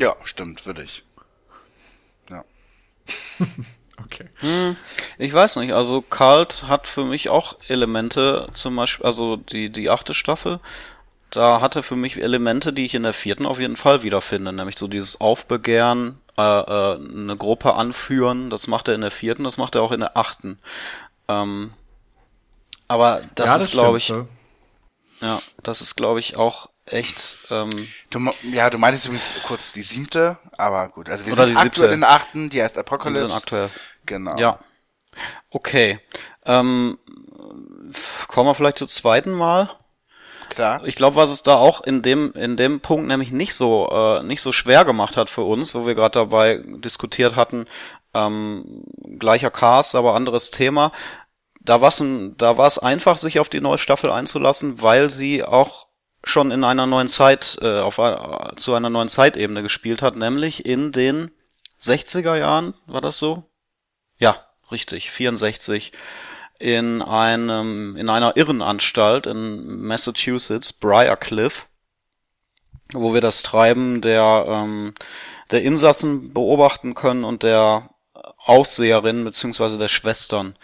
Ja, 0.00 0.16
stimmt, 0.24 0.64
würde 0.64 0.84
ich. 0.84 1.04
Ja. 2.30 2.44
okay. 4.02 4.30
Hm, 4.36 4.76
ich 5.18 5.34
weiß 5.34 5.56
nicht, 5.56 5.74
also 5.74 6.00
Cult 6.00 6.64
hat 6.68 6.88
für 6.88 7.04
mich 7.04 7.28
auch 7.28 7.58
Elemente, 7.68 8.48
zum 8.54 8.74
Beispiel, 8.74 9.04
also 9.04 9.36
die, 9.36 9.68
die 9.68 9.90
achte 9.90 10.14
Staffel, 10.14 10.60
da 11.30 11.60
hatte 11.60 11.82
für 11.82 11.96
mich 11.96 12.22
Elemente, 12.22 12.72
die 12.72 12.86
ich 12.86 12.94
in 12.94 13.02
der 13.02 13.12
vierten 13.12 13.44
auf 13.44 13.60
jeden 13.60 13.76
Fall 13.76 14.02
wiederfinde, 14.02 14.54
nämlich 14.54 14.78
so 14.78 14.88
dieses 14.88 15.20
Aufbegehren, 15.20 16.18
äh, 16.38 16.42
äh, 16.42 16.94
eine 16.96 17.36
Gruppe 17.36 17.74
anführen. 17.74 18.50
Das 18.50 18.66
macht 18.66 18.88
er 18.88 18.94
in 18.94 19.00
der 19.00 19.10
vierten, 19.10 19.44
das 19.44 19.56
macht 19.56 19.74
er 19.74 19.82
auch 19.82 19.92
in 19.92 20.00
der 20.00 20.16
achten. 20.16 20.58
Ähm, 21.28 21.72
aber 22.88 23.22
das, 23.34 23.48
ja, 23.48 23.54
das 23.54 23.62
ist, 23.64 23.72
glaube 23.72 23.98
ich, 23.98 24.06
so. 24.06 24.28
ja, 25.20 25.40
das 25.62 25.80
ist, 25.80 25.96
glaube 25.96 26.20
ich, 26.20 26.36
auch 26.36 26.68
echt. 26.86 27.38
Ähm, 27.50 27.88
du, 28.10 28.30
ja, 28.52 28.70
du 28.70 28.78
meintest 28.78 29.06
übrigens 29.06 29.32
kurz 29.44 29.72
die 29.72 29.82
siebte, 29.82 30.38
aber 30.56 30.88
gut. 30.88 31.08
Also 31.08 31.26
wir 31.26 31.32
Oder 31.32 31.48
sind 31.48 31.56
aktuell 31.56 31.92
in 31.92 32.00
der 32.00 32.10
achten, 32.10 32.50
die 32.50 32.62
heißt 32.62 32.78
Apocalypse. 32.78 33.24
Wir 33.24 33.28
sind 33.28 33.36
aktuell. 33.36 33.70
Genau. 34.06 34.36
Ja. 34.38 34.58
Okay. 35.50 36.00
Ähm, 36.44 36.98
kommen 38.28 38.48
wir 38.48 38.54
vielleicht 38.54 38.78
zum 38.78 38.88
zweiten 38.88 39.32
Mal. 39.32 39.70
Klar. 40.48 40.84
Ich 40.86 40.96
glaube, 40.96 41.16
was 41.16 41.30
es 41.30 41.42
da 41.42 41.56
auch 41.56 41.82
in 41.82 42.02
dem 42.02 42.32
in 42.32 42.56
dem 42.56 42.80
Punkt 42.80 43.06
nämlich 43.08 43.30
nicht 43.30 43.54
so 43.54 43.88
äh, 43.90 44.22
nicht 44.22 44.40
so 44.40 44.52
schwer 44.52 44.84
gemacht 44.84 45.16
hat 45.16 45.30
für 45.30 45.42
uns, 45.42 45.74
wo 45.74 45.86
wir 45.86 45.94
gerade 45.94 46.18
dabei 46.18 46.62
diskutiert 46.64 47.36
hatten, 47.36 47.66
ähm, 48.14 48.84
gleicher 49.18 49.50
Cast, 49.50 49.94
aber 49.94 50.14
anderes 50.14 50.50
Thema. 50.50 50.92
Da 51.60 51.80
war 51.80 51.88
es 51.88 52.02
da 52.38 52.58
war 52.58 52.66
es 52.66 52.78
einfach, 52.78 53.16
sich 53.16 53.40
auf 53.40 53.48
die 53.48 53.60
neue 53.60 53.78
Staffel 53.78 54.10
einzulassen, 54.10 54.80
weil 54.82 55.10
sie 55.10 55.42
auch 55.42 55.88
schon 56.22 56.50
in 56.50 56.64
einer 56.64 56.86
neuen 56.86 57.08
Zeit 57.08 57.58
äh, 57.60 57.80
auf 57.80 57.98
äh, 57.98 58.56
zu 58.56 58.74
einer 58.74 58.90
neuen 58.90 59.08
Zeitebene 59.08 59.62
gespielt 59.62 60.02
hat, 60.02 60.16
nämlich 60.16 60.66
in 60.66 60.92
den 60.92 61.30
60er 61.80 62.36
Jahren, 62.36 62.74
war 62.86 63.00
das 63.00 63.18
so? 63.18 63.44
Ja, 64.18 64.44
richtig, 64.70 65.10
64 65.10 65.92
in 66.58 67.02
einem 67.02 67.96
in 67.96 68.08
einer 68.08 68.36
Irrenanstalt 68.36 69.26
in 69.26 69.82
Massachusetts, 69.82 70.72
Briarcliff, 70.72 71.66
wo 72.92 73.14
wir 73.14 73.20
das 73.20 73.42
Treiben 73.42 74.00
der 74.00 74.44
ähm, 74.48 74.94
der 75.50 75.62
Insassen 75.62 76.32
beobachten 76.32 76.94
können 76.94 77.24
und 77.24 77.42
der 77.42 77.90
Aufseherin 78.38 79.24
beziehungsweise 79.24 79.78
der 79.78 79.88
Schwestern, 79.88 80.56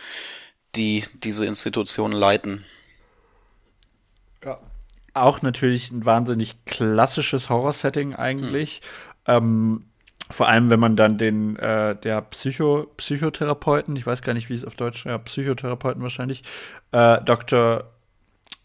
die 0.74 1.04
diese 1.14 1.46
Institution 1.46 2.12
leiten. 2.12 2.64
Ja. 4.44 4.58
Auch 5.14 5.42
natürlich 5.42 5.90
ein 5.90 6.06
wahnsinnig 6.06 6.64
klassisches 6.64 7.50
Horror-Setting 7.50 8.14
eigentlich. 8.14 8.80
Hm. 9.26 9.36
Ähm, 9.36 9.91
vor 10.30 10.48
allem, 10.48 10.70
wenn 10.70 10.80
man 10.80 10.96
dann 10.96 11.18
den, 11.18 11.56
äh, 11.56 11.96
der 11.96 12.22
Psycho, 12.22 12.86
Psychotherapeuten, 12.96 13.96
ich 13.96 14.06
weiß 14.06 14.22
gar 14.22 14.34
nicht, 14.34 14.48
wie 14.48 14.54
es 14.54 14.64
auf 14.64 14.76
Deutsch, 14.76 15.04
ja, 15.04 15.18
Psychotherapeuten 15.18 16.02
wahrscheinlich, 16.02 16.42
äh, 16.92 17.20
Dr. 17.22 17.84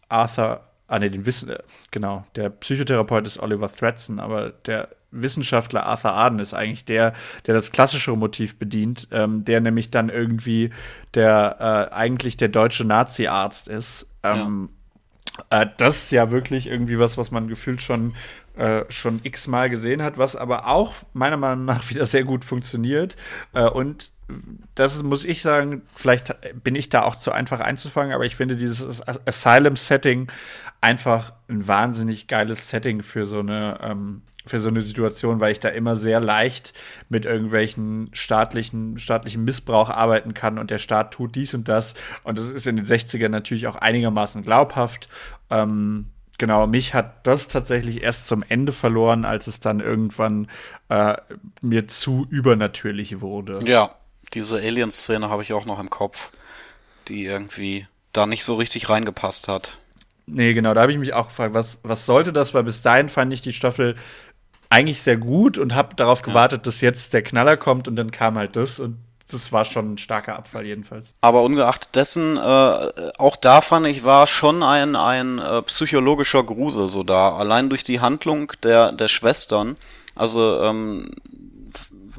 Arthur, 0.10 0.62
ah 0.88 1.00
ne, 1.00 1.12
den 1.12 1.26
Wissen, 1.26 1.50
äh, 1.50 1.60
genau, 1.91 2.26
der 2.36 2.50
Psychotherapeut 2.50 3.26
ist 3.26 3.39
Oliver 3.39 3.67
Thredson, 3.67 4.20
aber 4.20 4.52
der 4.52 4.89
Wissenschaftler 5.12 5.86
Arthur 5.86 6.12
Arden 6.12 6.39
ist 6.39 6.54
eigentlich 6.54 6.86
der, 6.86 7.13
der 7.46 7.54
das 7.54 7.72
klassische 7.72 8.12
Motiv 8.15 8.60
bedient, 8.60 9.08
ähm, 9.12 9.46
der 9.46 9.62
nämlich 9.62 9.89
dann 9.91 10.10
irgendwie 10.10 10.72
der, 11.13 11.89
äh, 11.91 11.93
eigentlich 11.93 12.38
der 12.38 12.50
deutsche 12.50 12.86
Nazi-Arzt 12.86 13.70
ist. 13.70 14.08
Ähm, 14.24 14.70
ja. 14.72 14.76
Äh, 15.50 15.67
das 15.78 16.04
ist 16.04 16.12
ja 16.12 16.32
wirklich 16.32 16.67
irgendwie 16.67 17.00
was, 17.00 17.17
was 17.17 17.32
man 17.32 17.47
gefühlt 17.47 17.82
schon 17.82 18.13
äh, 18.58 18.86
schon 18.89 19.19
x-mal 19.23 19.69
gesehen 19.69 20.02
hat, 20.02 20.17
was 20.17 20.36
aber 20.36 20.67
auch 20.67 20.95
meiner 21.13 21.38
Meinung 21.38 21.65
nach 21.65 21.89
wieder 21.89 22.06
sehr 22.06 22.23
gut 22.23 22.43
funktioniert. 22.43 23.15
Äh, 23.54 23.69
und 23.69 24.12
das 24.75 25.01
muss 25.03 25.25
ich 25.25 25.41
sagen, 25.41 25.83
vielleicht 25.95 26.35
bin 26.63 26.75
ich 26.75 26.89
da 26.89 27.03
auch 27.03 27.15
zu 27.15 27.31
einfach 27.31 27.59
einzufangen, 27.59 28.13
aber 28.13 28.25
ich 28.25 28.35
finde 28.35 28.55
dieses 28.55 29.01
Asylum-Setting 29.07 30.32
einfach 30.82 31.34
ein 31.47 31.67
wahnsinnig 31.67 32.28
geiles 32.28 32.69
Setting 32.69 33.03
für 33.03 33.25
so 33.25 33.39
eine 33.39 33.80
ähm, 33.82 34.21
für 34.47 34.59
so 34.59 34.69
eine 34.69 34.82
Situation, 34.82 35.39
weil 35.39 35.51
ich 35.51 35.59
da 35.59 35.69
immer 35.69 35.95
sehr 35.95 36.19
leicht 36.19 36.73
mit 37.09 37.25
irgendwelchen 37.25 38.09
staatlichen, 38.13 38.97
staatlichen 38.97 39.43
Missbrauch 39.43 39.89
arbeiten 39.89 40.34
kann 40.34 40.57
und 40.57 40.71
der 40.71 40.80
Staat 40.80 41.13
tut 41.13 41.36
dies 41.36 41.53
und 41.53 41.67
das. 41.67 41.95
Und 42.23 42.39
das 42.39 42.49
ist 42.49 42.67
in 42.67 42.78
den 42.78 42.86
60ern 42.86 43.30
natürlich 43.30 43.67
auch 43.67 43.75
einigermaßen 43.75 44.43
glaubhaft. 44.43 45.09
Ähm, 45.49 46.07
genau, 46.38 46.67
mich 46.67 46.93
hat 46.93 47.28
das 47.28 47.47
tatsächlich 47.47 48.03
erst 48.03 48.28
zum 48.28 48.43
Ende 48.47 48.71
verloren, 48.71 49.25
als 49.25 49.47
es 49.47 49.59
dann 49.59 49.80
irgendwann 49.80 50.47
äh, 50.89 51.15
mir 51.61 51.88
zu 51.88 52.25
übernatürlich 52.30 53.21
wurde. 53.21 53.59
Ja, 53.65 53.95
diese 54.34 54.57
Alien-Szene 54.57 55.30
habe 55.30 55.43
ich 55.43 55.53
auch 55.53 55.65
noch 55.65 55.80
im 55.80 55.89
Kopf, 55.89 56.32
die 57.07 57.25
irgendwie 57.25 57.88
da 58.13 58.25
nicht 58.25 58.43
so 58.43 58.55
richtig 58.55 58.89
reingepasst 58.89 59.47
hat. 59.47 59.78
Nee, 60.25 60.53
genau, 60.53 60.73
da 60.73 60.82
habe 60.82 60.91
ich 60.91 60.97
mich 60.97 61.13
auch 61.13 61.28
gefragt, 61.28 61.53
was, 61.53 61.80
was 61.84 62.05
sollte 62.05 62.34
das? 62.34 62.53
Weil 62.53 62.63
bis 62.63 62.82
dahin 62.82 63.07
fand 63.07 63.32
ich 63.32 63.41
die 63.41 63.53
Staffel 63.53 63.95
eigentlich 64.69 65.01
sehr 65.01 65.17
gut 65.17 65.57
und 65.57 65.73
habe 65.73 65.95
darauf 65.95 66.21
gewartet, 66.21 66.59
ja. 66.59 66.63
dass 66.63 66.82
jetzt 66.82 67.13
der 67.13 67.21
Knaller 67.21 67.55
kommt 67.55 67.88
und 67.88 67.95
dann 67.95 68.11
kam 68.11 68.38
halt 68.38 68.57
das 68.57 68.80
und 68.80 68.97
das 69.32 69.51
war 69.51 69.65
schon 69.65 69.93
ein 69.93 69.97
starker 69.97 70.38
Abfall 70.38 70.65
jedenfalls. 70.65 71.13
Aber 71.21 71.43
ungeachtet 71.43 71.95
dessen, 71.95 72.38
äh, 72.38 73.11
auch 73.17 73.36
da 73.36 73.61
fand 73.61 73.86
ich, 73.88 74.05
war 74.05 74.25
schon 74.25 74.63
ein, 74.63 74.95
ein 74.95 75.39
äh, 75.39 75.61
psychologischer 75.63 76.43
Grusel 76.43 76.89
so 76.89 77.03
da. 77.03 77.36
Allein 77.36 77.69
durch 77.69 77.84
die 77.84 77.99
Handlung 77.99 78.53
der, 78.63 78.93
der 78.93 79.07
Schwestern. 79.07 79.75
Also 80.15 80.61
ähm, 80.61 81.11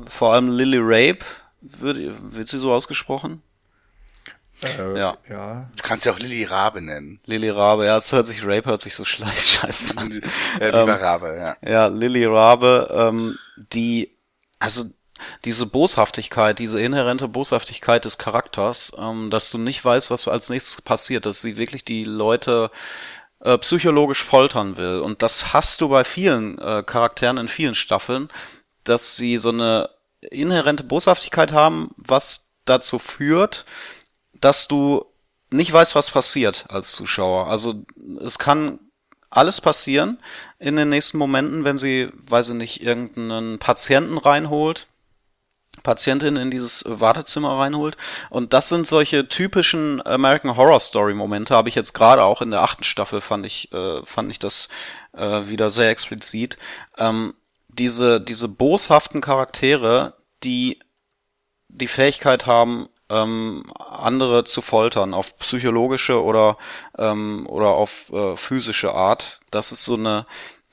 vor 0.07 0.35
allem 0.35 0.51
Lily 0.51 0.79
Rape, 0.81 1.25
wird, 1.61 1.99
wird 2.35 2.49
sie 2.49 2.59
so 2.59 2.73
ausgesprochen? 2.73 3.43
Äh, 4.63 4.99
ja. 4.99 5.17
ja. 5.29 5.71
Du 5.77 5.83
kannst 5.83 6.05
ja 6.05 6.13
auch 6.13 6.19
Lilly 6.19 6.45
Rabe 6.45 6.81
nennen. 6.81 7.21
Lilly 7.27 7.51
Rabe, 7.51 7.87
ja, 7.87 7.97
es 7.97 8.13
hört 8.13 8.27
sich, 8.27 8.45
Rape 8.45 8.65
hört 8.67 8.81
sich 8.81 8.95
so 8.95 9.05
scheiße 9.05 9.97
an. 9.97 10.11
äh, 10.61 10.67
lieber 10.67 10.83
ähm, 10.83 10.91
Rabe, 10.91 11.37
ja. 11.63 11.69
Ja, 11.69 11.87
Lilly 11.87 12.25
Rabe, 12.25 12.89
ähm, 12.93 13.39
die, 13.73 14.17
also 14.59 14.85
diese 15.45 15.67
Boshaftigkeit, 15.67 16.59
diese 16.59 16.81
inhärente 16.81 17.29
Boshaftigkeit 17.29 18.05
des 18.05 18.19
Charakters, 18.19 18.93
ähm, 18.99 19.31
dass 19.31 19.51
du 19.51 19.59
nicht 19.59 19.85
weißt, 19.85 20.11
was 20.11 20.27
als 20.27 20.51
nächstes 20.51 20.83
passiert, 20.83 21.27
dass 21.27 21.41
sie 21.41 21.57
wirklich 21.57 21.85
die 21.85 22.05
Leute 22.05 22.71
äh, 23.41 23.59
psychologisch 23.59 24.25
foltern 24.25 24.77
will. 24.77 25.01
Und 25.01 25.23
das 25.23 25.53
hast 25.53 25.81
du 25.81 25.89
bei 25.89 26.05
vielen 26.05 26.59
äh, 26.59 26.83
Charakteren 26.85 27.39
in 27.39 27.49
vielen 27.49 27.77
Staffeln, 27.77 28.29
dass 28.85 29.17
sie 29.17 29.39
so 29.39 29.51
eine 29.51 29.89
inhärente 30.21 30.85
Boshaftigkeit 30.85 31.53
haben, 31.53 31.91
was 31.97 32.57
dazu 32.65 32.99
führt, 32.99 33.65
dass 34.35 34.69
du 34.69 35.05
nicht 35.51 35.73
weißt, 35.73 35.95
was 35.95 36.11
passiert 36.11 36.67
als 36.69 36.93
Zuschauer. 36.93 37.49
Also 37.49 37.83
es 38.21 38.39
kann 38.39 38.79
alles 39.31 39.61
passieren 39.61 40.19
in 40.59 40.77
den 40.77 40.89
nächsten 40.89 41.19
Momenten, 41.19 41.65
wenn 41.65 41.79
sie, 41.79 42.11
weiß 42.13 42.51
ich 42.51 42.55
nicht, 42.55 42.83
irgendeinen 42.83 43.59
Patienten 43.59 44.19
reinholt, 44.19 44.89
Patientin 45.83 46.37
in 46.37 46.51
dieses 46.51 46.85
Wartezimmer 46.87 47.59
reinholt. 47.59 47.97
Und 48.31 48.53
das 48.53 48.69
sind 48.69 48.87
solche 48.87 49.29
typischen 49.29 50.05
American 50.07 50.57
Horror 50.57 50.81
Story 50.81 51.15
Momente, 51.15 51.55
habe 51.55 51.69
ich 51.69 51.75
jetzt 51.75 51.95
gerade 51.95 52.23
auch 52.23 52.43
in 52.43 52.51
der 52.51 52.63
achten 52.63 52.85
Staffel 52.85 53.21
fand 53.21 53.47
ich, 53.47 53.73
äh, 53.73 54.05
fand 54.05 54.31
ich 54.31 54.39
das 54.39 54.69
äh, 55.13 55.49
wieder 55.49 55.71
sehr 55.71 55.91
explizit. 55.91 56.59
Ähm, 56.97 57.35
diese, 57.79 58.21
diese 58.21 58.49
boshaften 58.49 59.21
Charaktere, 59.21 60.15
die 60.45 60.81
die 61.69 61.89
Fähigkeit 61.89 62.47
haben, 62.47 62.89
ähm, 63.11 63.65
andere 63.77 64.45
zu 64.45 64.63
foltern 64.63 65.15
auf 65.15 65.39
psychologische 65.39 66.23
oder 66.23 66.59
ähm, 66.99 67.47
oder 67.49 67.69
auf 67.69 68.11
äh, 68.13 68.37
physische 68.37 68.93
Art. 68.93 69.41
Das 69.51 69.73
ist 69.73 69.85
so 69.85 69.95
eine 69.95 70.27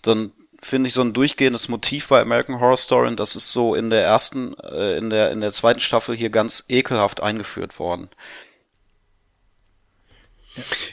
so 0.04 0.12
ein 0.14 0.32
finde 0.62 0.88
ich 0.88 0.94
so 0.94 1.02
ein 1.02 1.14
durchgehendes 1.14 1.70
Motiv 1.70 2.08
bei 2.08 2.22
American 2.22 2.60
Horror 2.60 2.78
Story 2.78 3.08
und 3.08 3.20
das 3.20 3.36
ist 3.36 3.54
so 3.54 3.76
in 3.76 3.90
der 3.90 4.04
ersten 4.04 4.56
äh, 4.60 4.98
in 4.98 5.10
der 5.10 5.32
in 5.32 5.42
der 5.42 5.52
zweiten 5.52 5.80
Staffel 5.80 6.16
hier 6.16 6.30
ganz 6.30 6.66
ekelhaft 6.70 7.22
eingeführt 7.22 7.80
worden. 7.80 8.10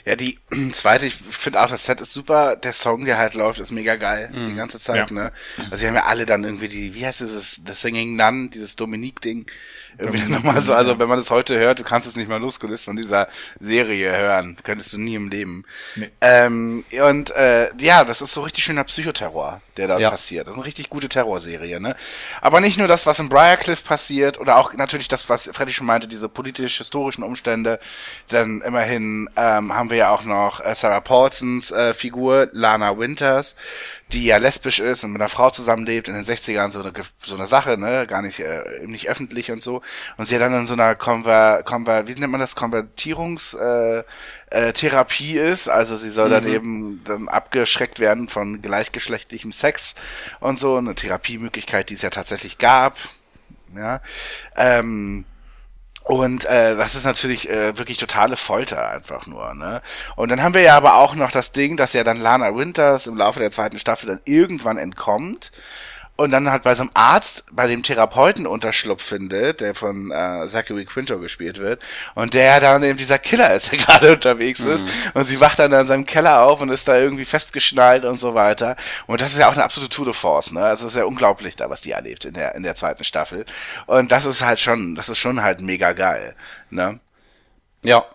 Ja, 0.05 0.15
die 0.15 0.39
zweite, 0.73 1.05
ich 1.05 1.15
finde 1.15 1.61
auch, 1.61 1.67
das 1.67 1.85
Set 1.85 2.01
ist 2.01 2.13
super. 2.13 2.55
Der 2.55 2.73
Song, 2.73 3.05
der 3.05 3.17
halt 3.17 3.33
läuft, 3.33 3.59
ist 3.59 3.71
mega 3.71 3.95
geil. 3.95 4.29
Mm. 4.31 4.33
Die 4.33 4.39
mhm. 4.39 4.55
ganze 4.57 4.79
Zeit, 4.79 5.09
ja. 5.09 5.15
ne? 5.15 5.31
Also, 5.71 5.81
wir 5.81 5.89
haben 5.89 5.95
ja 5.95 6.05
alle 6.05 6.25
dann 6.25 6.43
irgendwie 6.43 6.67
die, 6.67 6.93
wie 6.93 7.05
heißt 7.05 7.21
dieses, 7.21 7.61
The 7.65 7.73
Singing 7.73 8.15
Nun, 8.15 8.49
dieses 8.49 8.75
Dominique-Ding 8.75 9.45
irgendwie 9.97 10.31
nochmal 10.31 10.61
so, 10.61 10.73
also 10.73 10.97
wenn 10.99 11.07
man 11.07 11.17
das 11.17 11.29
heute 11.29 11.57
hört, 11.57 11.79
du 11.79 11.83
kannst 11.83 12.07
es 12.07 12.15
nicht 12.15 12.29
mal 12.29 12.39
losgelöst 12.39 12.85
von 12.85 12.95
dieser 12.95 13.27
Serie 13.59 14.15
hören. 14.15 14.57
Könntest 14.63 14.93
du 14.93 14.97
nie 14.97 15.15
im 15.15 15.29
Leben. 15.29 15.65
Nee. 15.95 16.09
Ähm, 16.21 16.83
und 17.01 17.31
äh, 17.31 17.69
ja, 17.79 18.03
das 18.03 18.21
ist 18.21 18.33
so 18.33 18.41
richtig 18.41 18.63
schöner 18.63 18.83
Psychoterror, 18.83 19.61
der 19.77 19.87
da 19.87 19.99
ja. 19.99 20.09
passiert. 20.09 20.47
Das 20.47 20.53
ist 20.53 20.57
eine 20.57 20.65
richtig 20.65 20.89
gute 20.89 21.09
Terrorserie, 21.09 21.79
ne? 21.79 21.95
Aber 22.41 22.59
nicht 22.59 22.77
nur 22.77 22.87
das, 22.87 23.05
was 23.05 23.19
in 23.19 23.29
Briarcliff 23.29 23.83
passiert, 23.83 24.39
oder 24.39 24.57
auch 24.57 24.73
natürlich 24.73 25.07
das, 25.07 25.29
was 25.29 25.49
Freddy 25.53 25.73
schon 25.73 25.87
meinte, 25.87 26.07
diese 26.07 26.29
politisch-historischen 26.29 27.23
Umstände. 27.23 27.79
Denn 28.31 28.61
immerhin 28.61 29.29
ähm, 29.35 29.73
haben 29.73 29.89
wir 29.89 29.97
ja 29.97 30.09
auch 30.09 30.23
noch 30.23 30.63
äh, 30.63 30.75
Sarah 30.75 31.01
Paulsons 31.01 31.71
äh, 31.71 31.93
Figur, 31.93 32.49
Lana 32.51 32.97
Winters, 32.97 33.55
die 34.11 34.25
ja 34.25 34.37
lesbisch 34.37 34.79
ist 34.79 35.03
und 35.03 35.13
mit 35.13 35.21
einer 35.21 35.29
Frau 35.29 35.49
zusammenlebt, 35.49 36.07
in 36.07 36.13
den 36.13 36.23
60ern 36.23 36.71
so 36.71 36.81
eine, 36.81 36.93
so 37.19 37.35
eine 37.35 37.47
Sache, 37.47 37.77
ne, 37.77 38.05
gar 38.07 38.21
nicht, 38.21 38.39
äh, 38.39 38.63
nicht 38.85 39.09
öffentlich 39.09 39.51
und 39.51 39.61
so. 39.61 39.81
Und 40.17 40.25
sie 40.25 40.35
ja 40.35 40.39
dann 40.39 40.53
in 40.53 40.67
so 40.67 40.73
einer 40.73 40.95
Konver, 40.95 41.63
Konver, 41.63 42.07
wie 42.07 42.15
nennt 42.15 42.31
man 42.31 42.39
das, 42.39 42.55
Konvertierungs, 42.55 43.53
äh, 43.53 44.03
äh, 44.49 44.73
Therapie 44.73 45.37
ist, 45.37 45.67
also 45.67 45.97
sie 45.97 46.11
soll 46.11 46.27
mhm. 46.27 46.31
dann 46.31 46.47
eben 46.47 47.01
dann 47.05 47.27
abgeschreckt 47.27 47.99
werden 47.99 48.29
von 48.29 48.61
gleichgeschlechtlichem 48.61 49.51
Sex 49.51 49.95
und 50.39 50.59
so, 50.59 50.77
eine 50.77 50.95
Therapiemöglichkeit, 50.95 51.89
die 51.89 51.95
es 51.95 52.01
ja 52.01 52.09
tatsächlich 52.09 52.57
gab, 52.59 52.97
ja, 53.75 54.01
ähm, 54.55 55.25
und 56.03 56.43
äh, 56.45 56.75
das 56.75 56.95
ist 56.95 57.05
natürlich 57.05 57.49
äh, 57.49 57.77
wirklich 57.77 57.97
totale 57.97 58.35
Folter 58.35 58.89
einfach 58.89 59.25
nur. 59.25 59.53
Ne? 59.53 59.81
Und 60.17 60.29
dann 60.29 60.43
haben 60.43 60.53
wir 60.53 60.61
ja 60.61 60.75
aber 60.75 60.95
auch 60.95 61.15
noch 61.15 61.31
das 61.31 61.53
Ding, 61.53 61.77
dass 61.77 61.93
ja 61.93 62.03
dann 62.03 62.19
Lana 62.19 62.53
Winters 62.55 63.07
im 63.07 63.15
Laufe 63.15 63.39
der 63.39 63.51
zweiten 63.51 63.79
Staffel 63.79 64.07
dann 64.07 64.19
irgendwann 64.25 64.77
entkommt 64.77 65.53
und 66.15 66.31
dann 66.31 66.51
halt 66.51 66.63
bei 66.63 66.75
so 66.75 66.83
einem 66.83 66.91
Arzt, 66.93 67.43
bei 67.51 67.65
dem 67.65 67.81
Therapeuten 67.81 68.45
Unterschlupf 68.45 69.03
findet, 69.03 69.61
der 69.61 69.73
von 69.73 70.11
äh, 70.11 70.47
Zachary 70.47 70.85
Quinto 70.85 71.17
gespielt 71.19 71.57
wird, 71.57 71.81
und 72.13 72.35
der 72.35 72.59
dann 72.59 72.83
eben 72.83 72.97
dieser 72.97 73.17
Killer 73.17 73.53
ist, 73.53 73.71
der 73.71 73.79
gerade 73.79 74.13
unterwegs 74.13 74.59
mhm. 74.59 74.71
ist, 74.71 74.85
und 75.15 75.25
sie 75.25 75.39
wacht 75.39 75.57
dann 75.57 75.73
in 75.73 75.85
seinem 75.85 76.05
Keller 76.05 76.43
auf 76.43 76.61
und 76.61 76.69
ist 76.69 76.87
da 76.87 76.99
irgendwie 76.99 77.25
festgeschnallt 77.25 78.05
und 78.05 78.19
so 78.19 78.35
weiter. 78.35 78.75
Und 79.07 79.21
das 79.21 79.33
ist 79.33 79.39
ja 79.39 79.49
auch 79.49 79.53
eine 79.53 79.63
absolute 79.63 79.93
Tour 79.93 80.05
de 80.05 80.13
Force, 80.13 80.51
ne? 80.51 80.61
Also 80.61 80.85
es 80.85 80.93
ist 80.93 80.99
ja 80.99 81.05
unglaublich 81.05 81.55
da, 81.55 81.69
was 81.69 81.81
die 81.81 81.91
erlebt 81.91 82.25
in 82.25 82.33
der, 82.33 82.53
in 82.55 82.63
der 82.63 82.75
zweiten 82.75 83.03
Staffel. 83.03 83.45
Und 83.87 84.11
das 84.11 84.25
ist 84.25 84.43
halt 84.43 84.59
schon, 84.59 84.93
das 84.95 85.09
ist 85.09 85.17
schon 85.17 85.41
halt 85.41 85.61
mega 85.61 85.93
geil, 85.93 86.35
ne? 86.69 86.99
Ja, 87.83 88.05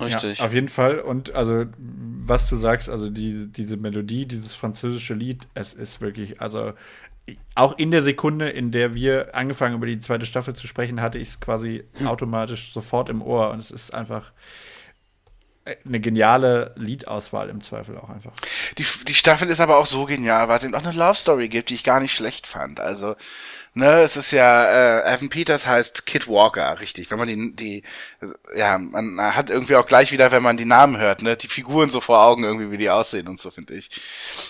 Richtig. 0.00 0.38
Ja, 0.38 0.46
auf 0.46 0.52
jeden 0.52 0.68
Fall. 0.68 0.98
Und 0.98 1.34
also, 1.34 1.66
was 1.78 2.48
du 2.48 2.56
sagst, 2.56 2.90
also 2.90 3.10
die, 3.10 3.46
diese 3.46 3.76
Melodie, 3.76 4.26
dieses 4.26 4.52
französische 4.52 5.14
Lied, 5.14 5.46
es 5.54 5.72
ist 5.72 6.00
wirklich, 6.00 6.40
also 6.40 6.72
auch 7.54 7.78
in 7.78 7.90
der 7.90 8.00
Sekunde, 8.00 8.50
in 8.50 8.70
der 8.70 8.94
wir 8.94 9.34
angefangen 9.34 9.76
über 9.76 9.86
die 9.86 9.98
zweite 9.98 10.26
Staffel 10.26 10.54
zu 10.54 10.66
sprechen, 10.66 11.00
hatte 11.00 11.18
ich 11.18 11.28
es 11.28 11.40
quasi 11.40 11.84
hm. 11.94 12.06
automatisch 12.06 12.72
sofort 12.72 13.08
im 13.08 13.22
Ohr 13.22 13.50
und 13.50 13.58
es 13.58 13.70
ist 13.70 13.94
einfach 13.94 14.32
eine 15.86 16.00
geniale 16.00 16.74
Liedauswahl 16.76 17.48
im 17.48 17.62
Zweifel 17.62 17.96
auch 17.96 18.10
einfach. 18.10 18.34
Die, 18.76 18.84
die 19.06 19.14
Staffel 19.14 19.48
ist 19.48 19.60
aber 19.60 19.78
auch 19.78 19.86
so 19.86 20.04
genial, 20.04 20.48
weil 20.48 20.58
es 20.58 20.64
eben 20.64 20.74
auch 20.74 20.84
eine 20.84 20.92
Love 20.92 21.14
Story 21.14 21.48
gibt, 21.48 21.70
die 21.70 21.74
ich 21.74 21.84
gar 21.84 22.00
nicht 22.00 22.14
schlecht 22.14 22.46
fand. 22.46 22.80
Also 22.80 23.16
ne, 23.74 24.02
es 24.02 24.16
ist 24.16 24.30
ja, 24.30 25.00
äh, 25.00 25.14
Evan 25.14 25.28
Peters 25.28 25.66
heißt 25.66 26.06
Kid 26.06 26.28
Walker, 26.28 26.80
richtig. 26.80 27.10
Wenn 27.10 27.18
man 27.18 27.28
die, 27.28 27.54
die, 27.54 27.82
ja, 28.56 28.78
man 28.78 29.20
hat 29.20 29.50
irgendwie 29.50 29.76
auch 29.76 29.86
gleich 29.86 30.12
wieder, 30.12 30.32
wenn 30.32 30.42
man 30.42 30.56
die 30.56 30.64
Namen 30.64 30.96
hört, 30.98 31.22
ne, 31.22 31.36
die 31.36 31.48
Figuren 31.48 31.90
so 31.90 32.00
vor 32.00 32.22
Augen 32.22 32.44
irgendwie, 32.44 32.70
wie 32.70 32.78
die 32.78 32.90
aussehen 32.90 33.28
und 33.28 33.40
so, 33.40 33.50
finde 33.50 33.74
ich. 33.74 33.90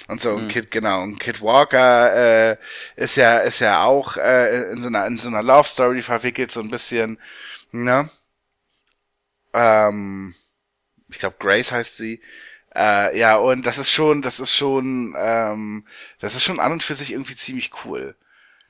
Und 0.09 0.21
so, 0.21 0.37
mhm. 0.39 0.49
Kid, 0.49 0.71
genau, 0.71 1.03
und 1.03 1.19
Kid 1.19 1.41
Walker, 1.41 2.53
äh, 2.53 2.57
ist 2.97 3.17
ja, 3.17 3.39
ist 3.39 3.61
ja 3.61 3.85
auch, 3.85 4.17
äh, 4.17 4.71
in 4.73 4.83
so 4.83 4.89
einer, 4.89 5.07
in 5.07 5.19
so 5.19 5.29
einer 5.29 5.43
Love 5.43 5.69
Story 5.69 6.03
verwickelt, 6.03 6.51
so 6.51 6.61
ein 6.61 6.71
bisschen, 6.71 7.19
ne, 7.73 8.11
ähm, 9.55 10.35
ich 11.09 11.19
glaube 11.19 11.37
Grace 11.39 11.73
heißt 11.73 11.97
sie, 11.97 12.21
äh, 12.75 13.17
ja, 13.19 13.37
und 13.37 13.67
das 13.67 13.79
ist 13.79 13.91
schon, 13.91 14.23
das 14.23 14.41
ist 14.41 14.55
schon, 14.55 15.15
ähm, 15.17 15.87
das 16.19 16.35
ist 16.35 16.43
schon 16.45 16.61
an 16.61 16.73
und 16.73 16.83
für 16.83 16.95
sich 16.95 17.13
irgendwie 17.13 17.37
ziemlich 17.37 17.71
cool. 17.85 18.17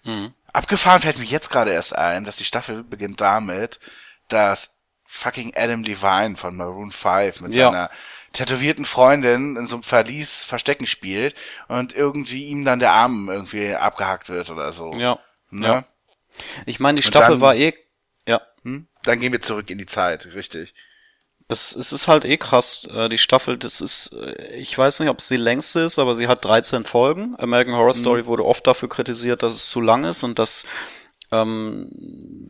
Mhm. 0.05 0.35
Abgefahren 0.53 1.03
fällt 1.03 1.19
mir 1.19 1.25
jetzt 1.25 1.51
gerade 1.51 1.73
erst 1.73 1.97
ein, 1.97 2.25
dass 2.25 2.37
die 2.37 2.45
Staffel 2.45 2.85
beginnt 2.85 3.21
damit, 3.21 3.81
dass 4.29 4.77
fucking 5.05 5.53
Adam 5.57 5.83
Levine 5.83 6.37
von 6.37 6.57
Maroon 6.57 6.91
5 6.91 7.41
mit 7.43 7.55
ja. 7.55 7.67
seiner 7.67 7.91
tätowierten 8.33 8.85
Freundin 8.85 9.57
in 9.57 9.67
so 9.67 9.77
einem 9.77 9.83
Verlies 9.83 10.45
Verstecken 10.45 10.87
spielt 10.87 11.35
und 11.69 11.95
irgendwie 11.95 12.47
ihm 12.47 12.65
dann 12.65 12.81
der 12.81 12.93
Arm 12.93 13.29
irgendwie 13.29 13.75
abgehackt 13.75 14.29
wird 14.29 14.51
oder 14.51 14.73
so. 14.73 14.93
Ja. 14.95 15.19
Ne? 15.51 15.67
ja. 15.67 15.85
Ich 16.67 16.81
meine, 16.81 16.97
die 16.97 17.07
Staffel 17.07 17.37
dann, 17.37 17.41
war 17.41 17.55
eh 17.55 17.75
Ja. 18.27 18.41
Hm? 18.63 18.89
Dann 19.05 19.21
gehen 19.21 19.33
wir 19.33 19.41
zurück 19.41 19.71
in 19.71 19.79
die 19.79 19.87
Zeit, 19.87 20.27
richtig. 20.35 20.75
Es, 21.47 21.77
es 21.77 21.93
ist 21.93 22.09
halt 22.09 22.25
eh 22.25 22.39
krass. 22.39 22.89
Äh, 22.95 23.09
die 23.09 23.19
Staffel, 23.19 23.59
das 23.59 23.81
ist, 23.81 24.13
äh, 24.13 24.57
ich 24.57 24.77
weiß 24.77 25.01
nicht, 25.01 25.11
ob 25.11 25.19
es 25.19 25.29
die 25.29 25.37
längste 25.37 25.81
ist, 25.81 25.99
aber 25.99 26.15
sie 26.15 26.27
hat 26.27 26.45
13 26.45 26.85
Folgen. 26.85 27.37
American 27.39 27.75
Horror 27.75 27.93
Story 27.93 28.23
mhm. 28.23 28.27
wurde 28.27 28.45
oft 28.45 28.67
dafür 28.67 28.89
kritisiert, 28.89 29.43
dass 29.43 29.55
es 29.55 29.69
zu 29.69 29.81
lang 29.81 30.05
ist 30.05 30.23
und 30.23 30.39
dass 30.39 30.65
ähm, 31.31 31.89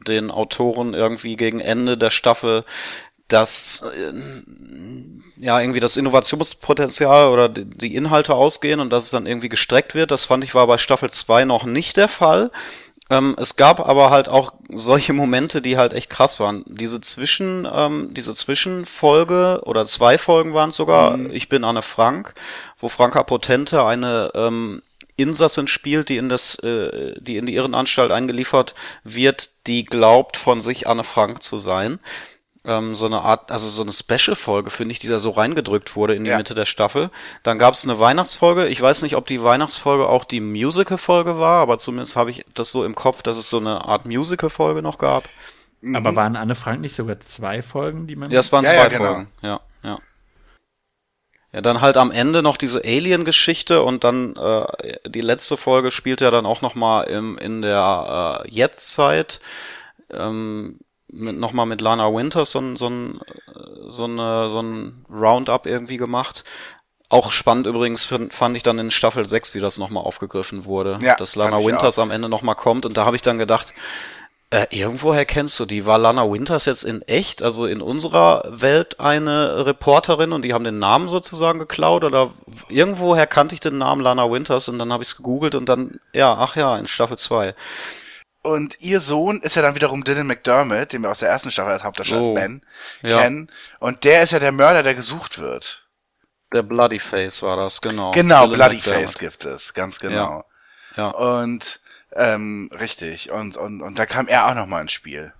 den 0.06 0.30
Autoren 0.30 0.94
irgendwie 0.94 1.36
gegen 1.36 1.60
Ende 1.60 1.98
der 1.98 2.10
Staffel 2.10 2.64
das 3.28 3.84
äh, 3.96 4.12
ja 5.36 5.60
irgendwie 5.60 5.80
das 5.80 5.96
Innovationspotenzial 5.96 7.28
oder 7.28 7.48
die 7.48 7.94
Inhalte 7.94 8.34
ausgehen 8.34 8.80
und 8.80 8.90
dass 8.90 9.04
es 9.04 9.10
dann 9.10 9.26
irgendwie 9.26 9.48
gestreckt 9.48 9.94
wird. 9.94 10.10
Das 10.10 10.26
fand 10.26 10.44
ich 10.44 10.54
war 10.54 10.66
bei 10.66 10.78
Staffel 10.78 11.10
2 11.10 11.44
noch 11.46 11.64
nicht 11.64 11.96
der 11.96 12.08
Fall. 12.08 12.50
Ähm, 13.14 13.36
es 13.38 13.56
gab 13.56 13.80
aber 13.80 14.10
halt 14.10 14.28
auch 14.28 14.52
solche 14.68 15.12
Momente, 15.12 15.62
die 15.62 15.76
halt 15.76 15.92
echt 15.92 16.10
krass 16.10 16.40
waren. 16.40 16.64
Diese 16.66 17.00
Zwischen, 17.00 17.68
ähm, 17.72 18.12
diese 18.12 18.34
Zwischenfolge 18.34 19.60
oder 19.64 19.86
zwei 19.86 20.18
Folgen 20.18 20.54
waren 20.54 20.70
es 20.70 20.76
sogar. 20.76 21.16
Mhm. 21.16 21.30
Ich 21.32 21.48
bin 21.48 21.64
Anne 21.64 21.82
Frank, 21.82 22.34
wo 22.78 22.88
Franka 22.88 23.22
Potente 23.22 23.84
eine 23.84 24.32
ähm, 24.34 24.82
Insassin 25.16 25.68
spielt, 25.68 26.08
die 26.08 26.16
in 26.16 26.28
das, 26.28 26.56
äh, 26.56 27.14
die 27.20 27.36
in 27.36 27.46
die 27.46 27.54
Irrenanstalt 27.54 28.10
eingeliefert 28.10 28.74
wird, 29.04 29.50
die 29.68 29.84
glaubt 29.84 30.36
von 30.36 30.60
sich 30.60 30.88
Anne 30.88 31.04
Frank 31.04 31.42
zu 31.42 31.58
sein 31.58 32.00
ähm, 32.64 32.96
so 32.96 33.06
eine 33.06 33.20
Art, 33.20 33.50
also 33.50 33.68
so 33.68 33.82
eine 33.82 33.92
Special-Folge, 33.92 34.70
finde 34.70 34.92
ich, 34.92 34.98
die 34.98 35.08
da 35.08 35.18
so 35.18 35.30
reingedrückt 35.30 35.96
wurde 35.96 36.14
in 36.14 36.24
die 36.24 36.30
ja. 36.30 36.38
Mitte 36.38 36.54
der 36.54 36.64
Staffel. 36.64 37.10
Dann 37.42 37.58
gab 37.58 37.74
es 37.74 37.84
eine 37.84 37.98
Weihnachtsfolge. 37.98 38.66
Ich 38.68 38.80
weiß 38.80 39.02
nicht, 39.02 39.16
ob 39.16 39.26
die 39.26 39.42
Weihnachtsfolge 39.42 40.08
auch 40.08 40.24
die 40.24 40.40
Musical-Folge 40.40 41.38
war, 41.38 41.60
aber 41.60 41.78
zumindest 41.78 42.16
habe 42.16 42.30
ich 42.30 42.44
das 42.54 42.72
so 42.72 42.84
im 42.84 42.94
Kopf, 42.94 43.22
dass 43.22 43.36
es 43.36 43.50
so 43.50 43.58
eine 43.58 43.84
Art 43.84 44.06
Musical-Folge 44.06 44.82
noch 44.82 44.98
gab. 44.98 45.28
Aber 45.94 46.12
mhm. 46.12 46.16
waren 46.16 46.36
Anne 46.36 46.54
Frank 46.54 46.80
nicht 46.80 46.94
sogar 46.94 47.20
zwei 47.20 47.62
Folgen, 47.62 48.06
die 48.06 48.16
man. 48.16 48.30
Ja, 48.30 48.40
es 48.40 48.50
waren 48.52 48.64
ja, 48.64 48.70
zwei 48.70 48.76
ja, 48.78 48.88
genau. 48.88 49.04
Folgen, 49.04 49.28
ja, 49.42 49.60
ja. 49.82 49.98
Ja, 51.52 51.60
dann 51.60 51.80
halt 51.80 51.96
am 51.98 52.10
Ende 52.10 52.42
noch 52.42 52.56
diese 52.56 52.82
Alien-Geschichte 52.82 53.82
und 53.82 54.02
dann 54.02 54.34
äh, 54.34 54.96
die 55.06 55.20
letzte 55.20 55.56
Folge 55.56 55.92
spielt 55.92 56.20
ja 56.20 56.30
dann 56.30 56.46
auch 56.46 56.62
noch 56.62 56.74
mal 56.74 57.02
im, 57.02 57.38
in 57.38 57.62
der 57.62 58.42
äh, 58.44 58.50
Jetztzeit. 58.50 59.40
Ähm, 60.10 60.80
mit, 61.14 61.38
nochmal 61.38 61.66
mit 61.66 61.80
Lana 61.80 62.12
Winters 62.12 62.52
so 62.52 62.60
ein, 62.60 62.76
so 62.76 62.90
so 63.88 64.04
eine, 64.04 64.48
so 64.48 64.60
ein 64.60 65.04
Roundup 65.10 65.66
irgendwie 65.66 65.96
gemacht. 65.96 66.44
Auch 67.08 67.32
spannend 67.32 67.66
übrigens 67.66 68.04
fand 68.04 68.56
ich 68.56 68.62
dann 68.62 68.78
in 68.78 68.90
Staffel 68.90 69.26
6, 69.26 69.54
wie 69.54 69.60
das 69.60 69.78
nochmal 69.78 70.04
aufgegriffen 70.04 70.64
wurde. 70.64 70.98
Ja, 71.02 71.14
dass 71.16 71.36
Lana 71.36 71.64
Winters 71.64 71.98
am 71.98 72.10
Ende 72.10 72.28
nochmal 72.28 72.56
kommt 72.56 72.86
und 72.86 72.96
da 72.96 73.04
habe 73.04 73.14
ich 73.14 73.22
dann 73.22 73.38
gedacht, 73.38 73.74
äh, 74.50 74.66
irgendwoher 74.70 75.24
kennst 75.24 75.58
du 75.60 75.66
die. 75.66 75.84
War 75.84 75.98
Lana 75.98 76.30
Winters 76.30 76.64
jetzt 76.64 76.84
in 76.84 77.02
echt, 77.02 77.42
also 77.42 77.66
in 77.66 77.82
unserer 77.82 78.44
Welt 78.48 79.00
eine 79.00 79.66
Reporterin 79.66 80.32
und 80.32 80.44
die 80.44 80.54
haben 80.54 80.64
den 80.64 80.78
Namen 80.78 81.08
sozusagen 81.08 81.58
geklaut 81.58 82.04
oder 82.04 82.30
irgendwoher 82.68 83.26
kannte 83.26 83.54
ich 83.54 83.60
den 83.60 83.78
Namen 83.78 84.00
Lana 84.00 84.30
Winters 84.30 84.68
und 84.68 84.78
dann 84.78 84.92
habe 84.92 85.02
ich 85.02 85.10
es 85.10 85.16
gegoogelt 85.16 85.54
und 85.54 85.68
dann, 85.68 85.98
ja, 86.12 86.36
ach 86.38 86.56
ja, 86.56 86.76
in 86.78 86.86
Staffel 86.86 87.18
2. 87.18 87.54
Und 88.44 88.78
ihr 88.80 89.00
Sohn 89.00 89.40
ist 89.40 89.56
ja 89.56 89.62
dann 89.62 89.74
wiederum 89.74 90.04
Dylan 90.04 90.26
McDermott, 90.26 90.92
den 90.92 91.00
wir 91.00 91.10
aus 91.10 91.20
der 91.20 91.30
ersten 91.30 91.50
Staffel 91.50 91.72
als 91.72 91.82
Hauptdarsteller 91.82 92.20
oh, 92.20 92.26
als 92.26 92.34
Ben 92.34 92.62
ja. 93.00 93.22
kennen. 93.22 93.50
Und 93.80 94.04
der 94.04 94.22
ist 94.22 94.32
ja 94.32 94.38
der 94.38 94.52
Mörder, 94.52 94.82
der 94.82 94.94
gesucht 94.94 95.38
wird. 95.38 95.88
Der 96.52 96.62
Bloody 96.62 96.98
Face 96.98 97.42
war 97.42 97.56
das, 97.56 97.80
genau. 97.80 98.10
Genau, 98.10 98.44
Dylan 98.44 98.56
Bloody 98.58 98.76
McDermott. 98.76 99.02
Face 99.02 99.18
gibt 99.18 99.46
es, 99.46 99.72
ganz 99.72 99.98
genau. 99.98 100.44
Ja. 100.94 101.10
ja. 101.16 101.40
Und 101.40 101.80
ähm, 102.12 102.68
richtig. 102.78 103.30
Und, 103.30 103.56
und, 103.56 103.80
und 103.80 103.98
da 103.98 104.04
kam 104.04 104.28
er 104.28 104.46
auch 104.46 104.54
nochmal 104.54 104.82
ins 104.82 104.92
Spiel. 104.92 105.32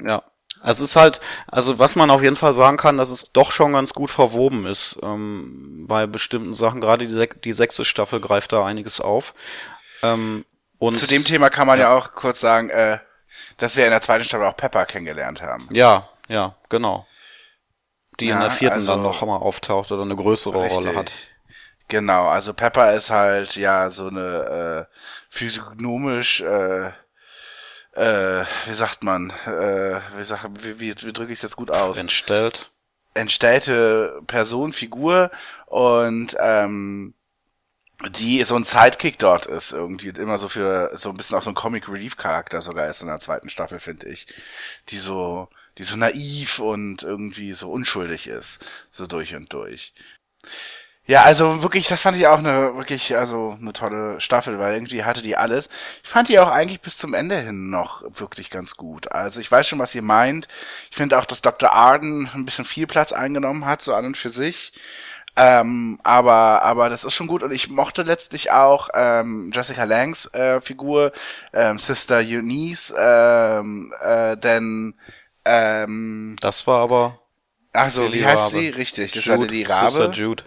Ja. 0.00 0.22
Also 0.60 0.84
es 0.84 0.90
ist 0.90 0.96
halt, 0.96 1.20
also 1.48 1.80
was 1.80 1.96
man 1.96 2.12
auf 2.12 2.22
jeden 2.22 2.36
Fall 2.36 2.52
sagen 2.52 2.76
kann, 2.76 2.96
dass 2.96 3.10
es 3.10 3.32
doch 3.32 3.50
schon 3.50 3.72
ganz 3.72 3.92
gut 3.92 4.12
verwoben 4.12 4.66
ist 4.66 5.00
ähm, 5.02 5.86
bei 5.88 6.06
bestimmten 6.06 6.54
Sachen. 6.54 6.80
Gerade 6.80 7.08
die, 7.08 7.28
die 7.40 7.52
sechste 7.52 7.84
Staffel 7.84 8.20
greift 8.20 8.52
da 8.52 8.64
einiges 8.64 9.00
auf. 9.00 9.34
Ähm, 10.04 10.44
und 10.82 10.96
Zu 10.96 11.06
dem 11.06 11.24
Thema 11.24 11.48
kann 11.48 11.68
man 11.68 11.78
ja, 11.78 11.90
ja 11.90 11.96
auch 11.96 12.10
kurz 12.10 12.40
sagen, 12.40 12.68
äh, 12.68 12.98
dass 13.58 13.76
wir 13.76 13.84
in 13.84 13.92
der 13.92 14.00
zweiten 14.00 14.24
Staffel 14.24 14.46
auch 14.46 14.56
Pepper 14.56 14.84
kennengelernt 14.84 15.40
haben. 15.40 15.68
Ja, 15.70 16.08
ja, 16.26 16.56
genau. 16.70 17.06
Die 18.18 18.26
ja, 18.26 18.34
in 18.34 18.40
der 18.40 18.50
vierten 18.50 18.78
also, 18.78 18.90
dann 18.90 19.02
noch 19.02 19.24
mal 19.24 19.36
auftaucht 19.36 19.92
oder 19.92 20.02
eine 20.02 20.16
größere 20.16 20.60
richtig. 20.60 20.78
Rolle 20.78 20.96
hat. 20.96 21.12
Genau, 21.86 22.26
also 22.26 22.52
Pepper 22.52 22.94
ist 22.94 23.10
halt 23.10 23.54
ja 23.54 23.90
so 23.90 24.08
eine 24.08 24.88
äh, 24.90 24.94
physiognomisch, 25.30 26.40
äh, 26.40 26.88
äh, 27.92 28.44
wie 28.66 28.74
sagt 28.74 29.04
man, 29.04 29.30
äh, 29.46 30.00
wie, 30.16 30.24
sag, 30.24 30.48
wie, 30.64 30.80
wie, 30.80 30.94
wie 31.00 31.12
drücke 31.12 31.32
ich 31.32 31.38
es 31.38 31.42
jetzt 31.42 31.56
gut 31.56 31.70
aus? 31.70 31.96
Entstellt. 31.96 32.72
Entstellte 33.14 34.20
Person, 34.26 34.72
Figur 34.72 35.30
und 35.66 36.36
ähm, 36.40 37.14
die 38.10 38.42
so 38.44 38.56
ein 38.56 38.64
Sidekick 38.64 39.18
dort 39.18 39.46
ist, 39.46 39.72
irgendwie 39.72 40.08
immer 40.08 40.38
so 40.38 40.48
für 40.48 40.90
so 40.96 41.10
ein 41.10 41.16
bisschen 41.16 41.36
auch 41.38 41.42
so 41.42 41.50
ein 41.50 41.54
Comic 41.54 41.88
Relief 41.88 42.16
Charakter 42.16 42.62
sogar 42.62 42.88
ist 42.88 43.02
in 43.02 43.08
der 43.08 43.20
zweiten 43.20 43.48
Staffel, 43.48 43.80
finde 43.80 44.08
ich, 44.08 44.26
die 44.88 44.98
so, 44.98 45.48
die 45.78 45.84
so 45.84 45.96
naiv 45.96 46.58
und 46.58 47.02
irgendwie 47.02 47.52
so 47.52 47.70
unschuldig 47.70 48.26
ist, 48.26 48.64
so 48.90 49.06
durch 49.06 49.34
und 49.34 49.52
durch. 49.52 49.92
Ja, 51.04 51.24
also 51.24 51.62
wirklich, 51.62 51.88
das 51.88 52.00
fand 52.00 52.16
ich 52.16 52.28
auch 52.28 52.38
eine 52.38 52.76
wirklich 52.76 53.16
also 53.16 53.56
eine 53.60 53.72
tolle 53.72 54.20
Staffel, 54.20 54.60
weil 54.60 54.74
irgendwie 54.74 55.02
hatte 55.02 55.20
die 55.20 55.36
alles. 55.36 55.68
Ich 56.04 56.08
fand 56.08 56.28
die 56.28 56.38
auch 56.38 56.48
eigentlich 56.48 56.80
bis 56.80 56.96
zum 56.96 57.12
Ende 57.12 57.40
hin 57.40 57.70
noch 57.70 58.04
wirklich 58.20 58.50
ganz 58.50 58.76
gut. 58.76 59.10
Also 59.10 59.40
ich 59.40 59.50
weiß 59.50 59.66
schon, 59.66 59.80
was 59.80 59.94
ihr 59.96 60.02
meint. 60.02 60.46
Ich 60.90 60.96
finde 60.96 61.18
auch, 61.18 61.24
dass 61.24 61.42
Dr. 61.42 61.72
Arden 61.72 62.30
ein 62.34 62.44
bisschen 62.44 62.64
viel 62.64 62.86
Platz 62.86 63.12
eingenommen 63.12 63.66
hat, 63.66 63.82
so 63.82 63.94
an 63.94 64.06
und 64.06 64.16
für 64.16 64.30
sich. 64.30 64.72
Ähm, 65.34 65.98
aber, 66.02 66.62
aber 66.62 66.90
das 66.90 67.04
ist 67.04 67.14
schon 67.14 67.26
gut 67.26 67.42
und 67.42 67.52
ich 67.52 67.70
mochte 67.70 68.02
letztlich 68.02 68.50
auch 68.50 68.90
ähm, 68.92 69.50
Jessica 69.52 69.84
Langs 69.84 70.26
äh, 70.34 70.60
Figur, 70.60 71.12
ähm, 71.54 71.78
Sister 71.78 72.18
Eunice, 72.18 72.92
ähm, 72.98 73.94
äh, 74.02 74.36
denn 74.36 74.94
ähm, 75.44 76.36
das 76.40 76.66
war 76.66 76.82
aber 76.82 77.18
also 77.72 78.12
wie 78.12 78.24
heißt 78.24 78.54
Rabe. 78.54 78.58
sie 78.58 78.68
richtig? 78.68 79.12
Das 79.12 79.24
Jude, 79.24 79.40
war 79.40 79.46
die 79.46 79.62
Rabe. 79.62 79.90
Sister 79.90 80.10
Jude. 80.10 80.44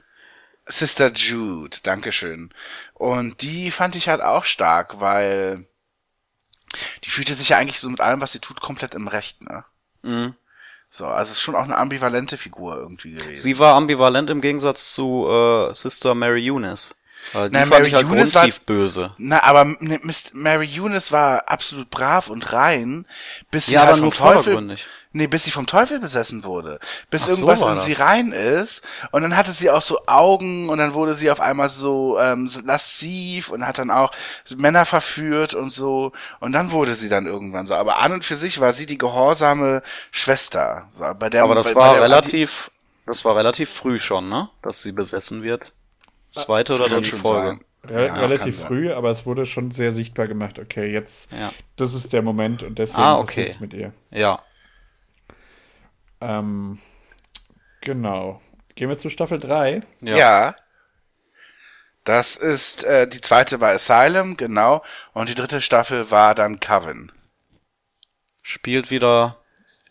Sister 0.68 1.12
Jude, 1.12 1.78
Dankeschön. 1.84 2.54
Und 2.94 3.42
die 3.42 3.72
fand 3.72 3.96
ich 3.96 4.10
halt 4.10 4.22
auch 4.22 4.46
stark, 4.46 5.00
weil 5.00 5.68
die 7.04 7.10
fühlte 7.10 7.34
sich 7.36 7.50
ja 7.50 7.58
eigentlich 7.58 7.80
so 7.80 7.90
mit 7.90 8.02
allem, 8.02 8.22
was 8.22 8.32
sie 8.32 8.40
tut, 8.40 8.62
komplett 8.62 8.96
im 8.96 9.08
Recht, 9.08 9.44
ne? 9.44 9.66
Mhm. 10.02 10.36
So, 10.90 11.06
also 11.06 11.32
ist 11.32 11.42
schon 11.42 11.56
auch 11.56 11.64
eine 11.64 11.78
ambivalente 11.78 12.38
Figur 12.38 12.78
irgendwie 12.78 13.12
gewesen. 13.14 13.42
Sie 13.42 13.60
war 13.60 13.76
ambivalent 13.76 14.30
im 14.30 14.42
Gegensatz 14.42 14.94
zu 14.94 15.28
äh, 15.30 15.74
Sister 15.74 16.16
Mary 16.16 16.50
Eunice. 16.50 16.96
Äh, 17.34 17.50
die 17.50 17.54
na, 17.54 17.60
fand 17.60 17.70
Mary 17.70 17.88
ich 17.88 17.94
halt 17.94 18.06
Eunice 18.06 18.32
grundtief 18.32 18.56
war, 18.60 18.66
böse. 18.66 19.12
Na, 19.18 19.44
aber 19.44 19.76
Mary 20.34 20.80
Eunice 20.80 21.12
war 21.12 21.50
absolut 21.50 21.90
brav 21.90 22.30
und 22.30 22.54
rein, 22.54 23.06
bis 23.52 23.68
sie 23.68 23.74
ja, 23.74 23.86
halt 23.86 23.98
vom 24.00 24.12
Teufel, 24.12 24.78
Nee, 25.18 25.28
bis 25.28 25.46
sie 25.46 25.52
vom 25.52 25.66
Teufel 25.66 26.00
besessen 26.00 26.44
wurde. 26.44 26.78
Bis 27.10 27.24
Ach, 27.24 27.30
irgendwas 27.30 27.62
so 27.62 27.70
in 27.70 27.80
sie 27.80 27.94
rein 27.94 28.34
ist. 28.34 28.84
Und 29.12 29.22
dann 29.22 29.38
hatte 29.38 29.54
sie 29.54 29.70
auch 29.70 29.82
so 29.82 30.06
Augen 30.08 30.68
und 30.68 30.78
dann 30.78 30.94
wurde 30.94 31.16
sie 31.16 31.32
auf 31.32 31.40
einmal 31.40 31.70
so 31.70 32.20
ähm, 32.20 32.50
lassiv 32.66 33.48
und 33.48 33.66
hat 33.66 33.78
dann 33.78 33.92
auch 33.92 34.12
Männer 34.58 34.84
verführt 34.84 35.54
und 35.54 35.70
so. 35.70 36.12
Und 36.42 36.52
dann 36.52 36.74
wurde 36.74 36.96
sie 36.96 37.08
dann 37.08 37.28
irgendwann 37.28 37.66
so. 37.66 37.76
Aber 37.76 38.00
an 38.00 38.12
und 38.12 38.26
für 38.26 38.36
sich 38.36 38.60
war 38.60 38.74
sie 38.74 38.88
die 38.88 38.98
gehorsame 38.98 39.84
Schwester. 40.12 40.88
So, 40.90 41.06
bei 41.18 41.30
der, 41.30 41.46
Aber 41.46 41.56
das 41.56 41.74
bei, 41.74 41.80
war 41.80 41.94
bei 41.94 42.02
relativ, 42.02 42.70
das 43.06 43.24
war 43.24 43.38
relativ 43.38 43.70
früh 43.70 44.02
schon, 44.02 44.28
ne? 44.28 44.50
Dass 44.64 44.82
sie 44.82 44.92
besessen 44.92 45.44
wird. 45.44 45.72
Zweite 46.36 46.74
das 46.74 46.82
oder 46.82 47.02
dritte 47.02 47.18
Folge. 47.18 47.60
Re 47.84 48.08
ja, 48.08 48.14
relativ 48.16 48.60
früh, 48.60 48.92
aber 48.92 49.12
es 49.12 49.28
wurde 49.28 49.46
schon 49.46 49.70
sehr 49.70 49.92
sichtbar 49.92 50.28
gemacht. 50.28 50.58
Okay, 50.58 50.92
jetzt, 50.92 51.32
ja. 51.32 51.52
das 51.76 51.94
ist 51.94 52.14
der 52.14 52.24
Moment 52.24 52.64
und 52.64 52.80
deswegen 52.80 53.02
ah, 53.02 53.20
okay. 53.20 53.54
mit 53.60 53.76
ihr. 53.76 53.94
Ja, 54.10 54.42
ähm, 56.22 56.80
genau. 57.82 58.42
Gehen 58.76 58.90
wir 58.90 58.98
zu 58.98 59.10
Staffel 59.10 59.40
3. 59.40 59.82
Ja. 60.02 60.18
ja. 60.18 60.56
Das 62.04 62.36
ist, 62.36 62.84
äh, 62.84 63.08
die 63.08 63.22
zweite 63.22 63.62
war 63.62 63.72
Asylum, 63.72 64.38
genau. 64.38 64.84
Und 65.14 65.30
die 65.30 65.36
dritte 65.36 65.62
Staffel 65.62 66.12
war 66.12 66.36
dann 66.36 66.60
Coven. 66.60 67.12
Spielt 68.42 68.92
wieder 68.92 69.42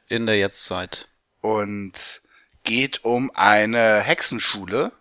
in 0.08 0.26
der 0.26 0.38
Jetztzeit. 0.38 1.08
Und 1.40 2.22
geht 2.62 3.04
um 3.04 3.30
eine 3.34 4.00
Hexenschule, 4.00 4.92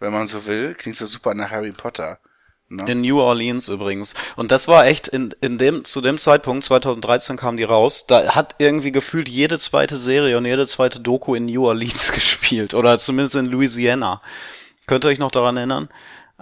wenn 0.00 0.12
man 0.12 0.26
so 0.26 0.46
will. 0.46 0.74
Klingt 0.74 0.96
so 0.96 1.06
super 1.06 1.34
nach 1.34 1.50
Harry 1.50 1.72
Potter. 1.72 2.18
Ne? 2.68 2.84
In 2.86 3.00
New 3.00 3.20
Orleans 3.20 3.68
übrigens. 3.68 4.14
Und 4.36 4.52
das 4.52 4.68
war 4.68 4.86
echt 4.86 5.08
in, 5.08 5.34
in 5.40 5.58
dem, 5.58 5.84
zu 5.84 6.00
dem 6.00 6.18
Zeitpunkt, 6.18 6.64
2013 6.64 7.36
kam 7.36 7.56
die 7.56 7.64
raus, 7.64 8.06
da 8.06 8.36
hat 8.36 8.54
irgendwie 8.58 8.92
gefühlt 8.92 9.28
jede 9.28 9.58
zweite 9.58 9.98
Serie 9.98 10.38
und 10.38 10.44
jede 10.44 10.68
zweite 10.68 11.00
Doku 11.00 11.34
in 11.34 11.46
New 11.46 11.66
Orleans 11.66 12.12
gespielt. 12.14 12.74
Oder 12.74 12.98
zumindest 12.98 13.34
in 13.34 13.46
Louisiana. 13.46 14.20
Könnt 14.86 15.04
ihr 15.04 15.08
euch 15.08 15.18
noch 15.18 15.32
daran 15.32 15.56
erinnern? 15.56 15.88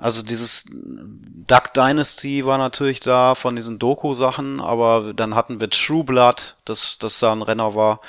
Also 0.00 0.22
dieses 0.22 0.64
Duck 0.68 1.74
Dynasty 1.74 2.44
war 2.44 2.58
natürlich 2.58 3.00
da 3.00 3.34
von 3.34 3.56
diesen 3.56 3.78
Doku-Sachen, 3.78 4.60
aber 4.60 5.12
dann 5.14 5.34
hatten 5.34 5.60
wir 5.60 5.70
True 5.70 6.04
Blood, 6.04 6.56
das, 6.64 6.98
das 6.98 7.18
da 7.18 7.32
ein 7.32 7.42
Renner 7.42 7.74
war. 7.74 8.00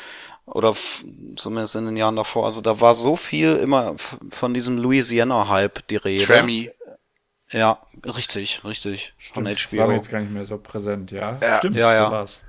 Oder 0.52 0.76
zumindest 1.36 1.76
in 1.76 1.86
den 1.86 1.98
Jahren 1.98 2.16
davor. 2.16 2.46
Also 2.46 2.62
da 2.62 2.82
war 2.82 2.96
so 2.96 3.16
viel 3.16 3.56
immer 3.58 3.96
von 4.32 4.54
diesem 4.54 4.78
Louisiana-Hype 4.78 5.88
die 5.88 5.98
Rede. 5.98 6.26
Trammy. 6.26 6.72
Ja, 7.52 7.80
richtig, 8.06 8.64
richtig. 8.64 9.14
Stimmt, 9.18 9.36
von 9.36 9.46
HBO. 9.46 9.54
Das 9.54 9.78
war 9.78 9.88
mir 9.88 9.96
jetzt 9.96 10.10
gar 10.10 10.20
nicht 10.20 10.32
mehr 10.32 10.46
so 10.46 10.58
präsent, 10.58 11.12
ja. 11.12 11.38
ja. 11.42 11.58
Stimmt, 11.58 11.76
ja, 11.76 11.94
ja. 11.94 12.26
So 12.26 12.40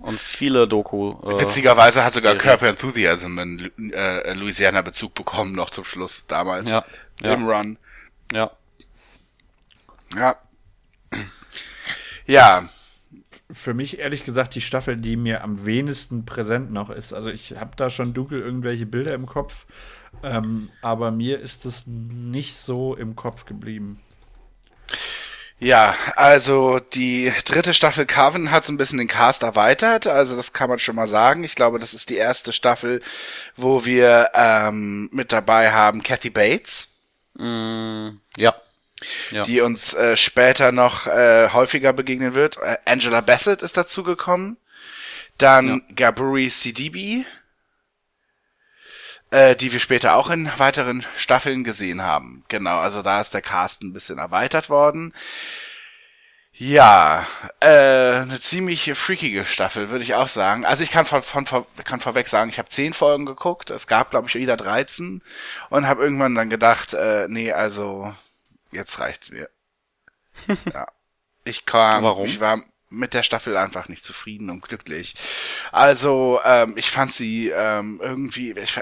Und 0.00 0.20
viele 0.20 0.68
Doku. 0.68 1.12
Äh, 1.26 1.40
Witzigerweise 1.40 2.04
hat 2.04 2.14
sogar 2.14 2.34
Curb 2.34 2.62
Enthusiasm 2.62 3.38
einen 3.38 3.92
äh, 3.92 4.32
Louisiana-Bezug 4.34 5.14
bekommen, 5.14 5.54
noch 5.54 5.70
zum 5.70 5.84
Schluss 5.84 6.24
damals. 6.28 6.70
Ja. 6.70 6.84
Im 7.22 7.48
ja. 7.48 7.56
Run. 7.58 7.78
Ja. 8.32 8.50
Ja. 10.16 10.36
Ja. 12.26 12.68
Für 13.52 13.74
mich 13.74 13.98
ehrlich 13.98 14.24
gesagt 14.24 14.54
die 14.54 14.60
Staffel, 14.60 14.96
die 14.96 15.16
mir 15.16 15.42
am 15.42 15.66
wenigsten 15.66 16.24
präsent 16.24 16.72
noch 16.72 16.90
ist. 16.90 17.12
Also 17.12 17.30
ich 17.30 17.56
habe 17.58 17.72
da 17.76 17.90
schon 17.90 18.14
dunkel 18.14 18.40
irgendwelche 18.40 18.86
Bilder 18.86 19.14
im 19.14 19.26
Kopf, 19.26 19.66
ähm, 20.22 20.68
aber 20.82 21.10
mir 21.10 21.40
ist 21.40 21.66
es 21.66 21.86
nicht 21.86 22.56
so 22.56 22.94
im 22.94 23.16
Kopf 23.16 23.44
geblieben. 23.44 24.00
Ja, 25.62 25.94
also 26.16 26.80
die 26.94 27.30
dritte 27.44 27.74
Staffel 27.74 28.06
Carven 28.06 28.50
hat 28.50 28.64
so 28.64 28.72
ein 28.72 28.78
bisschen 28.78 28.96
den 28.96 29.08
Cast 29.08 29.42
erweitert, 29.42 30.06
also 30.06 30.34
das 30.34 30.54
kann 30.54 30.70
man 30.70 30.78
schon 30.78 30.96
mal 30.96 31.06
sagen. 31.06 31.44
Ich 31.44 31.54
glaube, 31.54 31.78
das 31.78 31.92
ist 31.92 32.08
die 32.08 32.16
erste 32.16 32.54
Staffel, 32.54 33.02
wo 33.56 33.84
wir 33.84 34.30
ähm, 34.32 35.10
mit 35.12 35.32
dabei 35.32 35.70
haben 35.70 36.02
Kathy 36.02 36.30
Bates. 36.30 36.96
Mm, 37.34 38.08
ja. 38.38 38.54
Ja. 39.30 39.42
die 39.42 39.60
uns 39.60 39.94
äh, 39.94 40.16
später 40.16 40.72
noch 40.72 41.06
äh, 41.06 41.48
häufiger 41.50 41.92
begegnen 41.92 42.34
wird. 42.34 42.58
Äh, 42.58 42.76
Angela 42.84 43.20
Bassett 43.20 43.62
ist 43.62 43.76
dazugekommen. 43.76 44.56
Dann 45.38 45.66
ja. 45.66 45.94
Gaburi 45.94 46.50
Sidibe, 46.50 47.24
äh, 49.30 49.56
die 49.56 49.72
wir 49.72 49.80
später 49.80 50.16
auch 50.16 50.30
in 50.30 50.50
weiteren 50.58 51.06
Staffeln 51.16 51.64
gesehen 51.64 52.02
haben. 52.02 52.44
Genau, 52.48 52.78
also 52.78 53.02
da 53.02 53.20
ist 53.20 53.32
der 53.32 53.42
Cast 53.42 53.82
ein 53.82 53.92
bisschen 53.92 54.18
erweitert 54.18 54.68
worden. 54.68 55.14
Ja, 56.52 57.26
äh, 57.60 57.68
eine 58.16 58.38
ziemlich 58.38 58.92
freakige 58.92 59.46
Staffel, 59.46 59.88
würde 59.88 60.04
ich 60.04 60.14
auch 60.14 60.28
sagen. 60.28 60.66
Also 60.66 60.82
ich 60.82 60.90
kann 60.90 61.06
von, 61.06 61.22
von, 61.22 61.46
von 61.46 61.64
kann 61.84 62.00
vorweg 62.00 62.28
sagen, 62.28 62.50
ich 62.50 62.58
habe 62.58 62.68
zehn 62.68 62.92
Folgen 62.92 63.24
geguckt. 63.24 63.70
Es 63.70 63.86
gab, 63.86 64.10
glaube 64.10 64.28
ich, 64.28 64.34
wieder 64.34 64.58
13 64.58 65.22
und 65.70 65.86
habe 65.86 66.02
irgendwann 66.02 66.34
dann 66.34 66.50
gedacht, 66.50 66.92
äh, 66.92 67.28
nee, 67.28 67.50
also 67.52 68.12
jetzt 68.72 68.98
reicht's 69.00 69.30
mir. 69.30 69.50
ja. 70.72 70.86
Ich 71.44 71.64
kam, 71.66 72.04
Warum? 72.04 72.26
ich 72.26 72.40
war 72.40 72.62
mit 72.90 73.14
der 73.14 73.22
Staffel 73.22 73.56
einfach 73.56 73.88
nicht 73.88 74.04
zufrieden 74.04 74.50
und 74.50 74.62
glücklich. 74.62 75.14
Also, 75.70 76.40
ähm, 76.44 76.74
ich 76.76 76.90
fand 76.90 77.12
sie 77.12 77.48
ähm, 77.48 78.00
irgendwie, 78.02 78.50
ich, 78.50 78.80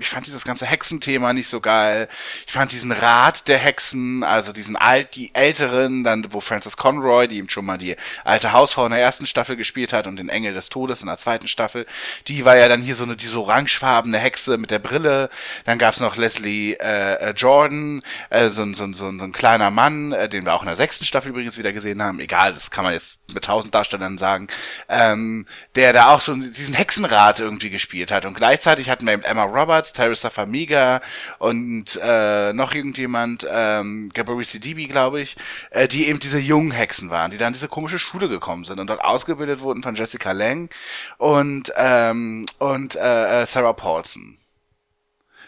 ich 0.00 0.08
fand 0.08 0.26
dieses 0.26 0.44
ganze 0.44 0.64
Hexenthema 0.64 1.32
nicht 1.32 1.48
so 1.48 1.60
geil. 1.60 2.08
Ich 2.46 2.52
fand 2.52 2.70
diesen 2.70 2.92
Rat 2.92 3.48
der 3.48 3.58
Hexen, 3.58 4.22
also 4.22 4.52
diesen 4.52 4.76
alt, 4.76 5.16
die 5.16 5.34
Älteren, 5.34 6.04
dann 6.04 6.32
wo 6.32 6.40
Frances 6.40 6.76
Conroy, 6.76 7.26
die 7.26 7.38
eben 7.38 7.50
schon 7.50 7.64
mal 7.64 7.78
die 7.78 7.96
alte 8.24 8.52
Hausfrau 8.52 8.86
in 8.86 8.92
der 8.92 9.00
ersten 9.00 9.26
Staffel 9.26 9.56
gespielt 9.56 9.92
hat 9.92 10.06
und 10.06 10.16
den 10.16 10.28
Engel 10.28 10.54
des 10.54 10.68
Todes 10.68 11.00
in 11.02 11.08
der 11.08 11.18
zweiten 11.18 11.48
Staffel, 11.48 11.86
die 12.28 12.44
war 12.44 12.56
ja 12.56 12.68
dann 12.68 12.80
hier 12.80 12.94
so 12.94 13.02
eine 13.02 13.16
diese 13.16 13.40
orangefarbene 13.40 14.18
Hexe 14.18 14.56
mit 14.56 14.70
der 14.70 14.78
Brille. 14.78 15.30
Dann 15.64 15.78
gab's 15.78 15.98
noch 15.98 16.16
Leslie 16.16 16.74
äh, 16.74 17.30
äh 17.30 17.34
Jordan, 17.36 18.02
äh, 18.30 18.50
so, 18.50 18.64
so, 18.72 18.86
so, 18.92 18.92
so 18.92 19.24
ein 19.24 19.32
kleiner 19.32 19.70
Mann, 19.70 20.12
äh, 20.12 20.28
den 20.28 20.44
wir 20.44 20.54
auch 20.54 20.62
in 20.62 20.66
der 20.66 20.76
sechsten 20.76 21.04
Staffel 21.04 21.30
übrigens 21.30 21.58
wieder 21.58 21.72
gesehen 21.72 22.00
haben. 22.00 22.20
Egal, 22.20 22.54
das 22.54 22.70
kann 22.70 22.84
man 22.84 22.92
jetzt 22.92 23.20
mit 23.34 23.44
tausend 23.44 23.74
Darstellern 23.74 24.18
sagen, 24.18 24.48
ähm, 24.88 25.46
der 25.74 25.92
da 25.92 26.08
auch 26.08 26.20
so 26.20 26.34
diesen 26.34 26.74
Hexenrat 26.74 27.40
irgendwie 27.40 27.70
gespielt 27.70 28.10
hat. 28.10 28.24
Und 28.24 28.34
gleichzeitig 28.34 28.90
hatten 28.90 29.06
wir 29.06 29.14
eben 29.14 29.22
Emma 29.22 29.44
Roberts, 29.44 29.92
Teresa 29.92 30.30
Famiga 30.30 31.00
und 31.38 31.98
äh, 32.02 32.52
noch 32.52 32.74
irgendjemand, 32.74 33.46
ähm, 33.50 34.10
Gabrielle 34.14 34.44
Sidibe, 34.44 34.86
glaube 34.86 35.20
ich, 35.20 35.36
äh, 35.70 35.88
die 35.88 36.08
eben 36.08 36.20
diese 36.20 36.38
jungen 36.38 36.72
Hexen 36.72 37.10
waren, 37.10 37.30
die 37.30 37.38
dann 37.38 37.52
diese 37.52 37.68
komische 37.68 37.98
Schule 37.98 38.28
gekommen 38.28 38.64
sind 38.64 38.78
und 38.78 38.86
dort 38.86 39.02
ausgebildet 39.02 39.60
wurden 39.60 39.82
von 39.82 39.94
Jessica 39.94 40.32
Lang 40.32 40.70
und 41.18 41.72
ähm, 41.76 42.46
und 42.58 42.96
äh, 42.96 43.42
äh 43.42 43.46
Sarah 43.46 43.72
Paulson. 43.72 44.36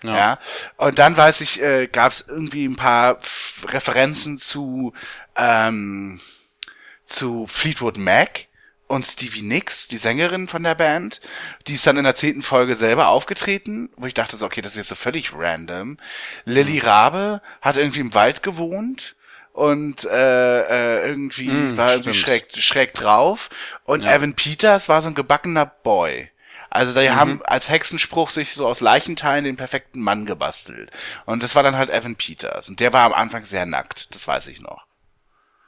Ja. 0.04 0.16
ja. 0.16 0.38
Und 0.76 0.98
dann 0.98 1.16
weiß 1.16 1.40
ich, 1.40 1.62
äh, 1.62 1.86
gab 1.86 2.12
es 2.12 2.26
irgendwie 2.28 2.66
ein 2.66 2.76
paar 2.76 3.18
Referenzen 3.64 4.38
zu 4.38 4.92
ähm, 5.36 6.20
zu 7.14 7.46
Fleetwood 7.46 7.96
Mac 7.96 8.48
und 8.86 9.06
Stevie 9.06 9.42
Nicks, 9.42 9.88
die 9.88 9.96
Sängerin 9.96 10.48
von 10.48 10.62
der 10.62 10.74
Band, 10.74 11.20
die 11.66 11.74
ist 11.74 11.86
dann 11.86 11.96
in 11.96 12.04
der 12.04 12.14
zehnten 12.14 12.42
Folge 12.42 12.76
selber 12.76 13.08
aufgetreten, 13.08 13.88
wo 13.96 14.06
ich 14.06 14.14
dachte 14.14 14.36
so, 14.36 14.44
okay, 14.44 14.60
das 14.60 14.72
ist 14.72 14.78
jetzt 14.78 14.88
so 14.88 14.94
völlig 14.94 15.32
random. 15.34 15.98
Lilly 16.44 16.80
Rabe 16.80 17.40
hat 17.62 17.76
irgendwie 17.76 18.00
im 18.00 18.14
Wald 18.14 18.42
gewohnt 18.42 19.16
und 19.52 20.04
äh, 20.04 20.60
äh, 21.00 21.08
irgendwie 21.08 21.48
mm, 21.48 21.78
war 21.78 21.92
irgendwie 21.92 22.14
schräg, 22.14 22.48
schräg 22.56 22.92
drauf 22.92 23.48
und 23.84 24.02
ja. 24.02 24.14
Evan 24.14 24.34
Peters 24.34 24.88
war 24.88 25.00
so 25.00 25.08
ein 25.08 25.14
gebackener 25.14 25.66
Boy. 25.66 26.30
Also 26.70 26.92
die 26.98 27.08
mhm. 27.08 27.14
haben 27.14 27.42
als 27.44 27.70
Hexenspruch 27.70 28.30
sich 28.30 28.54
so 28.54 28.66
aus 28.66 28.80
Leichenteilen 28.80 29.44
den 29.44 29.56
perfekten 29.56 30.00
Mann 30.00 30.26
gebastelt. 30.26 30.90
Und 31.24 31.44
das 31.44 31.54
war 31.54 31.62
dann 31.62 31.76
halt 31.76 31.88
Evan 31.88 32.16
Peters. 32.16 32.68
Und 32.68 32.80
der 32.80 32.92
war 32.92 33.06
am 33.06 33.12
Anfang 33.12 33.44
sehr 33.44 33.64
nackt, 33.64 34.12
das 34.12 34.26
weiß 34.26 34.48
ich 34.48 34.60
noch. 34.60 34.84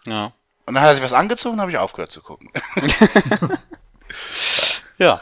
Ja. 0.04 0.32
Und 0.66 0.74
dann 0.74 0.82
hat 0.82 0.90
er 0.90 0.94
sich 0.96 1.04
was 1.04 1.12
angezogen, 1.12 1.60
habe 1.60 1.70
ich 1.70 1.78
aufgehört 1.78 2.10
zu 2.10 2.20
gucken. 2.22 2.50
ja. 4.98 5.20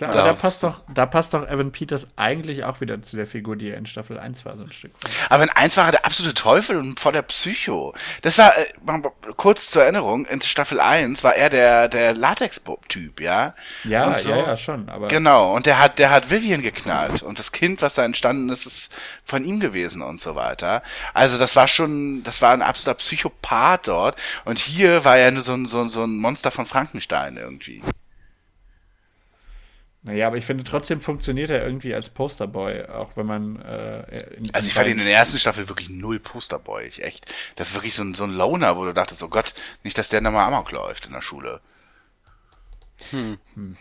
Da, 0.00 0.08
da, 0.08 0.32
passt 0.32 0.62
doch, 0.62 0.80
da 0.94 1.04
passt 1.04 1.34
doch 1.34 1.46
Evan 1.46 1.72
Peters 1.72 2.08
eigentlich 2.16 2.64
auch 2.64 2.80
wieder 2.80 3.02
zu 3.02 3.16
der 3.16 3.26
Figur, 3.26 3.56
die 3.56 3.68
er 3.68 3.76
in 3.76 3.84
Staffel 3.84 4.18
1 4.18 4.44
war, 4.44 4.56
so 4.56 4.62
ein 4.62 4.72
Stück. 4.72 4.92
Aber 5.28 5.42
in 5.42 5.50
1 5.50 5.76
war 5.76 5.86
er 5.86 5.92
der 5.92 6.04
absolute 6.06 6.34
Teufel 6.34 6.78
und 6.78 6.98
vor 6.98 7.12
der 7.12 7.22
Psycho. 7.22 7.94
Das 8.22 8.38
war, 8.38 8.56
äh, 8.56 8.64
kurz 9.36 9.70
zur 9.70 9.82
Erinnerung, 9.82 10.24
in 10.24 10.40
Staffel 10.40 10.80
1 10.80 11.22
war 11.22 11.34
er 11.34 11.50
der, 11.50 11.88
der 11.88 12.14
Latex-Typ, 12.14 13.20
ja? 13.20 13.54
Ja, 13.84 14.14
so. 14.14 14.30
ja, 14.30 14.36
ja, 14.38 14.56
schon, 14.56 14.88
aber. 14.88 15.08
Genau, 15.08 15.54
und 15.54 15.66
der 15.66 15.78
hat, 15.78 15.98
der 15.98 16.10
hat 16.10 16.30
Vivian 16.30 16.62
geknallt 16.62 17.22
und 17.22 17.38
das 17.38 17.52
Kind, 17.52 17.82
was 17.82 17.94
da 17.94 18.04
entstanden 18.04 18.48
ist, 18.48 18.66
ist 18.66 18.90
von 19.24 19.44
ihm 19.44 19.60
gewesen 19.60 20.02
und 20.02 20.18
so 20.18 20.34
weiter. 20.34 20.82
Also 21.12 21.38
das 21.38 21.56
war 21.56 21.68
schon, 21.68 22.22
das 22.22 22.40
war 22.40 22.52
ein 22.52 22.62
absoluter 22.62 22.98
Psychopath 22.98 23.88
dort 23.88 24.16
und 24.44 24.58
hier 24.58 25.04
war 25.04 25.18
er 25.18 25.30
nur 25.30 25.42
so 25.42 25.52
ein, 25.52 25.66
so, 25.66 25.86
so 25.86 26.04
ein 26.04 26.16
Monster 26.16 26.50
von 26.50 26.66
Frankenstein 26.66 27.36
irgendwie. 27.36 27.82
Naja, 30.02 30.28
aber 30.28 30.38
ich 30.38 30.46
finde 30.46 30.64
trotzdem 30.64 31.00
funktioniert 31.00 31.50
er 31.50 31.62
irgendwie 31.62 31.94
als 31.94 32.08
Posterboy, 32.08 32.86
auch 32.86 33.16
wenn 33.16 33.26
man. 33.26 33.60
Äh, 33.60 34.34
in, 34.34 34.54
also 34.54 34.66
ich 34.66 34.72
fand 34.72 34.88
ihn 34.88 34.98
in 34.98 35.04
der 35.04 35.14
ersten 35.14 35.38
Staffel 35.38 35.68
wirklich 35.68 35.90
null 35.90 36.18
Posterboy, 36.18 36.86
ich 36.86 37.04
echt. 37.04 37.32
Das 37.56 37.68
ist 37.68 37.74
wirklich 37.74 37.94
so 37.94 38.02
ein, 38.02 38.14
so 38.14 38.24
ein 38.24 38.30
Loner, 38.30 38.78
wo 38.78 38.86
du 38.86 38.94
dachtest, 38.94 39.22
oh 39.22 39.28
Gott, 39.28 39.54
nicht, 39.82 39.98
dass 39.98 40.08
der 40.08 40.22
nochmal 40.22 40.46
Amok 40.46 40.72
läuft 40.72 41.06
in 41.06 41.12
der 41.12 41.20
Schule. 41.20 41.60
Hm. 43.10 43.38
hm. 43.54 43.76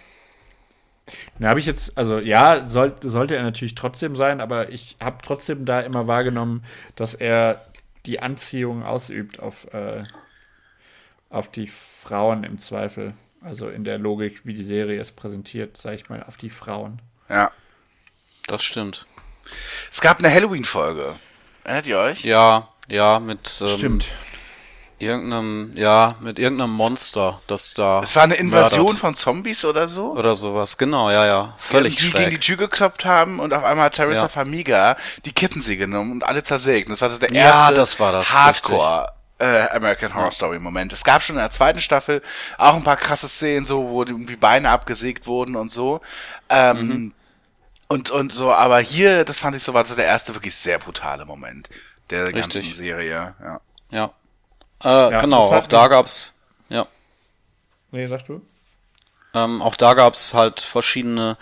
Da 1.40 1.50
habe 1.50 1.60
ich 1.60 1.66
jetzt, 1.66 1.98
also 1.98 2.20
ja, 2.20 2.68
soll, 2.68 2.96
sollte 3.02 3.36
er 3.36 3.44
natürlich 3.44 3.76
trotzdem 3.76 4.16
sein, 4.16 4.42
aber 4.42 4.70
ich 4.70 4.98
habe 5.00 5.18
trotzdem 5.24 5.66
da 5.66 5.80
immer 5.80 6.06
wahrgenommen, 6.06 6.64
dass 6.96 7.16
er 7.16 7.66
die 8.06 8.20
Anziehung 8.20 8.84
ausübt 8.84 9.40
auf, 9.40 9.74
äh, 9.74 10.04
auf 11.30 11.50
die 11.50 11.68
Frauen 11.68 12.44
im 12.44 12.60
Zweifel. 12.60 13.14
Also 13.42 13.70
in 13.70 13.84
der 13.84 13.98
Logik, 13.98 14.42
wie 14.44 14.54
die 14.54 14.64
Serie 14.64 15.00
es 15.00 15.12
präsentiert, 15.12 15.78
sage 15.78 15.96
ich 15.96 16.10
mal, 16.10 16.24
auf 16.24 16.38
die 16.38 16.50
Frauen. 16.50 17.02
Ja. 17.30 17.52
Das 18.48 18.64
stimmt. 18.64 19.06
Es 19.92 20.02
gab 20.02 20.20
eine 20.20 20.34
Halloween-Folge. 20.34 21.16
Erinnert 21.64 21.86
ihr 21.86 22.00
euch? 22.00 22.24
Ja, 22.24 22.70
ja, 22.90 23.20
mit. 23.20 23.60
Ähm, 23.62 23.68
Stimmt. 23.68 24.06
Irgendeinem, 24.98 25.72
ja, 25.76 26.16
mit 26.20 26.40
irgendeinem 26.40 26.72
Monster, 26.72 27.42
das 27.48 27.74
da. 27.74 28.02
Es 28.04 28.18
war 28.18 28.24
eine 28.24 28.36
Invasion 28.36 28.84
mördert. 28.84 29.00
von 29.00 29.16
Zombies 29.16 29.64
oder 29.64 29.88
so? 29.88 30.12
Oder 30.12 30.36
sowas, 30.36 30.78
genau, 30.78 31.10
ja, 31.10 31.26
ja. 31.26 31.54
Völlig 31.58 31.96
Die 31.96 32.04
schräg. 32.04 32.16
gegen 32.16 32.32
die 32.32 32.40
Tür 32.40 32.58
gekloppt 32.58 33.06
haben 33.06 33.40
und 33.40 33.54
auf 33.54 33.64
einmal 33.64 33.86
hat 33.86 33.96
Teresa 33.96 34.24
ja. 34.24 34.28
Famiga 34.28 34.98
die 35.24 35.32
Kettensäge 35.32 35.86
genommen 35.86 36.12
und 36.12 36.24
alle 36.24 36.44
zersägt. 36.44 36.90
Das 36.90 37.00
war 37.00 37.10
so 37.10 37.18
der 37.18 37.32
erste 37.32 37.62
ja, 37.62 37.72
das 37.72 37.98
war 38.02 38.12
das, 38.12 38.34
Hardcore 38.34 39.14
äh, 39.40 39.68
American 39.70 40.14
Horror 40.14 40.32
Story 40.32 40.60
Moment. 40.60 40.94
Es 40.94 41.04
gab 41.04 41.24
schon 41.24 41.36
in 41.36 41.42
der 41.42 41.52
zweiten 41.52 41.82
Staffel 41.82 42.22
auch 42.58 42.76
ein 42.76 42.84
paar 42.84 42.98
krasse 42.98 43.28
Szenen, 43.28 43.66
so 43.66 43.90
wo 43.90 44.04
irgendwie 44.04 44.36
Beine 44.36 44.70
abgesägt 44.70 45.28
wurden 45.28 45.56
und 45.56 45.72
so. 45.72 46.02
Ähm, 46.50 46.88
mhm. 46.88 47.14
Und 47.88 48.12
und 48.12 48.32
so, 48.32 48.54
aber 48.54 48.80
hier, 48.80 49.26
das 49.26 49.40
fand 49.40 49.56
ich 49.56 49.64
so 49.64 49.74
war 49.74 49.84
so 49.84 49.96
der 49.96 50.06
erste 50.06 50.36
wirklich 50.36 50.56
sehr 50.56 50.78
brutale 50.78 51.26
Moment 51.26 51.70
der 52.12 52.28
Richtig. 52.28 52.42
ganzen 52.42 52.74
Serie. 52.74 53.34
Ja. 53.42 53.62
Ja. 53.90 54.14
Äh, 54.84 55.12
ja 55.12 55.22
genau. 55.22 55.52
Auch 55.52 55.68
da 55.68 55.88
gab's. 55.88 56.40
Ja. 56.70 56.86
Nee, 57.92 58.06
sagst 58.06 58.30
du? 58.30 58.46
Ähm, 59.34 59.62
auch 59.62 59.76
da 59.76 59.94
gab's 59.94 60.34
halt 60.34 60.60
verschiedene 60.60 61.38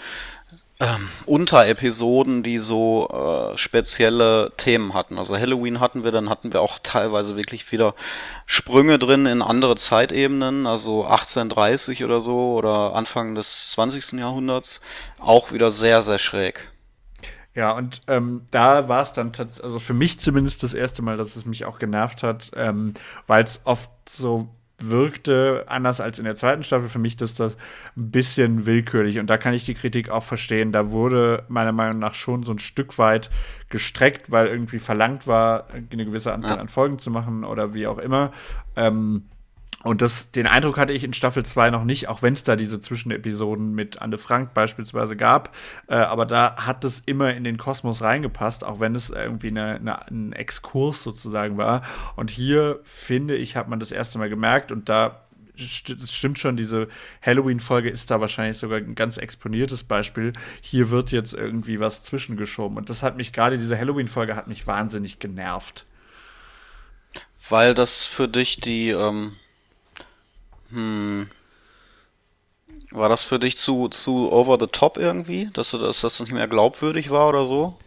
ähm, 0.80 1.10
Unterepisoden, 1.26 2.44
die 2.44 2.60
so 2.60 3.08
äh, 3.10 3.58
spezielle 3.58 4.52
Themen 4.58 4.94
hatten. 4.94 5.18
Also 5.18 5.38
Halloween 5.38 5.80
hatten 5.80 6.04
wir, 6.04 6.12
dann 6.12 6.30
hatten 6.30 6.54
wir 6.54 6.62
auch 6.62 6.80
teilweise 6.84 7.36
wirklich 7.36 7.72
wieder 7.72 7.96
Sprünge 8.46 9.00
drin 9.00 9.26
in 9.26 9.42
andere 9.42 9.76
Zeitebenen, 9.76 10.68
also 10.68 11.04
1830 11.04 12.04
oder 12.04 12.22
so 12.22 12.54
oder 12.54 12.94
Anfang 12.94 13.34
des 13.34 13.72
20. 13.72 14.14
Jahrhunderts. 14.20 14.82
Auch 15.20 15.52
wieder 15.52 15.72
sehr, 15.72 16.02
sehr 16.02 16.20
schräg. 16.20 16.72
Ja, 17.56 17.72
und 17.72 18.04
ähm, 18.08 18.46
da 18.52 18.88
war 18.88 19.02
es 19.02 19.14
dann 19.14 19.34
tatsächlich, 19.34 19.64
also 19.64 19.80
für 19.80 19.96
mich 19.96 20.20
zumindest 20.20 20.62
das 20.62 20.76
erste 20.76 21.02
Mal, 21.02 21.18
dass 21.18 21.36
es 21.36 21.46
mich 21.46 21.66
auch 21.66 21.80
genervt 21.80 22.22
hat, 22.22 22.52
ähm, 22.56 22.94
weil 23.26 23.44
es 23.44 23.62
oft 23.64 23.90
so 24.08 24.48
wirkte, 24.80 25.66
anders 25.68 26.00
als 26.00 26.20
in 26.20 26.26
der 26.26 26.36
zweiten 26.36 26.64
Staffel, 26.64 26.90
für 26.90 27.00
mich 27.00 27.16
dass 27.16 27.34
das 27.34 27.56
ein 27.96 28.12
bisschen 28.12 28.66
willkürlich. 28.66 29.20
Und 29.20 29.30
da 29.30 29.38
kann 29.38 29.54
ich 29.54 29.66
die 29.66 29.74
Kritik 29.74 30.10
auch 30.10 30.24
verstehen. 30.24 30.72
Da 30.72 30.92
wurde 30.92 31.44
meiner 31.48 31.72
Meinung 31.72 32.00
nach 32.00 32.14
schon 32.14 32.44
so 32.44 32.52
ein 32.52 32.60
Stück 32.60 32.98
weit 32.98 33.30
gestreckt, 33.70 34.32
weil 34.32 34.48
irgendwie 34.48 34.80
verlangt 34.80 35.28
war, 35.28 35.68
eine 35.74 36.06
gewisse 36.06 36.34
Anzahl 36.34 36.60
an 36.60 36.68
Folgen 36.68 37.00
zu 37.00 37.10
machen 37.10 37.44
oder 37.44 37.74
wie 37.74 37.88
auch 37.88 37.98
immer. 37.98 38.32
Ähm, 38.76 39.24
und 39.84 40.02
das, 40.02 40.32
den 40.32 40.48
Eindruck 40.48 40.78
hatte 40.78 40.94
ich 40.94 41.04
in 41.04 41.14
Staffel 41.14 41.46
2 41.46 41.70
noch 41.70 41.84
nicht, 41.84 42.08
auch 42.08 42.24
wenn 42.24 42.34
es 42.34 42.44
da 42.44 42.56
diese 42.56 42.80
Zwischenepisoden 42.80 43.76
mit 43.76 44.02
Anne 44.02 44.18
Frank 44.18 44.54
beispielsweise 44.54 45.16
gab. 45.16 45.56
Äh, 45.88 45.96
aber 45.96 46.26
da 46.26 46.56
hat 46.66 46.84
es 46.84 47.00
immer 47.06 47.34
in 47.36 47.44
den 47.44 47.58
Kosmos 47.58 48.02
reingepasst, 48.02 48.64
auch 48.64 48.80
wenn 48.80 48.96
es 48.96 49.12
irgendwie 49.12 49.50
eine, 49.50 49.76
eine, 49.76 50.08
ein 50.08 50.34
Exkurs 50.34 51.04
sozusagen 51.04 51.58
war. 51.58 51.84
Und 52.16 52.32
hier, 52.32 52.80
finde 52.84 53.36
ich, 53.36 53.56
hat 53.56 53.70
man 53.70 53.80
das 53.80 53.92
erste 53.92 54.18
Mal 54.18 54.30
gemerkt 54.30 54.72
und 54.72 54.90
da 54.90 55.22
es 55.60 56.14
stimmt 56.14 56.38
schon, 56.38 56.56
diese 56.56 56.88
Halloween-Folge 57.22 57.90
ist 57.90 58.12
da 58.12 58.22
wahrscheinlich 58.22 58.58
sogar 58.58 58.78
ein 58.78 58.94
ganz 58.94 59.18
exponiertes 59.18 59.84
Beispiel. 59.84 60.34
Hier 60.62 60.92
wird 60.92 61.12
jetzt 61.12 61.34
irgendwie 61.34 61.80
was 61.80 62.04
zwischengeschoben. 62.04 62.78
Und 62.78 62.92
das 62.92 63.02
hat 63.02 63.18
mich 63.18 63.34
gerade, 63.34 63.58
diese 63.58 63.76
Halloween-Folge 63.76 64.36
hat 64.36 64.48
mich 64.48 64.68
wahnsinnig 64.68 65.18
genervt. 65.18 65.86
Weil 67.50 67.74
das 67.74 68.06
für 68.06 68.28
dich 68.28 68.58
die, 68.58 68.90
ähm, 68.90 69.36
hm. 70.72 71.30
War 72.92 73.10
das 73.10 73.24
für 73.24 73.38
dich 73.38 73.58
zu, 73.58 73.90
zu 73.90 74.32
over 74.32 74.58
the 74.60 74.68
top 74.68 74.98
irgendwie? 74.98 75.50
Dass, 75.54 75.72
du, 75.72 75.78
dass 75.78 76.02
das 76.02 76.20
nicht 76.22 76.32
mehr 76.32 76.48
glaubwürdig 76.48 77.10
war 77.10 77.28
oder 77.28 77.46
so? 77.46 77.78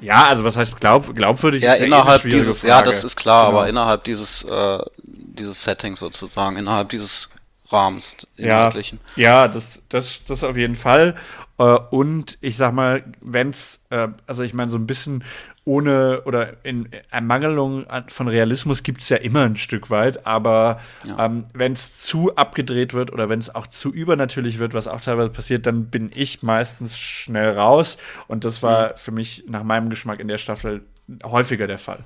Ja, 0.00 0.26
also 0.26 0.44
was 0.44 0.56
heißt 0.56 0.80
glaub, 0.80 1.14
glaubwürdig? 1.14 1.62
Ja, 1.62 1.74
ist 1.74 1.80
ja 1.80 1.86
innerhalb 1.86 2.24
eh 2.24 2.30
dieses, 2.30 2.60
Frage. 2.60 2.70
ja, 2.70 2.82
das 2.82 3.04
ist 3.04 3.16
klar, 3.16 3.46
genau. 3.46 3.58
aber 3.58 3.68
innerhalb 3.68 4.04
dieses, 4.04 4.42
äh, 4.42 4.78
dieses 5.02 5.62
Settings 5.62 6.00
sozusagen, 6.00 6.56
innerhalb 6.56 6.88
dieses 6.88 7.30
Rahmens 7.70 8.16
ja, 8.36 8.72
ja, 9.16 9.48
das, 9.48 9.80
das, 9.88 10.24
das 10.24 10.44
auf 10.44 10.56
jeden 10.56 10.76
Fall. 10.76 11.16
Äh, 11.58 11.78
und 11.90 12.38
ich 12.40 12.56
sag 12.56 12.74
mal, 12.74 13.04
wenn's, 13.20 13.80
äh, 13.90 14.08
also 14.26 14.42
ich 14.42 14.52
meine, 14.52 14.70
so 14.70 14.76
ein 14.76 14.86
bisschen 14.86 15.24
ohne 15.64 16.22
oder 16.24 16.54
in 16.62 16.90
Ermangelung 17.10 17.86
von 18.08 18.28
Realismus 18.28 18.82
gibt 18.82 19.00
es 19.00 19.08
ja 19.08 19.16
immer 19.16 19.44
ein 19.44 19.56
Stück 19.56 19.88
weit, 19.88 20.26
aber 20.26 20.80
ja. 21.06 21.24
ähm, 21.24 21.46
wenn 21.54 21.72
es 21.72 21.96
zu 21.96 22.36
abgedreht 22.36 22.92
wird 22.92 23.12
oder 23.12 23.28
wenn 23.30 23.38
es 23.38 23.54
auch 23.54 23.66
zu 23.66 23.92
übernatürlich 23.92 24.58
wird, 24.58 24.74
was 24.74 24.88
auch 24.88 25.00
teilweise 25.00 25.30
passiert, 25.30 25.66
dann 25.66 25.86
bin 25.86 26.10
ich 26.14 26.42
meistens 26.42 26.98
schnell 26.98 27.52
raus. 27.52 27.96
Und 28.28 28.44
das 28.44 28.62
war 28.62 28.88
mhm. 28.88 28.96
für 28.96 29.10
mich 29.12 29.44
nach 29.48 29.62
meinem 29.62 29.88
Geschmack 29.88 30.20
in 30.20 30.28
der 30.28 30.38
Staffel 30.38 30.82
häufiger 31.24 31.66
der 31.66 31.78
Fall. 31.78 32.04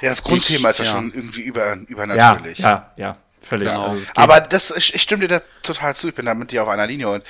Ja, 0.00 0.10
das 0.10 0.24
Grundthema 0.24 0.70
ich, 0.70 0.78
ist 0.78 0.78
ja, 0.78 0.84
ja, 0.86 0.92
schon 0.92 1.14
irgendwie 1.14 1.42
über, 1.42 1.76
übernatürlich. 1.86 2.58
Ja, 2.58 2.90
ja, 2.96 3.04
ja. 3.04 3.16
Völlig. 3.40 3.68
Genau. 3.68 3.88
Also 3.88 4.12
aber 4.14 4.40
das, 4.40 4.72
ich, 4.76 4.94
ich 4.94 5.02
stimme 5.02 5.26
dir 5.26 5.38
da 5.38 5.42
total 5.62 5.96
zu, 5.96 6.08
ich 6.08 6.14
bin 6.14 6.26
da 6.26 6.34
mit 6.34 6.52
dir 6.52 6.62
auf 6.62 6.68
einer 6.68 6.86
Linie 6.86 7.08
und 7.08 7.24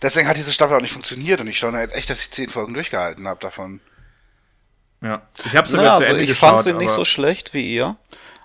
deswegen 0.00 0.28
hat 0.28 0.36
diese 0.36 0.52
Staffel 0.52 0.76
auch 0.76 0.80
nicht 0.80 0.92
funktioniert 0.92 1.40
und 1.40 1.48
ich 1.48 1.58
staune 1.58 1.78
halt 1.78 1.92
echt, 1.92 2.08
dass 2.08 2.20
ich 2.20 2.30
zehn 2.30 2.48
Folgen 2.48 2.72
durchgehalten 2.72 3.26
habe 3.26 3.40
davon. 3.40 3.80
Ja. 5.02 5.22
Ich 5.44 5.56
habe 5.56 5.68
sogar 5.68 5.84
naja, 5.84 5.96
zu 5.96 6.00
also 6.00 6.12
Ende 6.12 6.22
ich 6.22 6.30
geschaut. 6.30 6.48
Ich 6.48 6.54
fand 6.54 6.64
sie 6.64 6.72
nicht 6.72 6.90
so 6.90 7.04
schlecht 7.04 7.54
wie 7.54 7.72
ihr. 7.72 7.96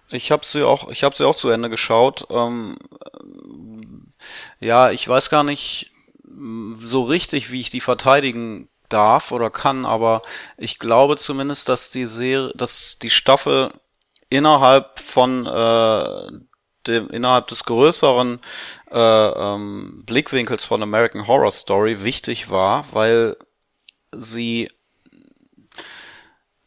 Ich 0.10 0.32
habe 0.32 0.46
sie 0.46 0.66
auch, 0.66 0.90
ich 0.90 1.04
habe 1.04 1.16
sie 1.16 1.26
auch 1.26 1.36
zu 1.36 1.50
Ende 1.50 1.70
geschaut. 1.70 2.28
Ähm, 2.30 2.78
ja, 4.60 4.92
ich 4.92 5.08
weiß 5.08 5.30
gar 5.30 5.44
nicht 5.44 5.92
so 6.80 7.04
richtig, 7.04 7.52
wie 7.52 7.62
ich 7.62 7.70
die 7.70 7.82
verteidigen 7.82 8.70
darf 8.90 9.32
oder 9.32 9.50
kann, 9.50 9.86
aber 9.86 10.22
ich 10.58 10.80
glaube 10.80 11.18
zumindest, 11.18 11.70
dass 11.70 11.92
die 11.92 12.06
Serie, 12.06 12.52
dass 12.56 13.00
die 13.00 13.10
Staffel 13.10 13.72
innerhalb 14.30 15.00
von 15.00 15.46
äh, 15.46 16.32
dem, 16.88 17.10
innerhalb 17.10 17.48
des 17.48 17.66
größeren 17.66 18.40
äh, 18.92 18.98
ähm, 18.98 20.04
Blickwinkels 20.06 20.66
von 20.66 20.84
American 20.84 21.28
Horror 21.28 21.52
Story 21.52 22.04
wichtig 22.04 22.50
war, 22.50 22.86
weil 22.92 23.38
sie 24.12 24.70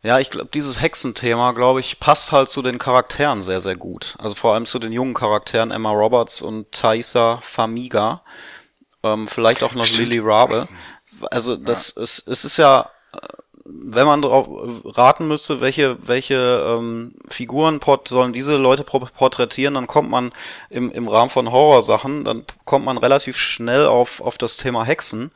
ja, 0.05 0.19
ich 0.19 0.31
glaube, 0.31 0.51
dieses 0.53 0.83
Hexenthema, 0.83 1.53
glaube 1.53 1.81
ich, 1.81 1.99
passt 1.99 2.31
halt 2.31 2.51
zu 2.51 2.61
den 2.61 2.79
Charakteren 2.79 3.41
sehr, 3.41 3.63
sehr 3.63 3.75
gut. 3.75 4.17
Also 4.19 4.35
vor 4.35 4.53
allem 4.53 4.67
zu 4.67 4.79
den 4.79 4.93
jungen 4.93 5.15
Charakteren 5.15 5.71
Emma 5.71 5.91
Roberts 5.93 6.43
und 6.43 6.71
Thaisa 6.73 7.39
Famiga. 7.41 8.23
Ähm, 9.03 9.27
vielleicht 9.27 9.63
auch 9.63 9.73
noch 9.73 9.89
Lily 9.89 10.19
Rabe. 10.19 10.69
Also 11.31 11.57
das 11.57 11.95
ja. 11.97 12.03
ist, 12.03 12.29
es 12.29 12.45
ist 12.45 12.59
ja, 12.59 12.91
wenn 13.65 14.07
man 14.07 14.21
drauf 14.21 14.47
raten 14.85 15.27
müsste, 15.27 15.63
welche, 15.63 16.07
welche 16.07 16.63
ähm, 16.67 17.15
Figuren 17.29 17.81
sollen 18.07 18.35
diese 18.35 18.57
Leute 18.57 18.85
porträtieren, 18.85 19.73
dann 19.73 19.87
kommt 19.87 20.11
man 20.11 20.33
im, 20.69 20.91
im 20.91 21.09
Rahmen 21.09 21.31
von 21.31 21.51
Horrorsachen, 21.51 22.25
dann 22.25 22.45
kommt 22.67 22.85
man 22.85 22.99
relativ 22.99 23.39
schnell 23.39 23.87
auf, 23.87 24.21
auf 24.21 24.37
das 24.37 24.59
Thema 24.59 24.85
Hexen. 24.85 25.33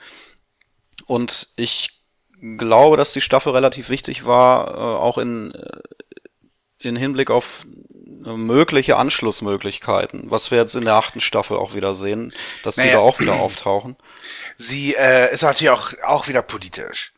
Und 1.07 1.49
ich 1.57 1.98
glaube, 2.41 2.97
dass 2.97 3.13
die 3.13 3.21
Staffel 3.21 3.53
relativ 3.53 3.89
wichtig 3.89 4.27
war, 4.27 4.69
äh, 4.69 4.79
auch 4.79 5.19
in, 5.19 5.55
äh, 5.55 5.81
in 6.81 6.97
Hinblick 6.97 7.31
auf 7.31 7.67
äh, 8.25 8.31
mögliche 8.31 8.97
Anschlussmöglichkeiten, 8.97 10.31
was 10.31 10.51
wir 10.51 10.59
jetzt 10.59 10.75
in 10.75 10.85
der 10.85 10.95
achten 10.95 11.21
Staffel 11.21 11.57
auch 11.57 11.75
wieder 11.75 11.95
sehen, 11.95 12.33
dass 12.63 12.77
naja, 12.77 12.89
sie 12.89 12.93
da 12.95 13.01
auch 13.01 13.21
wieder 13.21 13.35
auftauchen. 13.35 13.97
Sie 14.57 14.95
äh, 14.95 15.33
ist 15.33 15.43
natürlich 15.43 15.71
auch, 15.71 15.93
auch 16.05 16.29
wieder 16.29 16.43
politisch. 16.43 17.13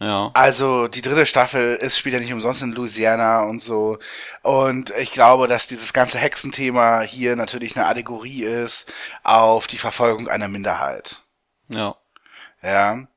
Ja. 0.00 0.30
Also 0.32 0.86
die 0.86 1.02
dritte 1.02 1.26
Staffel 1.26 1.74
ist 1.74 1.98
spielt 1.98 2.14
ja 2.14 2.20
nicht 2.20 2.32
umsonst 2.32 2.62
in 2.62 2.72
Louisiana 2.72 3.42
und 3.42 3.60
so. 3.60 3.98
Und 4.42 4.90
ich 4.90 5.12
glaube, 5.12 5.48
dass 5.48 5.66
dieses 5.66 5.92
ganze 5.92 6.18
Hexenthema 6.18 7.00
hier 7.00 7.34
natürlich 7.34 7.76
eine 7.76 7.86
Allegorie 7.86 8.44
ist 8.44 8.86
auf 9.24 9.66
die 9.66 9.78
Verfolgung 9.78 10.28
einer 10.28 10.46
Minderheit. 10.46 11.22
Ja. 11.72 11.96
Ja. 12.62 13.08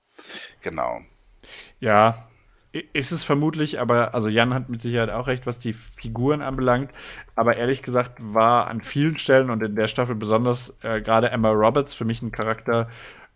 Genau. 0.61 1.01
Ja, 1.79 2.27
ist 2.93 3.11
es 3.11 3.23
vermutlich, 3.23 3.79
aber 3.81 4.13
also 4.13 4.29
Jan 4.29 4.53
hat 4.53 4.69
mit 4.69 4.81
Sicherheit 4.81 5.09
auch 5.09 5.27
recht, 5.27 5.45
was 5.45 5.59
die 5.59 5.73
Figuren 5.73 6.41
anbelangt. 6.41 6.91
Aber 7.35 7.57
ehrlich 7.57 7.83
gesagt 7.83 8.17
war 8.19 8.67
an 8.67 8.81
vielen 8.81 9.17
Stellen 9.17 9.49
und 9.49 9.61
in 9.61 9.75
der 9.75 9.87
Staffel 9.87 10.15
besonders 10.15 10.73
äh, 10.81 11.01
gerade 11.01 11.31
Emma 11.31 11.49
Roberts 11.49 11.93
für 11.93 12.05
mich 12.05 12.21
ein 12.21 12.31
Charakter, 12.31 12.89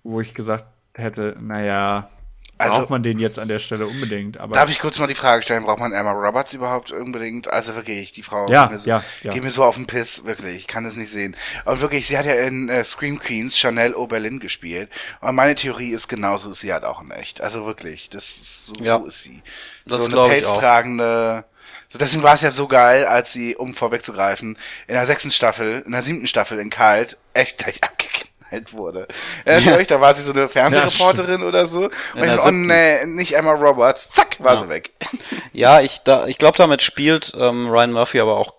wo 0.04 0.22
ich 0.22 0.34
gesagt 0.34 0.66
hätte, 0.94 1.36
naja, 1.40 2.10
also, 2.58 2.80
braucht 2.80 2.90
man 2.90 3.04
den 3.04 3.20
jetzt 3.20 3.38
an 3.38 3.48
der 3.48 3.60
Stelle 3.60 3.86
unbedingt. 3.86 4.38
Aber 4.38 4.54
darf 4.54 4.70
ich 4.70 4.80
kurz 4.80 4.98
mal 4.98 5.08
die 5.08 5.16
Frage 5.16 5.44
stellen, 5.44 5.64
braucht 5.64 5.80
man 5.80 5.92
Emma 5.92 6.12
Roberts 6.12 6.54
überhaupt 6.54 6.92
unbedingt? 6.92 7.50
Also 7.50 7.76
wirklich, 7.76 8.14
die 8.14 8.24
Frau 8.24 8.48
ja, 8.48 8.64
geht, 8.64 8.72
mir 8.72 8.80
so, 8.80 8.90
ja, 8.90 9.04
ja. 9.24 9.32
geht 9.34 9.44
mir 9.44 9.52
so 9.52 9.64
auf 9.64 9.76
den 9.76 9.88
Piss, 9.88 10.24
wirklich, 10.24 10.56
ich 10.56 10.68
kann 10.68 10.86
das 10.86 10.96
nicht 10.96 11.12
sehen. 11.12 11.36
Und 11.66 11.82
wirklich, 11.82 12.08
sie 12.08 12.18
hat 12.18 12.26
ja 12.26 12.36
in 12.36 12.70
äh, 12.70 12.84
Scream 12.86 13.20
Queens 13.20 13.58
Chanel 13.58 13.94
Oberlin 13.94 14.40
gespielt. 14.40 14.90
Und 15.20 15.36
meine 15.36 15.56
Theorie 15.56 15.92
ist 15.92 16.08
genauso 16.08 16.52
ist 16.52 16.62
sie 16.62 16.72
halt 16.72 16.86
auch 16.86 17.02
in 17.02 17.12
echt. 17.12 17.42
Also 17.42 17.66
wirklich, 17.66 18.10
das 18.10 18.38
ist, 18.38 18.68
so, 18.68 18.74
ja. 18.82 19.00
so 19.00 19.06
ist 19.06 19.24
sie. 19.24 19.42
Das 19.86 20.06
so 20.06 20.18
eine 20.18 20.30
pelztragende 20.30 21.46
so, 21.90 22.00
deswegen 22.00 22.24
war 22.24 22.34
es 22.34 22.42
ja 22.42 22.52
so 22.52 22.68
geil, 22.68 23.06
als 23.06 23.32
sie, 23.32 23.56
um 23.56 23.76
vorwegzugreifen, 23.76 24.58
in 24.88 24.94
der 24.96 25.06
sechsten 25.06 25.32
Staffel, 25.32 25.84
in 25.86 25.92
der 25.92 26.02
siebten 26.02 26.28
Staffel 26.28 26.60
in 26.60 26.70
Kalt 26.70 27.18
echt 27.34 27.60
gleich 27.60 27.84
abgeknallt 27.84 28.15
alt 28.56 28.74
wurde. 28.74 29.08
Ja. 29.46 29.82
da 29.84 30.02
war 30.02 30.14
sie 30.16 30.24
so 30.24 30.32
eine 30.32 30.50
Fernsehreporterin 30.50 31.42
ja, 31.42 31.48
oder 31.48 31.66
so. 31.66 31.86
Und 31.86 31.92
ich 32.16 32.22
dachte, 32.22 32.48
oh 32.48 32.52
nee, 32.52 33.06
nicht 33.06 33.36
Emma 33.36 33.52
Roberts. 33.52 34.10
Zack, 34.10 34.38
war 34.40 34.56
ja. 34.56 34.62
sie 34.62 34.70
weg. 34.70 34.92
Ja, 35.54 35.82
ich, 35.82 36.00
da, 36.04 36.28
ich 36.28 36.38
glaube, 36.38 36.58
damit 36.58 36.82
spielt 36.82 37.34
ähm, 37.40 37.70
Ryan 37.70 37.94
Murphy 37.94 38.20
aber 38.20 38.38
auch 38.38 38.54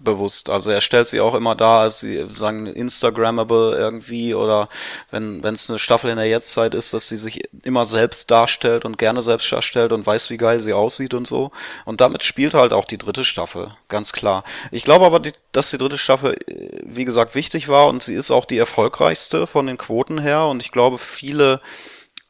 bewusst. 0.00 0.50
Also 0.50 0.70
er 0.70 0.80
stellt 0.80 1.06
sie 1.06 1.20
auch 1.20 1.34
immer 1.34 1.54
da, 1.54 1.82
als 1.82 2.00
sie 2.00 2.26
sagen 2.34 2.66
Instagrammable 2.66 3.76
irgendwie 3.76 4.34
oder 4.34 4.68
wenn 5.10 5.42
wenn 5.42 5.54
es 5.54 5.68
eine 5.68 5.78
Staffel 5.78 6.10
in 6.10 6.16
der 6.16 6.28
Jetztzeit 6.28 6.74
ist, 6.74 6.94
dass 6.94 7.08
sie 7.08 7.18
sich 7.18 7.42
immer 7.62 7.84
selbst 7.84 8.30
darstellt 8.30 8.84
und 8.84 8.98
gerne 8.98 9.22
selbst 9.22 9.50
darstellt 9.52 9.92
und 9.92 10.06
weiß, 10.06 10.30
wie 10.30 10.38
geil 10.38 10.60
sie 10.60 10.72
aussieht 10.72 11.14
und 11.14 11.26
so. 11.26 11.52
Und 11.84 12.00
damit 12.00 12.22
spielt 12.22 12.54
halt 12.54 12.72
auch 12.72 12.86
die 12.86 12.98
dritte 12.98 13.24
Staffel, 13.24 13.76
ganz 13.88 14.12
klar. 14.12 14.44
Ich 14.70 14.84
glaube 14.84 15.06
aber, 15.06 15.20
die, 15.20 15.32
dass 15.52 15.70
die 15.70 15.78
dritte 15.78 15.98
Staffel, 15.98 16.36
äh, 16.46 16.80
wie 16.84 17.04
gesagt, 17.04 17.34
wichtig 17.34 17.68
war 17.68 17.86
und 17.86 18.02
sie 18.02 18.14
ist 18.14 18.30
auch 18.30 18.44
die 18.44 18.58
erfolgreichste 18.58 19.46
von 19.46 19.66
den 19.66 19.78
Quoten 19.78 20.18
her 20.18 20.46
und 20.46 20.60
ich 20.60 20.72
glaube, 20.72 20.98
viele 20.98 21.60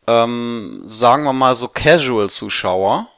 ähm, 0.06 0.82
sagen 0.84 1.24
wir 1.24 1.32
mal 1.32 1.54
so 1.54 1.68
Casual-Zuschauer, 1.68 3.08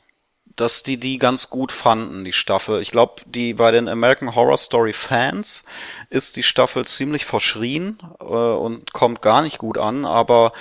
dass 0.57 0.83
die 0.83 0.99
die 0.99 1.19
ganz 1.19 1.51
gut 1.51 1.73
fanden, 1.73 2.25
die 2.25 2.33
Staffel. 2.33 2.81
Ich 2.83 2.91
glaube, 2.91 3.23
die 3.27 3.55
bei 3.55 3.71
den 3.73 3.89
American 3.89 4.35
Horror 4.35 4.57
Story 4.57 4.93
Fans 4.93 5.65
ist 6.11 6.37
die 6.37 6.43
Staffel 6.43 6.85
ziemlich 6.87 7.25
verschrien 7.25 7.99
äh, 8.21 8.25
und 8.25 8.93
kommt 8.93 9.23
gar 9.23 9.43
nicht 9.43 9.59
gut 9.59 9.79
an, 9.79 10.05
aber 10.05 10.53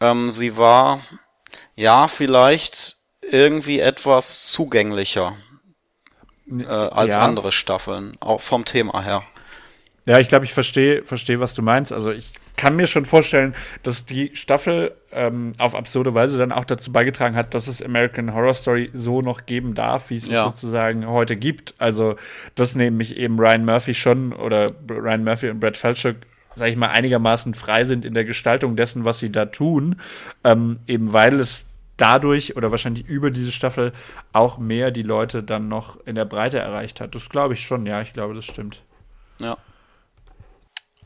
Ähm, 0.00 0.30
sie 0.30 0.56
war, 0.56 1.00
ja, 1.76 2.08
vielleicht 2.08 2.98
irgendwie 3.22 3.80
etwas 3.80 4.48
zugänglicher 4.48 5.36
äh, 6.58 6.64
als 6.64 7.14
Ja. 7.14 7.24
andere 7.24 7.52
Staffeln, 7.52 8.16
auch 8.20 8.40
vom 8.40 8.64
Thema 8.64 9.02
her. 9.02 9.24
Ja, 10.06 10.18
ich 10.18 10.28
glaube, 10.28 10.44
ich 10.44 10.52
verstehe, 10.52 11.04
verstehe, 11.04 11.40
was 11.40 11.54
du 11.54 11.62
meinst. 11.62 11.92
Also 11.92 12.10
ich 12.10 12.39
kann 12.60 12.76
mir 12.76 12.86
schon 12.86 13.06
vorstellen, 13.06 13.54
dass 13.82 14.04
die 14.04 14.32
Staffel 14.34 14.92
ähm, 15.12 15.52
auf 15.58 15.74
absurde 15.74 16.12
Weise 16.12 16.36
dann 16.36 16.52
auch 16.52 16.66
dazu 16.66 16.92
beigetragen 16.92 17.34
hat, 17.34 17.54
dass 17.54 17.68
es 17.68 17.82
American 17.82 18.34
Horror 18.34 18.52
Story 18.52 18.90
so 18.92 19.22
noch 19.22 19.46
geben 19.46 19.74
darf, 19.74 20.10
wie 20.10 20.16
es 20.16 20.28
Ja. 20.28 20.40
es 20.40 20.52
sozusagen 20.60 21.06
heute 21.06 21.36
gibt. 21.36 21.72
Also, 21.78 22.16
dass 22.56 22.74
nämlich 22.74 23.16
eben 23.16 23.38
Ryan 23.40 23.64
Murphy 23.64 23.94
schon 23.94 24.34
oder 24.34 24.72
Ryan 24.90 25.24
Murphy 25.24 25.48
und 25.48 25.58
Brad 25.58 25.78
Falchuk, 25.78 26.16
sag 26.54 26.68
ich 26.68 26.76
mal, 26.76 26.88
einigermaßen 26.90 27.54
frei 27.54 27.84
sind 27.84 28.04
in 28.04 28.12
der 28.12 28.26
Gestaltung 28.26 28.76
dessen, 28.76 29.06
was 29.06 29.20
sie 29.20 29.32
da 29.32 29.46
tun, 29.46 29.96
ähm, 30.44 30.80
eben 30.86 31.14
weil 31.14 31.40
es 31.40 31.66
dadurch 31.96 32.56
oder 32.58 32.70
wahrscheinlich 32.70 33.06
über 33.08 33.30
diese 33.30 33.52
Staffel 33.52 33.94
auch 34.34 34.58
mehr 34.58 34.90
die 34.90 35.02
Leute 35.02 35.42
dann 35.42 35.68
noch 35.68 35.96
in 36.04 36.14
der 36.14 36.26
Breite 36.26 36.58
erreicht 36.58 37.00
hat. 37.00 37.14
Das 37.14 37.30
glaube 37.30 37.54
ich 37.54 37.64
schon, 37.64 37.86
ja, 37.86 38.02
ich 38.02 38.12
glaube, 38.12 38.34
das 38.34 38.44
stimmt. 38.44 38.82
Ja. 39.40 39.56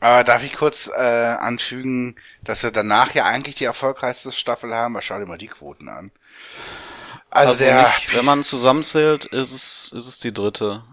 Aber 0.05 0.23
darf 0.23 0.43
ich 0.43 0.53
kurz 0.53 0.87
äh, 0.87 0.99
anfügen, 1.01 2.15
dass 2.43 2.63
wir 2.63 2.71
danach 2.71 3.13
ja 3.13 3.25
eigentlich 3.25 3.55
die 3.55 3.65
erfolgreichste 3.65 4.31
Staffel 4.31 4.73
haben? 4.73 4.95
Aber 4.95 5.01
schau 5.01 5.17
dir 5.19 5.25
mal 5.25 5.37
die 5.37 5.47
Quoten 5.47 5.89
an. 5.89 6.11
Also, 7.29 7.53
Also 7.53 7.65
der, 7.65 7.75
nicht, 7.75 8.13
wenn 8.13 8.25
man 8.25 8.43
zusammenzählt, 8.43 9.25
ist 9.25 9.51
es, 9.53 9.91
ist 9.95 10.07
es 10.07 10.19
die 10.19 10.33
dritte. 10.33 10.83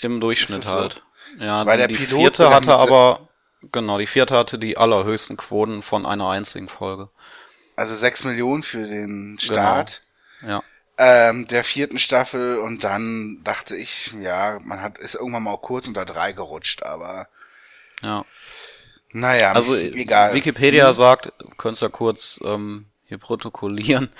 Im 0.00 0.20
Durchschnitt 0.20 0.64
es 0.64 0.70
so? 0.70 0.78
halt. 0.78 1.02
Ja, 1.38 1.64
Weil 1.64 1.78
die, 1.78 1.78
der 1.78 1.88
die 1.88 1.96
Pilot 1.96 1.98
vierte 1.98 2.50
hatte 2.50 2.74
aber, 2.74 3.28
genau, 3.72 3.98
die 3.98 4.06
vierte 4.06 4.36
hatte 4.36 4.58
die 4.58 4.76
allerhöchsten 4.76 5.36
Quoten 5.36 5.82
von 5.82 6.04
einer 6.06 6.28
einzigen 6.30 6.68
Folge. 6.68 7.10
also 7.76 7.94
sechs 7.96 8.24
Millionen 8.24 8.62
für 8.62 8.86
den 8.86 9.38
Start 9.38 10.04
Ja. 10.42 10.62
ähm, 10.98 11.46
der 11.48 11.64
vierten 11.64 11.98
Staffel 11.98 12.58
und 12.58 12.84
dann 12.84 13.42
dachte 13.44 13.76
ich, 13.76 14.12
ja, 14.20 14.58
man 14.62 14.82
hat 14.82 14.98
ist 14.98 15.14
irgendwann 15.14 15.44
mal 15.44 15.58
kurz 15.58 15.88
unter 15.88 16.04
drei 16.04 16.32
gerutscht, 16.32 16.82
aber 16.82 17.28
Ja. 18.02 18.24
naja, 19.12 19.52
Also 19.52 19.76
egal. 19.76 20.34
Wikipedia 20.34 20.92
sagt, 20.92 21.32
könnt's 21.56 21.80
ja 21.80 21.88
kurz 21.88 22.40
ähm, 22.44 22.86
hier 23.06 23.18
protokollieren. 23.18 24.10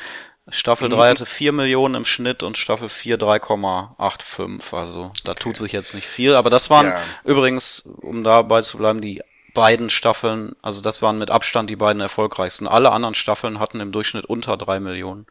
Staffel 0.49 0.89
3 0.89 1.11
hatte 1.11 1.25
4 1.27 1.53
Millionen 1.53 1.95
im 1.95 2.05
Schnitt 2.05 2.43
und 2.43 2.59
Staffel 2.59 2.89
4 2.89 3.17
3,85. 3.19 4.75
Also 4.77 5.13
da 5.25 5.35
tut 5.35 5.57
sich 5.57 5.71
jetzt 5.73 5.95
nicht 5.95 6.07
viel. 6.07 6.35
Aber 6.35 6.51
das 6.51 6.69
waren 6.69 6.87
Ja. 6.87 7.01
übrigens, 7.25 7.81
um 7.81 8.25
dabei 8.25 8.63
zu 8.63 8.77
bleiben, 8.79 9.01
die 9.01 9.23
beiden 9.55 9.89
Staffeln, 9.89 10.57
also 10.63 10.81
das 10.81 11.01
waren 11.01 11.19
mit 11.19 11.31
Abstand 11.31 11.71
die 11.71 11.77
beiden 11.77 12.01
erfolgreichsten. 12.03 12.67
Alle 12.67 12.91
anderen 12.91 13.15
Staffeln 13.15 13.61
hatten 13.61 13.81
im 13.81 13.93
Durchschnitt 13.93 14.25
unter 14.25 14.57
3 14.57 14.81
Millionen 14.81 15.27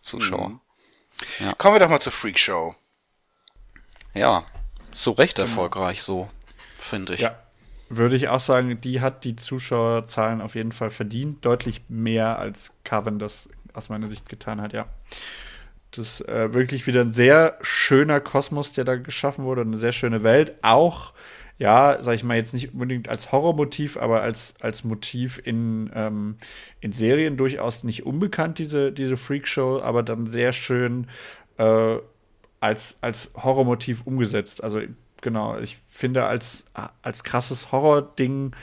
Zuschauer. 0.00 0.60
Kommen 1.58 1.74
wir 1.74 1.80
doch 1.80 1.88
mal 1.90 2.00
zur 2.00 2.12
Freak 2.12 2.38
Show. 2.38 2.74
Ja, 4.14 4.44
zu 4.92 5.10
Recht 5.10 5.38
erfolgreich 5.38 6.02
so, 6.02 6.30
finde 6.78 7.14
ich. 7.14 7.20
Ja, 7.20 7.36
würde 7.88 8.16
ich 8.16 8.28
auch 8.28 8.40
sagen, 8.40 8.80
die 8.80 9.00
hat 9.00 9.24
die 9.24 9.36
Zuschauerzahlen 9.36 10.40
auf 10.40 10.54
jeden 10.54 10.72
Fall 10.72 10.90
verdient. 10.90 11.44
Deutlich 11.44 11.82
mehr 11.88 12.38
als 12.38 12.74
Coven 12.84 13.18
das 13.18 13.48
aus 13.72 13.88
meiner 13.88 14.08
Sicht 14.08 14.28
getan 14.28 14.60
hat, 14.60 14.72
ja. 14.72 14.86
Das 15.90 16.20
ist 16.20 16.28
äh, 16.28 16.52
wirklich 16.52 16.86
wieder 16.86 17.02
ein 17.02 17.12
sehr 17.12 17.56
schöner 17.60 18.20
Kosmos, 18.20 18.72
der 18.72 18.84
da 18.84 18.96
geschaffen 18.96 19.44
wurde, 19.44 19.62
eine 19.62 19.78
sehr 19.78 19.92
schöne 19.92 20.22
Welt. 20.22 20.54
Auch, 20.62 21.12
ja, 21.58 22.02
sag 22.02 22.14
ich 22.14 22.24
mal, 22.24 22.36
jetzt 22.36 22.52
nicht 22.52 22.72
unbedingt 22.72 23.08
als 23.08 23.30
Horrormotiv, 23.30 23.96
aber 23.96 24.22
als, 24.22 24.54
als 24.60 24.82
Motiv 24.82 25.40
in, 25.44 25.90
ähm, 25.94 26.36
in 26.80 26.92
Serien 26.92 27.36
durchaus 27.36 27.84
nicht 27.84 28.04
unbekannt, 28.04 28.58
diese, 28.58 28.90
diese 28.90 29.16
Freakshow, 29.16 29.80
aber 29.80 30.02
dann 30.02 30.26
sehr 30.26 30.52
schön 30.52 31.06
äh, 31.58 31.96
als, 32.58 32.98
als 33.00 33.30
Horrormotiv 33.36 34.04
umgesetzt. 34.04 34.64
Also 34.64 34.80
genau, 35.24 35.58
ich 35.58 35.78
finde, 35.90 36.26
als, 36.26 36.66
als 37.02 37.24
krasses 37.24 37.72
Horror-Ding 37.72 38.54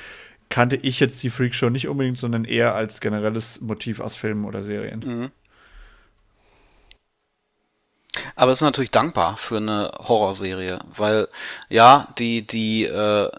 kannte 0.49 0.77
ich 0.77 1.01
jetzt 1.01 1.21
die 1.23 1.29
Freakshow 1.29 1.69
nicht 1.69 1.89
unbedingt, 1.89 2.17
sondern 2.17 2.45
eher 2.45 2.75
als 2.75 3.01
generelles 3.01 3.59
Motiv 3.59 3.99
aus 3.99 4.15
Filmen 4.15 4.45
oder 4.45 4.63
Serien. 4.63 5.01
Aber 8.35 8.51
es 8.51 8.59
ist 8.59 8.63
natürlich 8.63 8.91
dankbar 8.91 9.37
für 9.37 9.57
eine 9.57 9.91
Horrorserie, 9.97 10.79
weil 10.95 11.27
ja, 11.69 12.07
die, 12.17 12.45
die, 12.45 12.85
äh, 12.85 13.29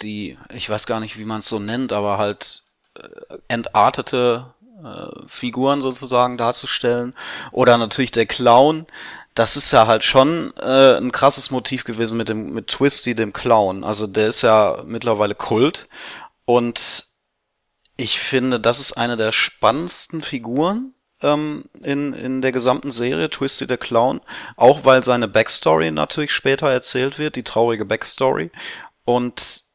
die, 0.00 0.36
ich 0.52 0.68
weiß 0.68 0.86
gar 0.86 1.00
nicht, 1.00 1.18
wie 1.18 1.24
man 1.24 1.40
es 1.40 1.48
so 1.48 1.58
nennt, 1.58 1.92
aber 1.92 2.18
halt 2.18 2.64
äh, 2.94 3.38
entartete 3.48 4.52
äh, 4.84 5.28
Figuren 5.28 5.80
sozusagen 5.80 6.36
darzustellen. 6.36 7.14
Oder 7.52 7.78
natürlich 7.78 8.10
der 8.10 8.26
Clown. 8.26 8.86
Das 9.36 9.56
ist 9.56 9.72
ja 9.72 9.86
halt 9.86 10.02
schon 10.02 10.52
äh, 10.56 10.96
ein 10.96 11.12
krasses 11.12 11.52
Motiv 11.52 11.84
gewesen 11.84 12.16
mit 12.18 12.28
dem 12.28 12.52
mit 12.52 12.66
Twisty, 12.68 13.14
dem 13.14 13.32
Clown. 13.32 13.84
Also 13.84 14.06
der 14.08 14.28
ist 14.28 14.42
ja 14.42 14.82
mittlerweile 14.84 15.36
Kult. 15.36 15.88
Und 16.46 17.06
ich 17.96 18.18
finde, 18.18 18.58
das 18.58 18.80
ist 18.80 18.94
eine 18.94 19.16
der 19.16 19.32
spannendsten 19.32 20.22
Figuren 20.22 20.94
ähm, 21.22 21.66
in, 21.82 22.14
in 22.14 22.40
der 22.40 22.52
gesamten 22.52 22.90
Serie, 22.90 23.28
Twisty 23.30 23.66
der 23.66 23.78
Clown. 23.78 24.22
Auch 24.56 24.84
weil 24.84 25.04
seine 25.04 25.28
Backstory 25.28 25.90
natürlich 25.90 26.32
später 26.32 26.70
erzählt 26.70 27.18
wird, 27.18 27.36
die 27.36 27.44
traurige 27.44 27.84
Backstory. 27.84 28.50
Und 29.04 29.65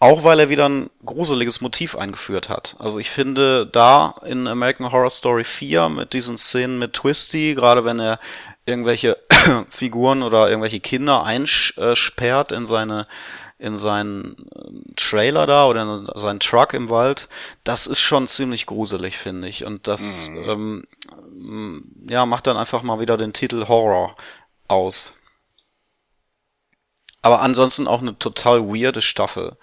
auch 0.00 0.24
weil 0.24 0.40
er 0.40 0.48
wieder 0.48 0.68
ein 0.68 0.90
gruseliges 1.04 1.60
Motiv 1.60 1.96
eingeführt 1.96 2.48
hat. 2.48 2.76
Also 2.78 2.98
ich 2.98 3.10
finde 3.10 3.66
da 3.66 4.14
in 4.26 4.46
American 4.46 4.92
Horror 4.92 5.10
Story 5.10 5.44
4 5.44 5.88
mit 5.88 6.12
diesen 6.12 6.36
Szenen 6.36 6.78
mit 6.78 6.92
Twisty, 6.94 7.54
gerade 7.54 7.84
wenn 7.84 8.00
er 8.00 8.18
irgendwelche 8.66 9.18
Figuren 9.70 10.22
oder 10.22 10.48
irgendwelche 10.48 10.80
Kinder 10.80 11.24
einsperrt 11.24 12.52
in 12.52 12.66
seine 12.66 13.06
in 13.58 13.78
seinen 13.78 14.36
äh, 14.54 14.94
Trailer 14.96 15.46
da 15.46 15.66
oder 15.66 15.82
in 15.82 16.20
seinen 16.20 16.40
Truck 16.40 16.74
im 16.74 16.90
Wald, 16.90 17.28
das 17.62 17.86
ist 17.86 18.00
schon 18.00 18.26
ziemlich 18.26 18.66
gruselig, 18.66 19.16
finde 19.16 19.48
ich. 19.48 19.64
Und 19.64 19.86
das 19.86 20.28
ähm, 20.28 20.82
ähm, 21.34 21.84
ja 22.08 22.26
macht 22.26 22.46
dann 22.46 22.56
einfach 22.56 22.82
mal 22.82 23.00
wieder 23.00 23.16
den 23.16 23.32
Titel 23.32 23.66
Horror 23.68 24.16
aus. 24.68 25.14
Aber 27.24 27.40
ansonsten 27.40 27.88
auch 27.88 28.02
eine 28.02 28.18
total 28.18 28.66
weirde 28.68 29.00
Staffel. 29.00 29.56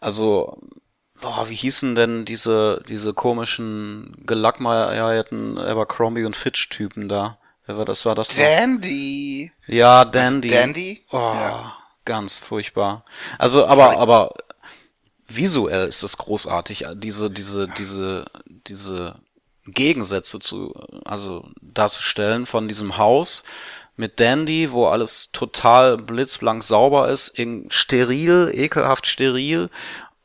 Also, 0.00 0.58
boah, 1.20 1.48
wie 1.48 1.54
hießen 1.54 1.94
denn 1.94 2.24
diese, 2.24 2.82
diese 2.88 3.14
komischen 3.14 4.16
gelackmeierten 4.26 5.56
Abercrombie 5.56 6.24
und 6.24 6.34
Fitch 6.34 6.68
Typen 6.70 7.08
da? 7.08 7.38
Wer 7.66 7.78
war 7.78 7.84
das? 7.84 8.04
War 8.04 8.16
das? 8.16 8.34
Dandy. 8.34 9.52
Ja, 9.68 10.04
Dandy. 10.04 10.48
Dandy? 10.48 11.04
Oh, 11.12 11.16
Ja. 11.16 11.76
ganz 12.04 12.40
furchtbar. 12.40 13.04
Also, 13.38 13.64
aber, 13.64 13.96
aber 13.98 14.34
visuell 15.28 15.86
ist 15.86 16.02
das 16.02 16.18
großartig. 16.18 16.84
Diese, 16.96 17.30
diese, 17.30 17.68
diese, 17.68 18.24
diese 18.66 19.14
Gegensätze 19.66 20.40
zu, 20.40 20.74
also 21.04 21.48
darzustellen 21.62 22.44
von 22.46 22.66
diesem 22.66 22.98
Haus 22.98 23.44
mit 23.96 24.18
Dandy, 24.20 24.72
wo 24.72 24.86
alles 24.86 25.30
total 25.30 25.96
blitzblank 25.96 26.64
sauber 26.64 27.08
ist, 27.08 27.28
in 27.38 27.70
steril, 27.70 28.50
ekelhaft 28.52 29.06
steril 29.06 29.70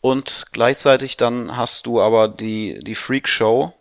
und 0.01 0.47
gleichzeitig 0.51 1.17
dann 1.17 1.55
hast 1.55 1.86
du 1.86 2.01
aber 2.01 2.28
die, 2.28 2.80
die 2.82 2.95
Freak-Show, 2.95 3.74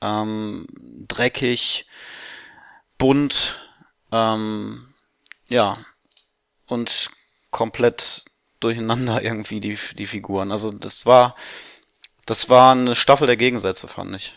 ähm, 0.00 0.66
dreckig, 1.08 1.86
bunt, 2.98 3.60
ähm, 4.12 4.94
ja, 5.48 5.76
und 6.66 7.08
komplett 7.50 8.24
durcheinander 8.60 9.22
irgendwie 9.22 9.60
die, 9.60 9.78
die 9.94 10.06
Figuren. 10.06 10.52
Also 10.52 10.70
das 10.70 11.04
war, 11.04 11.36
das 12.26 12.48
war 12.48 12.72
eine 12.72 12.94
Staffel 12.94 13.26
der 13.26 13.36
Gegensätze, 13.36 13.88
fand 13.88 14.14
ich. 14.16 14.34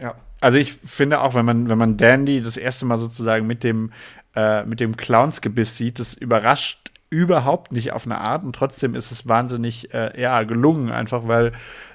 Ja. 0.00 0.16
Also 0.40 0.58
ich 0.58 0.72
finde 0.84 1.20
auch, 1.20 1.34
wenn 1.34 1.44
man, 1.44 1.68
wenn 1.68 1.78
man 1.78 1.96
Dandy 1.96 2.40
das 2.40 2.56
erste 2.56 2.84
Mal 2.86 2.98
sozusagen 2.98 3.46
mit 3.46 3.64
dem, 3.64 3.92
äh, 4.36 4.64
mit 4.64 4.80
dem 4.80 4.96
Clownsgebiss 4.96 5.76
sieht, 5.76 5.98
das 5.98 6.14
überrascht 6.14 6.92
überhaupt 7.10 7.72
nicht 7.72 7.92
auf 7.92 8.04
eine 8.04 8.18
Art 8.18 8.44
und 8.44 8.54
trotzdem 8.54 8.94
ist 8.94 9.10
es 9.10 9.26
wahnsinnig 9.26 9.92
äh, 9.94 10.20
ja, 10.20 10.42
gelungen, 10.42 10.90
einfach 10.92 11.26
weil 11.26 11.52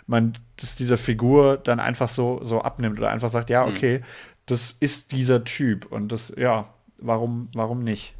man 0.08 0.34
das 0.58 0.76
dieser 0.76 0.98
Figur 0.98 1.58
dann 1.58 1.80
einfach 1.80 2.10
so, 2.10 2.40
so 2.44 2.62
abnimmt 2.62 2.98
oder 3.00 3.12
einfach 3.12 3.30
sagt, 3.30 3.50
ja, 3.52 3.64
okay, 3.64 4.02
das 4.48 4.72
ist 4.80 5.12
dieser 5.12 5.44
Typ 5.44 5.86
und 5.92 6.12
das, 6.12 6.34
ja, 6.36 6.68
warum, 6.98 7.50
warum 7.54 7.84
nicht? 7.84 8.16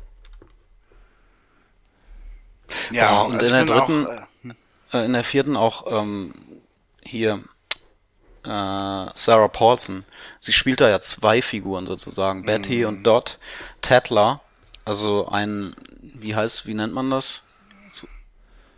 Ja, 2.92 3.22
und 3.24 3.34
also 3.34 3.46
in 3.48 3.52
der 3.52 3.66
dritten- 3.66 4.06
Auch, 4.06 4.12
äh, 4.12 4.98
Äh, 5.02 5.06
in 5.06 5.14
der 5.14 5.24
vierten 5.24 5.56
auch 5.58 5.86
ähm, 6.02 6.34
hier 7.04 7.40
äh, 8.46 9.12
Sarah 9.14 9.48
Paulson. 9.48 10.06
Sie 10.40 10.54
spielt 10.54 10.82
da 10.82 10.90
ja 10.90 11.00
zwei 11.02 11.42
Figuren 11.42 11.88
sozusagen, 11.88 12.44
Betty 12.46 12.86
und 12.86 13.04
Dot 13.04 13.38
Tatler. 13.82 14.42
Also 14.86 15.28
ein, 15.30 15.76
wie 16.02 16.36
heißt, 16.36 16.66
wie 16.66 16.74
nennt 16.74 16.94
man 16.94 17.10
das? 17.10 17.44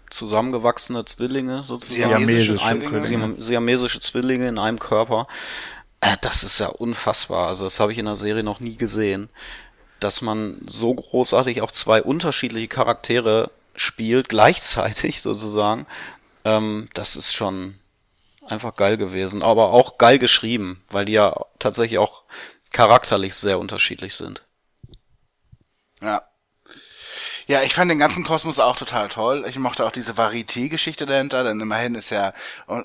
Zusammengewachsene 0.09 1.03
Zwillinge 1.05 1.63
sozusagen. 1.67 2.25
Siamesische 2.25 2.57
Zwillinge. 2.57 3.03
Siam- 3.03 3.41
Siamesische 3.41 3.99
Zwillinge 3.99 4.47
in 4.47 4.59
einem 4.59 4.79
Körper. 4.79 5.25
Äh, 5.99 6.15
Das 6.21 6.43
ist 6.43 6.59
ja 6.59 6.67
unfassbar. 6.67 7.47
Also 7.47 7.63
das 7.63 7.79
habe 7.79 7.91
ich 7.91 7.97
in 7.97 8.05
der 8.05 8.15
Serie 8.15 8.43
noch 8.43 8.59
nie 8.59 8.77
gesehen. 8.77 9.29
Dass 9.99 10.21
man 10.21 10.61
so 10.65 10.93
großartig 10.93 11.61
auch 11.61 11.71
zwei 11.71 12.03
unterschiedliche 12.03 12.67
Charaktere 12.67 13.49
spielt, 13.75 14.29
gleichzeitig 14.29 15.21
sozusagen. 15.23 15.87
Ähm, 16.45 16.87
das 16.93 17.15
ist 17.15 17.33
schon 17.33 17.75
einfach 18.45 18.75
geil 18.75 18.97
gewesen. 18.97 19.41
Aber 19.41 19.71
auch 19.71 19.97
geil 19.97 20.19
geschrieben, 20.19 20.83
weil 20.89 21.05
die 21.05 21.13
ja 21.13 21.35
tatsächlich 21.59 21.99
auch 21.99 22.23
charakterlich 22.71 23.35
sehr 23.35 23.59
unterschiedlich 23.59 24.15
sind. 24.15 24.45
Ja. 26.01 26.23
Ja, 27.47 27.61
ich 27.61 27.75
fand 27.75 27.91
den 27.91 27.99
ganzen 27.99 28.23
Kosmos 28.23 28.59
auch 28.59 28.75
total 28.75 29.07
toll. 29.07 29.45
Ich 29.47 29.59
mochte 29.59 29.85
auch 29.85 29.91
diese 29.91 30.13
Varieté-Geschichte 30.13 31.05
dahinter, 31.05 31.43
denn 31.43 31.59
immerhin 31.61 31.93
ist 31.93 32.09
ja, 32.09 32.33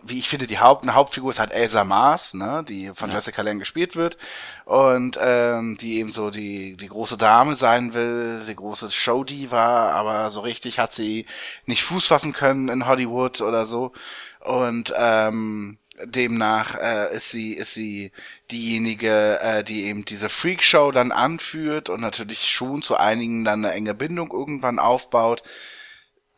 wie 0.02 0.18
ich 0.18 0.28
finde, 0.28 0.46
die 0.46 0.58
Haupt, 0.58 0.82
eine 0.82 0.94
Hauptfigur 0.94 1.30
ist 1.30 1.38
halt 1.38 1.50
Elsa 1.50 1.82
Mars, 1.82 2.34
ne, 2.34 2.62
die 2.68 2.90
von 2.94 3.10
Jessica 3.10 3.40
Lange 3.40 3.60
gespielt 3.60 3.96
wird 3.96 4.18
und 4.66 5.18
ähm, 5.18 5.78
die 5.78 5.96
eben 5.98 6.10
so 6.10 6.30
die 6.30 6.76
die 6.76 6.88
große 6.88 7.16
Dame 7.16 7.56
sein 7.56 7.94
will, 7.94 8.44
die 8.46 8.54
große 8.54 8.90
Showdiva, 8.90 9.92
aber 9.92 10.30
so 10.30 10.40
richtig 10.40 10.78
hat 10.78 10.92
sie 10.92 11.24
nicht 11.64 11.82
Fuß 11.82 12.06
fassen 12.06 12.34
können 12.34 12.68
in 12.68 12.86
Hollywood 12.86 13.40
oder 13.40 13.64
so 13.64 13.92
und 14.40 14.92
ähm, 14.96 15.78
demnach 16.04 16.74
äh, 16.76 17.14
ist 17.14 17.30
sie 17.30 17.52
ist 17.54 17.74
sie 17.74 18.12
diejenige, 18.50 19.38
äh, 19.40 19.64
die 19.64 19.84
eben 19.84 20.04
diese 20.04 20.28
Freakshow 20.28 20.90
dann 20.92 21.12
anführt 21.12 21.88
und 21.88 22.00
natürlich 22.00 22.50
schon 22.50 22.82
zu 22.82 22.96
einigen 22.96 23.44
dann 23.44 23.64
eine 23.64 23.74
enge 23.74 23.94
Bindung 23.94 24.30
irgendwann 24.32 24.78
aufbaut. 24.78 25.42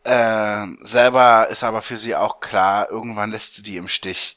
Äh, 0.05 0.67
selber 0.83 1.49
ist 1.51 1.63
aber 1.65 1.83
für 1.83 1.97
sie 1.97 2.17
auch 2.17 2.41
klar, 2.41 2.91
irgendwann 2.91 3.31
lässt 3.31 3.55
sie 3.55 3.63
die 3.63 3.77
im 3.77 3.89
Stich. 3.89 4.37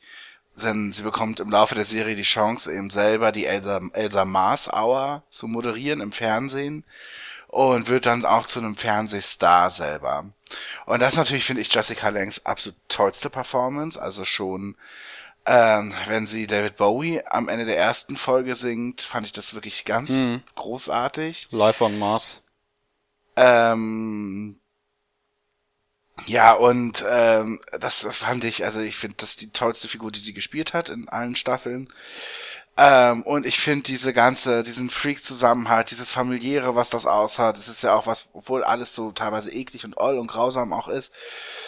Denn 0.61 0.93
sie 0.93 1.03
bekommt 1.03 1.39
im 1.41 1.49
Laufe 1.49 1.76
der 1.76 1.86
Serie 1.86 2.16
die 2.16 2.24
Chance, 2.24 2.72
eben 2.74 2.89
selber 2.89 3.32
die 3.32 3.45
Elsa, 3.45 3.82
Elsa 3.93 4.24
Mars 4.24 4.72
Hour 4.72 5.24
zu 5.30 5.47
moderieren 5.47 6.01
im 6.01 6.11
Fernsehen 6.13 6.86
und 7.56 7.88
wird 7.88 8.06
dann 8.06 8.26
auch 8.26 8.43
zu 8.43 8.60
einem 8.60 8.76
Fernsehstar 8.76 9.70
selber. 9.70 10.26
Und 10.86 11.01
das 11.01 11.16
natürlich 11.16 11.45
finde 11.45 11.62
ich 11.62 11.74
Jessica 11.74 12.10
Langs 12.10 12.45
absolut 12.45 12.78
tollste 12.89 13.30
Performance, 13.30 14.01
also 14.01 14.26
schon 14.26 14.76
ähm, 15.45 15.93
wenn 16.08 16.26
sie 16.26 16.47
David 16.47 16.76
Bowie 16.76 17.22
am 17.26 17.47
Ende 17.47 17.66
der 17.66 17.78
ersten 17.78 18.18
Folge 18.18 18.56
singt, 18.56 19.01
fand 19.01 19.26
ich 19.26 19.32
das 19.32 19.53
wirklich 19.53 19.86
ganz 19.86 20.12
großartig. 20.56 21.47
Live 21.51 21.82
on 21.82 21.97
Mars. 21.97 22.51
Ähm, 23.38 24.60
ja, 26.26 26.53
und 26.53 27.06
ähm, 27.08 27.60
das 27.80 28.08
fand 28.12 28.43
ich, 28.43 28.66
also 28.66 28.80
ich 28.80 28.95
finde, 28.95 29.18
das 29.20 29.36
die 29.36 29.51
tollste 29.51 29.88
Figur, 29.88 30.12
die 30.12 30.20
sie 30.20 30.34
gespielt 30.34 30.74
hat 30.74 30.89
in 30.89 31.08
allen 31.10 31.36
Staffeln. 31.36 31.89
Ähm, 32.78 33.24
und 33.24 33.46
ich 33.46 33.60
finde 33.60 33.84
diese 33.84 34.12
ganze, 34.12 34.62
diesen 34.62 34.90
Freak-Zusammenhalt, 34.90 35.92
dieses 35.92 36.12
familiäre, 36.12 36.76
was 36.76 36.90
das 36.90 37.06
aushat, 37.06 37.58
das 37.58 37.70
ist 37.70 37.84
ja 37.84 37.96
auch 37.96 38.06
was, 38.06 38.30
obwohl 38.34 38.66
alles 38.66 38.94
so 38.94 39.12
teilweise 39.12 39.52
eklig 39.52 39.86
und 39.86 39.96
oll 39.96 40.18
und 40.18 40.28
grausam 40.28 40.74
auch 40.74 40.90
ist, 40.90 41.14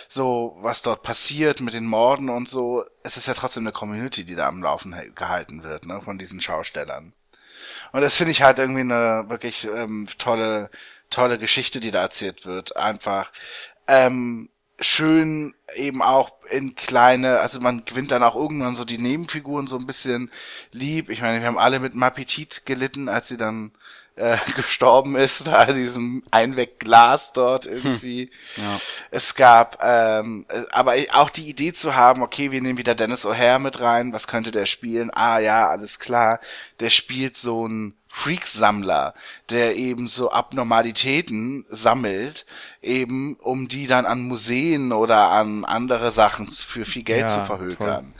so 0.09 0.57
was 0.59 0.81
dort 0.81 1.03
passiert 1.03 1.61
mit 1.61 1.73
den 1.73 1.85
Morden 1.85 2.29
und 2.29 2.49
so, 2.49 2.83
es 3.03 3.15
ist 3.15 3.27
ja 3.27 3.33
trotzdem 3.33 3.63
eine 3.63 3.71
Community, 3.71 4.25
die 4.25 4.35
da 4.35 4.49
am 4.49 4.61
Laufen 4.61 4.95
gehalten 5.15 5.63
wird, 5.63 5.85
ne, 5.85 6.01
von 6.01 6.17
diesen 6.17 6.41
Schaustellern. 6.41 7.13
Und 7.93 8.01
das 8.01 8.17
finde 8.17 8.31
ich 8.31 8.41
halt 8.41 8.59
irgendwie 8.59 8.81
eine 8.81 9.25
wirklich 9.29 9.65
ähm, 9.65 10.07
tolle, 10.17 10.69
tolle 11.09 11.37
Geschichte, 11.37 11.79
die 11.79 11.91
da 11.91 12.01
erzählt 12.01 12.45
wird. 12.45 12.75
Einfach 12.75 13.31
ähm, 13.87 14.49
schön 14.79 15.53
eben 15.75 16.01
auch 16.01 16.31
in 16.49 16.75
kleine, 16.75 17.39
also 17.39 17.59
man 17.59 17.83
gewinnt 17.85 18.11
dann 18.11 18.23
auch 18.23 18.35
irgendwann 18.35 18.75
so 18.75 18.85
die 18.85 18.97
Nebenfiguren 18.97 19.67
so 19.67 19.77
ein 19.77 19.87
bisschen 19.87 20.31
lieb. 20.71 21.09
Ich 21.09 21.21
meine, 21.21 21.39
wir 21.41 21.47
haben 21.47 21.57
alle 21.57 21.79
mit 21.79 21.95
Mapitit 21.95 22.65
gelitten, 22.65 23.09
als 23.09 23.27
sie 23.27 23.37
dann 23.37 23.71
äh, 24.17 24.37
gestorben 24.55 25.15
ist, 25.15 25.47
da 25.47 25.63
in 25.63 25.75
diesem 25.75 26.23
Einwegglas 26.31 27.33
dort 27.33 27.65
irgendwie. 27.65 28.29
Ja. 28.55 28.79
Es 29.11 29.35
gab, 29.35 29.79
ähm, 29.81 30.45
äh, 30.49 30.63
aber 30.71 30.95
auch 31.13 31.29
die 31.29 31.49
Idee 31.49 31.73
zu 31.73 31.95
haben, 31.95 32.21
okay, 32.21 32.51
wir 32.51 32.61
nehmen 32.61 32.77
wieder 32.77 32.95
Dennis 32.95 33.25
O'Hare 33.25 33.59
mit 33.59 33.79
rein, 33.79 34.13
was 34.13 34.27
könnte 34.27 34.51
der 34.51 34.65
spielen? 34.65 35.11
Ah 35.13 35.39
ja, 35.39 35.69
alles 35.69 35.99
klar, 35.99 36.39
der 36.79 36.89
spielt 36.89 37.37
so 37.37 37.67
ein 37.67 37.93
Freak-Sammler, 38.07 39.13
der 39.49 39.75
eben 39.75 40.07
so 40.07 40.31
Abnormalitäten 40.31 41.65
sammelt, 41.69 42.45
eben 42.81 43.35
um 43.35 43.67
die 43.67 43.87
dann 43.87 44.05
an 44.05 44.21
Museen 44.27 44.91
oder 44.91 45.29
an 45.29 45.65
andere 45.65 46.11
Sachen 46.11 46.49
für 46.49 46.85
viel 46.85 47.03
Geld 47.03 47.21
Ja, 47.21 47.27
zu 47.27 47.37
toll. 47.37 47.45
verhökern. 47.45 48.13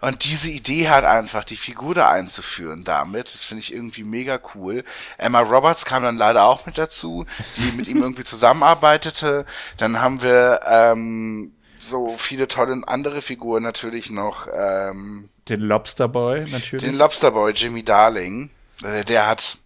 Und 0.00 0.24
diese 0.24 0.50
Idee 0.50 0.88
hat 0.88 1.04
einfach, 1.04 1.44
die 1.44 1.56
Figur 1.56 1.94
da 1.94 2.10
einzuführen 2.10 2.82
damit, 2.82 3.32
das 3.32 3.44
finde 3.44 3.60
ich 3.60 3.72
irgendwie 3.72 4.02
mega 4.02 4.40
cool. 4.54 4.84
Emma 5.16 5.38
Roberts 5.40 5.84
kam 5.84 6.02
dann 6.02 6.16
leider 6.16 6.42
auch 6.44 6.66
mit 6.66 6.76
dazu, 6.76 7.24
die 7.56 7.70
mit 7.76 7.86
ihm 7.86 8.02
irgendwie 8.02 8.24
zusammenarbeitete. 8.76 9.46
Dann 9.76 10.00
haben 10.00 10.20
wir 10.20 10.60
ähm, 10.66 11.52
so 11.78 12.08
viele 12.18 12.48
tolle 12.48 12.82
andere 12.86 13.22
Figuren 13.22 13.62
natürlich 13.62 14.10
noch. 14.10 14.48
Ähm, 14.52 15.28
Den 15.48 15.60
Lobsterboy 15.60 16.50
natürlich. 16.50 16.84
den 16.84 16.96
Lobsterboy 16.96 17.52
Jimmy 17.52 17.84
Darling, 17.84 18.50
der 18.82 19.26
hat 19.26 19.58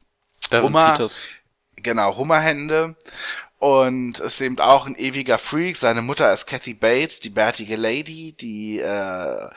Evan 0.50 0.62
Hummer. 0.64 0.92
Peters. 0.92 1.26
genau, 1.76 2.16
Hummerhände 2.16 2.96
und 3.58 4.20
ist 4.20 4.40
eben 4.40 4.58
auch 4.60 4.86
ein 4.86 4.96
ewiger 4.96 5.38
Freak. 5.38 5.76
Seine 5.76 6.02
Mutter 6.02 6.32
ist 6.32 6.46
Kathy 6.46 6.74
Bates, 6.74 7.20
die 7.20 7.30
bärtige 7.30 7.76
Lady, 7.76 8.32
die 8.32 8.78
äh, 8.80 9.48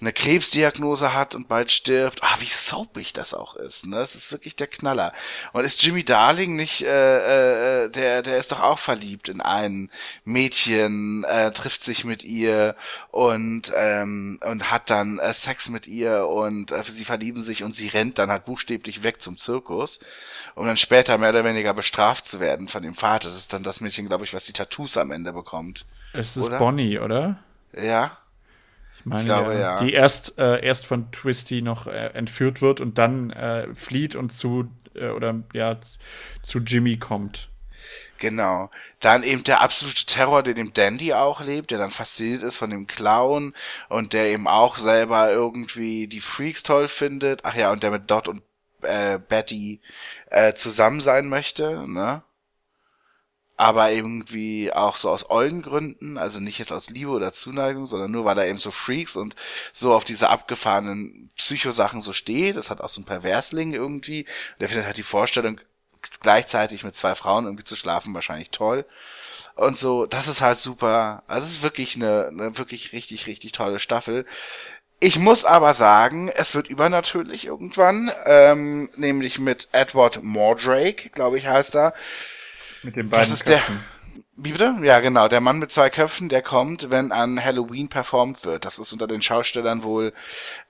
eine 0.00 0.12
Krebsdiagnose 0.12 1.12
hat 1.12 1.34
und 1.34 1.48
bald 1.48 1.72
stirbt. 1.72 2.22
Ah, 2.22 2.36
wie 2.38 2.46
soapig 2.46 3.12
das 3.12 3.34
auch 3.34 3.56
ist. 3.56 3.86
Ne? 3.86 3.96
Das 3.96 4.14
ist 4.14 4.30
wirklich 4.30 4.56
der 4.56 4.66
Knaller. 4.66 5.12
Und 5.52 5.64
ist 5.64 5.82
Jimmy 5.82 6.04
Darling 6.04 6.56
nicht, 6.56 6.82
äh, 6.82 7.84
äh, 7.84 7.90
der, 7.90 8.22
der 8.22 8.38
ist 8.38 8.52
doch 8.52 8.60
auch 8.60 8.78
verliebt 8.78 9.28
in 9.28 9.40
ein 9.40 9.90
Mädchen, 10.24 11.24
äh, 11.24 11.50
trifft 11.52 11.82
sich 11.82 12.04
mit 12.04 12.24
ihr 12.24 12.76
und 13.10 13.72
ähm, 13.76 14.38
und 14.44 14.70
hat 14.70 14.90
dann 14.90 15.18
äh, 15.18 15.34
Sex 15.34 15.68
mit 15.68 15.86
ihr 15.86 16.26
und 16.26 16.70
äh, 16.70 16.82
sie 16.82 17.04
verlieben 17.04 17.42
sich 17.42 17.64
und 17.64 17.74
sie 17.74 17.88
rennt 17.88 18.18
dann 18.18 18.30
halt 18.30 18.44
buchstäblich 18.44 19.02
weg 19.02 19.20
zum 19.20 19.38
Zirkus 19.38 20.00
um 20.58 20.66
dann 20.66 20.76
später 20.76 21.16
mehr 21.18 21.30
oder 21.30 21.44
weniger 21.44 21.72
bestraft 21.72 22.26
zu 22.26 22.40
werden 22.40 22.66
von 22.66 22.82
dem 22.82 22.94
Vater. 22.94 23.28
Das 23.28 23.36
ist 23.36 23.52
dann 23.52 23.62
das 23.62 23.80
Mädchen, 23.80 24.06
glaube 24.06 24.24
ich, 24.24 24.34
was 24.34 24.46
die 24.46 24.52
Tattoos 24.52 24.96
am 24.96 25.12
Ende 25.12 25.32
bekommt. 25.32 25.86
es 26.12 26.36
ist 26.36 26.44
oder? 26.44 26.58
Bonnie, 26.58 26.98
oder? 26.98 27.38
Ja? 27.72 28.18
Meine, 29.08 29.20
Ich 29.20 29.26
glaube, 29.26 29.58
ja. 29.58 29.76
Die 29.78 29.92
erst, 29.92 30.38
äh, 30.38 30.64
erst 30.64 30.86
von 30.86 31.10
Twisty 31.12 31.62
noch 31.62 31.86
äh, 31.86 32.08
entführt 32.08 32.62
wird 32.62 32.80
und 32.80 32.98
dann 32.98 33.30
äh, 33.30 33.74
flieht 33.74 34.16
und 34.16 34.32
zu, 34.32 34.68
äh, 34.94 35.08
oder 35.08 35.42
ja, 35.52 35.78
zu 36.42 36.60
Jimmy 36.60 36.98
kommt. 36.98 37.48
Genau. 38.18 38.70
Dann 39.00 39.22
eben 39.22 39.44
der 39.44 39.60
absolute 39.60 40.04
Terror, 40.04 40.42
den 40.42 40.56
dem 40.56 40.74
Dandy 40.74 41.12
auch 41.12 41.40
lebt, 41.40 41.70
der 41.70 41.78
dann 41.78 41.90
fasziniert 41.90 42.42
ist 42.42 42.56
von 42.56 42.70
dem 42.70 42.86
Clown 42.86 43.54
und 43.88 44.12
der 44.12 44.26
eben 44.26 44.48
auch 44.48 44.76
selber 44.76 45.30
irgendwie 45.30 46.08
die 46.08 46.20
Freaks 46.20 46.64
toll 46.64 46.88
findet. 46.88 47.44
Ach 47.44 47.54
ja, 47.54 47.70
und 47.70 47.82
der 47.82 47.92
mit 47.92 48.10
Dot 48.10 48.26
und 48.26 48.42
äh, 48.82 49.18
Betty 49.18 49.80
äh, 50.30 50.54
zusammen 50.54 51.00
sein 51.00 51.28
möchte, 51.28 51.88
ne? 51.88 52.22
Aber 53.58 53.90
irgendwie 53.90 54.72
auch 54.72 54.96
so 54.96 55.10
aus 55.10 55.28
ollen 55.30 55.62
Gründen, 55.62 56.16
also 56.16 56.38
nicht 56.38 56.58
jetzt 56.58 56.72
aus 56.72 56.90
Liebe 56.90 57.10
oder 57.10 57.32
Zuneigung, 57.32 57.86
sondern 57.86 58.12
nur 58.12 58.24
weil 58.24 58.38
er 58.38 58.46
eben 58.46 58.58
so 58.58 58.70
Freaks 58.70 59.16
und 59.16 59.34
so 59.72 59.92
auf 59.92 60.04
diese 60.04 60.30
abgefahrenen 60.30 61.30
Psychosachen 61.36 62.00
so 62.00 62.12
steht. 62.12 62.56
Das 62.56 62.70
hat 62.70 62.80
auch 62.80 62.88
so 62.88 63.00
ein 63.00 63.04
Perversling 63.04 63.74
irgendwie. 63.74 64.26
Der 64.60 64.68
findet 64.68 64.86
halt 64.86 64.96
die 64.96 65.02
Vorstellung, 65.02 65.60
gleichzeitig 66.20 66.84
mit 66.84 66.94
zwei 66.94 67.16
Frauen 67.16 67.46
irgendwie 67.46 67.64
zu 67.64 67.74
schlafen, 67.74 68.14
wahrscheinlich 68.14 68.50
toll. 68.50 68.86
Und 69.56 69.76
so, 69.76 70.06
das 70.06 70.28
ist 70.28 70.40
halt 70.40 70.58
super. 70.58 71.24
Also 71.26 71.46
es 71.46 71.54
ist 71.54 71.62
wirklich 71.62 71.96
eine, 71.96 72.28
eine 72.28 72.58
wirklich 72.58 72.92
richtig, 72.92 73.26
richtig 73.26 73.50
tolle 73.50 73.80
Staffel. 73.80 74.24
Ich 75.00 75.18
muss 75.18 75.44
aber 75.44 75.74
sagen, 75.74 76.28
es 76.28 76.54
wird 76.54 76.68
übernatürlich 76.68 77.44
irgendwann, 77.44 78.12
ähm, 78.24 78.88
nämlich 78.96 79.40
mit 79.40 79.68
Edward 79.72 80.22
Mordrake, 80.22 81.08
glaube 81.10 81.38
ich, 81.38 81.48
heißt 81.48 81.74
er. 81.74 81.92
Mit 82.88 82.96
den 82.96 83.10
Das 83.10 83.18
beiden 83.18 83.32
ist 83.34 83.48
der, 83.48 83.58
Köpfen. 83.58 83.84
wie 84.36 84.52
bitte? 84.52 84.74
Ja, 84.80 85.00
genau, 85.00 85.28
der 85.28 85.42
Mann 85.42 85.58
mit 85.58 85.70
zwei 85.70 85.90
Köpfen, 85.90 86.30
der 86.30 86.40
kommt, 86.40 86.88
wenn 86.88 87.12
an 87.12 87.44
Halloween 87.44 87.88
performt 87.90 88.46
wird. 88.46 88.64
Das 88.64 88.78
ist 88.78 88.94
unter 88.94 89.06
den 89.06 89.20
Schaustellern 89.20 89.82
wohl 89.82 90.14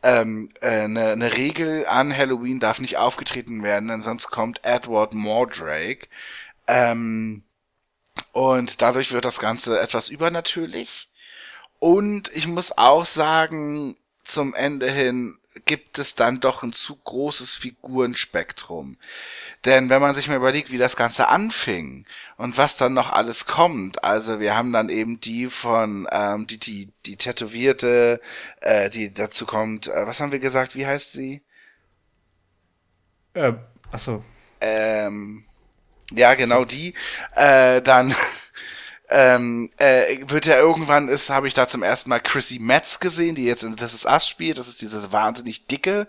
ähm, 0.02 0.50
äh, 0.60 0.80
eine, 0.80 1.10
eine 1.10 1.36
Regel. 1.36 1.86
An 1.86 2.12
Halloween 2.16 2.58
darf 2.58 2.80
nicht 2.80 2.96
aufgetreten 2.96 3.62
werden, 3.62 3.88
denn 3.88 4.02
sonst 4.02 4.32
kommt 4.32 4.64
Edward 4.64 5.14
Mordrake. 5.14 6.08
Ähm, 6.66 7.44
und 8.32 8.82
dadurch 8.82 9.12
wird 9.12 9.24
das 9.24 9.38
Ganze 9.38 9.78
etwas 9.78 10.08
übernatürlich. 10.08 11.08
Und 11.78 12.32
ich 12.34 12.48
muss 12.48 12.76
auch 12.76 13.06
sagen, 13.06 13.96
zum 14.24 14.54
Ende 14.54 14.90
hin 14.90 15.38
gibt 15.64 15.98
es 15.98 16.14
dann 16.14 16.40
doch 16.40 16.62
ein 16.62 16.72
zu 16.72 16.96
großes 16.96 17.54
Figurenspektrum. 17.54 18.96
Denn 19.64 19.88
wenn 19.90 20.00
man 20.00 20.14
sich 20.14 20.28
mal 20.28 20.36
überlegt, 20.36 20.70
wie 20.70 20.78
das 20.78 20.96
Ganze 20.96 21.28
anfing 21.28 22.06
und 22.36 22.56
was 22.56 22.76
dann 22.76 22.94
noch 22.94 23.12
alles 23.12 23.46
kommt, 23.46 24.04
also 24.04 24.40
wir 24.40 24.56
haben 24.56 24.72
dann 24.72 24.88
eben 24.88 25.20
die 25.20 25.46
von, 25.46 26.08
ähm, 26.10 26.46
die, 26.46 26.58
die, 26.58 26.92
die 27.06 27.16
Tätowierte, 27.16 28.20
äh, 28.60 28.90
die 28.90 29.12
dazu 29.12 29.46
kommt, 29.46 29.88
äh, 29.88 30.06
was 30.06 30.20
haben 30.20 30.32
wir 30.32 30.38
gesagt, 30.38 30.74
wie 30.74 30.86
heißt 30.86 31.12
sie? 31.12 31.42
Äh, 33.34 33.52
achso. 33.90 34.24
Ähm, 34.60 35.44
ja, 36.12 36.34
genau 36.34 36.64
die. 36.64 36.94
Äh, 37.34 37.82
dann 37.82 38.14
ähm, 39.10 39.70
äh, 39.78 40.18
wird 40.26 40.44
ja 40.44 40.58
irgendwann 40.58 41.08
ist, 41.08 41.30
habe 41.30 41.48
ich 41.48 41.54
da 41.54 41.66
zum 41.66 41.82
ersten 41.82 42.10
Mal 42.10 42.20
Chrissy 42.20 42.58
Metz 42.58 43.00
gesehen, 43.00 43.34
die 43.34 43.44
jetzt 43.44 43.62
in 43.62 43.76
This 43.76 43.94
Is 43.94 44.04
Us 44.04 44.28
spielt. 44.28 44.58
Das 44.58 44.68
ist 44.68 44.82
diese 44.82 45.12
wahnsinnig 45.12 45.66
dicke, 45.66 46.06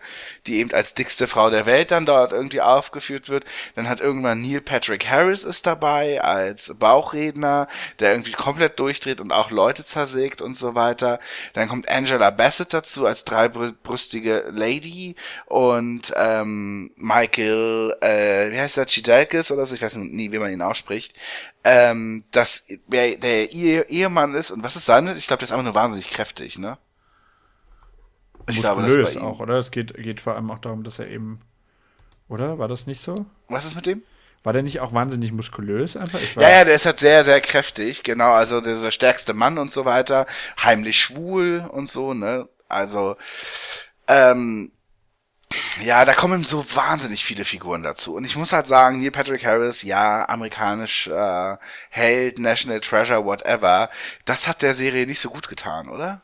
die 0.47 0.57
eben 0.57 0.73
als 0.73 0.95
dickste 0.95 1.27
Frau 1.27 1.49
der 1.49 1.65
Welt 1.65 1.91
dann 1.91 2.05
dort 2.05 2.33
irgendwie 2.33 2.59
aufgeführt 2.59 3.29
wird. 3.29 3.45
Dann 3.75 3.87
hat 3.87 4.01
irgendwann 4.01 4.41
Neil 4.41 4.59
Patrick 4.59 5.07
Harris 5.07 5.45
ist 5.45 5.65
dabei 5.65 6.21
als 6.21 6.75
Bauchredner, 6.77 7.69
der 7.99 8.11
irgendwie 8.11 8.33
komplett 8.33 8.79
durchdreht 8.79 9.21
und 9.21 9.31
auch 9.31 9.49
Leute 9.49 9.85
zersägt 9.85 10.41
und 10.41 10.55
so 10.55 10.75
weiter. 10.75 11.19
Dann 11.53 11.69
kommt 11.69 11.87
Angela 11.87 12.31
Bassett 12.31 12.73
dazu 12.73 13.05
als 13.05 13.23
dreibrüstige 13.23 14.45
Lady 14.51 15.15
und 15.45 16.13
ähm, 16.17 16.91
Michael, 16.97 17.95
äh, 18.01 18.51
wie 18.51 18.59
heißt 18.59 18.75
der, 18.75 18.87
Chidelkis 18.87 19.51
oder 19.51 19.65
so, 19.65 19.75
ich 19.75 19.81
weiß 19.81 19.95
nie, 19.95 20.31
wie 20.33 20.39
man 20.39 20.51
ihn 20.51 20.61
ausspricht, 20.61 21.13
ähm, 21.63 22.23
dass 22.31 22.65
wer 22.87 23.17
der 23.17 23.51
Ehemann 23.51 24.33
ist 24.33 24.51
und 24.51 24.63
was 24.63 24.75
ist 24.75 24.85
seine? 24.85 25.15
Ich 25.15 25.27
glaube, 25.27 25.39
der 25.39 25.45
ist 25.47 25.51
einfach 25.51 25.65
nur 25.65 25.75
wahnsinnig 25.75 26.09
kräftig, 26.09 26.57
ne? 26.57 26.77
Ich 28.47 28.57
Muskulös 28.63 29.11
glaube, 29.11 29.27
auch, 29.27 29.39
oder? 29.39 29.55
Es 29.55 29.71
geht, 29.71 29.93
geht 29.95 30.21
vor 30.21 30.35
allem 30.35 30.49
auch 30.49 30.59
darum, 30.59 30.83
dass 30.83 30.99
er 30.99 31.07
eben, 31.07 31.41
oder? 32.27 32.57
War 32.57 32.67
das 32.67 32.87
nicht 32.87 33.01
so? 33.01 33.25
Was 33.47 33.65
ist 33.65 33.75
mit 33.75 33.85
dem? 33.85 34.01
War 34.41 34.53
der 34.53 34.63
nicht 34.63 34.79
auch 34.79 34.93
wahnsinnig 34.93 35.33
muskulös 35.33 35.97
einfach? 35.97 36.19
ja, 36.35 36.49
ja, 36.49 36.65
der 36.65 36.73
ist 36.73 36.85
halt 36.85 36.97
sehr, 36.97 37.23
sehr 37.23 37.41
kräftig, 37.41 38.03
genau, 38.03 38.31
also 38.31 38.61
der, 38.61 38.79
der 38.79 38.91
stärkste 38.91 39.33
Mann 39.33 39.57
und 39.57 39.71
so 39.71 39.83
weiter, 39.83 40.25
heimlich 40.63 40.99
schwul 40.99 41.69
und 41.71 41.89
so, 41.89 42.13
ne? 42.13 42.47
Also, 42.69 43.17
ähm, 44.07 44.71
ja, 45.81 46.05
da 46.05 46.13
kommen 46.13 46.43
so 46.43 46.63
wahnsinnig 46.75 47.23
viele 47.23 47.45
Figuren 47.45 47.83
dazu. 47.83 48.15
Und 48.15 48.25
ich 48.25 48.35
muss 48.35 48.53
halt 48.53 48.67
sagen, 48.67 48.99
Neil 48.99 49.11
Patrick 49.11 49.45
Harris, 49.45 49.81
ja, 49.81 50.27
amerikanisch 50.29 51.07
äh, 51.07 51.57
Held, 51.89 52.39
National 52.39 52.79
Treasure, 52.81 53.25
whatever, 53.25 53.89
das 54.25 54.47
hat 54.47 54.61
der 54.61 54.73
Serie 54.73 55.07
nicht 55.07 55.19
so 55.19 55.29
gut 55.29 55.47
getan, 55.47 55.89
oder? 55.89 56.21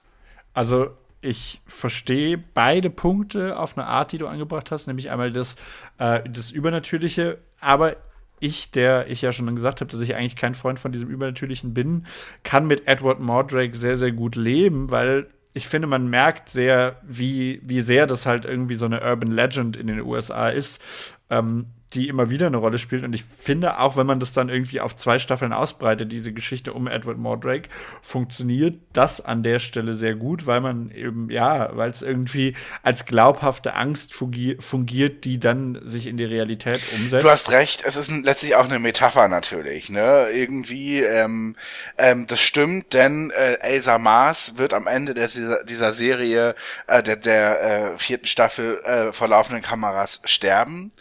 Also 0.53 0.95
ich 1.21 1.61
verstehe 1.65 2.37
beide 2.37 2.89
Punkte 2.91 3.57
auf 3.57 3.77
eine 3.77 3.87
Art, 3.87 4.11
die 4.11 4.19
du 4.19 4.27
angebracht 4.27 4.69
hast, 4.69 4.85
nämlich 4.85 5.09
einmal 5.09 5.31
das, 5.31 5.55
äh, 5.97 6.21
das 6.29 6.51
Übernatürliche, 6.51 7.39
aber 7.59 7.95
ich, 8.39 8.71
der 8.71 9.07
ich 9.09 9.21
ja 9.21 9.31
schon 9.31 9.55
gesagt 9.55 9.81
habe, 9.81 9.89
dass 9.89 10.01
ich 10.01 10.15
eigentlich 10.15 10.35
kein 10.35 10.53
Freund 10.53 10.77
von 10.77 10.91
diesem 10.91 11.09
Übernatürlichen 11.09 11.73
bin, 11.73 12.05
kann 12.43 12.67
mit 12.67 12.87
Edward 12.87 13.19
Mordrake 13.19 13.75
sehr, 13.75 13.97
sehr 13.97 14.11
gut 14.11 14.35
leben, 14.35 14.91
weil 14.91 15.27
ich 15.55 15.69
finde, 15.69 15.87
man 15.87 16.09
merkt 16.09 16.49
sehr, 16.49 16.97
wie, 17.01 17.61
wie 17.63 17.79
sehr 17.79 18.07
das 18.07 18.25
halt 18.25 18.43
irgendwie 18.43 18.75
so 18.75 18.85
eine 18.85 19.01
Urban 19.01 19.31
Legend 19.31 19.77
in 19.77 19.87
den 19.87 20.01
USA 20.01 20.49
ist. 20.49 20.81
Ähm, 21.29 21.67
die 21.93 22.07
immer 22.07 22.29
wieder 22.29 22.47
eine 22.47 22.57
Rolle 22.57 22.77
spielt. 22.77 23.03
Und 23.03 23.13
ich 23.13 23.23
finde, 23.23 23.79
auch 23.79 23.95
wenn 23.95 24.07
man 24.07 24.19
das 24.19 24.31
dann 24.31 24.49
irgendwie 24.49 24.81
auf 24.81 24.95
zwei 24.95 25.19
Staffeln 25.19 25.53
ausbreitet, 25.53 26.11
diese 26.11 26.33
Geschichte 26.33 26.73
um 26.73 26.87
Edward 26.87 27.17
Mordrake, 27.17 27.69
funktioniert 28.01 28.79
das 28.91 29.23
an 29.23 29.43
der 29.43 29.59
Stelle 29.59 29.93
sehr 29.93 30.15
gut, 30.15 30.45
weil 30.45 30.61
man 30.61 30.91
eben, 30.91 31.29
ja, 31.29 31.75
weil 31.75 31.89
es 31.89 32.01
irgendwie 32.01 32.55
als 32.83 33.05
glaubhafte 33.05 33.75
Angst 33.75 34.13
fungiert, 34.13 35.25
die 35.25 35.39
dann 35.39 35.79
sich 35.85 36.07
in 36.07 36.17
die 36.17 36.25
Realität 36.25 36.81
umsetzt. 36.95 37.23
Du 37.23 37.29
hast 37.29 37.51
recht, 37.51 37.83
es 37.85 37.95
ist 37.95 38.11
letztlich 38.11 38.55
auch 38.55 38.65
eine 38.65 38.79
Metapher 38.79 39.27
natürlich, 39.27 39.89
ne? 39.89 40.29
Irgendwie, 40.33 41.01
ähm, 41.01 41.55
ähm, 41.97 42.27
das 42.27 42.41
stimmt, 42.41 42.93
denn 42.93 43.31
äh, 43.31 43.59
Elsa 43.61 43.97
Maas 43.97 44.57
wird 44.57 44.73
am 44.73 44.87
Ende 44.87 45.13
der, 45.13 45.29
dieser 45.67 45.93
Serie, 45.93 46.55
äh, 46.87 47.03
der, 47.03 47.15
der 47.15 47.61
äh, 47.93 47.97
vierten 47.97 48.25
Staffel 48.25 48.79
äh, 48.83 49.13
vor 49.13 49.27
laufenden 49.27 49.63
Kameras 49.63 50.21
sterben. 50.25 50.91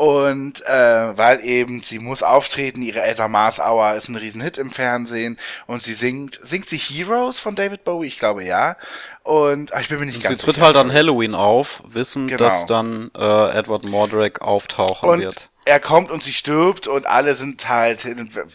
Und 0.00 0.66
äh, 0.66 1.18
weil 1.18 1.44
eben 1.44 1.82
sie 1.82 1.98
muss 1.98 2.22
auftreten, 2.22 2.80
ihre 2.80 3.02
Elsa 3.02 3.28
Mars 3.28 3.60
Hour 3.60 3.92
ist 3.96 4.08
ein 4.08 4.16
Riesenhit 4.16 4.56
im 4.56 4.70
Fernsehen 4.70 5.38
und 5.66 5.82
sie 5.82 5.92
singt, 5.92 6.40
singt 6.42 6.70
sie 6.70 6.78
Heroes 6.78 7.38
von 7.38 7.54
David 7.54 7.84
Bowie? 7.84 8.06
Ich 8.06 8.18
glaube 8.18 8.42
ja. 8.42 8.78
Und 9.24 9.74
ach, 9.74 9.80
ich 9.82 9.90
bin 9.90 10.00
mir 10.00 10.06
nicht 10.06 10.16
und 10.16 10.22
ganz 10.22 10.40
sicher. 10.40 10.52
Sie 10.54 10.58
tritt 10.58 10.64
halt 10.64 10.76
an 10.76 10.90
Halloween 10.90 11.34
auf, 11.34 11.82
wissen, 11.86 12.28
genau. 12.28 12.38
dass 12.38 12.64
dann 12.64 13.10
äh, 13.14 13.50
Edward 13.50 13.84
Mordrake 13.84 14.40
auftauchen 14.40 15.06
und 15.06 15.20
wird. 15.20 15.50
Er 15.66 15.80
kommt 15.80 16.10
und 16.10 16.22
sie 16.22 16.32
stirbt 16.32 16.86
und 16.88 17.04
alle 17.04 17.34
sind 17.34 17.68
halt 17.68 18.08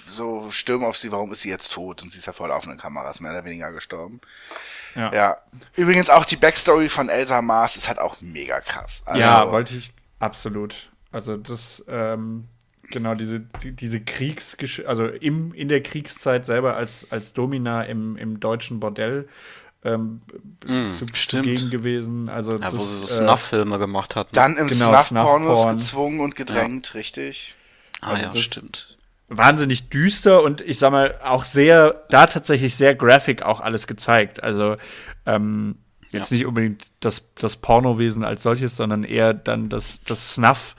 so 0.09 0.49
stürmen 0.49 0.87
auf 0.87 0.97
sie, 0.97 1.11
warum 1.11 1.31
ist 1.31 1.43
sie 1.43 1.49
jetzt 1.49 1.71
tot? 1.71 2.01
Und 2.01 2.11
sie 2.11 2.17
ist 2.17 2.25
ja 2.25 2.33
voll 2.33 2.51
auf 2.51 2.63
den 2.63 2.77
Kameras 2.77 3.19
mehr 3.19 3.33
oder 3.33 3.45
weniger 3.45 3.71
gestorben. 3.71 4.19
Ja. 4.95 5.13
ja. 5.13 5.37
Übrigens 5.75 6.09
auch 6.09 6.25
die 6.25 6.37
Backstory 6.37 6.89
von 6.89 7.07
Elsa 7.07 7.43
Mars 7.43 7.77
ist 7.77 7.87
halt 7.87 7.99
auch 7.99 8.19
mega 8.19 8.61
krass. 8.61 9.03
Also, 9.05 9.21
ja, 9.21 9.51
wollte 9.51 9.75
ich 9.75 9.93
absolut. 10.17 10.89
Also 11.15 11.37
das, 11.37 11.81
ähm, 11.87 12.43
genau, 12.91 13.15
diese, 13.15 13.39
die, 13.63 13.71
diese 13.71 14.01
Kriegsgeschichte, 14.01 14.89
also 14.89 15.07
im, 15.07 15.53
in 15.53 15.69
der 15.69 15.81
Kriegszeit 15.81 16.45
selber 16.45 16.75
als, 16.75 17.09
als 17.09 17.31
Domina 17.31 17.83
im, 17.83 18.17
im 18.17 18.41
deutschen 18.41 18.81
Bordell 18.81 19.29
ähm, 19.85 20.19
mm, 20.67 20.89
zu, 20.89 21.05
zugegen 21.05 21.69
gewesen. 21.69 22.27
Also 22.27 22.51
ja, 22.51 22.57
das, 22.57 22.75
wo 22.75 22.79
sie 22.79 23.05
so 23.05 23.05
äh, 23.05 23.25
Snuff-Filme 23.27 23.79
gemacht 23.79 24.17
hat. 24.17 24.27
Ne? 24.27 24.31
Dann 24.33 24.57
im 24.57 24.67
genau, 24.67 25.01
Snuff-Pornos 25.01 25.61
Snuff 25.61 25.73
gezwungen 25.73 26.19
und 26.19 26.35
gedrängt, 26.35 26.87
ja. 26.87 26.99
richtig. 26.99 27.55
Ah 28.01 28.09
also 28.09 28.37
ja, 28.37 28.43
stimmt. 28.43 28.97
Wahnsinnig 29.29 29.87
düster 29.87 30.43
und 30.43 30.59
ich 30.59 30.79
sag 30.79 30.91
mal 30.91 31.17
auch 31.23 31.45
sehr, 31.45 32.03
da 32.09 32.27
tatsächlich 32.27 32.75
sehr 32.75 32.93
graphic 32.93 33.41
auch 33.41 33.61
alles 33.61 33.87
gezeigt. 33.87 34.43
Also 34.43 34.75
ähm, 35.25 35.77
Jetzt 36.15 36.31
ja. 36.31 36.37
nicht 36.37 36.45
unbedingt 36.45 36.83
das, 36.99 37.23
das 37.35 37.57
Pornowesen 37.57 38.23
als 38.23 38.43
solches, 38.43 38.75
sondern 38.75 39.03
eher 39.03 39.33
dann 39.33 39.69
das, 39.69 40.01
das 40.03 40.35
Snuff, 40.35 40.75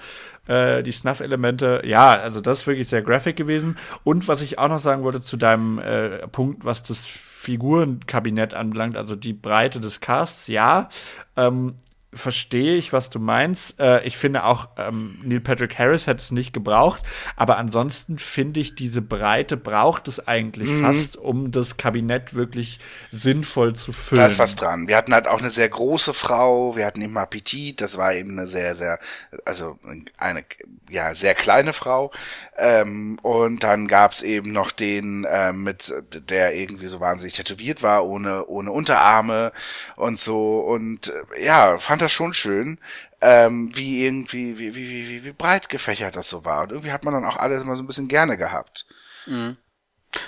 äh, 0.47 0.83
die 0.83 0.93
Snuff-Elemente. 0.93 1.83
Ja, 1.85 2.11
also 2.11 2.41
das 2.41 2.61
ist 2.61 2.67
wirklich 2.67 2.89
sehr 2.89 3.03
graphic 3.03 3.37
gewesen. 3.37 3.77
Und 4.05 4.29
was 4.29 4.41
ich 4.43 4.59
auch 4.59 4.69
noch 4.69 4.79
sagen 4.79 5.03
wollte 5.03 5.21
zu 5.21 5.37
deinem 5.37 5.79
äh, 5.79 6.27
Punkt, 6.29 6.65
was 6.65 6.83
das 6.83 7.07
Figurenkabinett 7.07 8.55
anbelangt, 8.55 8.97
also 8.97 9.15
die 9.15 9.33
Breite 9.33 9.81
des 9.81 10.01
Casts, 10.01 10.49
ja. 10.49 10.89
Ähm, 11.37 11.75
verstehe 12.17 12.75
ich, 12.77 12.93
was 12.93 13.11
du 13.11 13.19
meinst. 13.19 13.79
Äh, 13.79 14.03
ich 14.05 14.17
finde 14.17 14.45
auch, 14.45 14.69
ähm, 14.77 15.19
Neil 15.23 15.41
Patrick 15.41 15.79
Harris 15.79 16.07
hätte 16.07 16.21
es 16.21 16.33
nicht 16.33 16.53
gebraucht, 16.53 17.03
aber 17.37 17.59
ansonsten 17.59 18.19
finde 18.19 18.61
ich, 18.61 18.75
diese 18.75 19.03
Breite 19.03 19.57
braucht 19.57 20.09
es 20.09 20.27
eigentlich 20.27 20.69
mhm. 20.69 20.83
fast, 20.83 21.17
um 21.17 21.51
das 21.51 21.77
Kabinett 21.77 22.35
wirklich 22.35 22.81
sinnvoll 23.11 23.75
zu 23.75 23.93
füllen. 23.93 24.23
Da 24.23 24.27
ist 24.27 24.39
was 24.39 24.57
dran. 24.57 24.89
Wir 24.89 24.97
hatten 24.97 25.15
halt 25.15 25.29
auch 25.29 25.39
eine 25.39 25.51
sehr 25.51 25.69
große 25.69 26.15
Frau, 26.15 26.77
wir 26.77 26.87
hatten 26.87 27.03
eben 27.03 27.17
Appetit, 27.19 27.81
das 27.81 27.97
war 27.97 28.15
eben 28.15 28.33
eine 28.33 28.47
sehr, 28.47 28.75
sehr, 28.75 28.99
also 29.45 29.79
eine 30.17 30.45
ja 30.91 31.15
sehr 31.15 31.35
kleine 31.35 31.73
Frau. 31.73 32.11
Ähm, 32.57 33.19
und 33.23 33.63
dann 33.63 33.89
gab's 33.89 34.23
eben 34.23 34.53
noch 34.53 34.71
den 34.71 35.25
äh, 35.25 35.53
mit, 35.53 35.93
der 36.13 36.55
irgendwie 36.55 36.87
so 36.87 37.01
wahnsinnig 37.01 37.35
tätowiert 37.35 37.83
war, 37.83 38.07
ohne 38.07 38.47
ohne 38.47 38.73
Unterarme 38.73 39.53
und 39.97 40.19
so. 40.19 40.61
Und 40.61 41.13
äh, 41.37 41.45
ja, 41.45 41.79
fand 41.79 42.03
das 42.07 42.13
schon 42.13 42.35
schön, 42.35 42.79
ähm, 43.21 43.75
wie 43.75 44.05
irgendwie 44.05 44.59
wie, 44.59 44.75
wie 44.75 44.89
wie 44.91 45.25
wie 45.25 45.33
breit 45.33 45.69
gefächert 45.69 46.17
das 46.17 46.29
so 46.29 46.45
war. 46.45 46.63
Und 46.63 46.71
irgendwie 46.71 46.93
hat 46.93 47.05
man 47.05 47.15
dann 47.15 47.25
auch 47.25 47.37
alles 47.37 47.63
immer 47.63 47.77
so 47.77 47.83
ein 47.83 47.87
bisschen 47.87 48.09
gerne 48.09 48.37
gehabt. 48.37 48.87
Mhm. 49.27 49.57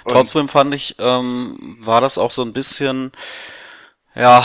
Trotzdem 0.06 0.48
fand 0.48 0.74
ich, 0.74 0.96
ähm, 0.98 1.76
war 1.80 2.00
das 2.00 2.18
auch 2.18 2.30
so 2.30 2.42
ein 2.42 2.52
bisschen, 2.52 3.12
ja, 4.14 4.44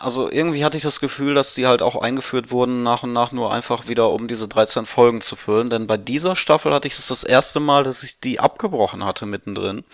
also 0.00 0.30
irgendwie 0.30 0.64
hatte 0.64 0.76
ich 0.76 0.82
das 0.82 1.00
Gefühl, 1.00 1.34
dass 1.34 1.54
die 1.54 1.66
halt 1.66 1.80
auch 1.82 1.96
eingeführt 1.96 2.50
wurden 2.50 2.82
nach 2.82 3.02
und 3.02 3.12
nach 3.12 3.32
nur 3.32 3.52
einfach 3.52 3.88
wieder, 3.88 4.10
um 4.10 4.28
diese 4.28 4.48
13 4.48 4.84
Folgen 4.84 5.20
zu 5.20 5.36
füllen. 5.36 5.70
Denn 5.70 5.86
bei 5.86 5.96
dieser 5.96 6.36
Staffel 6.36 6.74
hatte 6.74 6.88
ich 6.88 6.98
es 6.98 7.06
das 7.06 7.24
erste 7.24 7.60
Mal, 7.60 7.84
dass 7.84 8.02
ich 8.02 8.20
die 8.20 8.40
abgebrochen 8.40 9.04
hatte 9.04 9.26
mittendrin 9.26 9.84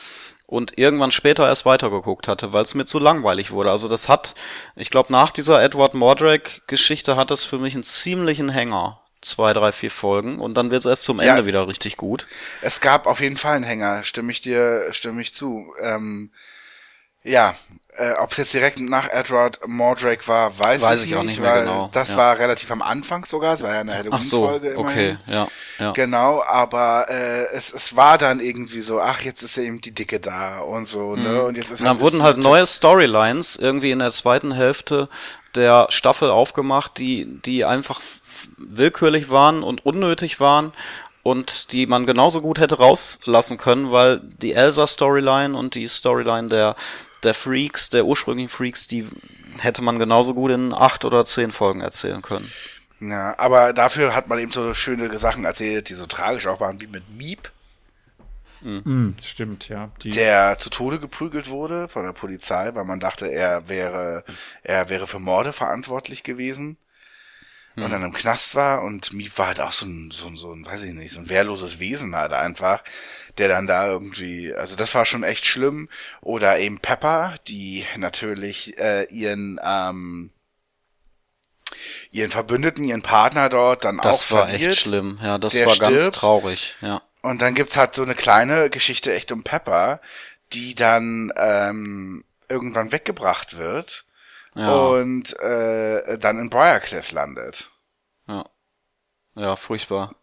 und 0.46 0.78
irgendwann 0.78 1.12
später 1.12 1.46
erst 1.46 1.66
weitergeguckt 1.66 2.28
hatte, 2.28 2.52
weil 2.52 2.62
es 2.62 2.74
mir 2.74 2.84
zu 2.84 2.98
langweilig 2.98 3.50
wurde. 3.50 3.70
Also 3.70 3.88
das 3.88 4.08
hat, 4.08 4.34
ich 4.76 4.90
glaube, 4.90 5.12
nach 5.12 5.32
dieser 5.32 5.62
Edward 5.62 5.94
Mordrake-Geschichte 5.94 7.16
hat 7.16 7.30
es 7.30 7.44
für 7.44 7.58
mich 7.58 7.74
einen 7.74 7.84
ziemlichen 7.84 8.48
Hänger. 8.48 9.00
Zwei, 9.22 9.52
drei, 9.54 9.72
vier 9.72 9.90
Folgen 9.90 10.38
und 10.38 10.54
dann 10.54 10.70
wird 10.70 10.80
es 10.80 10.86
erst 10.86 11.02
zum 11.02 11.18
Ende 11.18 11.40
ja, 11.40 11.46
wieder 11.46 11.66
richtig 11.66 11.96
gut. 11.96 12.28
Es 12.60 12.80
gab 12.80 13.06
auf 13.06 13.20
jeden 13.20 13.36
Fall 13.36 13.56
einen 13.56 13.64
Hänger, 13.64 14.04
stimme 14.04 14.30
ich 14.30 14.40
dir, 14.40 14.86
stimme 14.92 15.20
ich 15.20 15.34
zu. 15.34 15.74
Ähm, 15.82 16.30
ja, 17.24 17.56
äh, 17.98 18.12
ob 18.18 18.32
es 18.32 18.38
jetzt 18.38 18.54
direkt 18.54 18.80
nach 18.80 19.08
Edward 19.08 19.58
Mordrake 19.66 20.26
war, 20.28 20.58
weiß, 20.58 20.80
Weiß 20.80 21.02
ich, 21.02 21.10
ich 21.10 21.16
auch 21.16 21.22
nicht, 21.22 21.40
mehr 21.40 21.52
weil 21.52 21.60
genau, 21.64 21.90
das 21.92 22.10
ja. 22.10 22.16
war 22.16 22.38
relativ 22.38 22.70
am 22.70 22.82
Anfang 22.82 23.24
sogar, 23.24 23.54
es 23.54 23.62
war 23.62 23.72
ja 23.72 23.80
eine 23.80 24.04
Ach 24.10 24.22
so, 24.22 24.48
Halloween-Folge 24.48 24.78
okay, 24.78 25.16
ja, 25.26 25.48
ja. 25.78 25.92
Genau, 25.92 26.42
aber 26.42 27.06
äh, 27.08 27.46
es, 27.54 27.72
es 27.72 27.96
war 27.96 28.18
dann 28.18 28.40
irgendwie 28.40 28.82
so, 28.82 29.00
ach, 29.00 29.20
jetzt 29.22 29.42
ist 29.42 29.56
ja 29.56 29.64
eben 29.64 29.80
die 29.80 29.92
Dicke 29.92 30.20
da 30.20 30.60
und 30.60 30.86
so, 30.86 31.16
ne? 31.16 31.44
Und 31.44 31.56
jetzt 31.56 31.70
ist 31.70 31.80
Und 31.80 31.86
dann 31.86 32.00
wurden 32.00 32.22
halt 32.22 32.36
neue 32.38 32.66
Storylines 32.66 33.56
irgendwie 33.56 33.90
in 33.90 33.98
der 33.98 34.12
zweiten 34.12 34.52
Hälfte 34.52 35.08
der 35.54 35.86
Staffel 35.90 36.30
aufgemacht, 36.30 36.98
die, 36.98 37.40
die 37.44 37.64
einfach 37.64 38.00
willkürlich 38.56 39.30
waren 39.30 39.62
und 39.62 39.84
unnötig 39.84 40.40
waren 40.40 40.72
und 41.22 41.72
die 41.72 41.86
man 41.86 42.06
genauso 42.06 42.40
gut 42.40 42.60
hätte 42.60 42.78
rauslassen 42.78 43.58
können, 43.58 43.90
weil 43.90 44.20
die 44.22 44.52
Elsa-Storyline 44.52 45.56
und 45.56 45.74
die 45.74 45.88
Storyline 45.88 46.48
der, 46.48 46.76
der 47.26 47.34
Freaks, 47.34 47.90
der 47.90 48.06
ursprünglichen 48.06 48.48
Freaks, 48.48 48.86
die 48.86 49.06
hätte 49.58 49.82
man 49.82 49.98
genauso 49.98 50.34
gut 50.34 50.50
in 50.50 50.72
acht 50.72 51.04
oder 51.04 51.26
zehn 51.26 51.52
Folgen 51.52 51.82
erzählen 51.82 52.22
können. 52.22 52.50
Ja, 53.00 53.38
aber 53.38 53.74
dafür 53.74 54.14
hat 54.14 54.28
man 54.28 54.38
eben 54.38 54.50
so 54.50 54.72
schöne 54.72 55.16
Sachen 55.18 55.44
erzählt, 55.44 55.90
die 55.90 55.94
so 55.94 56.06
tragisch 56.06 56.46
auch 56.46 56.60
waren, 56.60 56.80
wie 56.80 56.86
mit 56.86 57.10
Miep, 57.10 57.50
Hm, 58.62 59.14
stimmt, 59.22 59.68
ja. 59.68 59.90
Die, 60.02 60.10
der 60.10 60.58
zu 60.58 60.70
Tode 60.70 60.98
geprügelt 60.98 61.48
wurde 61.48 61.88
von 61.88 62.04
der 62.04 62.12
Polizei, 62.12 62.74
weil 62.74 62.84
man 62.84 63.00
dachte, 63.00 63.26
er 63.26 63.68
wäre, 63.68 64.24
er 64.62 64.88
wäre 64.88 65.06
für 65.06 65.18
Morde 65.18 65.52
verantwortlich 65.52 66.22
gewesen. 66.22 66.78
Und 67.76 67.90
dann 67.90 68.02
im 68.02 68.14
Knast 68.14 68.54
war 68.54 68.82
und 68.82 69.12
Miep 69.12 69.36
war 69.36 69.48
halt 69.48 69.60
auch 69.60 69.72
so 69.72 69.84
ein, 69.84 70.10
so 70.10 70.26
ein, 70.28 70.36
so 70.38 70.50
ein, 70.50 70.64
weiß 70.64 70.82
ich 70.82 70.94
nicht, 70.94 71.12
so 71.12 71.20
ein 71.20 71.28
wehrloses 71.28 71.78
Wesen 71.78 72.16
halt 72.16 72.32
einfach, 72.32 72.82
der 73.38 73.48
dann 73.48 73.66
da 73.66 73.86
irgendwie, 73.88 74.54
also 74.54 74.76
das 74.76 74.94
war 74.94 75.04
schon 75.06 75.22
echt 75.24 75.46
schlimm. 75.46 75.88
Oder 76.20 76.58
eben 76.58 76.78
Pepper, 76.80 77.34
die 77.48 77.84
natürlich 77.96 78.78
äh, 78.78 79.04
ihren, 79.12 79.60
ähm, 79.62 80.30
ihren 82.10 82.30
Verbündeten, 82.30 82.84
ihren 82.84 83.02
Partner 83.02 83.48
dort 83.48 83.84
dann 83.84 84.00
auch 84.00 84.04
Das 84.04 84.30
war 84.30 84.48
verliert. 84.48 84.70
echt 84.72 84.80
schlimm, 84.80 85.18
ja, 85.22 85.38
das 85.38 85.52
Der 85.52 85.66
war 85.66 85.76
ganz 85.76 85.94
stirbt. 86.00 86.16
traurig, 86.16 86.76
ja. 86.80 87.02
Und 87.22 87.42
dann 87.42 87.54
gibt's 87.54 87.76
halt 87.76 87.94
so 87.94 88.02
eine 88.02 88.14
kleine 88.14 88.70
Geschichte 88.70 89.12
echt 89.12 89.32
um 89.32 89.42
Pepper, 89.42 90.00
die 90.52 90.74
dann 90.76 91.32
ähm, 91.36 92.24
irgendwann 92.48 92.92
weggebracht 92.92 93.56
wird 93.58 94.04
Ja. 94.54 94.70
und 94.70 95.36
äh, 95.40 96.18
dann 96.18 96.38
in 96.38 96.50
Briarcliff 96.50 97.10
landet. 97.10 97.70
Ja. 98.28 98.44
Ja, 99.34 99.56
furchtbar. 99.56 100.14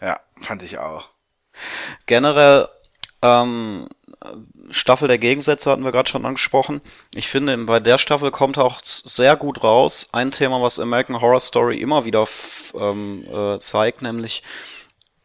Ja, 0.00 0.20
fand 0.40 0.62
ich 0.62 0.78
auch. 0.78 1.10
Generell, 2.06 2.68
ähm, 3.22 3.86
Staffel 4.70 5.08
der 5.08 5.18
Gegensätze 5.18 5.70
hatten 5.70 5.84
wir 5.84 5.92
gerade 5.92 6.10
schon 6.10 6.26
angesprochen. 6.26 6.80
Ich 7.14 7.28
finde, 7.28 7.56
bei 7.58 7.80
der 7.80 7.98
Staffel 7.98 8.30
kommt 8.30 8.58
auch 8.58 8.80
sehr 8.82 9.36
gut 9.36 9.62
raus 9.62 10.08
ein 10.12 10.30
Thema, 10.30 10.60
was 10.60 10.80
American 10.80 11.20
Horror 11.20 11.40
Story 11.40 11.78
immer 11.78 12.04
wieder 12.04 12.26
ähm, 12.74 13.24
äh, 13.32 13.58
zeigt, 13.60 14.02
nämlich 14.02 14.42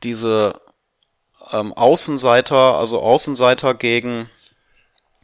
diese 0.03 0.53
ähm, 1.51 1.73
Außenseiter, 1.73 2.76
also 2.76 3.01
Außenseiter 3.01 3.73
gegen 3.73 4.30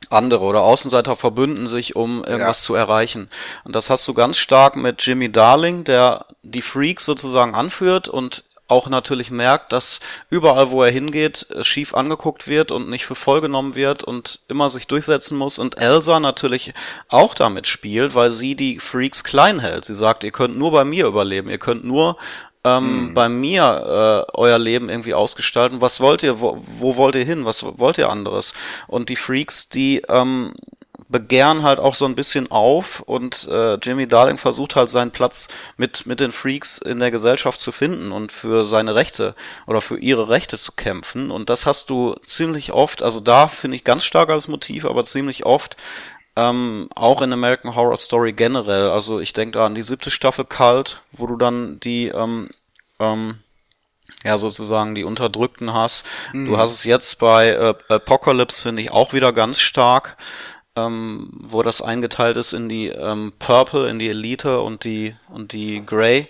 andere 0.09 0.41
oder 0.43 0.61
Außenseiter 0.61 1.15
verbünden 1.15 1.67
sich, 1.67 1.95
um 1.95 2.23
irgendwas 2.23 2.61
Ja. 2.61 2.65
zu 2.65 2.75
erreichen. 2.75 3.29
Und 3.63 3.75
das 3.75 3.89
hast 3.89 4.07
du 4.07 4.13
ganz 4.13 4.37
stark 4.37 4.75
mit 4.75 5.05
Jimmy 5.05 5.31
Darling, 5.31 5.83
der 5.83 6.25
die 6.41 6.61
Freaks 6.61 7.05
sozusagen 7.05 7.53
anführt 7.53 8.07
und 8.07 8.43
auch 8.69 8.87
natürlich 8.87 9.31
merkt, 9.31 9.73
dass 9.73 9.99
überall, 10.29 10.71
wo 10.71 10.83
er 10.83 10.91
hingeht, 10.91 11.47
äh, 11.49 11.63
schief 11.63 11.93
angeguckt 11.93 12.47
wird 12.47 12.71
und 12.71 12.89
nicht 12.89 13.05
für 13.05 13.15
voll 13.15 13.41
genommen 13.41 13.75
wird 13.75 14.03
und 14.03 14.39
immer 14.47 14.69
sich 14.69 14.87
durchsetzen 14.87 15.37
muss. 15.37 15.59
Und 15.59 15.77
Elsa 15.77 16.19
natürlich 16.19 16.73
auch 17.07 17.33
damit 17.33 17.67
spielt, 17.67 18.15
weil 18.15 18.31
sie 18.31 18.55
die 18.55 18.79
Freaks 18.79 19.23
klein 19.23 19.59
hält. 19.59 19.85
Sie 19.85 19.95
sagt, 19.95 20.23
ihr 20.23 20.31
könnt 20.31 20.57
nur 20.57 20.71
bei 20.71 20.85
mir 20.85 21.07
überleben, 21.07 21.49
ihr 21.49 21.57
könnt 21.57 21.83
nur 21.83 22.17
ähm, 22.63 23.13
bei 23.13 23.29
mir 23.29 24.25
äh, 24.27 24.31
euer 24.33 24.59
Leben 24.59 24.89
irgendwie 24.89 25.13
ausgestalten. 25.13 25.81
Was 25.81 26.01
wollt 26.01 26.23
ihr? 26.23 26.39
Wo, 26.39 26.61
wo 26.77 26.97
wollt 26.97 27.15
ihr 27.15 27.25
hin? 27.25 27.45
Was 27.45 27.65
wollt 27.77 27.97
ihr 27.97 28.09
anderes? 28.09 28.53
Und 28.87 29.09
die 29.09 29.15
Freaks, 29.15 29.69
die 29.69 30.01
ähm, 30.09 30.53
begehren 31.09 31.63
halt 31.63 31.79
auch 31.79 31.95
so 31.95 32.05
ein 32.05 32.15
bisschen 32.15 32.51
auf 32.51 33.01
und 33.01 33.47
äh, 33.49 33.75
Jimmy 33.75 34.07
Darling 34.07 34.37
versucht 34.37 34.75
halt 34.75 34.89
seinen 34.89 35.11
Platz 35.11 35.49
mit 35.75 36.05
mit 36.05 36.19
den 36.19 36.31
Freaks 36.31 36.77
in 36.77 36.99
der 36.99 37.11
Gesellschaft 37.11 37.59
zu 37.59 37.71
finden 37.71 38.11
und 38.11 38.31
für 38.31 38.65
seine 38.65 38.95
Rechte 38.95 39.35
oder 39.67 39.81
für 39.81 39.97
ihre 39.97 40.29
Rechte 40.29 40.57
zu 40.57 40.73
kämpfen 40.73 41.31
und 41.31 41.49
das 41.49 41.65
hast 41.65 41.89
du 41.89 42.15
ziemlich 42.23 42.71
oft, 42.71 43.01
also 43.01 43.19
da 43.19 43.47
finde 43.47 43.77
ich 43.77 43.83
ganz 43.83 44.03
stark 44.03 44.29
als 44.29 44.47
Motiv, 44.47 44.85
aber 44.85 45.03
ziemlich 45.03 45.45
oft 45.45 45.75
ähm, 46.35 46.89
auch 46.95 47.21
in 47.21 47.33
American 47.33 47.75
Horror 47.75 47.97
Story 47.97 48.33
generell. 48.33 48.89
Also 48.89 49.19
ich 49.19 49.33
denke 49.33 49.57
da 49.57 49.65
an 49.65 49.75
die 49.75 49.81
siebte 49.81 50.11
Staffel 50.11 50.45
Cult, 50.45 51.01
wo 51.11 51.27
du 51.27 51.35
dann 51.35 51.79
die 51.79 52.07
ähm, 52.07 52.49
ähm, 52.99 53.39
ja 54.23 54.37
sozusagen 54.37 54.95
die 54.95 55.03
Unterdrückten 55.03 55.73
hast. 55.73 56.05
Du 56.45 56.57
hast 56.57 56.71
es 56.71 56.83
jetzt 56.83 57.19
bei 57.19 57.49
äh, 57.49 57.73
Apocalypse 57.89 58.61
finde 58.61 58.81
ich 58.81 58.91
auch 58.91 59.13
wieder 59.13 59.33
ganz 59.33 59.59
stark, 59.59 60.17
ähm, 60.87 61.29
wo 61.33 61.63
das 61.63 61.81
eingeteilt 61.81 62.37
ist 62.37 62.53
in 62.53 62.69
die 62.69 62.87
ähm, 62.87 63.33
Purple, 63.39 63.89
in 63.89 63.99
die 63.99 64.09
Elite 64.09 64.61
und 64.61 64.83
die 64.83 65.15
und 65.29 65.53
die 65.53 65.85
Grey. 65.85 66.27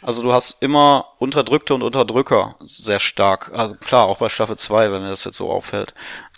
Also 0.00 0.22
du 0.22 0.32
hast 0.32 0.62
immer 0.62 1.06
Unterdrückte 1.18 1.74
und 1.74 1.82
Unterdrücker 1.82 2.54
sehr 2.60 3.00
stark. 3.00 3.50
Also 3.52 3.74
klar, 3.74 4.06
auch 4.06 4.18
bei 4.18 4.28
Staffel 4.28 4.56
2, 4.56 4.92
wenn 4.92 5.02
mir 5.02 5.10
das 5.10 5.24
jetzt 5.24 5.36
so 5.36 5.50
auffällt. 5.50 5.92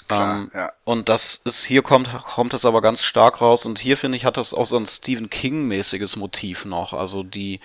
Klar, 0.08 0.36
ähm, 0.36 0.50
ja. 0.54 0.72
Und 0.84 1.08
das 1.08 1.36
ist, 1.44 1.64
hier 1.64 1.82
kommt, 1.82 2.08
kommt 2.24 2.52
das 2.52 2.64
aber 2.64 2.80
ganz 2.80 3.02
stark 3.02 3.40
raus. 3.40 3.66
Und 3.66 3.78
hier 3.78 3.96
finde 3.96 4.16
ich, 4.16 4.24
hat 4.24 4.38
das 4.38 4.54
auch 4.54 4.64
so 4.64 4.76
ein 4.76 4.86
Stephen 4.86 5.28
King-mäßiges 5.28 6.16
Motiv 6.16 6.64
noch. 6.64 6.94
Also 6.94 7.22
die, 7.22 7.60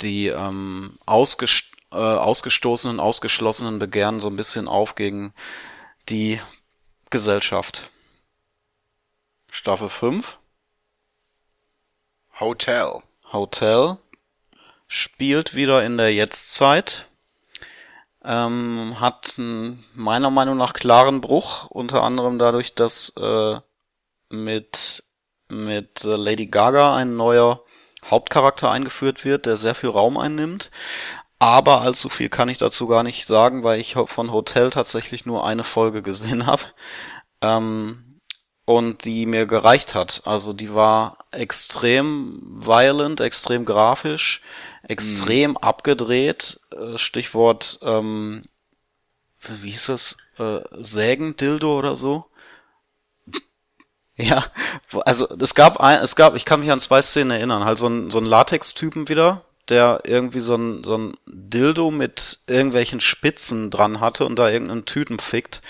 die 0.00 0.28
ähm, 0.28 0.98
ausgest 1.06 1.64
äh, 1.92 1.96
ausgestoßenen, 1.96 3.00
ausgeschlossenen 3.00 3.78
begehren 3.78 4.20
so 4.20 4.28
ein 4.28 4.36
bisschen 4.36 4.68
auf 4.68 4.94
gegen 4.94 5.32
die 6.08 6.40
Gesellschaft. 7.10 7.90
Staffel 9.50 9.88
5, 9.88 10.38
Hotel. 12.38 13.02
Hotel, 13.32 13.98
spielt 14.86 15.54
wieder 15.54 15.84
in 15.84 15.98
der 15.98 16.14
Jetztzeit. 16.14 17.06
Ähm, 18.24 18.96
hat 19.00 19.34
einen 19.38 19.84
meiner 19.94 20.30
Meinung 20.30 20.56
nach 20.56 20.72
klaren 20.72 21.20
Bruch, 21.20 21.66
unter 21.66 22.02
anderem 22.02 22.38
dadurch, 22.38 22.74
dass 22.74 23.10
äh, 23.16 23.58
mit, 24.28 25.04
mit 25.48 26.04
Lady 26.04 26.46
Gaga 26.46 26.96
ein 26.96 27.16
neuer 27.16 27.64
Hauptcharakter 28.04 28.70
eingeführt 28.70 29.24
wird, 29.24 29.46
der 29.46 29.56
sehr 29.56 29.74
viel 29.74 29.90
Raum 29.90 30.16
einnimmt. 30.16 30.70
Aber 31.38 31.80
allzu 31.80 32.08
viel 32.08 32.28
kann 32.28 32.48
ich 32.48 32.58
dazu 32.58 32.86
gar 32.86 33.02
nicht 33.02 33.26
sagen, 33.26 33.64
weil 33.64 33.80
ich 33.80 33.96
von 34.06 34.32
Hotel 34.32 34.70
tatsächlich 34.70 35.26
nur 35.26 35.44
eine 35.44 35.64
Folge 35.64 36.02
gesehen 36.02 36.46
habe. 36.46 36.62
Ähm, 37.42 38.09
und 38.70 39.04
die 39.04 39.26
mir 39.26 39.46
gereicht 39.46 39.96
hat. 39.96 40.22
Also 40.26 40.52
die 40.52 40.72
war 40.72 41.18
extrem 41.32 42.40
violent, 42.40 43.20
extrem 43.20 43.64
grafisch, 43.64 44.42
extrem 44.86 45.56
abgedreht. 45.56 46.60
Äh, 46.70 46.96
Stichwort, 46.96 47.80
ähm, 47.82 48.42
wie 49.40 49.72
hieß 49.72 49.86
das? 49.86 50.16
Äh, 50.38 50.60
Sägendildo 50.78 51.76
oder 51.76 51.96
so? 51.96 52.26
Ja, 54.16 54.44
also 55.06 55.26
es 55.30 55.54
gab 55.54 55.80
ein, 55.80 56.00
es 56.02 56.14
gab, 56.14 56.36
ich 56.36 56.44
kann 56.44 56.60
mich 56.60 56.70
an 56.70 56.78
zwei 56.78 57.00
Szenen 57.00 57.30
erinnern, 57.30 57.64
halt 57.64 57.78
so 57.78 57.88
ein, 57.88 58.10
so 58.10 58.18
ein 58.18 58.26
Latex-Typen 58.26 59.08
wieder, 59.08 59.46
der 59.70 60.00
irgendwie 60.04 60.40
so 60.40 60.56
ein, 60.56 60.84
so 60.84 60.98
ein 60.98 61.14
Dildo 61.26 61.90
mit 61.90 62.40
irgendwelchen 62.46 63.00
Spitzen 63.00 63.70
dran 63.70 64.00
hatte 64.00 64.26
und 64.26 64.36
da 64.36 64.50
irgendeinen 64.50 64.84
Typen 64.84 65.18
fickt 65.20 65.62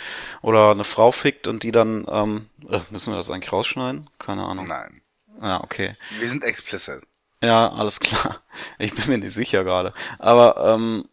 oder 0.43 0.71
eine 0.71 0.85
Frau 0.85 1.13
fickt 1.13 1.47
und 1.47 1.63
die 1.63 1.71
dann, 1.71 2.07
ähm, 2.11 2.47
äh, 2.71 2.81
müssen 2.91 3.13
wir 3.13 3.17
das 3.17 3.31
eigentlich 3.31 3.53
rausschneiden? 3.53 4.09
Keine 4.19 4.45
Ahnung. 4.45 4.67
Nein. 4.69 5.03
Ja, 5.43 5.63
okay. 5.63 5.97
Wir 6.19 6.29
sind 6.29 6.45
explicit. 6.45 7.03
Ja, 7.43 7.69
alles 7.71 8.01
klar. 8.01 8.41
Ich 8.79 8.95
bin 8.95 9.09
mir 9.09 9.19
nicht 9.19 9.33
sicher 9.33 9.65
gerade. 9.65 9.93
Aber 10.19 10.75
ähm, 10.75 11.05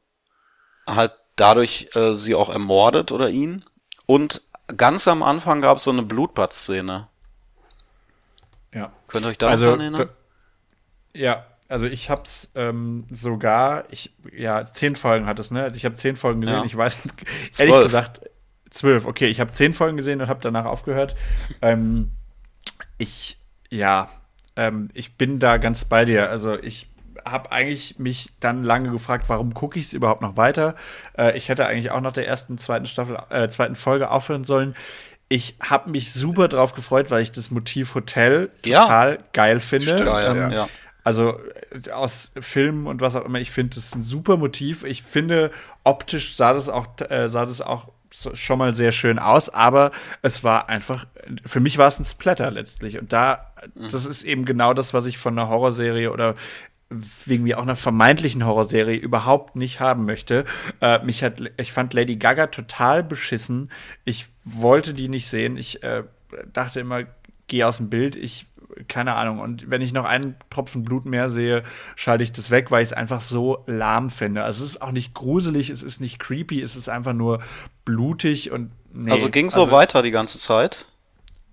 halt 0.87 1.13
dadurch 1.35 1.89
äh, 1.95 2.13
sie 2.13 2.35
auch 2.35 2.49
ermordet 2.49 3.11
oder 3.11 3.29
ihn. 3.29 3.63
Und 4.05 4.41
ganz 4.75 5.07
am 5.07 5.23
Anfang 5.23 5.61
gab 5.61 5.77
es 5.77 5.83
so 5.83 5.91
eine 5.91 6.03
Blutbad-Szene. 6.03 7.07
ja. 8.73 8.91
Könnt 9.07 9.25
ihr 9.25 9.29
euch 9.29 9.37
da 9.37 9.49
also, 9.49 9.65
dran 9.65 9.79
erinnern? 9.79 10.09
ja, 11.13 11.45
also 11.69 11.87
ich 11.87 12.09
hab's 12.09 12.49
ähm, 12.55 13.05
sogar, 13.09 13.85
ich, 13.89 14.13
ja, 14.33 14.65
zehn 14.71 14.95
Folgen 14.95 15.25
hat 15.25 15.39
es, 15.39 15.51
ne? 15.51 15.63
Also 15.63 15.77
ich 15.77 15.85
habe 15.85 15.95
zehn 15.95 16.15
Folgen 16.15 16.41
gesehen, 16.41 16.57
Ja. 16.57 16.65
ich 16.65 16.75
weiß, 16.75 16.99
ehrlich 17.59 17.83
gesagt, 17.83 18.21
zwölf, 18.77 19.05
okay, 19.05 19.27
ich 19.27 19.39
habe 19.39 19.51
zehn 19.51 19.73
Folgen 19.73 19.97
gesehen 19.97 20.21
und 20.21 20.29
habe 20.29 20.39
danach 20.41 20.65
aufgehört. 20.65 21.15
ähm, 21.61 22.11
ich, 22.97 23.37
ja, 23.69 24.09
ähm, 24.55 24.89
ich 24.93 25.15
bin 25.17 25.39
da 25.39 25.57
ganz 25.57 25.85
bei 25.85 26.05
dir. 26.05 26.29
Also 26.29 26.57
ich 26.57 26.89
habe 27.25 27.51
eigentlich 27.51 27.99
mich 27.99 28.29
dann 28.39 28.63
lange 28.63 28.91
gefragt, 28.91 29.25
warum 29.27 29.53
gucke 29.53 29.79
ich 29.79 29.85
es 29.85 29.93
überhaupt 29.93 30.21
noch 30.21 30.37
weiter? 30.37 30.75
Äh, 31.17 31.37
ich 31.37 31.49
hätte 31.49 31.65
eigentlich 31.65 31.91
auch 31.91 32.01
nach 32.01 32.11
der 32.13 32.27
ersten, 32.27 32.57
zweiten 32.57 32.85
Staffel, 32.85 33.17
äh, 33.29 33.49
zweiten 33.49 33.75
Folge 33.75 34.11
aufhören 34.11 34.45
sollen. 34.45 34.75
ich 35.29 35.55
habe 35.59 35.89
mich 35.89 36.13
super 36.13 36.47
drauf 36.47 36.73
gefreut, 36.73 37.11
weil 37.11 37.21
ich 37.21 37.33
das 37.33 37.51
Motiv 37.51 37.95
Hotel 37.95 38.49
total 38.61 39.11
ja. 39.11 39.17
geil 39.33 39.59
finde. 39.59 39.97
Stimmt, 39.97 40.09
ähm, 40.09 40.51
ja. 40.51 40.69
Also 41.03 41.39
äh, 41.71 41.91
aus 41.91 42.31
Filmen 42.39 42.87
und 42.87 43.01
was 43.01 43.15
auch 43.15 43.25
immer, 43.25 43.39
ich 43.39 43.51
finde 43.51 43.75
das 43.75 43.93
ein 43.93 44.03
super 44.03 44.37
Motiv. 44.37 44.83
Ich 44.83 45.03
finde, 45.03 45.51
optisch 45.83 46.35
sah 46.35 46.53
das 46.53 46.69
auch, 46.69 46.87
äh, 47.09 47.27
sah 47.27 47.45
das 47.45 47.61
auch 47.61 47.89
schon 48.33 48.59
mal 48.59 48.73
sehr 48.73 48.91
schön 48.91 49.19
aus, 49.19 49.49
aber 49.49 49.91
es 50.21 50.43
war 50.43 50.69
einfach, 50.69 51.05
für 51.45 51.59
mich 51.59 51.77
war 51.77 51.87
es 51.87 51.99
ein 51.99 52.05
Splatter 52.05 52.51
letztlich. 52.51 52.97
Und 52.97 53.13
da, 53.13 53.53
mhm. 53.75 53.89
das 53.89 54.05
ist 54.05 54.23
eben 54.23 54.45
genau 54.45 54.73
das, 54.73 54.93
was 54.93 55.05
ich 55.05 55.17
von 55.17 55.37
einer 55.37 55.49
Horrorserie 55.49 56.11
oder 56.11 56.35
wegen 57.25 57.43
mir 57.43 57.57
auch 57.57 57.63
einer 57.63 57.75
vermeintlichen 57.75 58.45
Horrorserie 58.45 58.95
überhaupt 58.95 59.55
nicht 59.55 59.79
haben 59.79 60.05
möchte. 60.05 60.45
Äh, 60.81 61.03
mich 61.03 61.23
hat, 61.23 61.41
ich 61.57 61.73
fand 61.73 61.93
Lady 61.93 62.15
Gaga 62.15 62.47
total 62.47 63.03
beschissen. 63.03 63.71
Ich 64.05 64.27
wollte 64.45 64.93
die 64.93 65.09
nicht 65.09 65.27
sehen. 65.27 65.57
Ich 65.57 65.83
äh, 65.83 66.03
dachte 66.53 66.79
immer, 66.79 67.03
geh 67.47 67.63
aus 67.63 67.77
dem 67.77 67.89
Bild. 67.89 68.15
Ich, 68.15 68.45
keine 68.87 69.15
Ahnung. 69.15 69.39
Und 69.39 69.69
wenn 69.69 69.81
ich 69.81 69.93
noch 69.93 70.05
einen 70.05 70.35
Tropfen 70.49 70.83
Blut 70.83 71.05
mehr 71.05 71.29
sehe, 71.29 71.63
schalte 71.95 72.23
ich 72.23 72.31
das 72.31 72.51
weg, 72.51 72.71
weil 72.71 72.81
ich 72.83 72.89
es 72.89 72.93
einfach 72.93 73.21
so 73.21 73.63
lahm 73.67 74.09
finde. 74.09 74.43
Also 74.43 74.63
es 74.63 74.71
ist 74.71 74.81
auch 74.81 74.91
nicht 74.91 75.13
gruselig, 75.13 75.69
es 75.69 75.83
ist 75.83 76.01
nicht 76.01 76.19
creepy, 76.19 76.61
es 76.61 76.75
ist 76.75 76.89
einfach 76.89 77.13
nur 77.13 77.41
blutig 77.85 78.51
und 78.51 78.71
nee. 78.93 79.11
Also 79.11 79.29
ging 79.29 79.49
so 79.49 79.63
also, 79.63 79.75
weiter 79.75 80.01
die 80.01 80.11
ganze 80.11 80.39
Zeit? 80.39 80.87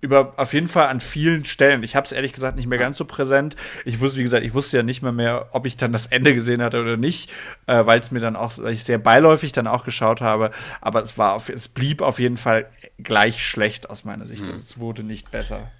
über 0.05 0.33
auf 0.37 0.53
jeden 0.53 0.67
Fall 0.67 0.87
an 0.87 1.01
vielen 1.01 1.45
Stellen. 1.45 1.81
Ich 1.83 1.95
habe 1.95 2.05
es 2.05 2.11
ehrlich 2.11 2.31
gesagt 2.31 2.55
nicht 2.55 2.67
mehr 2.67 2.77
ganz 2.77 2.97
so 2.97 3.05
präsent. 3.05 3.55
Ich 3.85 3.99
wusste, 3.99 4.19
wie 4.19 4.23
gesagt, 4.23 4.45
ich 4.45 4.53
wusste 4.53 4.77
ja 4.77 4.83
nicht 4.83 5.01
mehr 5.01 5.11
mehr, 5.11 5.49
ob 5.51 5.65
ich 5.65 5.77
dann 5.77 5.91
das 5.91 6.07
Ende 6.07 6.33
gesehen 6.33 6.61
hatte 6.61 6.79
oder 6.79 6.95
nicht, 6.95 7.31
äh, 7.65 7.85
weil 7.85 7.99
es 7.99 8.11
mir 8.11 8.19
dann 8.19 8.35
auch, 8.35 8.57
ich 8.59 8.83
sehr 8.83 8.99
beiläufig 8.99 9.51
dann 9.51 9.67
auch 9.67 9.83
geschaut 9.83 10.21
habe. 10.21 10.51
Aber 10.79 11.01
es 11.01 11.17
war, 11.17 11.33
auf, 11.33 11.49
es 11.49 11.67
blieb 11.67 12.01
auf 12.01 12.19
jeden 12.19 12.37
Fall 12.37 12.69
gleich 12.99 13.45
schlecht 13.45 13.89
aus 13.89 14.05
meiner 14.05 14.27
Sicht. 14.27 14.45
Mhm. 14.45 14.59
Es 14.59 14.77
wurde 14.77 15.03
nicht 15.03 15.31
besser. 15.31 15.71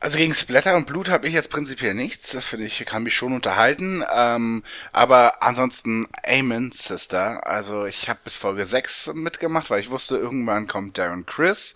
Also 0.00 0.18
gegen 0.18 0.32
Splatter 0.32 0.76
und 0.76 0.86
Blut 0.86 1.08
habe 1.08 1.26
ich 1.26 1.34
jetzt 1.34 1.50
prinzipiell 1.50 1.92
nichts. 1.92 2.30
Das 2.30 2.44
finde 2.44 2.66
ich, 2.66 2.84
kann 2.86 3.02
mich 3.02 3.16
schon 3.16 3.32
unterhalten. 3.32 4.04
Ähm, 4.12 4.62
aber 4.92 5.42
ansonsten 5.42 6.06
Amen, 6.24 6.70
Sister. 6.70 7.44
Also 7.46 7.84
ich 7.84 8.08
habe 8.08 8.20
bis 8.22 8.36
Folge 8.36 8.64
6 8.64 9.10
mitgemacht, 9.14 9.70
weil 9.70 9.80
ich 9.80 9.90
wusste, 9.90 10.16
irgendwann 10.16 10.68
kommt 10.68 10.98
Darren 10.98 11.26
Chris 11.26 11.74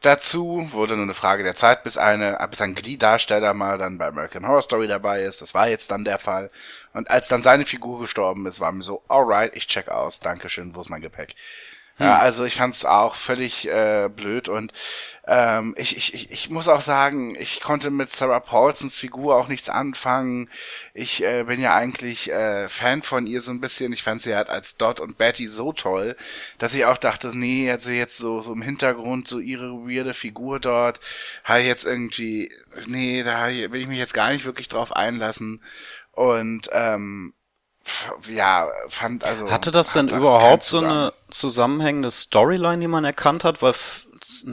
dazu. 0.00 0.68
Wurde 0.72 0.96
nur 0.96 1.04
eine 1.04 1.14
Frage 1.14 1.44
der 1.44 1.54
Zeit, 1.54 1.84
bis 1.84 1.96
eine, 1.96 2.44
bis 2.50 2.60
ein 2.60 2.74
Glee-Darsteller 2.74 3.54
mal 3.54 3.78
dann 3.78 3.98
bei 3.98 4.08
American 4.08 4.48
Horror 4.48 4.62
Story 4.62 4.88
dabei 4.88 5.22
ist. 5.22 5.40
Das 5.40 5.54
war 5.54 5.68
jetzt 5.68 5.92
dann 5.92 6.04
der 6.04 6.18
Fall. 6.18 6.50
Und 6.92 7.08
als 7.08 7.28
dann 7.28 7.42
seine 7.42 7.66
Figur 7.66 8.00
gestorben 8.00 8.46
ist, 8.46 8.58
war 8.58 8.72
mir 8.72 8.82
so, 8.82 9.04
alright, 9.06 9.54
ich 9.54 9.68
check 9.68 9.88
aus. 9.88 10.18
Dankeschön, 10.18 10.74
wo 10.74 10.80
ist 10.80 10.90
mein 10.90 11.02
Gepäck? 11.02 11.36
Ja, 12.00 12.14
hm. 12.14 12.20
also 12.22 12.44
ich 12.44 12.56
fand's 12.56 12.86
auch 12.86 13.14
völlig 13.14 13.68
äh, 13.68 14.08
blöd 14.08 14.48
und 14.48 14.72
ähm, 15.26 15.74
ich, 15.76 15.96
ich, 15.98 16.30
ich 16.30 16.48
muss 16.48 16.66
auch 16.66 16.80
sagen, 16.80 17.36
ich 17.38 17.60
konnte 17.60 17.90
mit 17.90 18.10
Sarah 18.10 18.40
Paulsons 18.40 18.96
Figur 18.96 19.36
auch 19.36 19.48
nichts 19.48 19.68
anfangen. 19.68 20.48
Ich 20.94 21.22
äh, 21.22 21.44
bin 21.44 21.60
ja 21.60 21.74
eigentlich 21.74 22.32
äh, 22.32 22.70
Fan 22.70 23.02
von 23.02 23.26
ihr 23.26 23.42
so 23.42 23.50
ein 23.50 23.60
bisschen. 23.60 23.92
Ich 23.92 24.02
fand 24.02 24.22
sie 24.22 24.34
halt 24.34 24.48
als 24.48 24.78
Dot 24.78 24.98
und 24.98 25.18
Betty 25.18 25.46
so 25.46 25.72
toll, 25.72 26.16
dass 26.58 26.74
ich 26.74 26.86
auch 26.86 26.96
dachte, 26.96 27.36
nee, 27.36 27.70
also 27.70 27.90
jetzt 27.90 28.16
so, 28.16 28.40
so 28.40 28.54
im 28.54 28.62
Hintergrund, 28.62 29.28
so 29.28 29.38
ihre 29.38 29.70
weirde 29.86 30.14
Figur 30.14 30.58
dort, 30.58 31.00
halt 31.44 31.66
jetzt 31.66 31.84
irgendwie, 31.84 32.50
nee, 32.86 33.22
da 33.22 33.48
will 33.48 33.82
ich 33.82 33.88
mich 33.88 33.98
jetzt 33.98 34.14
gar 34.14 34.32
nicht 34.32 34.46
wirklich 34.46 34.68
drauf 34.68 34.96
einlassen. 34.96 35.62
Und 36.12 36.70
ähm, 36.72 37.34
ja, 38.28 38.68
fand 38.88 39.24
also. 39.24 39.50
Hatte 39.50 39.70
das 39.70 39.92
denn 39.92 40.08
überhaupt 40.08 40.64
so 40.64 40.78
eine 40.78 41.12
zusammenhängende 41.30 42.10
Storyline, 42.10 42.78
die 42.78 42.88
man 42.88 43.04
erkannt 43.04 43.44
hat? 43.44 43.62
Weil 43.62 43.74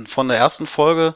von 0.05 0.27
der 0.27 0.37
ersten 0.37 0.65
Folge, 0.65 1.15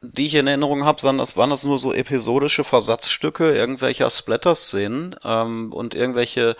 die 0.00 0.26
ich 0.26 0.34
in 0.34 0.46
Erinnerung 0.46 0.84
habe, 0.84 1.02
waren 1.02 1.18
das, 1.18 1.36
waren 1.36 1.50
das 1.50 1.64
nur 1.64 1.78
so 1.78 1.92
episodische 1.92 2.64
Versatzstücke 2.64 3.54
irgendwelcher 3.54 4.10
Splatter-Szenen 4.10 5.16
ähm, 5.24 5.72
und 5.72 5.94
irgendwelche 5.94 6.56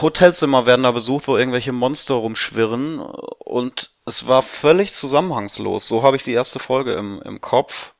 Hotelzimmer 0.00 0.64
werden 0.64 0.84
da 0.84 0.90
besucht, 0.90 1.28
wo 1.28 1.36
irgendwelche 1.36 1.72
Monster 1.72 2.14
rumschwirren 2.14 3.00
und 3.00 3.90
es 4.06 4.26
war 4.26 4.42
völlig 4.42 4.94
zusammenhangslos. 4.94 5.86
So 5.86 6.02
habe 6.02 6.16
ich 6.16 6.22
die 6.22 6.32
erste 6.32 6.58
Folge 6.58 6.94
im, 6.94 7.20
im 7.22 7.40
Kopf 7.40 7.92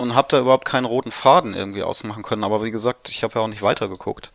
und 0.00 0.14
habe 0.14 0.28
da 0.30 0.40
überhaupt 0.40 0.64
keinen 0.64 0.86
roten 0.86 1.12
Faden 1.12 1.54
irgendwie 1.54 1.82
ausmachen 1.82 2.22
können. 2.22 2.42
Aber 2.42 2.64
wie 2.64 2.70
gesagt, 2.70 3.10
ich 3.10 3.22
habe 3.22 3.34
ja 3.34 3.42
auch 3.42 3.48
nicht 3.48 3.60
weitergeguckt. 3.60 4.32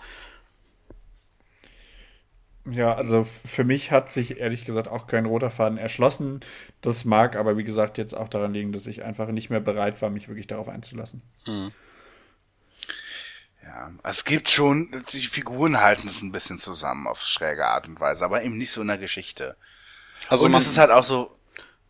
Ja, 2.65 2.93
also 2.93 3.23
für 3.23 3.63
mich 3.63 3.91
hat 3.91 4.11
sich 4.11 4.39
ehrlich 4.39 4.65
gesagt 4.65 4.87
auch 4.87 5.07
kein 5.07 5.25
roter 5.25 5.49
Faden 5.49 5.79
erschlossen. 5.79 6.41
Das 6.81 7.03
mag 7.03 7.35
aber, 7.35 7.57
wie 7.57 7.63
gesagt, 7.63 7.97
jetzt 7.97 8.13
auch 8.13 8.29
daran 8.29 8.53
liegen, 8.53 8.73
dass 8.73 8.85
ich 8.85 9.03
einfach 9.03 9.27
nicht 9.29 9.49
mehr 9.49 9.59
bereit 9.59 10.01
war, 10.03 10.11
mich 10.11 10.27
wirklich 10.27 10.47
darauf 10.47 10.69
einzulassen. 10.69 11.23
Mhm. 11.47 11.71
Ja, 13.63 13.91
es 14.03 14.23
gibt 14.23 14.51
schon, 14.51 15.03
die 15.13 15.21
Figuren 15.21 15.81
halten 15.81 16.07
es 16.07 16.21
ein 16.21 16.31
bisschen 16.31 16.59
zusammen 16.59 17.07
auf 17.07 17.21
schräge 17.21 17.65
Art 17.65 17.87
und 17.87 17.99
Weise, 17.99 18.23
aber 18.23 18.43
eben 18.43 18.59
nicht 18.59 18.71
so 18.71 18.81
in 18.81 18.87
der 18.87 18.99
Geschichte. 18.99 19.57
Also 20.29 20.45
und 20.45 20.53
es 20.53 20.67
ist 20.67 20.77
halt 20.77 20.91
auch 20.91 21.03
so, 21.03 21.35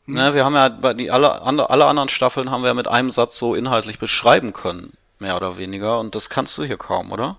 Ne, 0.07 0.33
wir 0.35 0.45
haben 0.45 0.53
ja 0.53 0.69
bei 0.69 0.93
die 0.93 1.09
alle, 1.09 1.41
alle 1.41 1.85
anderen 1.85 2.09
Staffeln 2.09 2.51
haben 2.51 2.63
wir 2.63 2.73
mit 2.75 2.87
einem 2.87 3.09
Satz 3.09 3.37
so 3.39 3.55
inhaltlich 3.55 3.97
beschreiben 3.97 4.53
können, 4.53 4.93
mehr 5.19 5.35
oder 5.35 5.57
weniger. 5.57 5.99
Und 5.99 6.13
das 6.13 6.29
kannst 6.29 6.57
du 6.57 6.63
hier 6.63 6.77
kaum, 6.77 7.11
oder? 7.11 7.37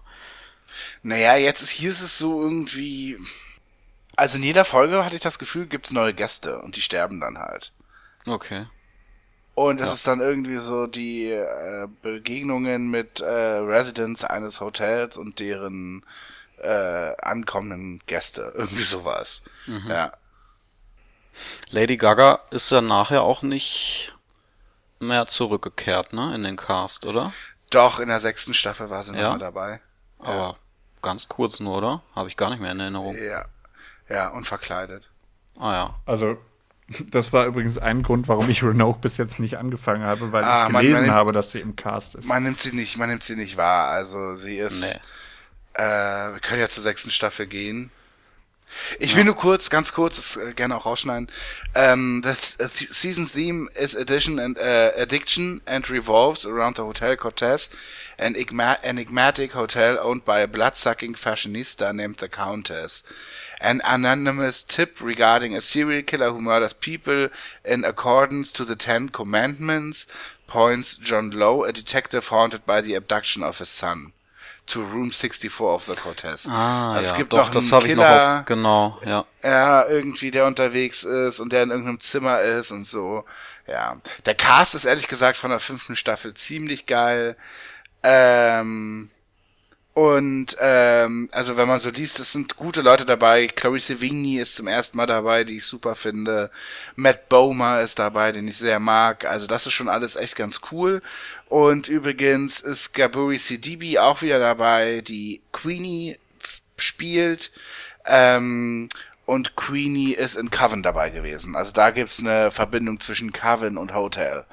Naja, 1.02 1.36
jetzt 1.36 1.62
ist 1.62 1.70
hier 1.70 1.90
ist 1.90 2.01
es 2.01 2.18
so 2.18 2.43
irgendwie. 2.43 3.16
Also 4.16 4.38
in 4.38 4.43
jeder 4.43 4.64
Folge 4.64 5.05
hatte 5.05 5.14
ich 5.14 5.22
das 5.22 5.38
Gefühl, 5.38 5.66
gibt's 5.66 5.93
neue 5.93 6.14
Gäste 6.14 6.60
und 6.60 6.76
die 6.76 6.82
sterben 6.82 7.20
dann 7.20 7.38
halt. 7.38 7.72
Okay. 8.26 8.66
Und 9.55 9.80
es 9.80 9.88
ja. 9.88 9.94
ist 9.94 10.06
dann 10.06 10.20
irgendwie 10.20 10.59
so 10.59 10.86
die 10.86 11.30
äh, 11.30 11.88
Begegnungen 12.02 12.90
mit 12.90 13.20
äh, 13.20 13.24
Residents 13.24 14.24
eines 14.24 14.60
Hotels 14.60 15.16
und 15.16 15.38
deren 15.38 16.05
äh, 16.59 17.16
ankommenden 17.22 18.01
Gäste. 18.06 18.52
Irgendwie 18.56 18.82
sowas. 18.82 19.43
Mhm. 19.66 19.88
Ja. 19.88 20.12
Lady 21.70 21.96
Gaga 21.96 22.40
ist 22.50 22.70
ja 22.70 22.80
nachher 22.80 23.22
auch 23.22 23.42
nicht 23.42 24.14
mehr 25.00 25.26
zurückgekehrt, 25.26 26.12
ne, 26.12 26.34
in 26.34 26.42
den 26.42 26.56
Cast, 26.56 27.06
oder? 27.06 27.32
Doch, 27.70 27.98
in 27.98 28.08
der 28.08 28.20
sechsten 28.20 28.54
Staffel 28.54 28.90
war 28.90 29.02
sie 29.02 29.12
ja? 29.12 29.22
nochmal 29.22 29.38
dabei. 29.38 29.80
Aber 30.18 30.36
ja. 30.36 30.56
ganz 31.02 31.28
kurz 31.28 31.60
nur, 31.60 31.76
oder? 31.76 32.02
Habe 32.14 32.28
ich 32.28 32.36
gar 32.36 32.50
nicht 32.50 32.60
mehr 32.60 32.72
in 32.72 32.80
Erinnerung. 32.80 33.16
Ja. 33.16 33.46
Ja, 34.08 34.28
und 34.28 34.46
verkleidet. 34.46 35.08
Ah 35.58 35.72
ja. 35.72 35.94
Also, 36.06 36.38
das 37.10 37.32
war 37.32 37.46
übrigens 37.46 37.78
ein 37.78 38.02
Grund, 38.02 38.28
warum 38.28 38.48
ich 38.48 38.62
Roanoke 38.62 39.00
bis 39.00 39.16
jetzt 39.16 39.40
nicht 39.40 39.58
angefangen 39.58 40.04
habe, 40.04 40.32
weil 40.32 40.44
ah, 40.44 40.68
ich 40.68 40.72
gelesen 40.72 40.92
man, 40.92 41.06
man 41.06 41.14
habe, 41.16 41.32
dass 41.32 41.50
sie 41.50 41.60
im 41.60 41.74
Cast 41.74 42.14
ist. 42.14 42.26
Man 42.26 42.44
nimmt 42.44 42.60
sie 42.60 42.74
nicht, 42.74 42.96
man 42.96 43.08
nimmt 43.08 43.24
sie 43.24 43.34
nicht 43.34 43.56
wahr. 43.56 43.88
Also 43.88 44.36
sie 44.36 44.58
ist. 44.58 44.82
Nee. 44.82 45.82
Äh, 45.82 46.32
wir 46.32 46.40
können 46.40 46.60
ja 46.60 46.68
zur 46.68 46.82
sechsten 46.82 47.10
Staffel 47.10 47.46
gehen. 47.46 47.90
Ich 48.98 49.12
ja. 49.12 49.16
will 49.18 49.24
nur 49.24 49.36
kurz, 49.36 49.70
ganz 49.70 49.92
kurz, 49.92 50.16
das 50.16 50.36
äh, 50.36 50.52
gerne 50.52 50.76
auch 50.76 50.86
rausschneiden. 50.86 51.28
Um, 51.74 52.22
the, 52.22 52.34
th 52.34 52.56
the 52.58 52.86
season 52.90 53.26
theme 53.26 53.68
is 53.74 53.94
addition 53.94 54.38
and 54.38 54.58
uh, 54.58 54.92
addiction 54.96 55.60
and 55.66 55.88
revolves 55.90 56.46
around 56.46 56.76
the 56.76 56.82
Hotel 56.82 57.16
Cortez, 57.16 57.70
an 58.18 58.34
enigmatic 58.34 59.52
hotel 59.52 59.98
owned 60.00 60.24
by 60.24 60.40
a 60.40 60.48
blood-sucking 60.48 61.14
fashionista 61.14 61.94
named 61.94 62.16
the 62.16 62.28
Countess. 62.28 63.02
An 63.60 63.80
anonymous 63.84 64.62
tip 64.62 65.00
regarding 65.00 65.54
a 65.54 65.60
serial 65.60 66.02
killer 66.02 66.30
who 66.30 66.40
murders 66.40 66.74
people 66.74 67.28
in 67.64 67.84
accordance 67.84 68.52
to 68.52 68.64
the 68.64 68.76
Ten 68.76 69.08
Commandments 69.08 70.06
points 70.46 70.96
John 70.96 71.30
Lowe, 71.30 71.64
a 71.64 71.72
detective 71.72 72.28
haunted 72.28 72.64
by 72.66 72.80
the 72.80 72.94
abduction 72.94 73.42
of 73.42 73.58
his 73.58 73.70
son 73.70 74.12
to 74.66 74.82
Room 74.82 75.10
64 75.10 75.60
of 75.60 75.84
the 75.84 75.94
Cortez. 75.94 76.48
Ah, 76.48 76.94
also 76.94 77.05
ja, 77.05 77.12
es 77.12 77.16
gibt 77.16 77.32
doch, 77.32 77.38
noch 77.38 77.51
das 77.51 77.72
habe 77.72 77.88
ich 77.88 77.97
noch 77.97 78.05
aus, 78.05 78.40
genau, 78.44 79.01
ja. 79.05 79.24
Ja, 79.43 79.86
irgendwie, 79.86 80.30
der 80.30 80.47
unterwegs 80.47 81.05
ist 81.05 81.40
und 81.40 81.52
der 81.52 81.62
in 81.62 81.70
irgendeinem 81.70 82.01
Zimmer 82.01 82.40
ist 82.40 82.70
und 82.72 82.84
so. 82.84 83.24
Ja. 83.66 83.97
Der 84.24 84.34
Cast 84.34 84.74
ist 84.74 84.84
ehrlich 84.84 85.09
gesagt 85.09 85.38
von 85.38 85.51
der 85.51 85.60
fünften 85.60 85.97
Staffel 85.97 86.34
ziemlich 86.34 86.86
geil. 86.86 87.36
Ähm, 88.02 89.10
und 89.97 90.59
ähm, 90.60 91.31
also 91.32 91.56
wenn 91.56 91.68
man 91.68 91.81
so 91.81 91.89
liest, 91.89 92.20
es 92.20 92.31
sind 92.31 92.56
gute 92.56 92.82
Leute 92.82 93.06
dabei. 93.06 93.47
Chloe 93.47 93.81
Sevigny 93.81 94.36
ist 94.36 94.55
zum 94.55 94.66
ersten 94.66 94.98
Mal 94.98 95.06
dabei, 95.06 95.43
die 95.43 95.56
ich 95.56 95.64
super 95.64 95.94
finde. 95.94 96.51
Matt 96.97 97.31
Bomer 97.31 97.81
ist 97.81 97.98
dabei, 97.98 98.31
den 98.31 98.47
ich 98.47 98.59
sehr 98.59 98.78
mag. 98.78 99.24
Also 99.24 99.47
das 99.47 99.66
ist 99.66 99.73
schon 99.73 99.89
alles 99.89 100.14
echt 100.14 100.36
ganz 100.36 100.60
cool. 100.70 101.01
Und 101.48 101.89
übrigens 101.89 102.60
ist 102.60 102.93
Gaburi 102.93 103.39
Sidibe 103.39 104.02
auch 104.02 104.20
wieder 104.20 104.39
dabei, 104.39 105.01
die 105.01 105.40
Queenie 105.52 106.18
spielt. 106.77 107.51
Ähm, 108.05 108.90
und 109.24 109.56
Queenie 109.56 110.12
ist 110.12 110.36
in 110.36 110.51
Coven 110.51 110.82
dabei 110.82 111.09
gewesen. 111.09 111.56
Also 111.56 111.73
da 111.73 111.89
gibt's 111.89 112.20
eine 112.20 112.51
Verbindung 112.51 113.01
zwischen 113.01 113.32
Coven 113.32 113.78
und 113.78 113.94
Hotel. 113.94 114.44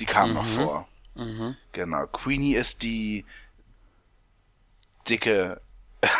Die 0.00 0.06
kam 0.06 0.30
mhm. 0.30 0.34
noch 0.34 0.46
vor. 0.48 0.88
Mhm. 1.14 1.54
Genau. 1.70 2.06
Queenie 2.08 2.56
ist 2.56 2.82
die 2.82 3.24
dicke, 5.08 5.60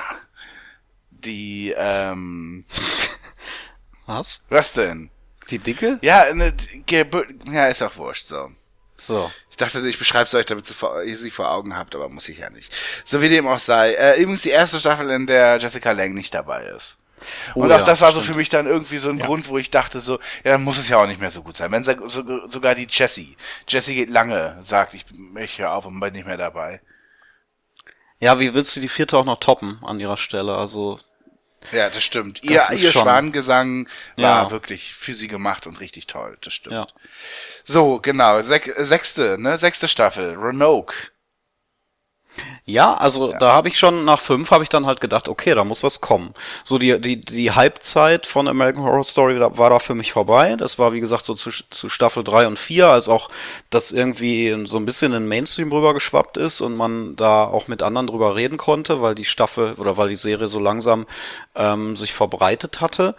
die, 1.11 1.75
ähm, 1.77 2.65
was? 4.07 4.45
Was 4.49 4.73
denn? 4.73 5.11
Die 5.51 5.59
dicke? 5.59 5.99
Ja, 6.03 6.23
eine, 6.23 6.55
ja, 7.47 7.67
ist 7.69 7.83
auch 7.83 7.97
wurscht, 7.97 8.27
so. 8.27 8.51
So. 8.97 9.31
Ich 9.51 9.57
dachte, 9.57 9.87
ich 9.89 9.99
beschreibe 9.99 10.25
es 10.25 10.35
euch, 10.35 10.47
damit 10.47 10.73
ihr 11.07 11.17
sie 11.17 11.31
vor 11.31 11.51
Augen 11.51 11.77
habt, 11.77 11.95
aber 11.95 12.09
muss 12.09 12.29
ich 12.29 12.39
ja 12.39 12.51
nicht. 12.51 12.73
So 13.05 13.23
wie 13.23 13.29
dem 13.29 13.47
auch 13.47 13.61
sei. 13.61 13.95
Äh, 13.95 14.21
übrigens 14.21 14.43
die 14.43 14.51
erste 14.51 14.81
Staffel, 14.81 15.09
in 15.11 15.27
der 15.27 15.59
Jessica 15.59 15.93
Lang 15.93 16.15
nicht 16.15 16.35
dabei 16.35 16.65
ist. 16.65 16.97
Oh 17.55 17.61
und 17.63 17.73
auch 17.73 17.79
ja, 17.79 17.85
das 17.85 18.01
war 18.01 18.13
so 18.13 18.21
stimmt. 18.21 18.35
für 18.35 18.39
mich 18.39 18.49
dann 18.49 18.67
irgendwie 18.67 18.99
so 18.99 19.11
ein 19.11 19.19
Ja. 19.19 19.27
Grund, 19.27 19.49
wo 19.49 19.59
ich 19.59 19.71
dachte 19.71 20.01
so, 20.01 20.15
ja, 20.45 20.53
dann 20.53 20.63
muss 20.65 20.79
es 20.79 20.89
ja 20.89 20.99
auch 20.99 21.07
nicht 21.07 21.21
mehr 21.21 21.31
so 21.31 21.43
gut 21.43 21.57
sein. 21.57 21.71
Wenn 21.71 21.85
so, 21.85 22.09
so, 22.09 22.49
sogar 22.49 22.75
die 22.75 22.87
Jessie, 22.89 23.37
Jessie 23.69 23.95
geht 23.95 24.11
lange, 24.11 24.59
sagt, 24.63 24.95
ich, 24.95 25.05
ich 25.37 25.59
höre 25.59 25.73
auf 25.73 25.87
und 25.87 25.99
bin 26.01 26.13
nicht 26.13 26.27
mehr 26.27 26.37
dabei. 26.37 26.81
Ja, 28.21 28.41
wie 28.41 28.53
willst 28.55 28.75
du 28.77 28.81
die 28.81 28.89
vierte 28.89 29.17
auch 29.17 29.25
noch 29.25 29.39
toppen 29.41 29.79
an 29.85 30.01
ihrer 30.01 30.17
Stelle? 30.17 30.57
Also, 30.57 30.99
Ja, 31.73 31.91
das 31.91 32.05
stimmt. 32.05 32.43
Ihr, 32.45 32.55
Das 32.55 32.71
ist 32.71 32.83
ihr 32.83 32.93
schon- 32.93 33.03
Schwanengesang 33.03 33.89
war 34.17 34.45
Ja. 34.45 34.51
wirklich 34.53 34.95
für 34.95 35.13
sie 35.15 35.27
gemacht 35.29 35.67
und 35.67 35.81
richtig 35.81 36.07
toll. 36.07 36.39
Das 36.41 36.55
stimmt. 36.55 36.73
ja. 36.73 36.87
So, 37.65 37.99
genau. 38.01 38.41
Sech, 38.43 38.71
sechste, 38.79 39.37
ne? 39.39 39.59
Sechste 39.59 39.89
Staffel. 39.89 40.35
Roanoke. 40.35 40.95
Ja, 42.65 42.95
also 42.95 43.33
da 43.33 43.53
habe 43.53 43.69
ich 43.69 43.79
schon 43.79 44.05
nach 44.05 44.21
fünf 44.21 44.51
habe 44.51 44.63
ich 44.63 44.69
dann 44.69 44.85
halt 44.85 45.01
gedacht, 45.01 45.29
okay, 45.29 45.55
da 45.55 45.65
muss 45.65 45.83
was 45.83 46.03
kommen. 46.03 46.35
So 46.65 46.77
die 46.77 47.01
die 47.01 47.19
die 47.19 47.53
Halbzeit 47.53 48.27
von 48.27 48.47
American 48.47 48.83
Horror 48.85 49.05
Story 49.05 49.41
war 49.41 49.71
da 49.71 49.79
für 49.79 49.95
mich 49.95 50.13
vorbei. 50.13 50.55
Das 50.57 50.79
war 50.79 50.93
wie 50.93 51.01
gesagt 51.01 51.25
so 51.25 51.33
zu, 51.33 51.51
zu 51.51 51.89
Staffel 51.89 52.25
drei 52.25 52.47
und 52.47 52.59
vier, 52.59 52.89
als 52.89 53.09
auch 53.09 53.31
das 53.71 53.91
irgendwie 53.91 54.55
so 54.67 54.77
ein 54.77 54.85
bisschen 54.85 55.13
in 55.15 55.23
den 55.23 55.29
Mainstream 55.29 55.73
rübergeschwappt 55.73 56.37
ist 56.37 56.61
und 56.61 56.77
man 56.77 57.17
da 57.17 57.45
auch 57.45 57.69
mit 57.69 57.83
anderen 57.83 58.07
drüber 58.07 58.37
reden 58.37 58.59
konnte, 58.59 59.01
weil 59.01 59.15
die 59.15 59.25
Staffel 59.25 59.73
oder 59.79 59.97
weil 59.97 60.11
die 60.11 60.17
Serie 60.17 60.49
so 60.49 60.61
langsam 60.61 61.07
ähm, 61.55 61.97
sich 61.97 62.13
verbreitet 62.13 62.83
hatte. 62.83 63.15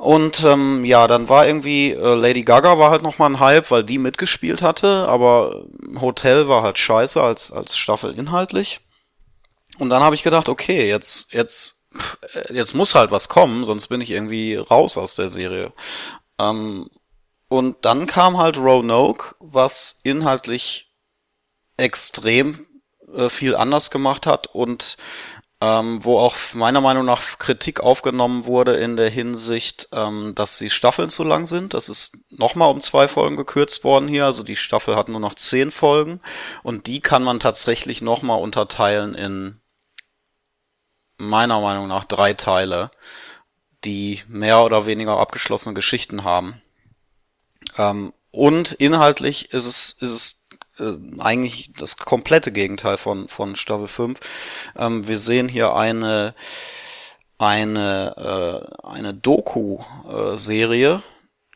Und 0.00 0.44
ähm, 0.44 0.82
ja, 0.86 1.06
dann 1.06 1.28
war 1.28 1.46
irgendwie 1.46 1.90
äh, 1.90 2.14
Lady 2.14 2.40
Gaga 2.40 2.78
war 2.78 2.90
halt 2.90 3.02
noch 3.02 3.18
mal 3.18 3.26
ein 3.26 3.38
Hype, 3.38 3.70
weil 3.70 3.84
die 3.84 3.98
mitgespielt 3.98 4.62
hatte, 4.62 5.06
aber 5.06 5.66
Hotel 6.00 6.48
war 6.48 6.62
halt 6.62 6.78
scheiße 6.78 7.22
als 7.22 7.52
als 7.52 7.76
Staffel 7.76 8.18
inhaltlich. 8.18 8.80
Und 9.78 9.90
dann 9.90 10.02
habe 10.02 10.14
ich 10.14 10.22
gedacht, 10.22 10.48
okay, 10.48 10.88
jetzt 10.88 11.34
jetzt 11.34 11.90
äh, 12.32 12.54
jetzt 12.54 12.74
muss 12.74 12.94
halt 12.94 13.10
was 13.10 13.28
kommen, 13.28 13.66
sonst 13.66 13.88
bin 13.88 14.00
ich 14.00 14.10
irgendwie 14.10 14.56
raus 14.56 14.96
aus 14.96 15.16
der 15.16 15.28
Serie. 15.28 15.70
Ähm, 16.38 16.88
und 17.48 17.84
dann 17.84 18.06
kam 18.06 18.38
halt 18.38 18.56
Roanoke, 18.56 19.34
was 19.38 20.00
inhaltlich 20.02 20.90
extrem 21.76 22.66
äh, 23.14 23.28
viel 23.28 23.54
anders 23.54 23.90
gemacht 23.90 24.24
hat 24.24 24.46
und 24.46 24.96
ähm, 25.62 26.02
wo 26.04 26.18
auch 26.18 26.34
meiner 26.54 26.80
Meinung 26.80 27.04
nach 27.04 27.38
Kritik 27.38 27.80
aufgenommen 27.80 28.46
wurde 28.46 28.74
in 28.76 28.96
der 28.96 29.10
Hinsicht, 29.10 29.88
ähm, 29.92 30.34
dass 30.34 30.56
die 30.56 30.70
Staffeln 30.70 31.10
zu 31.10 31.22
lang 31.22 31.46
sind. 31.46 31.74
Das 31.74 31.88
ist 31.90 32.16
nochmal 32.30 32.70
um 32.70 32.80
zwei 32.80 33.08
Folgen 33.08 33.36
gekürzt 33.36 33.84
worden 33.84 34.08
hier. 34.08 34.24
Also 34.24 34.42
die 34.42 34.56
Staffel 34.56 34.96
hat 34.96 35.08
nur 35.08 35.20
noch 35.20 35.34
zehn 35.34 35.70
Folgen 35.70 36.20
und 36.62 36.86
die 36.86 37.00
kann 37.00 37.22
man 37.22 37.40
tatsächlich 37.40 38.00
nochmal 38.00 38.40
unterteilen 38.40 39.14
in 39.14 39.60
meiner 41.18 41.60
Meinung 41.60 41.88
nach 41.88 42.04
drei 42.04 42.32
Teile, 42.32 42.90
die 43.84 44.22
mehr 44.28 44.64
oder 44.64 44.86
weniger 44.86 45.18
abgeschlossene 45.18 45.74
Geschichten 45.74 46.24
haben. 46.24 46.62
Ähm, 47.76 48.14
und 48.30 48.72
inhaltlich 48.72 49.52
ist 49.52 49.66
es, 49.66 49.96
ist 50.00 50.10
es 50.10 50.39
äh, 50.80 50.98
eigentlich 51.18 51.72
das 51.78 51.96
komplette 51.96 52.52
Gegenteil 52.52 52.96
von, 52.96 53.28
von 53.28 53.56
Staffel 53.56 53.86
5. 53.86 54.20
Ähm, 54.76 55.06
wir 55.06 55.18
sehen 55.18 55.48
hier 55.48 55.74
eine, 55.74 56.34
eine, 57.38 58.70
äh, 58.82 58.86
eine 58.86 59.14
Doku-Serie, 59.14 61.02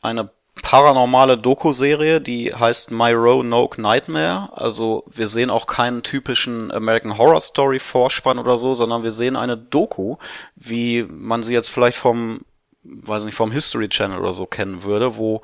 eine 0.03 0.31
paranormale 0.63 1.37
Doku-Serie, 1.37 2.21
die 2.21 2.55
heißt 2.55 2.91
My 2.91 3.13
Roanoke 3.13 3.81
Nightmare. 3.81 4.51
Also 4.53 5.05
wir 5.11 5.29
sehen 5.29 5.51
auch 5.51 5.67
keinen 5.67 6.03
typischen 6.03 6.71
American 6.71 7.19
Horror 7.19 7.41
Story 7.41 7.81
Vorspann 7.81 8.39
oder 8.39 8.59
so, 8.59 8.75
sondern 8.75 9.03
wir 9.03 9.11
sehen 9.11 9.37
eine 9.37 9.57
Doku, 9.57 10.17
wie 10.55 11.05
man 11.09 11.43
sie 11.43 11.53
jetzt 11.53 11.71
vielleicht 11.71 11.97
vom, 11.97 12.43
weiß 12.83 13.25
nicht, 13.25 13.35
vom 13.35 13.51
History 13.51 13.89
Channel 13.89 14.19
oder 14.19 14.33
so 14.33 14.47
kennen 14.47 14.85
würde, 14.85 15.17
wo 15.17 15.43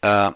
äh, 0.00 0.30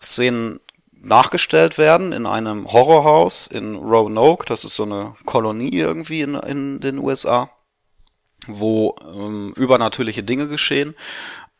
Szenen 0.00 0.60
nachgestellt 1.00 1.78
werden 1.78 2.12
in 2.12 2.26
einem 2.26 2.70
Horrorhaus 2.70 3.46
in 3.46 3.76
Roanoke. 3.76 4.46
Das 4.46 4.64
ist 4.64 4.76
so 4.76 4.84
eine 4.84 5.14
Kolonie 5.24 5.76
irgendwie 5.76 6.22
in, 6.22 6.34
in 6.34 6.80
den 6.80 6.98
USA, 6.98 7.50
wo 8.46 8.96
ähm, 9.02 9.52
übernatürliche 9.56 10.22
Dinge 10.22 10.48
geschehen. 10.48 10.94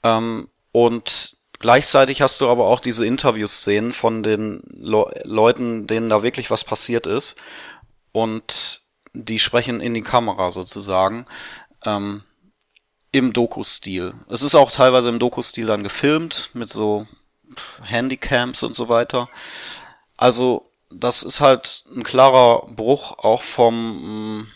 Ähm, 0.03 0.49
und 0.73 1.37
gleichzeitig 1.59 2.23
hast 2.23 2.41
du 2.41 2.49
aber 2.49 2.67
auch 2.67 2.81
diese 2.81 3.07
Interviewszenen 3.07 3.93
von 3.93 4.23
den 4.23 4.63
Le 4.71 5.07
Leuten, 5.25 5.87
denen 5.87 6.09
da 6.09 6.23
wirklich 6.23 6.51
was 6.51 6.65
passiert 6.65 7.07
ist. 7.07 7.37
Und 8.13 8.83
die 9.15 9.39
sprechen 9.39 9.81
in 9.81 9.95
die 9.95 10.03
Kamera 10.03 10.51
sozusagen. 10.51 11.27
Ähm, 11.85 12.23
im 13.11 13.33
Doku-Stil. 13.33 14.15
Es 14.29 14.43
ist 14.43 14.55
auch 14.55 14.71
teilweise 14.71 15.09
im 15.09 15.19
Doku-Stil 15.19 15.67
dann 15.67 15.83
gefilmt 15.83 16.51
mit 16.53 16.69
so 16.69 17.07
Handycams 17.85 18.63
und 18.63 18.75
so 18.75 18.89
weiter. 18.89 19.29
Also 20.17 20.71
das 20.91 21.23
ist 21.23 21.41
halt 21.41 21.85
ein 21.95 22.03
klarer 22.03 22.67
Bruch 22.67 23.19
auch 23.19 23.43
vom 23.43 24.41
mm, 24.41 24.47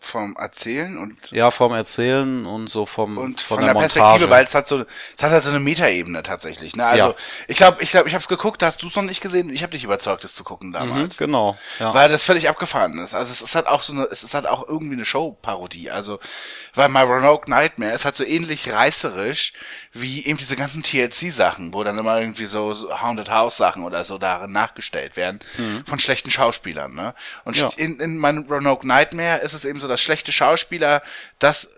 vom, 0.00 0.36
Erzählen 0.36 0.96
und 0.96 1.30
ja 1.30 1.50
vom 1.50 1.72
Erzählen 1.72 2.46
und 2.46 2.68
so 2.68 2.86
vom 2.86 3.18
und 3.18 3.40
von, 3.40 3.58
von, 3.58 3.64
der, 3.64 3.66
der, 3.66 3.74
Montage. 3.74 3.94
Perspektive, 3.94 4.30
weil 4.30 4.44
es 4.44 4.54
hat 4.54 4.68
so, 4.68 4.84
es 5.16 5.22
hat 5.22 5.30
halt 5.30 5.42
so 5.44 5.50
eine 5.50 5.60
Metaebene 5.60 6.22
tatsächlich. 6.22 6.76
Ne? 6.76 6.86
Also 6.86 7.08
Ja. 7.08 7.14
ich 7.48 7.56
glaube, 7.56 7.82
ich 7.82 7.90
glaube, 7.90 8.08
ich 8.08 8.14
habe 8.14 8.22
es 8.22 8.28
geguckt, 8.28 8.62
da 8.62 8.66
hast 8.66 8.82
du 8.82 8.86
es 8.86 8.96
noch 8.96 9.02
nicht 9.02 9.20
gesehen. 9.20 9.50
Ich 9.50 9.62
habe 9.62 9.72
dich 9.72 9.84
überzeugt, 9.84 10.24
es 10.24 10.34
zu 10.34 10.44
gucken 10.44 10.68
mhm, 10.68 10.74
damals, 10.74 11.16
genau. 11.18 11.56
Ja. 11.78 11.92
weil 11.92 12.08
das 12.08 12.22
völlig 12.22 12.48
abgefahren 12.48 12.98
ist. 12.98 13.14
Also 13.14 13.32
es 13.32 13.42
ist 13.42 13.54
halt 13.54 13.66
auch 13.66 13.82
so 13.82 13.92
eine, 13.92 14.04
es 14.04 14.24
ist 14.24 14.34
halt 14.34 14.46
auch 14.46 14.66
irgendwie 14.66 14.94
eine 14.94 15.04
Show-Parodie. 15.04 15.90
Also 15.90 16.20
weil 16.76 16.88
My 16.88 17.00
Roanoke 17.00 17.50
Nightmare 17.50 17.92
ist 17.92 18.04
halt 18.04 18.14
so 18.14 18.24
ähnlich 18.24 18.72
reißerisch 18.72 19.52
wie 19.92 20.24
eben 20.24 20.38
diese 20.38 20.54
ganzen 20.56 20.82
TLC-Sachen, 20.82 21.72
wo 21.74 21.82
dann 21.82 21.98
immer 21.98 22.20
irgendwie 22.20 22.44
so, 22.44 22.72
so 22.74 23.00
Haunted 23.00 23.28
House-Sachen 23.30 23.82
oder 23.82 24.04
so 24.04 24.18
darin 24.18 24.52
nachgestellt 24.52 25.16
werden 25.16 25.40
von 25.86 25.98
schlechten 25.98 26.30
Schauspielern. 26.30 26.94
Ne? 26.94 27.14
Und 27.44 27.56
Mhm. 27.56 27.60
Ja. 27.62 27.70
in, 27.76 27.98
in 28.00 28.18
My 28.18 28.30
Roanoke 28.30 28.86
Nightmare 28.86 29.40
ist 29.40 29.54
es 29.54 29.64
eben 29.64 29.80
so, 29.80 29.88
dass 29.88 30.00
schlechte 30.00 30.30
Schauspieler 30.32 31.02
das, 31.38 31.74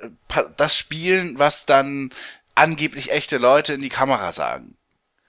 das 0.57 0.77
spielen, 0.77 1.39
was 1.39 1.65
dann 1.65 2.11
angeblich 2.55 3.11
echte 3.13 3.39
Leute 3.39 3.73
in 3.75 3.81
die 3.81 3.89
Kamera 3.89 4.33
sagen. 4.33 4.77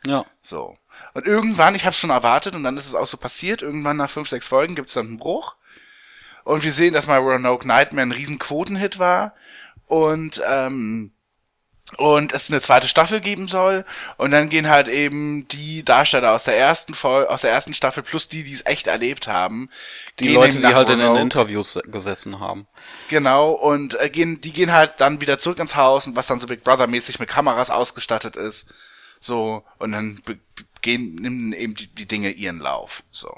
ja. 0.05 0.25
So. 0.41 0.77
Und 1.13 1.25
irgendwann, 1.25 1.75
ich 1.75 1.85
habe 1.85 1.95
schon 1.95 2.09
erwartet 2.09 2.55
und 2.55 2.63
dann 2.63 2.75
ist 2.77 2.85
es 2.87 2.93
auch 2.95 3.05
so 3.05 3.17
passiert, 3.17 3.61
irgendwann 3.61 3.97
nach 3.97 4.09
fünf, 4.09 4.29
sechs 4.29 4.47
Folgen 4.47 4.75
gibt's 4.75 4.93
dann 4.93 5.07
einen 5.07 5.17
Bruch. 5.19 5.55
Und 6.43 6.63
wir 6.63 6.73
sehen, 6.73 6.93
dass 6.93 7.07
My 7.07 7.15
Roanoke 7.17 7.67
Nightmare 7.67 8.07
ein 8.07 8.11
riesen 8.11 8.39
Quotenhit 8.39 8.99
war. 8.99 9.33
Und, 9.89 10.41
ähm, 10.47 11.11
und 11.97 12.31
es 12.33 12.51
eine 12.51 12.61
zweite 12.61 12.87
Staffel 12.87 13.19
geben 13.19 13.47
soll. 13.47 13.83
Und 14.17 14.29
dann 14.29 14.49
gehen 14.49 14.69
halt 14.69 14.87
eben 14.87 15.47
die 15.47 15.83
Darsteller 15.83 16.33
aus 16.33 16.43
der 16.43 16.55
ersten 16.55 16.93
Folge, 16.93 17.29
aus 17.29 17.41
der 17.41 17.51
ersten 17.51 17.73
Staffel 17.73 18.03
plus 18.03 18.29
die, 18.29 18.43
die 18.43 18.53
es 18.53 18.65
echt 18.65 18.85
erlebt 18.85 19.27
haben. 19.27 19.69
Die 20.19 20.29
Leute, 20.29 20.59
die 20.59 20.67
halt 20.67 20.89
in 20.89 20.99
den. 20.99 21.15
Interviews 21.15 21.79
gesessen 21.85 22.39
haben. 22.39 22.67
Genau, 23.09 23.51
und 23.51 23.99
äh, 23.99 24.09
gehen, 24.11 24.39
die 24.39 24.53
gehen 24.53 24.71
halt 24.71 24.93
dann 24.99 25.19
wieder 25.19 25.39
zurück 25.39 25.57
ins 25.57 25.75
Haus 25.75 26.05
und 26.05 26.15
was 26.15 26.27
dann 26.27 26.39
so 26.39 26.45
Big 26.45 26.63
Brother 26.63 26.85
mäßig 26.85 27.19
mit 27.19 27.27
Kameras 27.27 27.71
ausgestattet 27.71 28.35
ist. 28.35 28.69
So, 29.19 29.63
und 29.79 29.91
dann 29.91 30.21
gehen, 30.81 31.15
nehmen 31.15 31.53
eben 31.53 31.73
die, 31.73 31.87
die 31.87 32.07
Dinge 32.07 32.29
ihren 32.29 32.59
Lauf. 32.59 33.03
So. 33.11 33.35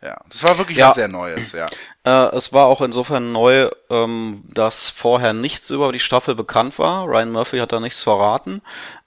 Ja, 0.00 0.16
das 0.28 0.44
war 0.44 0.58
wirklich. 0.58 0.78
Ja. 0.78 0.88
was 0.88 0.94
sehr 0.94 1.08
Neues, 1.08 1.52
ja. 1.52 1.66
Äh, 2.04 2.36
es 2.36 2.52
war 2.52 2.66
auch 2.66 2.80
insofern 2.80 3.32
neu, 3.32 3.68
ähm, 3.90 4.44
dass 4.54 4.90
vorher 4.90 5.32
nichts 5.32 5.70
über 5.70 5.90
die 5.90 5.98
Staffel 5.98 6.36
bekannt 6.36 6.78
war. 6.78 7.06
Ryan 7.06 7.32
Murphy 7.32 7.58
hat 7.58 7.72
da 7.72 7.80
nichts 7.80 8.04
verraten. 8.04 8.62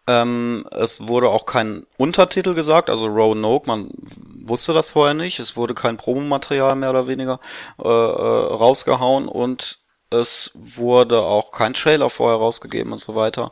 Ähm, 0.08 0.68
es 0.72 1.08
wurde 1.08 1.30
auch 1.30 1.46
kein 1.46 1.86
Untertitel 1.98 2.54
gesagt, 2.54 2.90
also 2.90 3.08
Roanoke, 3.08 3.68
man 3.68 3.90
wusste 4.46 4.74
das 4.74 4.92
vorher 4.92 5.14
nicht. 5.14 5.40
Es 5.40 5.56
wurde 5.56 5.74
kein 5.74 5.96
Promomaterial 5.96 6.76
mehr 6.76 6.90
oder 6.90 7.08
weniger 7.08 7.40
äh, 7.80 7.88
äh, 7.88 7.88
rausgehauen 7.88 9.30
und 9.30 9.80
es 10.10 10.52
wurde 10.56 11.22
auch 11.22 11.52
kein 11.52 11.74
Trailer 11.74 12.10
vorher 12.10 12.40
rausgegeben 12.40 12.92
und 12.92 12.98
so 12.98 13.16
weiter. 13.16 13.52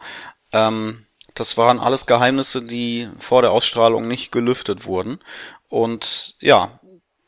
Ähm, 0.52 1.06
das 1.36 1.58
waren 1.58 1.80
alles 1.80 2.06
Geheimnisse, 2.06 2.62
die 2.62 3.08
vor 3.18 3.42
der 3.42 3.52
Ausstrahlung 3.52 4.10
nicht 4.10 4.32
gelüftet 4.34 4.86
wurden. 4.86 5.20
Und 5.70 6.36
ja, 6.40 6.79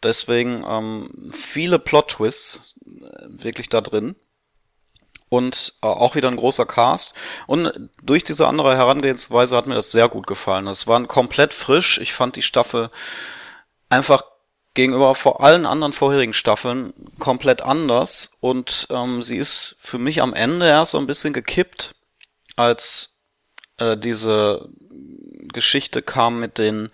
deswegen 0.04 0.64
ähm, 0.68 1.32
viele 1.34 1.80
Plot-Twists 1.80 2.80
äh, 2.86 3.26
wirklich 3.28 3.70
da 3.70 3.82
drin. 3.82 4.16
Und 5.30 5.76
äh, 5.82 5.88
auch 5.88 6.16
wieder 6.16 6.28
ein 6.28 6.36
großer 6.36 6.66
Cast. 6.66 7.16
Und 7.48 7.90
durch 8.04 8.24
diese 8.24 8.48
andere 8.48 8.76
Herangehensweise 8.76 9.56
hat 9.56 9.66
mir 9.66 9.76
das 9.76 9.92
sehr 9.92 10.10
gut 10.10 10.28
gefallen. 10.28 10.68
Es 10.68 10.88
war 10.88 11.02
komplett 11.08 11.54
frisch. 11.54 12.00
Ich 12.00 12.14
fand 12.14 12.36
die 12.36 12.42
Staffel 12.42 12.90
einfach 13.88 14.24
gegenüber 14.74 15.16
vor 15.16 15.42
allen 15.42 15.66
anderen 15.66 15.94
vorherigen 15.94 16.34
Staffeln 16.34 16.94
komplett 17.20 17.62
anders. 17.62 18.38
Und 18.42 18.88
ähm, 18.90 19.24
sie 19.24 19.38
ist 19.38 19.78
für 19.80 19.98
mich 19.98 20.22
am 20.22 20.34
Ende 20.34 20.66
erst 20.68 20.92
so 20.92 20.98
ein 20.98 21.08
bisschen 21.08 21.34
gekippt, 21.34 21.96
als 22.56 23.16
äh, 23.78 23.98
diese 23.98 24.70
Geschichte 25.54 26.02
kam 26.02 26.40
mit 26.40 26.58
den 26.58 26.90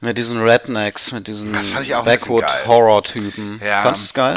mit 0.00 0.16
diesen 0.18 0.40
Rednecks, 0.42 1.12
mit 1.12 1.26
diesen 1.26 1.52
Das 1.52 1.68
fand 1.68 1.84
ich 1.86 1.94
auch 1.94 2.00
ein 2.00 2.04
bisschen 2.04 2.20
Backwood 2.36 2.46
geil. 2.46 2.66
Horror 2.66 3.02
Typen. 3.02 3.60
Ja. 3.64 3.80
Fandest 3.80 4.04
du 4.04 4.06
es 4.06 4.14
geil? 4.14 4.34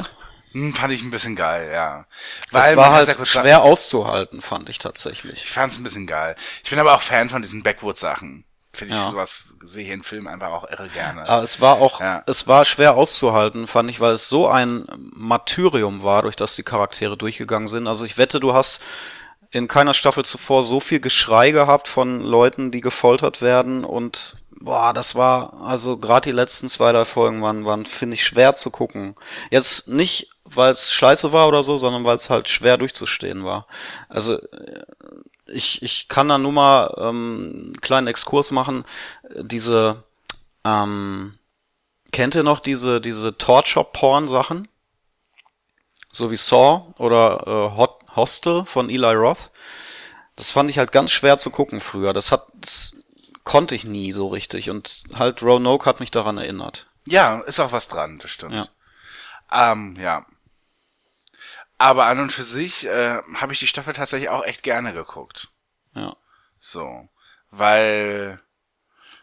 Hm, 0.53 0.73
fand 0.73 0.91
ich 0.93 1.01
ein 1.01 1.11
bisschen 1.11 1.35
geil, 1.35 1.69
ja. 1.71 2.05
Das 2.51 2.69
man 2.69 2.77
war 2.77 2.91
halt 2.93 3.07
ja 3.07 3.25
schwer 3.25 3.61
auszuhalten, 3.61 4.41
fand 4.41 4.67
ich 4.69 4.79
tatsächlich. 4.79 5.43
Ich 5.45 5.49
fand's 5.51 5.77
ein 5.79 5.83
bisschen 5.83 6.07
geil. 6.07 6.35
Ich 6.63 6.69
bin 6.69 6.79
aber 6.79 6.93
auch 6.95 7.01
Fan 7.01 7.29
von 7.29 7.41
diesen 7.41 7.63
Backwood-Sachen. 7.63 8.43
Finde 8.73 8.93
ich 8.95 8.99
Ja. 9.01 9.11
sowas, 9.11 9.41
sehe 9.65 9.83
ich 9.85 9.89
in 9.91 10.03
Filmen 10.03 10.27
einfach 10.27 10.49
auch 10.51 10.69
irre 10.69 10.87
gerne. 10.89 11.27
Aber 11.27 11.43
es 11.43 11.61
war 11.61 11.75
auch, 11.75 11.99
Ja. 12.01 12.23
es 12.25 12.47
war 12.47 12.65
schwer 12.65 12.95
auszuhalten, 12.95 13.67
fand 13.67 13.89
ich, 13.89 13.99
weil 13.99 14.13
es 14.13 14.29
so 14.29 14.47
ein 14.47 14.85
Martyrium 15.13 16.03
war, 16.03 16.21
durch 16.23 16.35
das 16.35 16.55
die 16.55 16.63
Charaktere 16.63 17.15
durchgegangen 17.17 17.67
sind. 17.67 17.87
Also 17.87 18.03
ich 18.05 18.17
wette, 18.17 18.39
du 18.39 18.53
hast 18.53 18.81
in 19.51 19.67
keiner 19.67 19.93
Staffel 19.93 20.23
zuvor 20.25 20.63
so 20.63 20.79
viel 20.79 20.99
Geschrei 21.01 21.51
gehabt 21.51 21.87
von 21.89 22.21
Leuten, 22.21 22.71
die 22.71 22.81
gefoltert 22.81 23.41
werden 23.41 23.83
und 23.83 24.37
boah, 24.61 24.93
das 24.93 25.15
war, 25.15 25.61
also 25.61 25.97
gerade 25.97 26.29
die 26.29 26.35
letzten 26.35 26.69
zwei, 26.69 26.91
drei 26.91 27.05
Folgen 27.05 27.41
waren, 27.41 27.65
waren 27.65 27.85
finde 27.85 28.15
ich, 28.15 28.25
schwer 28.25 28.53
zu 28.53 28.69
gucken. 28.71 29.15
Jetzt 29.49 29.87
nicht, 29.87 30.29
weil 30.45 30.71
es 30.71 30.91
scheiße 30.93 31.33
war 31.33 31.47
oder 31.47 31.63
so, 31.63 31.77
sondern 31.77 32.03
weil 32.03 32.15
es 32.15 32.29
halt 32.29 32.49
schwer 32.49 32.77
durchzustehen 32.77 33.43
war. 33.43 33.67
Also 34.09 34.39
ich, 35.47 35.81
ich 35.81 36.07
kann 36.07 36.29
da 36.29 36.37
nur 36.37 36.51
mal 36.51 36.93
ähm, 36.97 37.51
einen 37.53 37.81
kleinen 37.81 38.07
Exkurs 38.07 38.51
machen. 38.51 38.83
Diese, 39.35 40.03
ähm, 40.63 41.37
kennt 42.11 42.35
ihr 42.35 42.43
noch 42.43 42.59
diese, 42.59 43.01
diese 43.01 43.37
Torture-Porn-Sachen? 43.37 44.67
So 46.11 46.31
wie 46.31 46.37
Saw 46.37 46.93
oder 46.97 47.43
äh, 47.47 47.77
Hot 47.77 47.99
Hostel 48.15 48.65
von 48.65 48.89
Eli 48.89 49.13
Roth. 49.13 49.49
Das 50.35 50.51
fand 50.51 50.69
ich 50.69 50.77
halt 50.77 50.91
ganz 50.91 51.11
schwer 51.11 51.37
zu 51.37 51.49
gucken 51.49 51.79
früher. 51.79 52.13
Das 52.13 52.31
hat, 52.31 52.47
das 52.55 52.97
konnte 53.43 53.75
ich 53.75 53.83
nie 53.85 54.11
so 54.11 54.27
richtig. 54.27 54.69
Und 54.69 55.03
halt 55.13 55.41
Roanoke 55.41 55.85
hat 55.85 55.99
mich 55.99 56.11
daran 56.11 56.37
erinnert. 56.37 56.87
ja, 57.05 57.39
ist 57.41 57.59
auch 57.59 57.71
was 57.71 57.87
dran, 57.87 58.19
das 58.19 58.31
stimmt. 58.31 58.53
Ja. 58.53 58.67
Ähm, 59.51 59.97
ja. 59.99 60.25
Aber 61.77 62.05
an 62.05 62.19
und 62.19 62.31
für 62.31 62.43
sich 62.43 62.85
äh, 62.85 63.19
habe 63.35 63.53
ich 63.53 63.59
die 63.59 63.67
Staffel 63.67 63.93
tatsächlich 63.93 64.29
auch 64.29 64.43
echt 64.45 64.61
gerne 64.63 64.93
geguckt. 64.93 65.47
Ja. 65.95 66.15
So. 66.59 67.09
Weil, 67.49 68.39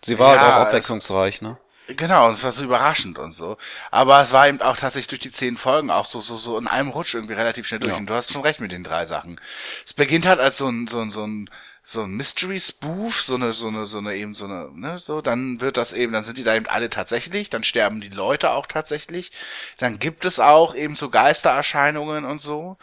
Sie 0.05 0.19
war 0.19 0.35
Ja, 0.35 0.41
halt 0.43 0.53
auch 0.55 0.61
es- 0.61 0.67
abwechslungsreich, 0.67 1.41
ne? 1.41 1.57
genau, 1.97 2.31
es 2.31 2.45
war 2.45 2.53
so 2.53 2.63
überraschend 2.65 3.17
und 3.19 3.31
so. 3.31 3.57
Aber 3.91 4.21
es 4.21 4.33
war 4.33 4.47
eben 4.49 4.61
auch 4.61 4.77
tatsächlich 4.77 5.09
durch 5.09 5.21
die 5.21 5.33
zehn 5.33 5.57
Folgen 5.57 5.91
auch 5.91 6.05
so, 6.05 6.21
so, 6.21 6.37
so 6.37 6.59
in 6.59 6.67
einem 6.69 6.91
Rutsch 6.91 7.15
irgendwie 7.15 7.33
relativ 7.35 7.67
schnell 7.67 7.81
durch. 7.81 7.93
Ja. 7.93 7.99
Und 7.99 8.07
du 8.07 8.15
hast 8.15 8.31
schon 8.33 8.43
recht 8.43 8.61
mit 8.61 8.73
den 8.73 8.83
drei 8.85 9.07
Sachen. 9.07 9.41
Es 9.87 9.95
beginnt 9.95 10.27
halt 10.27 10.41
als 10.41 10.59
so 10.59 10.69
ein, 10.69 10.87
so 10.89 11.01
ein, 11.01 11.11
so 11.11 11.25
ein, 11.27 11.49
so 11.89 12.03
ein 12.03 12.11
Mystery-Spoof, 12.11 13.23
so 13.23 13.37
eine, 13.37 13.55
so 13.55 13.69
eine, 13.69 13.87
so 13.87 13.97
eine 13.97 14.15
eben 14.15 14.35
so 14.35 14.45
eine, 14.45 14.71
ne, 14.75 14.99
so, 14.99 15.23
dann 15.23 15.63
wird 15.63 15.79
das 15.79 15.95
eben, 15.95 16.13
dann 16.13 16.23
sind 16.23 16.37
die 16.37 16.45
da 16.45 16.55
eben 16.55 16.67
alle 16.67 16.91
tatsächlich, 16.91 17.49
dann 17.49 17.65
sterben 17.65 18.03
die 18.03 18.11
Leute 18.11 18.51
auch 18.51 18.67
tatsächlich, 18.67 19.33
dann 19.79 19.99
gibt 19.99 20.27
es 20.27 20.39
auch 20.39 20.75
eben 20.75 20.97
so 20.97 21.09
Geistererscheinungen 21.09 22.27
und 22.27 22.43
so. 22.43 22.77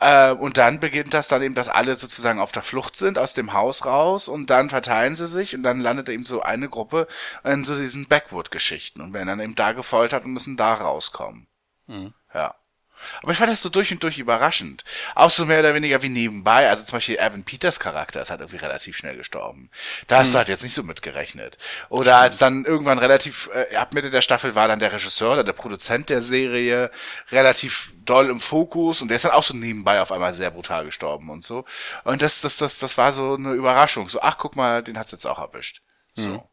Äh, 0.00 0.32
und 0.32 0.56
dann 0.56 0.80
beginnt 0.80 1.12
das 1.12 1.28
dann 1.28 1.42
eben, 1.42 1.54
dass 1.54 1.68
alle 1.68 1.96
sozusagen 1.96 2.40
auf 2.40 2.50
der 2.50 2.62
Flucht 2.62 2.96
sind, 2.96 3.18
aus 3.18 3.34
dem 3.34 3.52
Haus 3.52 3.84
raus 3.84 4.26
und 4.26 4.48
dann 4.48 4.70
verteilen 4.70 5.16
sie 5.16 5.28
sich 5.28 5.54
und 5.54 5.62
dann 5.62 5.80
landet 5.80 6.08
eben 6.08 6.24
so 6.24 6.40
eine 6.40 6.70
Gruppe 6.70 7.08
in 7.44 7.62
so 7.66 7.76
diesen 7.76 8.06
Backwood-Geschichten 8.08 9.02
und 9.02 9.12
werden 9.12 9.28
dann 9.28 9.40
eben 9.40 9.54
da 9.54 9.72
gefoltert 9.72 10.24
und 10.24 10.32
müssen 10.32 10.56
da 10.56 10.72
rauskommen. 10.72 11.46
Ja. 12.32 12.54
Aber 13.22 13.32
ich 13.32 13.38
fand 13.38 13.50
das 13.50 13.62
so 13.62 13.68
durch 13.68 13.92
und 13.92 14.02
durch 14.02 14.18
überraschend. 14.18 14.84
Auch 15.14 15.30
so 15.30 15.46
mehr 15.46 15.60
oder 15.60 15.74
weniger 15.74 16.02
wie 16.02 16.08
nebenbei. 16.08 16.68
Also 16.68 16.84
zum 16.84 16.96
Beispiel 16.96 17.16
Evan 17.16 17.44
Peters 17.44 17.80
Charakter 17.80 18.20
ist 18.20 18.30
halt 18.30 18.40
irgendwie 18.40 18.64
relativ 18.64 18.96
schnell 18.96 19.16
gestorben. 19.16 19.70
Da 20.06 20.18
hast 20.18 20.34
du 20.34 20.38
halt 20.38 20.48
jetzt 20.48 20.62
nicht 20.62 20.74
so 20.74 20.82
mitgerechnet. 20.82 21.58
Oder 21.88 22.16
als 22.16 22.38
dann 22.38 22.64
irgendwann 22.64 22.98
relativ, 22.98 23.48
äh, 23.52 23.76
ab 23.76 23.94
Mitte 23.94 24.10
der 24.10 24.22
Staffel 24.22 24.54
war 24.54 24.68
dann 24.68 24.78
der 24.78 24.92
Regisseur 24.92 25.32
oder 25.32 25.44
der 25.44 25.52
Produzent 25.52 26.08
der 26.08 26.22
Serie 26.22 26.90
relativ 27.30 27.92
doll 28.04 28.30
im 28.30 28.40
Fokus 28.40 29.02
und 29.02 29.08
der 29.08 29.16
ist 29.16 29.24
dann 29.24 29.32
auch 29.32 29.42
so 29.42 29.54
nebenbei 29.54 30.00
auf 30.00 30.12
einmal 30.12 30.34
sehr 30.34 30.50
brutal 30.50 30.84
gestorben 30.84 31.30
und 31.30 31.44
so. 31.44 31.64
Und 32.04 32.22
das, 32.22 32.40
das, 32.40 32.56
das, 32.56 32.78
das 32.78 32.96
war 32.98 33.12
so 33.12 33.34
eine 33.34 33.52
Überraschung. 33.52 34.08
So, 34.08 34.20
ach 34.20 34.38
guck 34.38 34.56
mal, 34.56 34.82
den 34.82 34.98
hat's 34.98 35.12
jetzt 35.12 35.26
auch 35.26 35.38
erwischt. 35.38 35.82
So. 36.14 36.48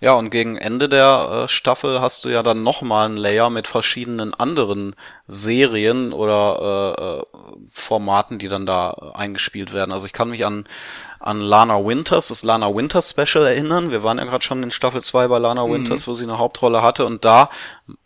Ja, 0.00 0.14
und 0.14 0.30
gegen 0.30 0.56
Ende 0.56 0.88
der 0.88 1.44
äh, 1.44 1.48
Staffel 1.48 2.00
hast 2.00 2.24
du 2.24 2.28
ja 2.28 2.42
dann 2.42 2.62
nochmal 2.62 3.06
einen 3.06 3.16
Layer 3.16 3.48
mit 3.48 3.68
verschiedenen 3.68 4.34
anderen 4.34 4.96
Serien 5.26 6.12
oder 6.12 6.96
äh, 6.98 7.02
äh, 7.02 7.22
Formaten, 7.70 8.38
die 8.38 8.48
dann 8.48 8.66
da 8.66 8.90
eingespielt 9.14 9.72
werden. 9.72 9.92
Also 9.92 10.06
ich 10.06 10.12
kann 10.12 10.30
mich 10.30 10.44
an 10.44 10.64
an 11.22 11.40
Lana 11.40 11.84
Winters, 11.84 12.28
das 12.28 12.42
Lana 12.42 12.74
Winters 12.74 13.10
Special 13.10 13.46
erinnern. 13.46 13.92
Wir 13.92 14.02
waren 14.02 14.18
ja 14.18 14.24
gerade 14.24 14.42
schon 14.42 14.62
in 14.62 14.72
Staffel 14.72 15.02
2 15.02 15.28
bei 15.28 15.38
Lana 15.38 15.68
Winters, 15.70 16.08
wo 16.08 16.14
sie 16.14 16.24
eine 16.24 16.38
Hauptrolle 16.38 16.82
hatte 16.82 17.06
und 17.06 17.24
da 17.24 17.48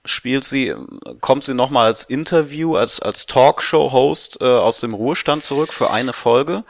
spielt 0.04 0.44
sie, 0.44 0.74
kommt 1.22 1.42
sie 1.42 1.54
nochmal 1.54 1.86
als 1.86 2.04
Interview, 2.04 2.76
als, 2.76 3.00
als 3.00 3.26
Talkshow-Host 3.26 4.42
äh, 4.42 4.44
aus 4.44 4.80
dem 4.80 4.92
Ruhestand 4.92 5.44
zurück 5.44 5.72
für 5.72 5.90
eine 5.90 6.12
Folge 6.12 6.64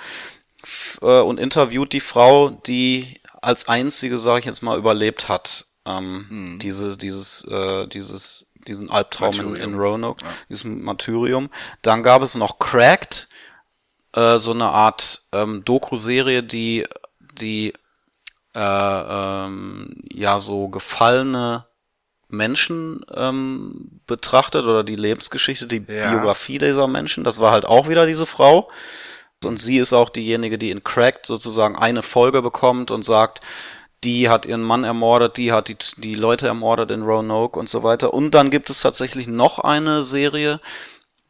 äh, 1.02 1.20
und 1.20 1.40
interviewt 1.40 1.92
die 1.92 2.00
Frau, 2.00 2.50
die 2.50 3.20
als 3.46 3.68
einzige, 3.68 4.18
sage 4.18 4.40
ich 4.40 4.44
jetzt 4.44 4.62
mal, 4.62 4.76
überlebt 4.76 5.28
hat. 5.28 5.66
Ähm, 5.86 6.58
diese, 6.60 6.96
dieses, 6.98 7.44
äh, 7.44 7.86
dieses, 7.86 8.50
diesen 8.66 8.90
Albtraum 8.90 9.54
in, 9.54 9.56
in. 9.56 9.78
Roanoke, 9.78 10.24
dieses 10.48 10.64
Martyrium. 10.64 11.48
Dann 11.82 12.02
gab 12.02 12.22
es 12.22 12.34
noch 12.34 12.58
Cracked, 12.58 13.28
äh, 14.14 14.38
so 14.38 14.50
eine 14.50 14.66
Art 14.66 15.22
ähm, 15.32 15.64
Doku-Serie, 15.64 16.42
die, 16.42 16.86
die 17.40 17.72
äh, 18.54 18.58
ähm, 18.58 19.94
ja 20.12 20.40
so 20.40 20.68
gefallene 20.68 21.66
Menschen 22.28 23.06
ähm, 23.14 24.00
betrachtet 24.08 24.64
oder 24.64 24.82
die 24.82 24.96
Lebensgeschichte, 24.96 25.68
die 25.68 25.84
Ja. 25.86 26.10
Biografie 26.10 26.58
dieser 26.58 26.88
Menschen. 26.88 27.22
Das 27.22 27.38
war 27.38 27.52
halt 27.52 27.64
auch 27.64 27.88
wieder 27.88 28.06
diese 28.06 28.26
Frau. 28.26 28.68
Und 29.44 29.58
sie 29.58 29.78
ist 29.78 29.92
auch 29.92 30.08
diejenige, 30.08 30.58
die 30.58 30.70
in 30.70 30.82
Cracked 30.82 31.26
sozusagen 31.26 31.76
eine 31.76 32.02
Folge 32.02 32.42
bekommt 32.42 32.90
und 32.90 33.04
sagt, 33.04 33.40
die 34.04 34.28
hat 34.28 34.46
ihren 34.46 34.62
Mann 34.62 34.84
ermordet, 34.84 35.36
die 35.36 35.52
hat 35.52 35.68
die, 35.68 35.76
die 35.96 36.14
Leute 36.14 36.46
ermordet 36.46 36.90
in 36.90 37.02
Roanoke 37.02 37.58
und 37.58 37.68
so 37.68 37.82
weiter. 37.82 38.14
Und 38.14 38.32
dann 38.32 38.50
gibt 38.50 38.70
es 38.70 38.80
tatsächlich 38.80 39.26
noch 39.26 39.58
eine 39.58 40.02
Serie, 40.02 40.60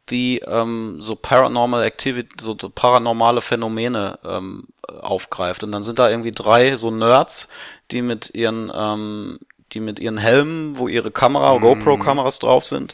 die 0.09 0.39
ähm, 0.39 0.97
so 0.99 1.15
Paranormal 1.15 1.83
Activity, 1.83 2.29
so 2.39 2.55
paranormale 2.55 3.41
Phänomene 3.41 4.19
ähm, 4.23 4.67
aufgreift. 4.87 5.63
Und 5.63 5.71
dann 5.71 5.83
sind 5.83 5.99
da 5.99 6.09
irgendwie 6.09 6.31
drei 6.31 6.75
so 6.75 6.91
Nerds, 6.91 7.49
die 7.91 8.01
mit 8.01 8.33
ihren 8.33 8.71
ähm, 8.73 9.39
die 9.73 9.79
mit 9.81 9.99
ihren 9.99 10.17
Helmen, 10.17 10.77
wo 10.77 10.87
ihre 10.87 11.11
Kamera, 11.11 11.57
GoPro-Kameras 11.57 12.39
drauf 12.39 12.63
sind, 12.63 12.93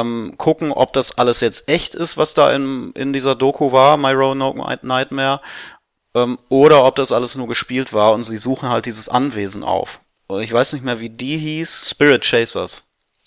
ähm, 0.00 0.34
gucken, 0.38 0.72
ob 0.72 0.92
das 0.92 1.18
alles 1.18 1.40
jetzt 1.40 1.68
echt 1.68 1.94
ist, 1.94 2.16
was 2.16 2.34
da 2.34 2.52
in, 2.52 2.92
in 2.92 3.12
dieser 3.12 3.34
Doku 3.34 3.72
war, 3.72 3.96
My 3.96 4.12
Roanoke 4.12 4.58
Nightmare, 4.82 5.40
ähm, 6.14 6.38
oder 6.48 6.84
ob 6.84 6.96
das 6.96 7.12
alles 7.12 7.36
nur 7.36 7.48
gespielt 7.48 7.92
war 7.92 8.12
und 8.12 8.22
sie 8.22 8.38
suchen 8.38 8.68
halt 8.68 8.86
dieses 8.86 9.08
Anwesen 9.08 9.64
auf. 9.64 10.00
Und 10.26 10.42
ich 10.42 10.52
weiß 10.52 10.72
nicht 10.72 10.84
mehr, 10.84 11.00
wie 11.00 11.10
die 11.10 11.36
hieß, 11.36 11.88
Spirit 11.90 12.24
Chasers. 12.24 12.84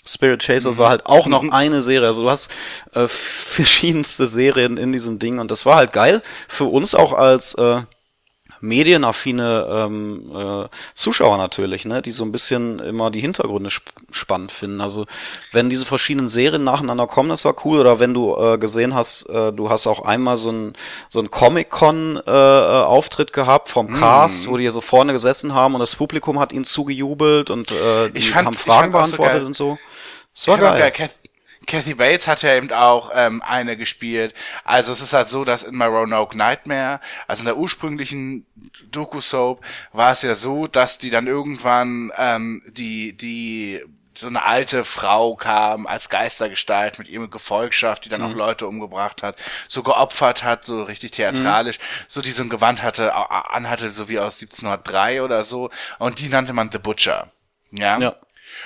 Spirit 0.08 0.44
Chasers 0.44 0.78
war 0.78 0.90
halt 0.90 1.06
auch 1.08 1.26
noch 1.26 1.44
eine 1.52 1.82
Serie. 1.82 2.08
Also 2.08 2.24
du 2.24 2.30
hast 2.30 2.52
äh, 2.94 3.08
verschiedenste 3.08 4.28
Serien 4.28 4.78
in 4.78 4.92
diesem 4.92 5.20
Ding 5.20 5.40
und 5.40 5.52
das 5.52 5.66
war 5.66 5.76
halt 5.76 5.94
geil 5.94 6.22
für 6.48 6.66
uns 6.66 6.96
auch 6.96 7.14
als 7.14 7.56
äh, 7.56 7.82
medienaffine 8.62 9.68
ähm, 9.70 10.32
äh, 10.36 10.68
Zuschauer 10.94 11.38
natürlich, 11.38 11.86
ne, 11.86 12.02
die 12.02 12.12
so 12.12 12.24
ein 12.26 12.32
bisschen 12.32 12.80
immer 12.80 13.12
die 13.12 13.20
Hintergründe 13.22 13.68
sp 13.74 13.88
spannend 14.12 14.52
finden. 14.52 14.82
Also 14.82 15.06
wenn 15.52 15.70
diese 15.70 15.86
verschiedenen 15.86 16.30
Serien 16.30 16.64
nacheinander 16.64 17.08
kommen, 17.08 17.30
das 17.30 17.44
war 17.46 17.56
cool. 17.66 17.80
Oder 17.80 18.00
wenn 18.00 18.14
du 18.14 18.36
äh, 18.38 18.58
gesehen 18.58 18.94
hast, 18.94 19.24
äh, 19.30 19.52
du 19.52 19.70
hast 19.70 19.88
auch 19.88 20.06
einmal 20.06 20.38
so 20.38 20.52
ein 20.52 20.74
so 21.10 21.20
ein 21.20 21.30
Comic 21.32 21.70
Con 21.70 22.22
äh, 22.26 22.30
Auftritt 22.32 23.34
gehabt 23.34 23.70
vom 23.70 23.94
Cast, 23.94 24.48
wo 24.50 24.58
die 24.58 24.70
so 24.70 24.82
vorne 24.82 25.14
gesessen 25.14 25.54
haben 25.54 25.74
und 25.74 25.80
das 25.80 25.96
Publikum 25.96 26.40
hat 26.40 26.54
ihnen 26.54 26.66
zugejubelt 26.66 27.50
und 27.50 27.72
äh, 27.72 28.10
die 28.12 28.20
Ich 28.20 28.32
fand- 28.32 28.48
haben 28.48 28.54
Fragen 28.56 28.92
so 28.92 28.98
beantwortet 28.98 29.34
geil. 29.36 29.46
und 29.46 29.56
so. 29.56 29.78
Das 30.34 30.48
war 30.48 30.58
geil. 30.58 30.92
Kathy 31.66 31.94
Bates 31.96 32.28
hat 32.28 32.42
ja 32.42 32.56
eben 32.56 32.72
auch 32.72 33.12
ähm, 33.14 33.42
eine 33.42 33.78
gespielt. 33.78 34.34
Also 34.64 34.92
es 34.92 35.02
ist 35.02 35.14
halt 35.14 35.28
so, 35.28 35.46
dass 35.46 35.64
in 35.64 35.76
My 35.78 35.86
Roanoke 35.86 36.38
Nightmare, 36.38 37.00
also 37.28 37.42
in 37.42 37.46
der 37.46 37.58
ursprünglichen 37.58 38.46
Doku-Soap, 38.92 39.64
war 39.92 40.12
es 40.12 40.22
ja 40.22 40.36
so, 40.36 40.68
dass 40.68 40.98
die 40.98 41.10
dann 41.10 41.28
irgendwann 41.28 42.12
ähm, 42.18 42.64
die 42.68 43.14
die 43.14 43.82
so 44.18 44.28
eine 44.28 44.44
alte 44.44 44.86
Frau 44.86 45.36
kam 45.36 45.88
als 45.88 46.10
Geistergestalt 46.10 47.00
mit 47.00 47.10
ihrem 47.10 47.30
Gefolgschaft, 47.30 48.06
die 48.06 48.10
dann 48.10 48.22
auch 48.22 48.34
Leute 48.34 48.68
umgebracht 48.68 49.24
hat, 49.24 49.38
so 49.68 49.84
geopfert 49.84 50.44
hat, 50.44 50.64
so 50.64 50.84
richtig 50.84 51.12
theatralisch, 51.12 51.80
so 52.08 52.22
die 52.22 52.32
so 52.32 52.44
ein 52.44 52.50
Gewand 52.50 52.82
hatte, 52.82 53.14
anhatte, 53.14 53.92
so 53.92 54.08
wie 54.08 54.20
aus 54.20 54.42
1703 54.42 55.22
oder 55.22 55.44
so. 55.44 55.70
Und 56.00 56.20
die 56.20 56.30
nannte 56.30 56.54
man 56.54 56.72
The 56.72 56.78
Butcher. 56.78 57.28
Ja. 57.72 58.00
Ja. 58.00 58.16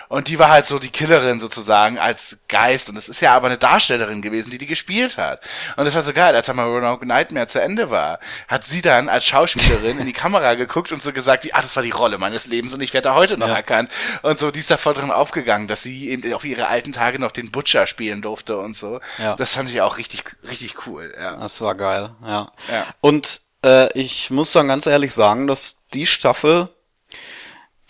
Und 0.07 0.27
die 0.27 0.39
war 0.39 0.49
halt 0.49 0.65
so 0.65 0.79
die 0.79 0.89
Killerin 0.89 1.39
sozusagen 1.39 1.97
als 1.99 2.39
Geist. 2.47 2.89
Und 2.89 2.97
es 2.97 3.09
ist 3.09 3.21
ja 3.21 3.35
aber 3.35 3.47
eine 3.47 3.57
Darstellerin 3.57 4.21
gewesen, 4.21 4.49
die 4.51 4.57
die 4.57 4.65
gespielt 4.67 5.17
hat. 5.17 5.43
Und 5.77 5.85
das 5.85 5.95
war 5.95 6.03
so 6.03 6.13
geil, 6.13 6.35
als 6.35 6.49
einmal 6.49 6.67
Roanoke 6.67 7.05
Nightmare 7.05 7.47
zu 7.47 7.61
Ende 7.61 7.89
war, 7.89 8.19
hat 8.47 8.63
sie 8.65 8.81
dann 8.81 9.09
als 9.09 9.25
Schauspielerin 9.25 9.99
in 9.99 10.05
die 10.05 10.13
Kamera 10.13 10.55
geguckt 10.55 10.91
und 10.91 11.01
so 11.01 11.11
gesagt, 11.13 11.43
wie, 11.43 11.53
ah, 11.53 11.61
das 11.61 11.75
war 11.75 11.83
die 11.83 11.89
Rolle 11.91 12.17
meines 12.17 12.47
Lebens 12.47 12.73
und 12.73 12.81
ich 12.81 12.93
werde 12.93 13.09
da 13.09 13.15
heute 13.15 13.37
noch 13.37 13.47
Ja. 13.47 13.55
erkannt. 13.55 13.91
Und 14.21 14.39
so, 14.39 14.51
die 14.51 14.59
ist 14.59 14.71
da 14.71 14.77
voll 14.77 14.93
drin 14.93 15.11
aufgegangen, 15.11 15.67
dass 15.67 15.83
sie 15.83 16.09
eben 16.09 16.33
auf 16.33 16.43
ihre 16.45 16.67
alten 16.67 16.91
Tage 16.91 17.19
noch 17.19 17.31
den 17.31 17.51
Butcher 17.51 17.87
spielen 17.87 18.21
durfte 18.21 18.57
und 18.57 18.75
so. 18.77 18.99
Ja. 19.17 19.35
Das 19.35 19.55
fand 19.55 19.69
ich 19.69 19.81
auch 19.81 19.97
richtig, 19.97 20.23
richtig 20.47 20.87
cool, 20.87 21.13
ja. 21.19 21.35
Das 21.37 21.59
war 21.61 21.75
geil, 21.75 22.09
ja. 22.23 22.51
Ja. 22.71 22.85
Und 23.01 23.41
äh, 23.63 23.91
ich 23.97 24.29
muss 24.29 24.51
dann 24.53 24.67
ganz 24.67 24.85
ehrlich 24.85 25.13
sagen, 25.13 25.47
dass 25.47 25.87
die 25.93 26.05
Staffel 26.05 26.69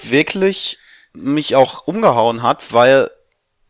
wirklich 0.02 0.78
mich 1.14 1.56
auch 1.56 1.88
umgehauen 1.88 2.44
hat, 2.44 2.74
weil 2.74 3.10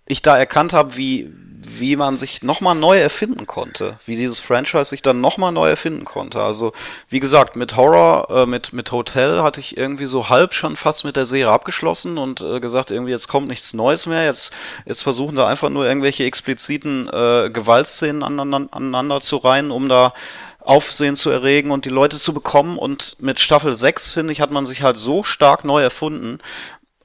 ich 0.06 0.22
da 0.22 0.38
erkannt 0.38 0.74
habe, 0.74 0.98
wie 0.98 1.32
wie 1.62 1.96
man 1.96 2.18
sich 2.18 2.42
nochmal 2.42 2.76
neu 2.76 3.00
erfinden 3.00 3.46
konnte, 3.46 4.00
wie 4.06 4.16
dieses 4.16 4.40
Franchise 4.40 4.86
sich 4.86 5.02
dann 5.02 5.20
nochmal 5.20 5.52
neu 5.52 5.70
erfinden 5.70 6.06
konnte. 6.06 6.42
Also 6.42 6.72
wie 7.10 7.20
gesagt, 7.20 7.56
mit 7.56 7.76
Horror, 7.76 8.30
äh, 8.30 8.46
mit 8.46 8.72
mit 8.72 8.92
Hotel 8.92 9.42
hatte 9.42 9.60
ich 9.60 9.78
irgendwie 9.78 10.06
so 10.06 10.30
halb 10.30 10.54
schon 10.54 10.78
fast 10.78 11.04
mit 11.04 11.16
der 11.16 11.26
Serie 11.26 11.52
abgeschlossen 11.52 12.18
und 12.18 12.42
äh, 12.42 12.60
gesagt, 12.60 12.92
irgendwie 12.92 13.12
jetzt 13.12 13.28
kommt 13.28 13.48
nichts 13.48 13.74
Neues 13.74 14.06
mehr. 14.06 14.24
Jetzt 14.24 14.54
jetzt 14.86 15.04
versuchen 15.04 15.36
da 15.36 15.48
einfach 15.48 15.70
nur 15.70 15.86
irgendwelche 15.86 16.24
expliziten 16.24 17.08
äh, 17.10 17.50
Gewaltszenen 17.52 18.24
aneinander, 18.24 18.70
aneinander 18.72 19.22
zu 19.22 19.38
reihen, 19.38 19.72
um 19.72 19.90
da 19.90 20.14
Aufsehen 20.60 21.16
zu 21.16 21.30
erregen 21.30 21.72
und 21.72 21.86
die 21.86 21.90
Leute 21.90 22.20
zu 22.20 22.34
bekommen. 22.34 22.78
Und 22.78 23.18
mit 23.20 23.40
Staffel 23.40 23.74
6, 23.74 24.14
finde 24.14 24.34
ich, 24.34 24.42
hat 24.42 24.52
man 24.52 24.66
sich 24.66 24.84
halt 24.84 24.98
so 24.98 25.24
stark 25.24 25.66
neu 25.66 25.82
erfunden 25.82 26.40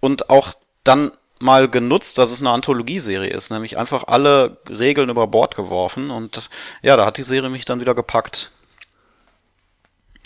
und 0.04 0.28
auch 0.28 0.52
dann 0.84 1.12
mal 1.40 1.66
genutzt, 1.66 2.18
dass 2.18 2.30
es 2.30 2.40
eine 2.40 2.50
Anthologieserie 2.50 3.30
ist, 3.30 3.50
nämlich 3.50 3.78
einfach 3.78 4.04
alle 4.06 4.58
Regeln 4.68 5.08
über 5.08 5.26
Bord 5.26 5.56
geworfen 5.56 6.10
und 6.10 6.50
ja, 6.82 6.96
da 6.96 7.06
hat 7.06 7.16
die 7.16 7.22
Serie 7.22 7.48
mich 7.48 7.64
dann 7.64 7.80
wieder 7.80 7.94
gepackt. 7.94 8.52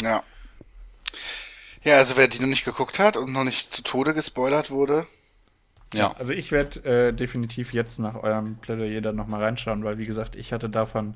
Ja. 0.02 0.24
Ja, 1.84 1.96
also 1.96 2.16
wer 2.16 2.26
die 2.26 2.40
noch 2.40 2.48
nicht 2.48 2.64
geguckt 2.64 2.98
hat 2.98 3.16
und 3.16 3.32
noch 3.32 3.44
nicht 3.44 3.72
zu 3.72 3.82
Tode 3.82 4.14
gespoilert 4.14 4.70
wurde, 4.72 5.06
Ja. 5.94 6.12
Also 6.18 6.32
ich 6.32 6.50
werde 6.50 6.84
äh, 7.08 7.12
definitiv 7.12 7.72
jetzt 7.72 8.00
nach 8.00 8.16
eurem 8.16 8.56
Plädoyer 8.58 9.00
dann 9.00 9.16
nochmal 9.16 9.42
reinschauen, 9.44 9.84
weil 9.84 9.98
wie 9.98 10.06
gesagt, 10.06 10.34
ich 10.34 10.52
hatte 10.52 10.68
davon 10.68 11.14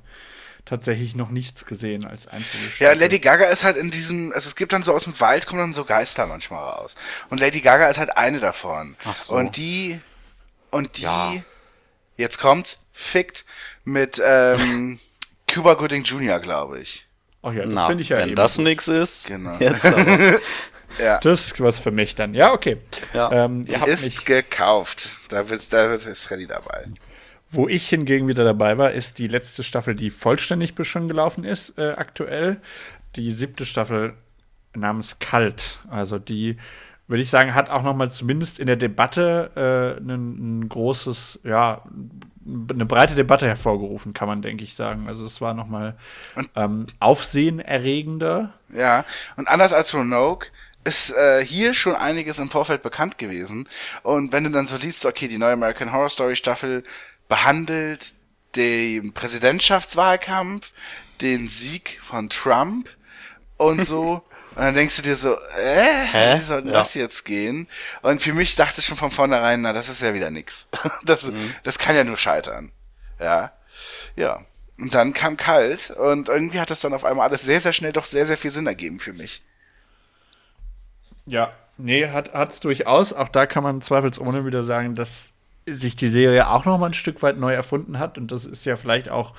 tatsächlich 0.65 1.17
noch 1.17 1.31
nichts 1.31 1.67
gesehen 1.67 2.07
als 2.07 2.27
einzige 2.29 2.63
Ja, 2.65 2.71
Staffel. 2.71 2.99
Lady 3.01 3.19
Gaga 3.19 3.47
ist 3.47 3.65
halt 3.65 3.77
in 3.77 3.91
diesem, 3.91 4.33
also 4.33 4.49
es 4.49 4.57
gibt 4.57 4.73
dann 4.73 4.83
so 4.83 4.93
aus 4.95 5.05
dem 5.05 5.19
Wald 5.21 5.47
kommen 5.47 5.61
dann 5.61 5.73
so 5.73 5.85
Geister 5.85 6.27
manchmal 6.27 6.63
raus. 6.63 6.95
Und 7.31 7.41
Lady 7.41 7.61
Gaga 7.61 7.89
ist 7.89 7.99
halt 7.99 8.17
eine 8.17 8.41
davon. 8.41 8.97
Ach 9.05 9.17
so. 9.17 9.35
Und 9.35 9.57
die, 9.57 10.01
und 10.71 10.97
die, 10.99 11.03
Ja. 11.03 11.33
jetzt 12.17 12.39
kommt's, 12.39 12.79
fickt 12.93 13.45
mit 13.85 14.23
ähm, 14.25 15.01
Cuba 15.49 15.75
Gooding 15.75 16.05
Jr., 16.05 16.39
glaube 16.41 16.79
ich. 16.81 17.07
Oh 17.43 17.51
ja, 17.51 17.65
das 17.67 17.87
finde 17.87 18.03
ich 18.03 18.09
ja 18.11 18.19
wenn 18.19 18.29
eben 18.29 18.37
das 18.37 18.59
nix 18.59 18.87
ist, 18.87 19.27
Genau. 19.27 19.57
jetzt 19.59 19.85
aber. 19.87 20.39
Ja. 20.99 21.19
Das 21.19 21.47
ist 21.47 21.61
was 21.61 21.79
für 21.81 21.91
mich 21.91 22.15
dann. 22.15 22.35
Ja, 22.35 22.53
okay. 22.53 22.77
Ja. 23.15 23.33
Ähm, 23.33 23.63
ihr 23.67 23.81
habt 23.81 23.89
ist 23.89 24.05
mich, 24.05 24.25
gekauft. 24.25 25.09
Da 25.31 25.49
wird, 25.49 25.73
da 25.73 25.91
wird 25.91 26.05
ist 26.05 26.23
Freddy 26.23 26.47
dabei. 26.47 26.85
Wo 27.53 27.69
ich 27.69 27.89
hingegen 27.89 28.29
wieder 28.29 28.45
dabei 28.45 28.79
war, 28.79 28.93
ist 28.93 29.19
die 29.19 29.29
letzte 29.29 29.63
Staffel, 29.63 29.95
die 29.95 30.11
vollständig 30.11 30.75
bis 30.75 30.87
schon 30.87 31.07
gelaufen 31.07 31.45
ist, 31.45 31.79
äh, 31.79 31.93
aktuell. 31.93 32.61
Die 33.17 33.31
siebte 33.31 33.67
Staffel 33.67 34.15
namens 34.75 35.19
Kalt. 35.19 35.81
Also 35.91 36.19
die, 36.19 36.57
würde 37.09 37.23
ich 37.23 37.29
sagen, 37.29 37.55
hat 37.55 37.69
auch 37.69 37.83
noch 37.83 37.95
mal 37.95 38.11
zumindest 38.11 38.59
in 38.59 38.67
der 38.67 38.77
Debatte 38.77 39.51
äh, 39.55 40.01
ein, 40.01 40.61
ein 40.61 40.69
großes, 40.71 41.41
ja, 41.45 41.83
eine 42.47 42.87
breite 42.87 43.15
Debatte 43.15 43.47
hervorgerufen, 43.47 44.15
kann 44.15 44.29
man, 44.29 44.41
denke 44.41 44.65
ich, 44.65 44.75
sagen. 44.75 45.05
Also 45.07 45.27
es 45.27 45.43
war 45.43 45.53
noch 45.53 45.69
mal 45.69 45.95
ähm, 46.57 46.87
aufsehenerregender. 47.01 48.55
Ja, 48.75 49.05
und 49.37 49.47
anders 49.47 49.75
als 49.75 49.93
Roanoke 49.93 50.49
ist 50.85 51.15
äh, 51.15 51.45
hier 51.45 51.75
schon 51.75 51.95
einiges 51.95 52.39
im 52.39 52.51
Vorfeld 52.51 52.83
bekannt 52.83 53.19
gewesen. 53.19 53.69
Und 54.03 54.33
wenn 54.33 54.45
du 54.45 54.51
dann 54.51 54.65
so 54.65 54.77
liest, 54.77 55.07
okay, 55.07 55.29
die 55.29 55.39
neue 55.39 55.53
American 55.53 55.93
Horror 55.93 56.09
Story 56.09 56.35
Staffel 56.35 56.83
behandelt 57.33 58.13
den 58.57 59.15
Präsidentschaftswahlkampf, 59.15 60.71
den 61.23 61.49
Sieg 61.49 61.99
von 62.03 62.29
Trump 62.29 62.91
und 63.57 63.81
so. 63.81 64.23
Und 64.55 64.59
dann 64.61 64.75
denkst 64.75 64.97
du 64.97 65.03
dir 65.03 65.17
so, 65.17 65.39
äh, 65.57 66.05
Hä? 66.13 66.37
wie 66.39 66.43
soll 66.43 66.61
denn 66.61 66.73
Ja. 66.75 66.81
das 66.81 66.93
jetzt 66.93 67.25
gehen? 67.25 67.69
Und 68.03 68.21
für 68.21 68.35
mich 68.35 68.55
dachte 68.55 68.81
ich 68.81 68.87
schon 68.87 68.99
von 68.99 69.11
vornherein, 69.11 69.63
na, 69.63 69.73
das 69.73 69.89
ist 69.89 70.03
ja 70.03 70.13
wieder 70.13 70.31
nix. 70.31 70.69
Das, 71.07 71.27
das 71.63 71.79
kann 71.79 71.97
ja 71.97 72.05
nur 72.05 72.19
scheitern. 72.19 72.71
Ja. 73.19 73.53
Ja. 74.15 74.43
Und 74.77 74.93
dann 74.95 75.15
kam 75.15 75.39
kalt 75.39 75.89
und 75.93 76.29
irgendwie 76.29 76.61
hat 76.61 76.69
das 76.69 76.83
dann 76.83 76.93
auf 76.93 77.07
einmal 77.07 77.27
alles 77.27 77.41
sehr, 77.41 77.63
sehr 77.63 77.73
schnell 77.73 77.95
doch 77.95 78.05
sehr, 78.05 78.27
sehr 78.27 78.37
viel 78.37 78.51
Sinn 78.51 78.67
ergeben 78.67 78.99
für 79.01 79.15
mich. 79.15 79.43
Ja, 81.25 81.55
nee, 81.79 82.07
hat 82.11 82.53
es 82.53 82.61
durchaus. 82.61 83.15
Auch 83.15 83.31
da 83.31 83.47
kann 83.47 83.63
man 83.63 83.81
zweifelsohne 83.81 84.45
wieder 84.45 84.65
sagen, 84.65 84.95
dass 84.95 85.33
sich 85.69 85.97
die 85.97 86.09
Serie 86.09 86.49
auch 86.49 86.65
noch 86.65 86.79
mal 86.79 86.87
ein 86.87 86.95
Stück 86.95 87.23
weit 87.23 87.39
neu 87.39 87.53
erfunden 87.53 87.99
hat. 87.99 88.19
Und 88.19 88.33
das 88.33 88.45
ist 88.45 88.65
ja 88.65 88.77
vielleicht 88.77 89.09
auch, 89.09 89.35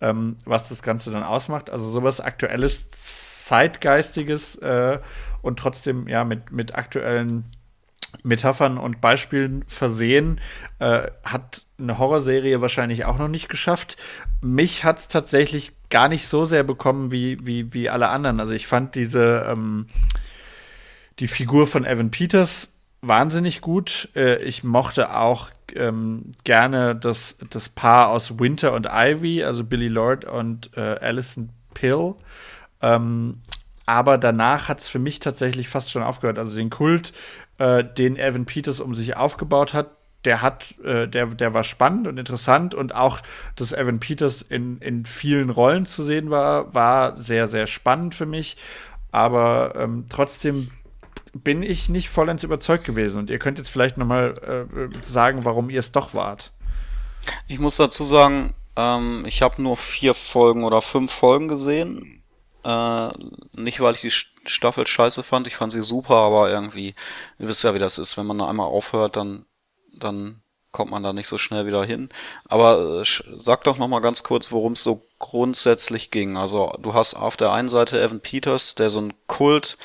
ähm, 0.00 0.36
was 0.44 0.68
das 0.68 0.82
Ganze 0.82 1.10
dann 1.10 1.22
ausmacht. 1.22 1.70
Also 1.70 1.90
sowas 1.90 2.20
Aktuelles, 2.20 2.90
Zeitgeistiges 3.44 4.56
äh, 4.56 4.98
und 5.42 5.58
trotzdem 5.58 6.08
ja 6.08 6.24
mit, 6.24 6.52
mit 6.52 6.74
aktuellen 6.74 7.44
Metaphern 8.22 8.78
und 8.78 9.00
Beispielen 9.00 9.64
versehen, 9.66 10.40
äh, 10.78 11.10
hat 11.24 11.64
eine 11.80 11.98
Horrorserie 11.98 12.60
wahrscheinlich 12.60 13.04
auch 13.04 13.18
noch 13.18 13.28
nicht 13.28 13.48
geschafft. 13.48 13.96
Mich 14.40 14.84
hat 14.84 14.98
es 14.98 15.08
tatsächlich 15.08 15.72
gar 15.90 16.08
nicht 16.08 16.26
so 16.26 16.44
sehr 16.44 16.62
bekommen 16.62 17.10
wie, 17.10 17.38
wie, 17.44 17.72
wie 17.72 17.90
alle 17.90 18.08
anderen. 18.08 18.40
Also 18.40 18.54
ich 18.54 18.66
fand 18.66 18.94
diese 18.94 19.46
ähm, 19.48 19.86
die 21.18 21.28
Figur 21.28 21.66
von 21.66 21.84
Evan 21.84 22.10
Peters 22.10 22.72
wahnsinnig 23.00 23.60
gut. 23.60 24.08
Äh, 24.14 24.42
ich 24.42 24.64
mochte 24.64 25.16
auch 25.16 25.50
ähm, 25.76 26.32
gerne 26.44 26.94
das, 26.94 27.36
das 27.50 27.68
Paar 27.68 28.08
aus 28.08 28.38
Winter 28.38 28.72
und 28.72 28.88
Ivy, 28.90 29.44
also 29.44 29.64
Billy 29.64 29.88
Lord 29.88 30.24
und 30.24 30.70
äh, 30.76 30.80
Alison 30.80 31.50
Pill. 31.74 32.14
Ähm, 32.80 33.40
aber 33.86 34.18
danach 34.18 34.68
hat 34.68 34.80
es 34.80 34.88
für 34.88 34.98
mich 34.98 35.20
tatsächlich 35.20 35.68
fast 35.68 35.90
schon 35.90 36.02
aufgehört. 36.02 36.38
Also 36.38 36.56
den 36.56 36.70
Kult, 36.70 37.12
äh, 37.58 37.84
den 37.84 38.16
Evan 38.16 38.46
Peters 38.46 38.80
um 38.80 38.94
sich 38.94 39.16
aufgebaut 39.16 39.74
hat, 39.74 39.90
der 40.24 40.40
hat, 40.40 40.74
äh, 40.84 41.08
der, 41.08 41.26
der 41.26 41.52
war 41.52 41.64
spannend 41.64 42.06
und 42.06 42.18
interessant 42.18 42.74
und 42.74 42.94
auch, 42.94 43.20
dass 43.56 43.72
Evan 43.72 43.98
Peters 43.98 44.42
in, 44.42 44.78
in 44.78 45.04
vielen 45.04 45.50
Rollen 45.50 45.84
zu 45.84 46.02
sehen 46.02 46.30
war, 46.30 46.74
war 46.74 47.18
sehr, 47.18 47.48
sehr 47.48 47.66
spannend 47.66 48.14
für 48.14 48.26
mich. 48.26 48.56
Aber 49.10 49.74
ähm, 49.76 50.06
trotzdem 50.08 50.70
bin 51.32 51.62
ich 51.62 51.88
nicht 51.88 52.08
vollends 52.08 52.44
überzeugt 52.44 52.84
gewesen. 52.84 53.18
Und 53.18 53.30
ihr 53.30 53.38
könnt 53.38 53.58
jetzt 53.58 53.70
vielleicht 53.70 53.96
noch 53.96 54.06
mal 54.06 54.68
äh, 54.70 55.04
sagen, 55.04 55.44
warum 55.44 55.70
ihr 55.70 55.78
es 55.78 55.92
doch 55.92 56.14
wart. 56.14 56.52
Ich 57.46 57.58
muss 57.58 57.76
dazu 57.76 58.04
sagen, 58.04 58.52
ähm, 58.76 59.24
ich 59.26 59.42
habe 59.42 59.62
nur 59.62 59.76
vier 59.76 60.14
Folgen 60.14 60.64
oder 60.64 60.82
fünf 60.82 61.12
Folgen 61.12 61.48
gesehen. 61.48 62.22
Äh, 62.64 63.08
nicht, 63.56 63.80
weil 63.80 63.94
ich 63.94 64.00
die 64.00 64.10
Staffel 64.10 64.86
scheiße 64.86 65.22
fand, 65.22 65.46
ich 65.46 65.56
fand 65.56 65.72
sie 65.72 65.82
super, 65.82 66.16
aber 66.16 66.50
irgendwie, 66.50 66.94
ihr 67.38 67.48
wisst 67.48 67.64
ja, 67.64 67.74
wie 67.74 67.78
das 67.78 67.98
ist, 67.98 68.16
wenn 68.16 68.26
man 68.26 68.38
da 68.38 68.48
einmal 68.48 68.66
aufhört, 68.66 69.16
dann, 69.16 69.46
dann 69.96 70.42
kommt 70.70 70.90
man 70.90 71.02
da 71.02 71.12
nicht 71.12 71.28
so 71.28 71.38
schnell 71.38 71.66
wieder 71.66 71.84
hin. 71.84 72.08
Aber 72.48 73.02
äh, 73.02 73.22
sag 73.36 73.64
doch 73.64 73.78
noch 73.78 73.88
mal 73.88 74.00
ganz 74.00 74.22
kurz, 74.22 74.52
worum 74.52 74.72
es 74.72 74.82
so 74.82 75.06
grundsätzlich 75.18 76.10
ging. 76.10 76.36
Also 76.36 76.72
du 76.80 76.94
hast 76.94 77.14
auf 77.14 77.36
der 77.36 77.52
einen 77.52 77.68
Seite 77.68 78.00
Evan 78.00 78.20
Peters, 78.20 78.74
der 78.74 78.90
so 78.90 79.00
ein 79.00 79.14
Kult 79.26 79.76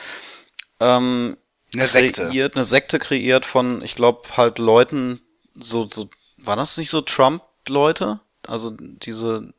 ähm, 0.79 1.37
Eine 1.73 1.87
Sekte. 1.87 2.25
kreiert, 2.25 2.55
eine 2.55 2.65
Sekte 2.65 2.99
kreiert 2.99 3.45
von, 3.45 3.81
ich 3.81 3.95
glaube, 3.95 4.29
halt 4.37 4.59
Leuten, 4.59 5.21
so, 5.53 5.87
so, 5.87 6.09
war 6.37 6.55
das 6.55 6.77
nicht 6.77 6.89
so 6.89 7.01
Trump-Leute? 7.01 8.19
Also 8.43 8.71
diese, 8.71 9.53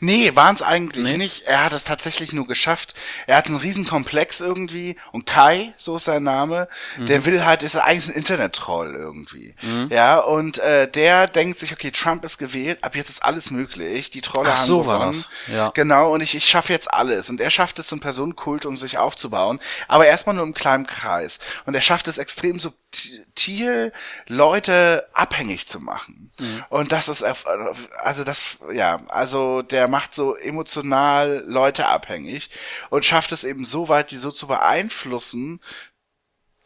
Nee, 0.00 0.34
waren 0.36 0.54
es 0.54 0.62
eigentlich 0.62 1.04
Nee? 1.04 1.16
nicht. 1.16 1.42
Er 1.46 1.64
hat 1.64 1.72
es 1.72 1.84
tatsächlich 1.84 2.32
nur 2.32 2.46
geschafft. 2.46 2.94
Er 3.26 3.36
hat 3.36 3.46
einen 3.46 3.56
riesen 3.56 3.84
Komplex 3.86 4.40
irgendwie. 4.40 4.96
Und 5.12 5.26
Kai, 5.26 5.72
so 5.76 5.96
ist 5.96 6.04
sein 6.04 6.22
Name, 6.22 6.68
Mhm. 6.96 7.06
der 7.06 7.24
will 7.24 7.44
halt, 7.44 7.62
ist 7.62 7.74
eigentlich 7.76 8.08
ein 8.08 8.14
Internet-Troll 8.16 8.94
irgendwie. 8.94 9.54
Ja, 9.90 10.18
und 10.18 10.58
äh, 10.58 10.88
der 10.90 11.26
denkt 11.26 11.58
sich, 11.58 11.72
okay, 11.72 11.90
Trump 11.90 12.24
ist 12.24 12.38
gewählt, 12.38 12.82
ab 12.84 12.94
jetzt 12.94 13.08
ist 13.10 13.22
alles 13.24 13.50
möglich. 13.50 14.10
Die 14.10 14.20
Trolle 14.20 14.50
Ach, 14.52 14.58
haben 14.58 14.64
so 14.66 14.86
war 14.86 14.98
gewonnen. 14.98 15.12
das. 15.46 15.54
Ja. 15.54 15.70
Genau, 15.74 16.12
und 16.14 16.20
ich, 16.20 16.34
ich 16.34 16.46
schaffe 16.48 16.72
jetzt 16.72 16.92
alles. 16.92 17.28
Und 17.30 17.40
er 17.40 17.50
schafft 17.50 17.78
es, 17.78 17.88
so 17.88 17.94
einen 17.96 18.00
Personenkult 18.00 18.64
um 18.66 18.76
sich 18.76 18.98
aufzubauen. 18.98 19.58
Aber 19.88 20.06
erstmal 20.06 20.34
nur 20.36 20.44
im 20.44 20.54
kleinen 20.54 20.86
Kreis. 20.86 21.38
Und 21.66 21.74
er 21.74 21.80
schafft 21.80 22.06
es 22.08 22.18
extrem 22.18 22.58
subtil, 22.60 23.92
Leute 24.28 25.06
abhängig 25.12 25.66
zu 25.66 25.80
machen. 25.80 26.30
Und 26.68 26.92
das 26.92 27.08
ist, 27.08 27.24
also 28.02 28.24
das, 28.24 28.58
ja, 28.72 29.00
also 29.08 29.47
der 29.62 29.88
macht 29.88 30.14
so 30.14 30.34
emotional 30.36 31.44
Leute 31.46 31.86
abhängig 31.86 32.50
und 32.90 33.04
schafft 33.04 33.32
es 33.32 33.44
eben 33.44 33.64
so 33.64 33.88
weit, 33.88 34.10
die 34.10 34.16
so 34.16 34.30
zu 34.30 34.46
beeinflussen, 34.46 35.60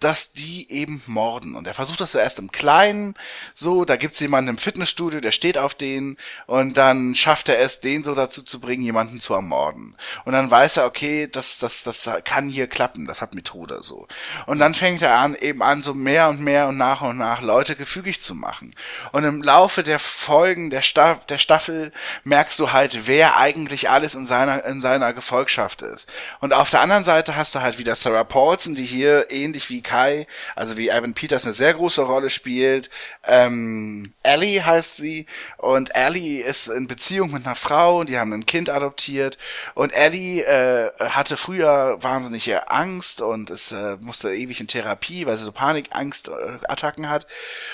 dass 0.03 0.33
die 0.33 0.71
eben 0.71 1.03
morden. 1.07 1.55
Und 1.55 1.67
er 1.67 1.75
versucht 1.75 2.01
das 2.01 2.13
zuerst 2.13 2.39
im 2.39 2.51
Kleinen, 2.53 3.15
so, 3.55 3.85
da 3.85 3.97
gibt's 3.97 4.21
jemanden 4.21 4.51
im 4.51 4.59
Fitnessstudio, 4.59 5.21
der 5.21 5.33
steht 5.33 5.59
auf 5.59 5.75
den 5.75 6.17
und 6.47 6.77
dann 6.77 7.15
schafft 7.15 7.49
er 7.49 7.59
es, 7.61 7.81
den 7.81 8.05
so 8.05 8.15
dazu 8.15 8.43
zu 8.43 8.61
bringen, 8.61 8.83
jemanden 8.83 9.21
zu 9.21 9.35
ermorden. 9.35 9.97
Und 10.25 10.33
dann 10.33 10.51
weiß 10.51 10.79
er, 10.79 10.87
okay, 10.87 11.29
das, 11.31 11.59
das, 11.59 11.83
das 11.83 12.09
kann 12.25 12.49
hier 12.49 12.67
klappen, 12.67 13.07
das 13.07 13.21
hat 13.21 13.35
Methode 13.35 13.79
so. 13.83 14.09
Und 14.47 14.59
dann 14.59 14.75
fängt 14.75 15.03
er 15.03 15.19
an, 15.19 15.35
eben 15.35 15.63
an, 15.63 15.83
so 15.83 15.95
mehr 15.95 16.29
und 16.29 16.41
mehr 16.41 16.69
und 16.69 16.77
nach 16.77 17.03
und 17.03 17.19
nach 17.19 17.41
Leute 17.41 17.77
gefügig 17.77 18.21
zu 18.21 18.35
machen. 18.35 18.75
Und 19.13 19.25
im 19.25 19.43
Laufe 19.43 19.83
der 19.83 19.99
Folgen 19.99 20.71
der, 20.71 20.83
Sta 20.83 21.21
der 21.29 21.39
Staffel 21.39 21.93
merkst 22.25 22.59
du 22.59 22.73
halt, 22.73 23.07
wer 23.07 23.37
eigentlich 23.37 23.91
alles 23.91 24.15
in 24.15 24.25
seiner, 24.25 24.65
in 24.65 24.81
seiner 24.81 25.13
Gefolgschaft 25.13 25.83
ist. 25.83 26.09
Und 26.41 26.53
auf 26.53 26.71
der 26.71 26.81
anderen 26.81 27.05
Seite 27.05 27.37
hast 27.37 27.55
du 27.55 27.61
halt 27.61 27.79
wieder 27.79 27.95
Sarah 27.95 28.25
Paulson, 28.25 28.75
die 28.75 28.85
hier 28.85 29.31
ähnlich 29.31 29.71
wie 29.71 29.83
Kai, 29.93 30.27
also 30.57 30.79
wie 30.79 30.89
Evan 30.89 31.13
Peters 31.13 31.45
eine 31.45 31.53
sehr 31.53 31.75
große 31.75 32.01
Rolle 32.01 32.31
spielt. 32.31 32.89
Ähm, 33.25 34.15
Ellie 34.23 34.65
heißt 34.65 34.97
sie. 34.97 35.27
Und 35.59 35.95
Ellie 35.95 36.43
ist 36.43 36.69
in 36.69 36.87
Beziehung 36.87 37.31
mit 37.31 37.45
einer 37.45 37.57
Frau 37.57 38.01
und 38.01 38.09
die 38.09 38.19
haben 38.19 38.33
ein 38.33 38.47
Kind 38.47 38.71
adoptiert. 38.71 39.37
Und 39.75 39.93
Ellie 39.93 40.45
äh, 40.45 40.93
hatte 40.99 41.37
früher 41.37 41.99
wahnsinnige 42.03 42.71
Angst 42.71 43.21
und 43.21 43.51
es 43.51 43.71
äh, 43.73 43.99
musste 44.01 44.35
ewig 44.35 44.61
in 44.61 44.67
Therapie, 44.67 45.27
weil 45.27 45.37
sie 45.37 45.45
so 45.45 45.53
Panikangstattacken 45.53 47.11
hat. 47.11 47.27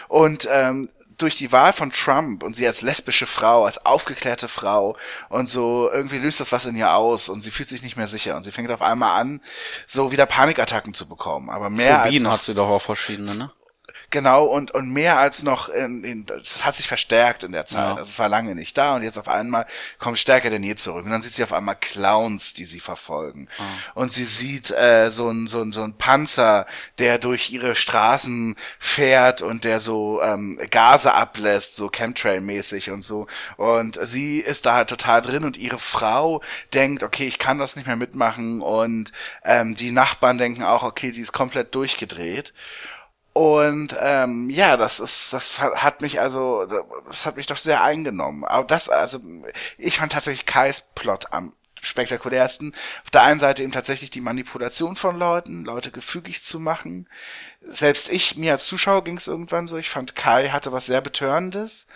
Und 0.08 0.48
ähm, 0.50 0.88
durch 1.18 1.36
die 1.36 1.52
Wahl 1.52 1.72
von 1.72 1.90
Trump 1.90 2.42
und 2.42 2.54
sie 2.54 2.66
als 2.66 2.82
lesbische 2.82 3.26
Frau, 3.26 3.64
als 3.64 3.84
aufgeklärte 3.84 4.48
Frau 4.48 4.96
und 5.28 5.48
so 5.48 5.90
irgendwie 5.92 6.18
löst 6.18 6.40
das 6.40 6.52
was 6.52 6.64
in 6.64 6.76
ihr 6.76 6.94
aus 6.94 7.28
und 7.28 7.42
sie 7.42 7.50
fühlt 7.50 7.68
sich 7.68 7.82
nicht 7.82 7.96
mehr 7.96 8.06
sicher 8.06 8.36
und 8.36 8.44
sie 8.44 8.52
fängt 8.52 8.70
auf 8.70 8.82
einmal 8.82 9.20
an, 9.20 9.40
so 9.86 10.12
wieder 10.12 10.26
Panikattacken 10.26 10.94
zu 10.94 11.08
bekommen. 11.08 11.50
Aber 11.50 11.70
mehr 11.70 12.02
Phobien 12.02 12.26
als 12.26 12.34
hat 12.34 12.42
sie 12.44 12.54
doch 12.54 12.68
auch 12.68 12.82
verschiedene, 12.82 13.34
ne? 13.34 13.50
Genau, 14.10 14.44
und, 14.44 14.70
und 14.70 14.90
mehr 14.90 15.18
als 15.18 15.42
noch, 15.42 15.68
in, 15.68 16.02
in, 16.02 16.24
das 16.24 16.64
hat 16.64 16.74
sich 16.76 16.88
verstärkt 16.88 17.42
in 17.42 17.52
der 17.52 17.66
Zeit. 17.66 17.84
Ja. 17.84 17.94
Also 17.96 18.10
es 18.10 18.18
war 18.18 18.30
lange 18.30 18.54
nicht 18.54 18.76
da 18.78 18.96
und 18.96 19.02
jetzt 19.02 19.18
auf 19.18 19.28
einmal 19.28 19.66
kommt 19.98 20.18
stärker 20.18 20.48
denn 20.48 20.62
je 20.62 20.76
zurück. 20.76 21.04
Und 21.04 21.10
dann 21.10 21.20
sieht 21.20 21.34
sie 21.34 21.42
auf 21.42 21.52
einmal 21.52 21.76
Clowns, 21.76 22.54
die 22.54 22.64
sie 22.64 22.80
verfolgen. 22.80 23.48
Und 23.94 24.10
sie 24.10 24.24
sieht 24.24 24.70
äh, 24.70 25.10
so 25.10 25.28
ein 25.28 25.46
so 25.46 25.60
ein 25.60 25.72
so 25.72 25.82
ein 25.82 25.92
Panzer, 25.92 26.64
der 26.98 27.18
durch 27.18 27.50
ihre 27.50 27.76
Straßen 27.76 28.56
fährt 28.78 29.42
und 29.42 29.64
der 29.64 29.78
so 29.78 30.22
ähm, 30.22 30.58
Gase 30.70 31.12
ablässt, 31.12 31.76
so 31.76 31.88
Chemtrail-mäßig 31.88 32.90
und 32.90 33.02
so. 33.02 33.26
Und 33.58 33.98
sie 34.02 34.38
ist 34.38 34.64
da 34.64 34.74
halt 34.74 34.88
total 34.88 35.20
drin 35.20 35.44
und 35.44 35.58
ihre 35.58 35.78
Frau 35.78 36.40
denkt, 36.72 37.02
okay, 37.02 37.26
ich 37.26 37.38
kann 37.38 37.58
das 37.58 37.76
nicht 37.76 37.86
mehr 37.86 37.96
mitmachen. 37.96 38.62
Und 38.62 39.12
ähm, 39.44 39.74
die 39.74 39.90
Nachbarn 39.90 40.38
denken 40.38 40.62
auch, 40.62 40.82
okay, 40.82 41.12
die 41.12 41.20
ist 41.20 41.32
komplett 41.32 41.74
durchgedreht. 41.74 42.54
Und 43.38 43.94
ähm, 44.00 44.50
ja, 44.50 44.76
das 44.76 44.98
ist, 44.98 45.32
das 45.32 45.60
hat 45.60 46.00
mich 46.02 46.20
also, 46.20 46.66
das 47.06 47.24
hat 47.24 47.36
mich 47.36 47.46
doch 47.46 47.56
sehr 47.56 47.84
eingenommen. 47.84 48.44
Aber 48.44 48.66
das, 48.66 48.88
also, 48.88 49.20
ich 49.76 49.98
fand 49.98 50.10
tatsächlich 50.10 50.44
Kais 50.44 50.88
Plot 50.96 51.32
am 51.32 51.52
spektakulärsten. 51.80 52.74
Auf 53.04 53.10
der 53.12 53.22
einen 53.22 53.38
Seite 53.38 53.62
eben 53.62 53.70
tatsächlich 53.70 54.10
die 54.10 54.20
Manipulation 54.20 54.96
von 54.96 55.16
Leuten, 55.16 55.64
Leute 55.64 55.92
gefügig 55.92 56.42
zu 56.42 56.58
machen. 56.58 57.08
Selbst 57.60 58.10
ich, 58.10 58.36
mir 58.36 58.54
als 58.54 58.66
Zuschauer 58.66 59.04
ging 59.04 59.18
es 59.18 59.28
irgendwann 59.28 59.68
so, 59.68 59.76
ich 59.76 59.88
fand 59.88 60.16
Kai 60.16 60.48
hatte 60.48 60.72
was 60.72 60.86
sehr 60.86 61.00
Betörendes. 61.00 61.86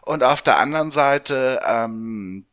Und 0.00 0.22
auf 0.22 0.40
der 0.40 0.56
anderen 0.56 0.90
Seite, 0.90 1.60
ähm, 1.62 2.46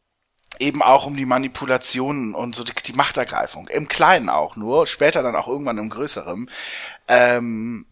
eben 0.59 0.83
auch 0.83 1.05
um 1.05 1.15
die 1.15 1.25
Manipulationen 1.25 2.35
und 2.35 2.55
so 2.55 2.65
die, 2.65 2.73
die 2.73 2.91
Machtergreifung. 2.91 3.69
Im 3.69 3.87
Kleinen 3.87 4.27
auch 4.27 4.57
nur, 4.57 4.85
später 4.85 5.23
dann 5.23 5.37
auch 5.37 5.47
irgendwann 5.47 5.77
im 5.77 5.89
Größeren. 5.89 6.49
Ähm, 7.07 7.85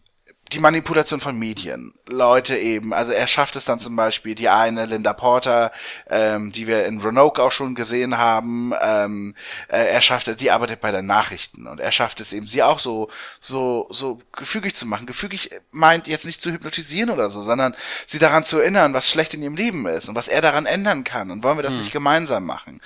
die 0.52 0.58
Manipulation 0.58 1.20
von 1.20 1.38
Medien. 1.38 1.94
Leute 2.08 2.56
eben, 2.56 2.92
also 2.92 3.12
er 3.12 3.26
schafft 3.26 3.56
es 3.56 3.64
dann 3.64 3.80
zum 3.80 3.96
Beispiel, 3.96 4.34
die 4.34 4.48
eine, 4.48 4.86
Linda 4.86 5.12
Porter, 5.12 5.72
ähm, 6.08 6.52
die 6.52 6.66
wir 6.66 6.84
in 6.86 7.00
Roanoke 7.00 7.42
auch 7.42 7.52
schon 7.52 7.74
gesehen 7.74 8.18
haben, 8.18 8.72
ähm, 8.80 9.34
äh, 9.68 9.86
er 9.86 10.02
schafft 10.02 10.28
es, 10.28 10.36
die 10.36 10.50
arbeitet 10.50 10.80
bei 10.80 10.92
den 10.92 11.06
Nachrichten 11.06 11.66
und 11.66 11.80
er 11.80 11.92
schafft 11.92 12.20
es 12.20 12.32
eben, 12.32 12.46
sie 12.46 12.62
auch 12.62 12.78
so, 12.78 13.08
so, 13.40 13.88
so 13.90 14.20
gefügig 14.32 14.74
zu 14.74 14.86
machen. 14.86 15.06
Gefügig 15.06 15.50
meint 15.70 16.06
jetzt 16.06 16.26
nicht 16.26 16.40
zu 16.40 16.52
hypnotisieren 16.52 17.10
oder 17.10 17.30
so, 17.30 17.40
sondern 17.40 17.74
sie 18.06 18.18
daran 18.18 18.44
zu 18.44 18.58
erinnern, 18.58 18.94
was 18.94 19.08
schlecht 19.08 19.34
in 19.34 19.42
ihrem 19.42 19.56
Leben 19.56 19.86
ist 19.86 20.08
und 20.08 20.14
was 20.14 20.28
er 20.28 20.40
daran 20.40 20.66
ändern 20.66 21.04
kann 21.04 21.30
und 21.30 21.42
wollen 21.42 21.58
wir 21.58 21.62
das 21.62 21.74
nicht 21.74 21.92
gemeinsam 21.92 22.44
machen. 22.44 22.80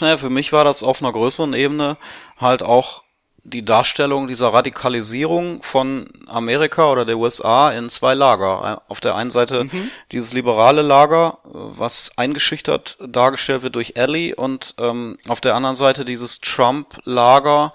Naja, 0.00 0.16
für 0.16 0.30
mich 0.30 0.52
war 0.52 0.64
das 0.64 0.82
auf 0.82 1.00
einer 1.00 1.12
größeren 1.12 1.54
Ebene 1.54 1.96
halt 2.38 2.62
auch 2.62 3.05
die 3.48 3.64
Darstellung 3.64 4.26
dieser 4.26 4.52
Radikalisierung 4.52 5.62
von 5.62 6.08
Amerika 6.26 6.90
oder 6.90 7.04
der 7.04 7.16
USA 7.18 7.70
in 7.70 7.88
zwei 7.90 8.14
Lager. 8.14 8.82
Auf 8.88 9.00
der 9.00 9.14
einen 9.14 9.30
Seite 9.30 9.68
dieses 10.12 10.32
liberale 10.32 10.82
Lager, 10.82 11.38
was 11.44 12.10
eingeschüchtert 12.16 12.98
dargestellt 13.06 13.62
wird 13.62 13.74
durch 13.76 13.92
Ellie 13.96 14.34
und 14.34 14.74
ähm, 14.78 15.18
auf 15.28 15.40
der 15.40 15.54
anderen 15.54 15.76
Seite 15.76 16.04
dieses 16.04 16.40
Trump-Lager 16.40 17.72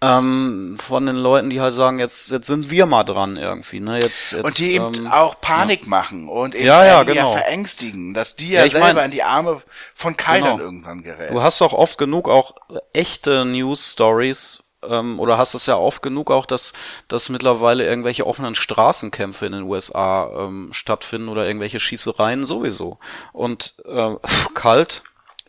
ähm, 0.00 0.76
von 0.80 1.06
den 1.06 1.16
Leuten, 1.16 1.50
die 1.50 1.60
halt 1.60 1.74
sagen, 1.74 1.98
jetzt, 1.98 2.30
jetzt 2.30 2.46
sind 2.46 2.70
wir 2.70 2.86
mal 2.86 3.02
dran 3.02 3.36
irgendwie. 3.36 3.80
Ne? 3.80 3.98
Jetzt, 4.00 4.32
jetzt, 4.32 4.44
Und 4.44 4.58
die 4.58 4.72
eben 4.74 4.94
ähm, 4.94 5.06
auch 5.10 5.40
Panik 5.40 5.88
machen 5.88 6.28
und 6.28 6.54
eben 6.54 6.66
Ja, 6.66 6.84
ja, 6.84 7.02
genau. 7.02 7.32
verängstigen, 7.32 8.14
dass 8.14 8.36
die 8.36 8.50
Ja, 8.50 8.64
ja, 8.64 8.70
selber 8.70 8.94
mein- 8.94 9.06
in 9.06 9.10
die 9.10 9.24
Arme 9.24 9.60
von 9.94 10.16
dann 10.16 10.36
Genau. 10.42 10.58
irgendwann 10.60 11.02
gerät. 11.02 11.30
Du 11.32 11.42
hast 11.42 11.60
doch 11.60 11.72
oft 11.72 11.98
genug 11.98 12.28
auch 12.28 12.54
echte 12.92 13.44
News-Stories 13.44 14.62
ähm, 14.82 15.18
oder 15.20 15.38
hast 15.38 15.54
es 15.54 15.66
ja 15.66 15.76
oft 15.76 16.02
genug 16.02 16.30
auch, 16.30 16.46
dass, 16.46 16.72
dass 17.08 17.28
mittlerweile 17.28 17.86
irgendwelche 17.86 18.26
offenen 18.26 18.54
Straßenkämpfe 18.54 19.46
in 19.46 19.52
den 19.52 19.62
USA 19.62 20.30
ähm, 20.46 20.72
stattfinden 20.72 21.28
oder 21.28 21.46
irgendwelche 21.46 21.80
Schießereien 21.80 22.46
sowieso. 22.46 22.98
Und 23.32 23.76
äh, 23.84 24.16
kalt 24.54 25.02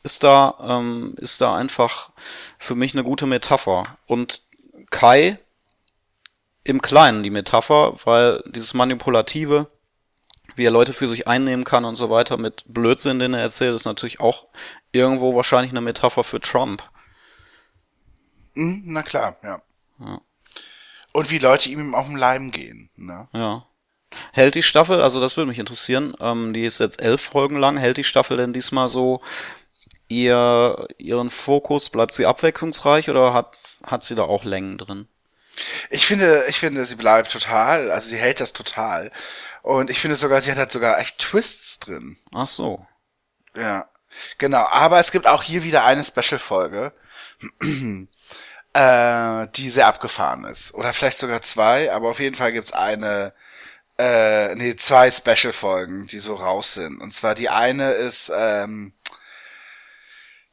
ist 0.04 0.24
da, 0.24 0.56
ähm, 0.62 1.16
ist 1.18 1.42
da 1.42 1.56
einfach 1.56 2.12
für 2.58 2.76
mich 2.76 2.94
eine 2.94 3.04
gute 3.04 3.26
Metapher. 3.26 3.98
Und 4.08 4.44
Kai 4.90 5.38
im 6.64 6.82
Kleinen 6.82 7.24
die 7.24 7.30
Metapher, 7.30 7.96
weil 8.06 8.44
dieses 8.46 8.74
Manipulative, 8.74 9.68
wie 10.56 10.66
er 10.66 10.72
Leute 10.72 10.94
für 10.94 11.08
sich 11.08 11.28
einnehmen 11.28 11.64
kann 11.64 11.86
und 11.86 11.96
so 11.96 12.10
weiter 12.10 12.38
mit 12.38 12.64
Blödsinn, 12.68 13.20
den 13.20 13.34
er 13.34 13.42
erzählt, 13.42 13.76
ist 13.76 13.86
natürlich 13.86 14.20
auch 14.20 14.48
irgendwo 14.92 15.36
wahrscheinlich 15.36 15.72
eine 15.72 15.82
Metapher 15.82 16.24
für 16.24 16.40
Trump. 16.40 16.84
Mhm, 18.54 18.84
na 18.86 19.04
klar, 19.04 19.38
ja. 19.44 19.62
Ja. 20.00 20.22
Und 21.12 21.32
wie 21.32 21.40
Leute 21.40 21.70
ihm 21.70 21.96
auf 21.96 22.08
den 22.08 22.18
Leim 22.18 22.52
gehen. 22.52 22.90
Ne? 22.96 23.28
Ja. 23.34 23.66
Hält 24.34 24.56
die 24.56 24.64
Staffel, 24.64 25.02
also 25.02 25.22
das 25.22 25.38
würde 25.38 25.50
mich 25.50 25.60
interessieren, 25.60 26.16
ähm, 26.20 26.54
die 26.54 26.66
ist 26.66 26.80
jetzt 26.80 27.02
elf 27.02 27.22
Folgen 27.22 27.58
lang, 27.58 27.78
hält 27.78 27.98
die 27.98 28.04
Staffel 28.04 28.38
denn 28.38 28.54
diesmal 28.54 28.90
so 28.90 29.22
ihr, 30.08 30.88
ihren 30.98 31.30
Fokus, 31.30 31.90
bleibt 31.90 32.14
sie 32.14 32.26
abwechslungsreich 32.26 33.10
oder 33.10 33.34
hat, 33.34 33.58
hat 33.84 34.04
sie 34.04 34.16
da 34.16 34.24
auch 34.24 34.44
Längen 34.44 34.78
drin? 34.78 35.08
Ich 35.90 36.06
finde, 36.06 36.46
ich 36.48 36.60
finde, 36.60 36.86
sie 36.86 36.96
bleibt 36.96 37.32
total, 37.32 37.92
also 37.92 38.10
sie 38.10 38.18
hält 38.18 38.40
das 38.40 38.54
total. 38.54 39.12
Und 39.62 39.90
ich 39.90 40.00
finde 40.00 40.16
sogar, 40.16 40.42
sie 40.42 40.52
hat 40.52 40.58
halt 40.58 40.72
sogar 40.72 41.00
echt 41.00 41.20
Twists 41.20 41.80
drin. 41.80 42.18
Ach 42.34 42.48
so. 42.48 42.86
Ja, 43.56 43.90
genau. 44.38 44.66
Aber 44.66 45.00
es 45.00 45.12
gibt 45.12 45.28
auch 45.28 45.44
hier 45.44 45.64
wieder 45.64 45.84
eine 45.84 46.04
Special-Folge, 46.04 46.94
äh, 48.80 49.48
die 49.56 49.70
sehr 49.70 49.88
abgefahren 49.88 50.46
ist. 50.46 50.74
Oder 50.74 50.94
vielleicht 50.94 51.18
sogar 51.18 51.42
zwei, 51.42 51.92
aber 51.92 52.10
auf 52.10 52.20
jeden 52.20 52.36
Fall 52.36 52.54
gibt's 52.54 52.72
eine, 52.72 53.34
äh, 53.98 54.56
nee, 54.56 54.76
zwei 54.78 55.12
Special-Folgen, 55.12 56.08
die 56.08 56.20
so 56.20 56.36
raus 56.36 56.76
sind. 56.76 57.02
Und 57.02 57.12
zwar 57.12 57.36
die 57.36 57.50
eine 57.50 57.92
ist, 57.92 58.32
ähm, 58.34 58.94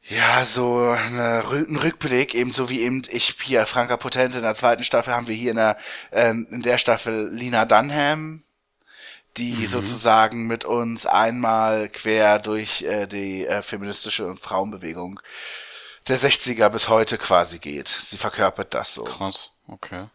ja, 0.01 0.45
so 0.45 0.89
eine, 0.89 1.43
ein 1.47 1.77
Rückblick, 1.77 2.33
ebenso 2.33 2.69
wie 2.69 2.81
eben 2.81 3.03
ich 3.09 3.37
hier, 3.43 3.65
Franka 3.65 3.97
Potente 3.97 4.37
in 4.37 4.43
der 4.43 4.55
zweiten 4.55 4.83
Staffel 4.83 5.13
haben 5.13 5.27
wir 5.27 5.35
hier 5.35 5.51
in 5.51 5.57
der, 5.57 5.77
äh, 6.11 6.29
in 6.31 6.61
der 6.63 6.77
Staffel 6.77 7.29
Lina 7.31 7.65
Dunham, 7.65 8.43
die 9.37 9.67
sozusagen 9.67 10.47
mit 10.47 10.65
uns 10.65 11.05
einmal 11.05 11.89
quer 11.89 12.39
durch 12.39 12.81
äh, 12.81 13.07
die 13.07 13.45
äh, 13.45 13.61
feministische 13.61 14.25
und 14.25 14.39
Frauenbewegung 14.39 15.21
der 16.07 16.19
60er 16.19 16.69
bis 16.69 16.89
heute 16.89 17.17
quasi 17.17 17.59
geht. 17.59 17.87
Sie 17.87 18.17
verkörpert 18.17 18.73
das 18.73 18.93
so. 18.93 19.03
Krass. 19.03 19.51
Okay. 19.67 20.05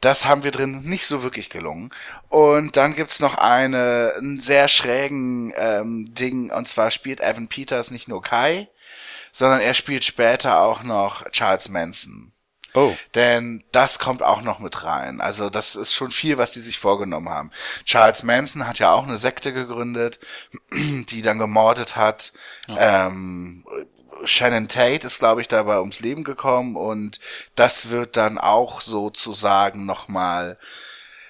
Das 0.00 0.24
haben 0.24 0.42
wir 0.42 0.50
drin 0.50 0.82
nicht 0.84 1.06
so 1.06 1.22
wirklich 1.22 1.50
gelungen. 1.50 1.90
Und 2.28 2.76
dann 2.76 2.94
gibt's 2.94 3.20
noch 3.20 3.36
eine, 3.36 4.14
einen 4.16 4.40
sehr 4.40 4.68
schrägen 4.68 5.52
ähm, 5.56 6.14
Ding, 6.14 6.50
und 6.50 6.66
zwar 6.66 6.90
spielt 6.90 7.20
Evan 7.20 7.48
Peters 7.48 7.90
nicht 7.90 8.08
nur 8.08 8.22
Kai, 8.22 8.68
sondern 9.32 9.60
er 9.60 9.74
spielt 9.74 10.04
später 10.04 10.60
auch 10.60 10.82
noch 10.82 11.30
Charles 11.30 11.68
Manson. 11.68 12.32
Oh. 12.72 12.94
Denn 13.14 13.64
das 13.72 13.98
kommt 13.98 14.22
auch 14.22 14.42
noch 14.42 14.58
mit 14.58 14.84
rein. 14.84 15.20
Also 15.22 15.48
das 15.48 15.76
ist 15.76 15.94
schon 15.94 16.10
viel, 16.10 16.36
was 16.36 16.52
die 16.52 16.60
sich 16.60 16.78
vorgenommen 16.78 17.30
haben. 17.30 17.50
Charles 17.84 18.22
Manson 18.22 18.66
hat 18.66 18.78
ja 18.78 18.92
auch 18.92 19.06
eine 19.06 19.16
Sekte 19.16 19.52
gegründet, 19.54 20.18
die 20.72 21.22
dann 21.22 21.38
gemordet 21.38 21.96
hat. 21.96 22.32
Ähm, 22.68 23.64
Shannon 24.24 24.68
Tate 24.68 25.06
ist, 25.06 25.18
glaube 25.18 25.40
ich, 25.40 25.48
dabei 25.48 25.78
ums 25.78 26.00
Leben 26.00 26.24
gekommen 26.24 26.76
und 26.76 27.20
das 27.54 27.90
wird 27.90 28.16
dann 28.16 28.38
auch 28.38 28.80
sozusagen 28.80 29.86
nochmal 29.86 30.58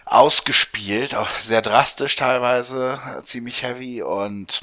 ausgespielt, 0.05 1.15
auch 1.15 1.31
sehr 1.39 1.63
drastisch 1.63 2.17
teilweise, 2.17 3.01
ziemlich 3.25 3.63
heavy 3.63 4.03
und 4.03 4.63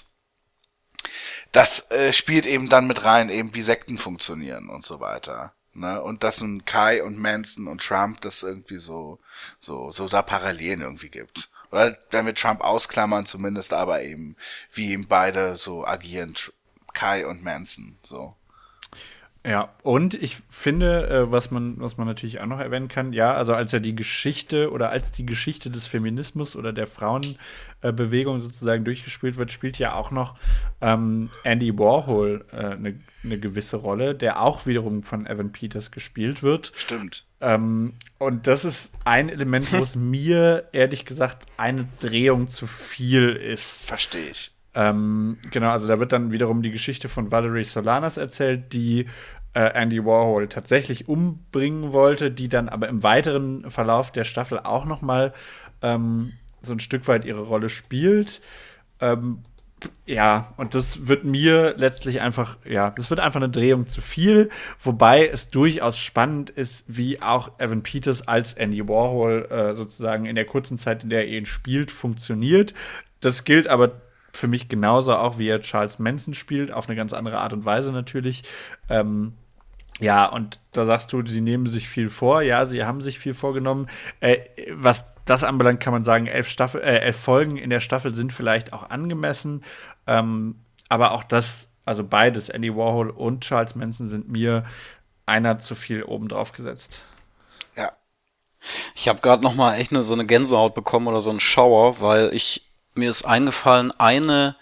das 1.51 1.91
äh, 1.91 2.13
spielt 2.13 2.45
eben 2.45 2.69
dann 2.69 2.87
mit 2.87 3.03
rein, 3.03 3.29
eben 3.29 3.53
wie 3.53 3.61
Sekten 3.61 3.97
funktionieren 3.97 4.69
und 4.69 4.83
so 4.83 4.99
weiter. 4.99 5.53
Ne? 5.73 6.01
Und 6.01 6.23
dass 6.23 6.41
nun 6.41 6.65
Kai 6.65 7.03
und 7.03 7.17
Manson 7.17 7.67
und 7.67 7.83
Trump 7.83 8.21
das 8.21 8.43
irgendwie 8.43 8.77
so, 8.77 9.19
so, 9.59 9.91
so 9.91 10.07
da 10.07 10.21
Parallelen 10.21 10.81
irgendwie 10.81 11.09
gibt. 11.09 11.49
Oder 11.71 11.97
wenn 12.11 12.25
wir 12.25 12.35
Trump 12.35 12.61
ausklammern, 12.61 13.25
zumindest 13.25 13.73
aber 13.73 14.03
eben, 14.03 14.35
wie 14.73 14.91
eben 14.91 15.07
beide 15.07 15.55
so 15.55 15.85
agieren, 15.85 16.35
Kai 16.93 17.25
und 17.27 17.43
Manson, 17.43 17.97
so. 18.03 18.35
Ja, 19.45 19.73
und 19.83 20.13
ich 20.13 20.37
finde, 20.47 21.09
äh, 21.09 21.31
was 21.31 21.51
man, 21.51 21.75
was 21.77 21.97
man 21.97 22.07
natürlich 22.07 22.39
auch 22.39 22.45
noch 22.45 22.61
erwähnen 22.61 22.87
kann, 22.87 23.11
ja, 23.11 23.33
also 23.33 23.53
als 23.53 23.73
er 23.73 23.81
die 23.81 23.93
Geschichte 23.93 24.71
oder 24.71 24.89
als 24.89 25.11
die 25.11 25.25
Geschichte 25.25 25.69
des 25.69 25.85
Feminismus 25.85 26.55
oder 26.55 26.71
der 26.71 26.87
Frauenbewegung 26.87 28.37
äh, 28.37 28.39
sozusagen 28.39 28.85
durchgespielt 28.85 29.37
wird, 29.37 29.51
spielt 29.51 29.77
ja 29.79 29.95
auch 29.95 30.11
noch 30.11 30.35
ähm, 30.79 31.29
Andy 31.43 31.77
Warhol 31.77 32.45
eine 32.53 32.89
äh, 32.89 32.95
ne 33.23 33.37
gewisse 33.37 33.75
Rolle, 33.75 34.15
der 34.15 34.41
auch 34.41 34.65
wiederum 34.65 35.03
von 35.03 35.27
Evan 35.27 35.51
Peters 35.51 35.91
gespielt 35.91 36.41
wird. 36.41 36.71
Stimmt. 36.77 37.25
Ähm, 37.41 37.95
und 38.19 38.47
das 38.47 38.63
ist 38.63 38.93
ein 39.03 39.27
Element, 39.27 39.73
wo 39.73 39.79
es 39.79 39.95
mir 39.95 40.69
ehrlich 40.71 41.03
gesagt 41.03 41.47
eine 41.57 41.89
Drehung 41.99 42.47
zu 42.47 42.65
viel 42.65 43.31
ist. 43.31 43.87
Verstehe 43.87 44.29
ich. 44.29 44.52
Ähm, 44.75 45.37
genau, 45.51 45.69
also 45.69 45.87
da 45.87 45.99
wird 45.99 46.13
dann 46.13 46.31
wiederum 46.31 46.61
die 46.61 46.71
Geschichte 46.71 47.09
von 47.09 47.31
Valerie 47.31 47.63
Solanas 47.63 48.17
erzählt, 48.17 48.73
die 48.73 49.07
äh, 49.53 49.69
Andy 49.73 50.03
Warhol 50.03 50.47
tatsächlich 50.47 51.07
umbringen 51.07 51.91
wollte, 51.91 52.31
die 52.31 52.49
dann 52.49 52.69
aber 52.69 52.89
im 52.89 53.03
weiteren 53.03 53.69
Verlauf 53.69 54.11
der 54.11 54.23
Staffel 54.23 54.59
auch 54.59 54.85
noch 54.85 55.01
mal 55.01 55.33
ähm, 55.81 56.33
so 56.61 56.73
ein 56.73 56.79
Stück 56.79 57.07
weit 57.07 57.25
ihre 57.25 57.41
Rolle 57.41 57.69
spielt. 57.69 58.41
Ähm, 58.99 59.39
ja, 60.05 60.53
und 60.55 60.75
das 60.75 61.07
wird 61.07 61.25
mir 61.25 61.75
letztlich 61.77 62.21
einfach, 62.21 62.57
ja, 62.65 62.91
das 62.91 63.09
wird 63.09 63.19
einfach 63.19 63.41
eine 63.41 63.49
Drehung 63.49 63.87
zu 63.87 64.01
viel, 64.01 64.49
wobei 64.79 65.27
es 65.27 65.49
durchaus 65.49 65.99
spannend 65.99 66.49
ist, 66.49 66.85
wie 66.87 67.21
auch 67.21 67.59
Evan 67.59 67.83
Peters 67.83 68.27
als 68.27 68.53
Andy 68.53 68.87
Warhol 68.87 69.45
äh, 69.51 69.73
sozusagen 69.73 70.25
in 70.25 70.35
der 70.35 70.45
kurzen 70.45 70.77
Zeit, 70.77 71.03
in 71.03 71.09
der 71.09 71.27
er 71.27 71.37
ihn 71.37 71.45
spielt, 71.45 71.91
funktioniert. 71.91 72.73
Das 73.19 73.43
gilt 73.43 73.67
aber 73.67 74.02
für 74.33 74.47
mich 74.47 74.67
genauso 74.67 75.15
auch, 75.15 75.37
wie 75.37 75.47
er 75.47 75.61
Charles 75.61 75.99
Manson 75.99 76.33
spielt, 76.33 76.71
auf 76.71 76.89
eine 76.89 76.95
ganz 76.95 77.13
andere 77.13 77.39
Art 77.39 77.53
und 77.53 77.65
Weise 77.65 77.91
natürlich. 77.93 78.43
Ähm, 78.89 79.33
ja, 79.99 80.25
und 80.25 80.59
da 80.71 80.85
sagst 80.85 81.13
du, 81.13 81.25
sie 81.25 81.41
nehmen 81.41 81.67
sich 81.67 81.87
viel 81.87 82.09
vor. 82.09 82.41
Ja, 82.41 82.65
sie 82.65 82.83
haben 82.83 83.01
sich 83.01 83.19
viel 83.19 83.35
vorgenommen. 83.35 83.87
Äh, 84.19 84.39
was 84.71 85.05
das 85.25 85.43
anbelangt, 85.43 85.79
kann 85.79 85.93
man 85.93 86.03
sagen, 86.03 86.27
elf, 86.27 86.49
Staffel, 86.49 86.81
äh, 86.81 86.99
elf 86.99 87.17
Folgen 87.17 87.57
in 87.57 87.69
der 87.69 87.79
Staffel 87.79 88.13
sind 88.13 88.33
vielleicht 88.33 88.73
auch 88.73 88.89
angemessen. 88.89 89.63
Ähm, 90.07 90.55
aber 90.89 91.11
auch 91.11 91.23
das, 91.23 91.69
also 91.85 92.03
beides, 92.03 92.49
Andy 92.49 92.75
Warhol 92.75 93.09
und 93.11 93.41
Charles 93.41 93.75
Manson, 93.75 94.09
sind 94.09 94.29
mir 94.29 94.65
einer 95.25 95.59
zu 95.59 95.75
viel 95.75 96.03
obendrauf 96.03 96.51
gesetzt. 96.51 97.03
Ja. 97.77 97.93
Ich 98.95 99.07
habe 99.07 99.21
gerade 99.21 99.43
noch 99.43 99.55
mal 99.55 99.75
echt 99.75 99.91
eine, 99.91 100.03
so 100.03 100.13
eine 100.13 100.25
Gänsehaut 100.25 100.73
bekommen 100.73 101.07
oder 101.07 101.21
so 101.21 101.29
einen 101.29 101.39
Schauer, 101.39 102.01
weil 102.01 102.33
ich 102.33 102.72
mir 102.95 103.09
ist 103.09 103.25
eingefallen, 103.25 103.91
eine, 103.97 104.55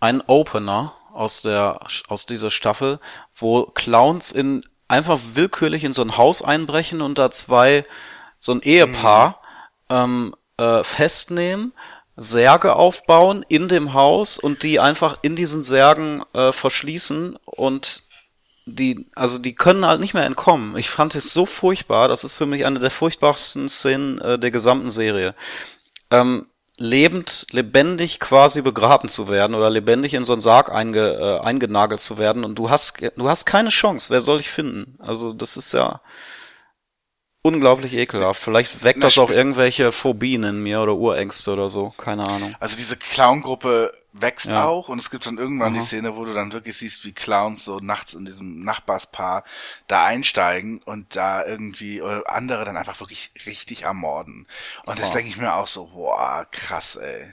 ein 0.00 0.20
Opener 0.26 0.94
aus 1.12 1.42
der, 1.42 1.80
aus 2.08 2.26
dieser 2.26 2.50
Staffel, 2.50 3.00
wo 3.34 3.64
Clowns 3.64 4.32
in, 4.32 4.64
einfach 4.86 5.18
willkürlich 5.34 5.84
in 5.84 5.92
so 5.92 6.02
ein 6.02 6.16
Haus 6.16 6.42
einbrechen 6.42 7.02
und 7.02 7.18
da 7.18 7.30
zwei, 7.30 7.84
so 8.40 8.52
ein 8.52 8.60
Ehepaar, 8.60 9.40
mhm. 9.88 9.96
ähm, 9.96 10.34
äh, 10.58 10.84
festnehmen, 10.84 11.72
Särge 12.16 12.74
aufbauen 12.74 13.44
in 13.48 13.68
dem 13.68 13.94
Haus 13.94 14.38
und 14.38 14.62
die 14.64 14.80
einfach 14.80 15.18
in 15.22 15.36
diesen 15.36 15.62
Särgen 15.62 16.22
äh, 16.34 16.52
verschließen 16.52 17.36
und 17.44 18.02
die, 18.66 19.06
also 19.14 19.38
die 19.38 19.54
können 19.54 19.86
halt 19.86 20.00
nicht 20.00 20.14
mehr 20.14 20.26
entkommen. 20.26 20.76
Ich 20.76 20.90
fand 20.90 21.14
es 21.14 21.32
so 21.32 21.46
furchtbar. 21.46 22.08
Das 22.08 22.24
ist 22.24 22.36
für 22.36 22.46
mich 22.46 22.66
eine 22.66 22.80
der 22.80 22.90
furchtbarsten 22.90 23.68
Szenen 23.68 24.18
äh, 24.20 24.38
der 24.38 24.50
gesamten 24.50 24.90
Serie. 24.90 25.34
Ähm, 26.10 26.46
lebend, 26.78 27.46
lebendig 27.50 28.20
quasi 28.20 28.62
begraben 28.62 29.08
zu 29.08 29.28
werden 29.28 29.54
oder 29.54 29.68
lebendig 29.68 30.14
in 30.14 30.24
so 30.24 30.32
einen 30.32 30.40
Sarg 30.40 30.72
einge, 30.72 31.14
äh, 31.14 31.44
eingenagelt 31.44 32.00
zu 32.00 32.18
werden 32.18 32.44
und 32.44 32.58
du 32.58 32.70
hast, 32.70 32.94
du 33.16 33.28
hast 33.28 33.44
keine 33.44 33.68
Chance. 33.68 34.10
Wer 34.10 34.20
soll 34.20 34.38
dich 34.38 34.48
finden? 34.48 34.96
Also 35.00 35.32
das 35.32 35.56
ist 35.56 35.74
ja 35.74 36.00
unglaublich 37.48 37.94
ekelhaft. 37.94 38.42
Vielleicht 38.42 38.84
weckt 38.84 39.02
das 39.02 39.18
auch 39.18 39.30
irgendwelche 39.30 39.92
Phobien 39.92 40.44
in 40.44 40.62
mir 40.62 40.80
oder 40.80 40.94
Urängste 40.94 41.52
oder 41.52 41.68
so. 41.68 41.90
Keine 41.96 42.28
Ahnung. 42.28 42.54
Also 42.60 42.76
diese 42.76 42.96
Clown-Gruppe 42.96 43.92
wächst 44.12 44.46
ja. 44.46 44.64
auch 44.64 44.88
und 44.88 44.98
es 44.98 45.10
gibt 45.10 45.26
dann 45.26 45.38
irgendwann 45.38 45.74
Aha. 45.74 45.80
die 45.80 45.86
Szene, 45.86 46.16
wo 46.16 46.24
du 46.24 46.32
dann 46.32 46.52
wirklich 46.52 46.76
siehst, 46.76 47.04
wie 47.04 47.12
Clowns 47.12 47.64
so 47.64 47.78
nachts 47.78 48.14
in 48.14 48.24
diesem 48.24 48.62
Nachbarspaar 48.64 49.44
da 49.86 50.04
einsteigen 50.04 50.82
und 50.82 51.16
da 51.16 51.44
irgendwie 51.44 52.02
andere 52.02 52.64
dann 52.64 52.76
einfach 52.76 53.00
wirklich 53.00 53.32
richtig 53.46 53.82
ermorden. 53.82 54.46
Und 54.86 54.98
das 54.98 55.12
denke 55.12 55.30
ich 55.30 55.36
mir 55.36 55.54
auch 55.54 55.66
so, 55.66 55.86
boah, 55.86 56.46
krass, 56.50 56.96
ey. 56.96 57.32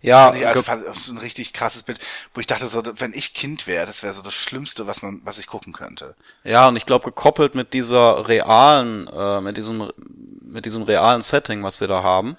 Ja, 0.00 0.30
also, 0.30 0.62
so 0.92 1.12
ein 1.12 1.18
richtig 1.18 1.52
krasses 1.52 1.82
Bild, 1.82 1.98
wo 2.34 2.40
ich 2.40 2.46
dachte 2.46 2.68
so, 2.68 2.82
wenn 2.96 3.12
ich 3.12 3.34
Kind 3.34 3.66
wäre, 3.66 3.86
das 3.86 4.02
wäre 4.02 4.14
so 4.14 4.22
das 4.22 4.34
Schlimmste, 4.34 4.86
was 4.86 5.02
man, 5.02 5.20
was 5.24 5.38
ich 5.38 5.46
gucken 5.46 5.72
könnte. 5.72 6.14
Ja, 6.44 6.68
und 6.68 6.76
ich 6.76 6.86
glaube 6.86 7.04
gekoppelt 7.04 7.54
mit 7.54 7.72
dieser 7.74 8.28
realen, 8.28 9.08
äh, 9.08 9.40
mit 9.40 9.56
diesem, 9.56 9.90
mit 10.40 10.64
diesem 10.64 10.82
realen 10.82 11.22
Setting, 11.22 11.62
was 11.62 11.80
wir 11.80 11.88
da 11.88 12.02
haben, 12.02 12.36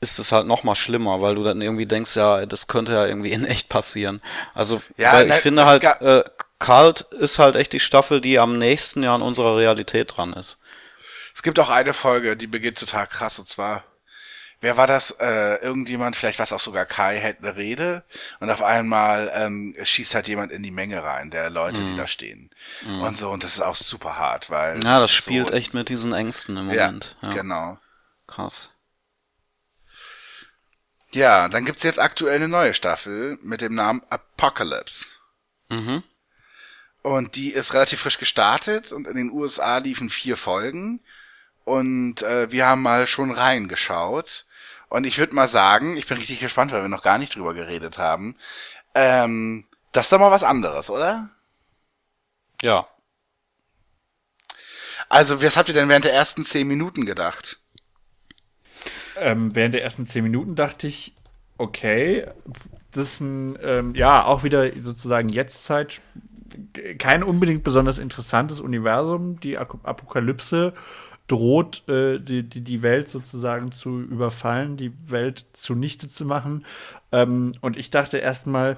ist 0.00 0.18
es 0.18 0.32
halt 0.32 0.46
noch 0.46 0.64
mal 0.64 0.74
schlimmer, 0.74 1.20
weil 1.20 1.36
du 1.36 1.44
dann 1.44 1.62
irgendwie 1.62 1.86
denkst, 1.86 2.16
ja, 2.16 2.44
das 2.44 2.66
könnte 2.66 2.92
ja 2.92 3.06
irgendwie 3.06 3.32
in 3.32 3.44
echt 3.44 3.68
passieren. 3.68 4.20
Also, 4.52 4.82
ja, 4.96 5.12
weil 5.12 5.28
ich 5.28 5.34
ne, 5.34 5.40
finde 5.40 5.66
halt, 5.66 5.84
äh, 5.84 6.24
Kalt 6.58 7.02
ist 7.12 7.38
halt 7.38 7.56
echt 7.56 7.72
die 7.72 7.80
Staffel, 7.80 8.20
die 8.20 8.38
am 8.38 8.58
nächsten 8.58 9.02
Jahr 9.02 9.14
an 9.14 9.22
unserer 9.22 9.56
Realität 9.56 10.16
dran 10.16 10.32
ist. 10.32 10.58
Es 11.34 11.42
gibt 11.42 11.58
auch 11.58 11.70
eine 11.70 11.94
Folge, 11.94 12.36
die 12.36 12.46
beginnt 12.46 12.78
total 12.78 13.06
krass, 13.06 13.38
und 13.38 13.48
zwar, 13.48 13.84
wer 14.62 14.78
war 14.78 14.86
das? 14.86 15.10
Äh, 15.20 15.56
irgendjemand, 15.56 16.16
vielleicht 16.16 16.38
was 16.38 16.52
auch 16.52 16.60
sogar 16.60 16.86
Kai, 16.86 17.18
hält 17.18 17.40
eine 17.40 17.56
Rede 17.56 18.04
und 18.40 18.48
auf 18.48 18.62
einmal 18.62 19.30
ähm, 19.34 19.74
schießt 19.82 20.14
halt 20.14 20.28
jemand 20.28 20.50
in 20.50 20.62
die 20.62 20.70
Menge 20.70 21.02
rein, 21.02 21.30
der 21.30 21.50
Leute, 21.50 21.82
mm. 21.82 21.84
die 21.84 21.92
mhm. 21.92 21.96
da 21.98 22.06
stehen. 22.06 22.50
Mm. 22.86 23.02
Und 23.02 23.16
so, 23.16 23.30
und 23.30 23.44
das 23.44 23.54
ist 23.54 23.60
auch 23.60 23.76
super 23.76 24.16
hart, 24.16 24.48
weil. 24.48 24.82
Ja, 24.82 25.00
das 25.00 25.10
spielt 25.10 25.48
so 25.48 25.54
echt 25.54 25.74
mit 25.74 25.90
diesen 25.90 26.14
Ängsten 26.14 26.56
im 26.56 26.66
Moment. 26.66 27.16
Ja, 27.20 27.28
ja. 27.28 27.34
genau. 27.34 27.78
Krass. 28.26 28.70
Ja, 31.10 31.48
dann 31.48 31.66
gibt's 31.66 31.82
jetzt 31.82 31.98
aktuell 31.98 32.36
eine 32.36 32.48
neue 32.48 32.72
Staffel 32.72 33.38
mit 33.42 33.60
dem 33.60 33.74
Namen 33.74 34.02
Apocalypse. 34.08 35.08
Mhm. 35.68 36.02
Und 37.02 37.36
die 37.36 37.50
ist 37.50 37.74
relativ 37.74 38.00
frisch 38.00 38.18
gestartet 38.18 38.92
und 38.92 39.06
in 39.06 39.16
den 39.16 39.30
USA 39.30 39.78
liefen 39.78 40.08
vier 40.08 40.36
Folgen. 40.36 41.00
Und 41.64 42.22
äh, 42.22 42.50
wir 42.50 42.66
haben 42.66 42.82
mal 42.82 43.06
schon 43.06 43.30
reingeschaut. 43.30 44.46
Und 44.92 45.04
ich 45.04 45.16
würde 45.16 45.34
mal 45.34 45.48
sagen, 45.48 45.96
ich 45.96 46.06
bin 46.06 46.18
richtig 46.18 46.38
gespannt, 46.38 46.70
weil 46.70 46.82
wir 46.82 46.88
noch 46.90 47.02
gar 47.02 47.16
nicht 47.16 47.34
drüber 47.34 47.54
geredet 47.54 47.96
haben. 47.96 48.36
Ähm, 48.94 49.64
das 49.90 50.04
ist 50.04 50.12
doch 50.12 50.18
mal 50.18 50.30
was 50.30 50.44
anderes, 50.44 50.90
oder? 50.90 51.30
Ja. 52.60 52.86
Also, 55.08 55.42
was 55.42 55.56
habt 55.56 55.70
ihr 55.70 55.74
denn 55.74 55.88
während 55.88 56.04
der 56.04 56.12
ersten 56.12 56.44
zehn 56.44 56.68
Minuten 56.68 57.06
gedacht? 57.06 57.58
Ähm, 59.16 59.56
während 59.56 59.72
der 59.72 59.82
ersten 59.82 60.04
zehn 60.04 60.24
Minuten 60.24 60.56
dachte 60.56 60.88
ich, 60.88 61.14
okay, 61.56 62.26
das 62.90 63.14
ist 63.14 63.20
ein, 63.20 63.58
ähm, 63.62 63.94
ja, 63.94 64.26
auch 64.26 64.42
wieder 64.42 64.70
sozusagen 64.78 65.30
Jetztzeit, 65.30 66.02
kein 66.98 67.22
unbedingt 67.22 67.64
besonders 67.64 67.96
interessantes 67.96 68.60
Universum. 68.60 69.40
Die 69.40 69.56
Apokalypse 69.56 70.74
droht, 71.28 71.88
äh, 71.88 72.18
die, 72.18 72.42
die, 72.42 72.62
die 72.62 72.82
Welt 72.82 73.08
sozusagen 73.08 73.72
zu 73.72 74.00
überfallen, 74.00 74.76
die 74.76 74.92
Welt 75.06 75.44
zunichte 75.52 76.08
zu 76.08 76.24
machen. 76.24 76.66
Ähm, 77.10 77.52
und 77.60 77.76
ich 77.76 77.90
dachte 77.90 78.18
erstmal, 78.18 78.76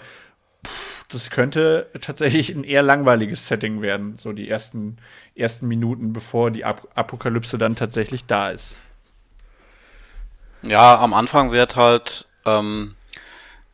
das 1.08 1.30
könnte 1.30 1.90
tatsächlich 2.00 2.50
ein 2.50 2.64
eher 2.64 2.82
langweiliges 2.82 3.46
Setting 3.48 3.82
werden, 3.82 4.16
so 4.18 4.32
die 4.32 4.48
ersten, 4.48 4.96
ersten 5.34 5.68
Minuten, 5.68 6.12
bevor 6.12 6.50
die 6.50 6.64
Ap 6.64 6.88
Apokalypse 6.94 7.58
dann 7.58 7.76
tatsächlich 7.76 8.26
da 8.26 8.50
ist. 8.50 8.76
Ja, 10.62 10.98
am 10.98 11.12
Anfang 11.12 11.52
wird 11.52 11.76
halt, 11.76 12.26
ähm, 12.46 12.94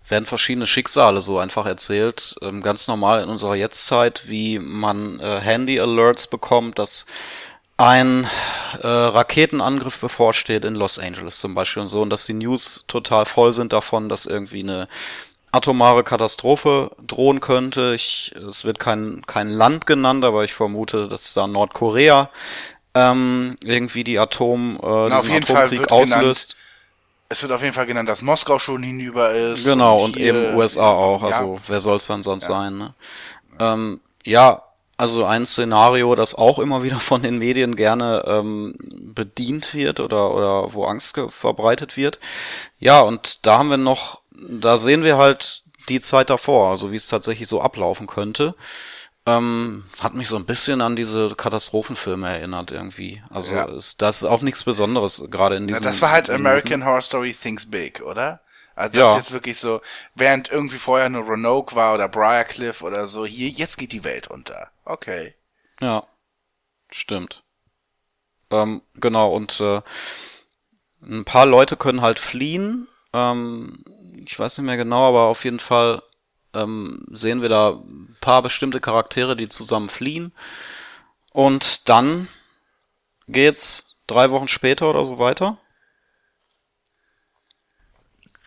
werden 0.08 0.26
verschiedene 0.26 0.66
Schicksale 0.66 1.20
so 1.20 1.38
einfach 1.38 1.66
erzählt, 1.66 2.36
ähm, 2.42 2.62
ganz 2.62 2.88
normal 2.88 3.22
in 3.22 3.28
unserer 3.28 3.54
Jetztzeit, 3.54 4.28
wie 4.28 4.58
man 4.58 5.20
äh, 5.20 5.40
Handy-Alerts 5.40 6.26
bekommt, 6.26 6.80
dass 6.80 7.06
ein 7.80 8.26
äh, 8.82 8.86
Raketenangriff 8.86 10.00
bevorsteht 10.00 10.66
in 10.66 10.74
Los 10.74 10.98
Angeles 10.98 11.38
zum 11.38 11.54
Beispiel 11.54 11.80
und 11.82 11.88
so 11.88 12.02
und 12.02 12.10
dass 12.10 12.26
die 12.26 12.34
News 12.34 12.84
total 12.88 13.24
voll 13.24 13.52
sind 13.54 13.72
davon, 13.72 14.08
dass 14.10 14.26
irgendwie 14.26 14.60
eine 14.62 14.86
atomare 15.50 16.04
Katastrophe 16.04 16.90
drohen 17.04 17.40
könnte. 17.40 17.94
Ich, 17.94 18.32
es 18.48 18.64
wird 18.66 18.78
kein, 18.78 19.22
kein 19.26 19.48
Land 19.48 19.86
genannt, 19.86 20.24
aber 20.24 20.44
ich 20.44 20.52
vermute, 20.52 21.08
dass 21.08 21.32
da 21.32 21.46
Nordkorea 21.46 22.28
ähm, 22.94 23.56
irgendwie 23.62 24.04
die 24.04 24.18
Atom, 24.18 24.78
äh, 24.82 24.86
Na, 25.08 25.20
diesen 25.22 25.36
Atomkrieg 25.36 25.90
auslöst. 25.90 26.56
Es 27.30 27.40
wird 27.42 27.52
auf 27.52 27.62
jeden 27.62 27.72
Fall 27.74 27.86
genannt, 27.86 28.08
dass 28.08 28.20
Moskau 28.22 28.58
schon 28.58 28.82
hinüber 28.82 29.30
ist. 29.30 29.64
Genau, 29.64 30.04
und, 30.04 30.16
hier- 30.16 30.34
eben 30.34 30.54
USA 30.54 30.90
auch. 30.90 31.22
Ja. 31.22 31.28
Also 31.28 31.58
wer 31.66 31.80
soll 31.80 31.96
es 31.96 32.06
dann 32.06 32.22
sonst 32.22 32.42
Ja. 32.44 32.48
sein? 32.48 32.76
Ne? 32.76 32.94
Ähm, 33.58 34.00
ja, 34.24 34.62
also 35.00 35.24
ein 35.24 35.46
Szenario, 35.46 36.14
das 36.14 36.34
auch 36.34 36.58
immer 36.58 36.82
wieder 36.82 37.00
von 37.00 37.22
den 37.22 37.38
Medien 37.38 37.74
gerne 37.74 38.22
ähm, 38.26 38.74
bedient 39.14 39.74
wird 39.74 39.98
oder, 39.98 40.34
oder 40.34 40.74
wo 40.74 40.84
Angst 40.84 41.18
verbreitet 41.28 41.96
wird. 41.96 42.18
Ja, 42.78 43.00
und 43.00 43.46
da 43.46 43.58
haben 43.58 43.70
wir 43.70 43.78
noch, 43.78 44.20
da 44.32 44.76
sehen 44.76 45.02
wir 45.02 45.16
halt 45.16 45.64
die 45.88 46.00
Zeit 46.00 46.28
davor, 46.30 46.70
also 46.70 46.92
wie 46.92 46.96
es 46.96 47.08
tatsächlich 47.08 47.48
so 47.48 47.62
ablaufen 47.62 48.06
könnte. 48.06 48.54
Ähm, 49.26 49.84
hat 50.00 50.14
mich 50.14 50.28
so 50.28 50.36
ein 50.36 50.46
bisschen 50.46 50.80
an 50.80 50.96
diese 50.96 51.34
Katastrophenfilme 51.34 52.28
erinnert 52.28 52.70
irgendwie. 52.70 53.22
Also 53.30 53.54
Ja. 53.54 53.64
ist, 53.64 54.00
das 54.02 54.18
ist 54.18 54.24
auch 54.24 54.42
nichts 54.42 54.64
Besonderes, 54.64 55.24
gerade 55.30 55.56
in 55.56 55.68
Ja, 55.68 55.74
diesem. 55.74 55.84
das 55.84 56.00
war 56.02 56.10
halt. 56.10 56.30
American 56.30 56.84
Horror 56.84 57.02
Story 57.02 57.34
Thinks 57.34 57.70
Big, 57.70 58.00
oder? 58.02 58.40
Also 58.80 58.94
das 58.94 59.02
Ja. 59.02 59.10
ist 59.12 59.16
jetzt 59.18 59.32
wirklich 59.32 59.58
so, 59.58 59.82
während 60.14 60.50
irgendwie 60.50 60.78
vorher 60.78 61.10
nur 61.10 61.24
Roanoke 61.24 61.74
war 61.76 61.92
oder 61.94 62.08
Briarcliff 62.08 62.82
oder 62.82 63.06
so, 63.06 63.26
hier, 63.26 63.50
jetzt 63.50 63.76
geht 63.76 63.92
die 63.92 64.04
Welt 64.04 64.28
unter. 64.28 64.70
Okay. 64.86 65.34
Ja, 65.82 66.04
stimmt. 66.90 67.42
Ähm, 68.50 68.80
genau, 68.94 69.34
und 69.34 69.60
äh, 69.60 69.82
ein 71.02 71.24
paar 71.26 71.44
Leute 71.46 71.76
können 71.76 72.00
halt 72.00 72.18
fliehen. 72.18 72.88
Ähm, 73.12 73.84
ich 74.24 74.38
weiß 74.38 74.56
nicht 74.58 74.66
mehr 74.66 74.78
genau, 74.78 75.08
aber 75.08 75.24
auf 75.24 75.44
jeden 75.44 75.60
Fall 75.60 76.02
ähm, 76.54 77.04
sehen 77.10 77.42
wir 77.42 77.50
da 77.50 77.70
ein 77.70 78.16
paar 78.22 78.42
bestimmte 78.42 78.80
Charaktere, 78.80 79.36
die 79.36 79.48
zusammen 79.48 79.90
fliehen. 79.90 80.32
Und 81.32 81.88
dann 81.88 82.28
geht's 83.28 84.00
drei 84.06 84.30
Wochen 84.30 84.48
später 84.48 84.88
oder 84.90 85.04
so 85.04 85.18
weiter. 85.18 85.58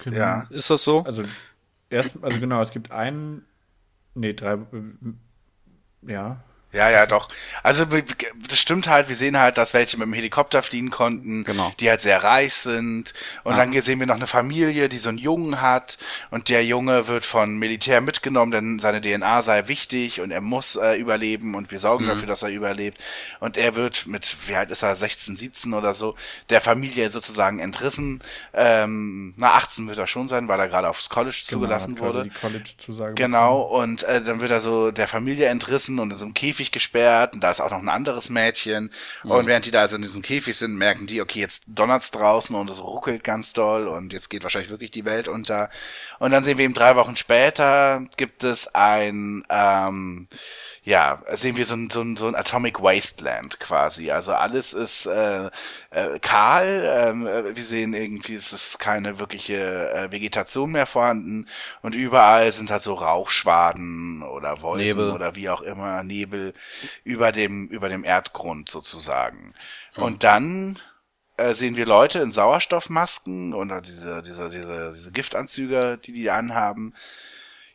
Genau. 0.03 0.17
Ja. 0.17 0.47
Ist 0.49 0.69
das 0.69 0.83
so? 0.83 1.03
Also, 1.03 1.23
erst, 1.89 2.21
also 2.21 2.39
genau, 2.39 2.61
es 2.61 2.71
gibt 2.71 2.91
einen, 2.91 3.45
nee, 4.15 4.33
drei, 4.33 4.53
äh, 4.53 6.11
ja. 6.11 6.43
Ja, 6.73 6.89
ja, 6.89 7.05
doch. 7.05 7.29
Also 7.61 7.85
das 7.85 8.59
stimmt 8.59 8.87
halt, 8.87 9.07
wir 9.07 9.15
sehen 9.15 9.39
halt, 9.39 9.57
dass 9.57 9.73
welche 9.73 9.97
mit 9.97 10.07
dem 10.07 10.13
Helikopter 10.13 10.63
fliehen 10.63 10.89
konnten, 10.89 11.43
Genau. 11.43 11.71
die 11.79 11.89
halt 11.89 12.01
sehr 12.01 12.23
reich 12.23 12.53
sind. 12.55 13.13
Und 13.43 13.57
dann 13.57 13.71
sehen 13.81 13.99
wir 13.99 14.07
noch 14.07 14.15
eine 14.15 14.27
Familie, 14.27 14.89
die 14.89 14.97
so 14.97 15.09
einen 15.09 15.17
Jungen 15.19 15.61
hat 15.61 15.97
und 16.31 16.49
der 16.49 16.65
Junge 16.65 17.07
wird 17.07 17.25
von 17.25 17.57
Militär 17.57 18.01
mitgenommen, 18.01 18.51
denn 18.51 18.79
seine 18.79 19.01
DNA 19.01 19.41
sei 19.43 19.67
wichtig 19.67 20.19
und 20.19 20.31
er 20.31 20.41
muss 20.41 20.75
äh, 20.75 20.95
überleben 20.95 21.53
und 21.55 21.69
wir 21.71 21.79
sorgen 21.79 22.07
dafür, 22.07 22.27
dass 22.27 22.41
er 22.41 22.49
überlebt. 22.49 22.99
Und 23.39 23.55
er 23.55 23.75
wird 23.75 24.07
mit, 24.07 24.35
wie 24.47 24.55
alt 24.55 24.71
ist 24.71 24.81
er, 24.81 24.95
16, 24.95 25.35
17 25.35 25.73
oder 25.73 25.93
so, 25.93 26.15
der 26.49 26.59
Familie 26.61 27.09
sozusagen 27.11 27.59
entrissen. 27.59 28.21
Ähm, 28.53 29.33
na, 29.37 29.53
18 29.53 29.87
wird 29.87 29.97
er 29.97 30.07
schon 30.07 30.27
sein, 30.27 30.47
weil 30.47 30.59
er 30.59 30.67
gerade 30.67 30.89
aufs 30.89 31.09
College 31.09 31.39
zugelassen 31.43 31.95
Genau, 31.95 32.07
hat 32.07 32.15
wurde. 32.15 32.23
Die 32.29 32.29
College-Zusage. 32.39 33.13
Genau, 33.13 33.61
und 33.61 34.03
äh, 34.03 34.21
dann 34.23 34.39
wird 34.41 34.51
er 34.51 34.59
so 34.59 34.91
der 34.91 35.07
Familie 35.07 35.47
entrissen 35.47 35.99
und 35.99 36.11
in 36.11 36.17
so 36.17 36.25
einem 36.25 36.33
Käfig 36.33 36.62
gesperrt 36.71 37.33
und 37.33 37.41
da 37.41 37.51
ist 37.51 37.61
auch 37.61 37.71
noch 37.71 37.79
ein 37.79 37.89
anderes 37.89 38.29
Mädchen. 38.29 38.91
Und 39.23 39.47
während 39.47 39.65
die 39.65 39.71
da 39.71 39.81
also 39.81 39.95
in 39.95 40.01
diesem 40.01 40.21
Käfig 40.21 40.57
sind, 40.57 40.75
merken 40.75 41.07
die, 41.07 41.21
okay, 41.21 41.39
jetzt 41.39 41.63
donnert's 41.67 42.11
draußen 42.11 42.55
und 42.55 42.69
es 42.69 42.83
ruckelt 42.83 43.23
ganz 43.23 43.53
doll 43.53 43.87
und 43.87 44.13
jetzt 44.13 44.29
geht 44.29 44.43
wahrscheinlich 44.43 44.71
wirklich 44.71 44.91
die 44.91 45.05
Welt 45.05 45.27
unter. 45.27 45.69
Und 46.19 46.31
dann 46.31 46.43
sehen 46.43 46.57
wir 46.57 46.65
eben 46.65 46.73
drei 46.73 46.95
Wochen 46.95 47.15
später 47.15 48.05
gibt 48.17 48.43
es 48.43 48.73
ein, 48.73 49.43
ähm, 49.49 50.27
ja, 50.85 51.21
sehen 51.31 51.55
wir 51.55 51.65
so 51.65 51.75
ein, 51.75 51.89
so 51.89 52.01
ein, 52.01 52.17
so 52.17 52.27
ein 52.27 52.35
Atomic 52.35 52.81
Wasteland 52.81 53.59
quasi. 53.61 54.11
Also 54.11 54.33
alles 54.33 54.73
ist 54.73 55.05
äh, 55.05 55.49
äh, 55.91 56.19
kahl. 56.19 56.83
Ähm, 56.85 57.25
äh, 57.25 57.55
wir 57.55 57.63
sehen 57.63 57.93
irgendwie, 57.93 58.35
es 58.35 58.51
ist 58.51 58.79
keine 58.79 59.17
wirkliche 59.17 59.91
äh, 59.93 60.11
Vegetation 60.11 60.71
mehr 60.71 60.85
vorhanden 60.85 61.47
und 61.81 61.95
überall 61.95 62.51
sind 62.51 62.69
halt 62.69 62.81
so 62.81 62.95
Rauchschwaden 62.95 64.23
oder 64.23 64.61
Wolken 64.61 64.85
Nebel. 64.85 65.11
oder 65.11 65.35
wie 65.35 65.49
auch 65.49 65.61
immer 65.61 66.03
Nebel 66.03 66.53
über 67.05 67.31
dem 67.31 67.67
über 67.69 67.87
dem 67.87 68.03
Erdgrund 68.03 68.67
sozusagen. 68.67 69.53
Und 69.95 70.25
dann 70.25 70.79
äh, 71.37 71.53
sehen 71.53 71.77
wir 71.77 71.85
Leute 71.85 72.19
in 72.19 72.29
Sauerstoffmasken 72.29 73.53
oder 73.53 73.79
diese 73.79 74.21
diese 74.21 74.49
diese 74.49 74.91
diese 74.93 75.11
Giftanzüge, 75.13 75.97
die 76.03 76.11
die 76.11 76.29
anhaben. 76.29 76.93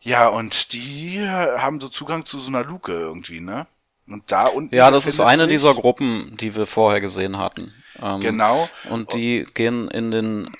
Ja, 0.08 0.28
und 0.28 0.72
die 0.72 1.20
haben 1.28 1.80
so 1.80 1.88
Zugang 1.88 2.24
zu 2.24 2.38
so 2.40 2.48
einer 2.48 2.64
Luke 2.64 2.92
irgendwie, 2.92 3.40
ne? 3.40 3.66
Und 4.06 4.32
da 4.32 4.46
unten. 4.46 4.74
Ja, 4.74 4.90
das 4.90 5.06
ist 5.06 5.20
eine 5.20 5.42
sich- 5.44 5.50
dieser 5.52 5.74
Gruppen, 5.74 6.34
die 6.40 6.54
wir 6.54 6.66
vorher 6.66 7.00
gesehen 7.00 7.36
hatten. 7.36 7.74
Ähm, 8.02 8.20
Genau. 8.20 8.68
Und 8.88 9.12
die 9.12 9.46
gehen 9.54 9.88
in 9.88 10.10
den 10.10 10.50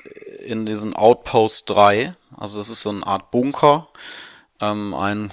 in 0.45 0.65
diesen 0.67 0.95
Outpost 0.95 1.69
3, 1.71 2.15
also 2.37 2.59
das 2.59 2.69
ist 2.71 2.83
so 2.83 2.91
eine 2.91 3.07
Art 3.07 3.31
Bunker, 3.31 3.89
ähm, 4.61 4.95
ein 4.95 5.33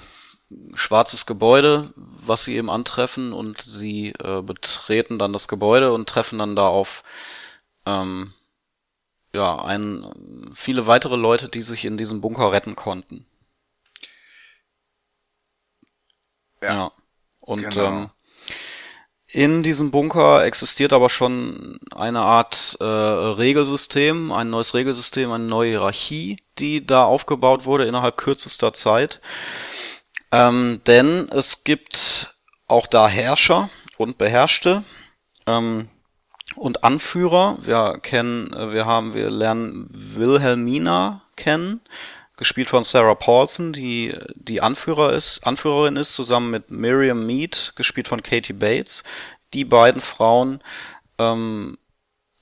schwarzes 0.74 1.24
Gebäude, 1.26 1.90
was 1.96 2.44
sie 2.44 2.54
eben 2.56 2.68
antreffen 2.70 3.32
und 3.32 3.60
sie 3.60 4.10
äh, 4.22 4.42
betreten 4.42 5.18
dann 5.18 5.32
das 5.32 5.48
Gebäude 5.48 5.92
und 5.92 6.08
treffen 6.08 6.38
dann 6.38 6.54
da 6.54 6.68
auf 6.68 7.02
ähm, 7.86 8.32
ja 9.34 9.56
ein 9.64 10.06
viele 10.54 10.86
weitere 10.86 11.16
Leute, 11.16 11.48
die 11.48 11.62
sich 11.62 11.84
in 11.84 11.96
diesem 11.98 12.20
Bunker 12.20 12.52
retten 12.52 12.76
konnten. 12.76 13.26
Ja. 16.62 16.74
Ja. 16.74 16.92
Und 17.40 17.62
Genau. 17.62 17.86
ähm, 17.86 18.10
in 19.28 19.62
diesem 19.62 19.90
Bunker 19.90 20.44
existiert 20.44 20.92
aber 20.92 21.10
schon 21.10 21.78
eine 21.94 22.20
Art 22.20 22.76
äh, 22.80 22.84
Regelsystem, 22.84 24.32
ein 24.32 24.50
neues 24.50 24.74
Regelsystem, 24.74 25.30
eine 25.30 25.44
neue 25.44 25.70
Hierarchie, 25.70 26.42
die 26.58 26.86
da 26.86 27.04
aufgebaut 27.04 27.64
wurde 27.66 27.84
innerhalb 27.86 28.16
kürzester 28.16 28.72
Zeit. 28.72 29.20
Ähm, 30.32 30.80
denn 30.86 31.28
es 31.30 31.64
gibt 31.64 32.34
auch 32.66 32.86
da 32.86 33.08
Herrscher 33.08 33.68
und 33.96 34.16
Beherrschte 34.18 34.84
ähm, 35.46 35.88
und 36.54 36.84
Anführer. 36.84 37.58
Wir 37.62 37.98
kennen, 38.02 38.52
äh, 38.52 38.72
wir 38.72 38.86
haben, 38.86 39.14
wir 39.14 39.30
lernen 39.30 39.88
Wilhelmina 39.92 41.22
kennen, 41.36 41.80
gespielt 42.36 42.68
von 42.68 42.84
Sarah 42.84 43.14
Paulson, 43.14 43.72
die 43.72 44.14
die 44.34 44.60
Anführer 44.60 45.12
ist, 45.12 45.46
Anführerin 45.46 45.96
ist, 45.96 46.14
zusammen 46.14 46.50
mit 46.50 46.70
Miriam 46.70 47.26
Mead, 47.26 47.72
gespielt 47.76 48.08
von 48.08 48.22
Katie 48.22 48.52
Bates. 48.52 49.04
Die 49.54 49.64
beiden 49.64 50.00
Frauen 50.00 50.62
ähm, 51.18 51.78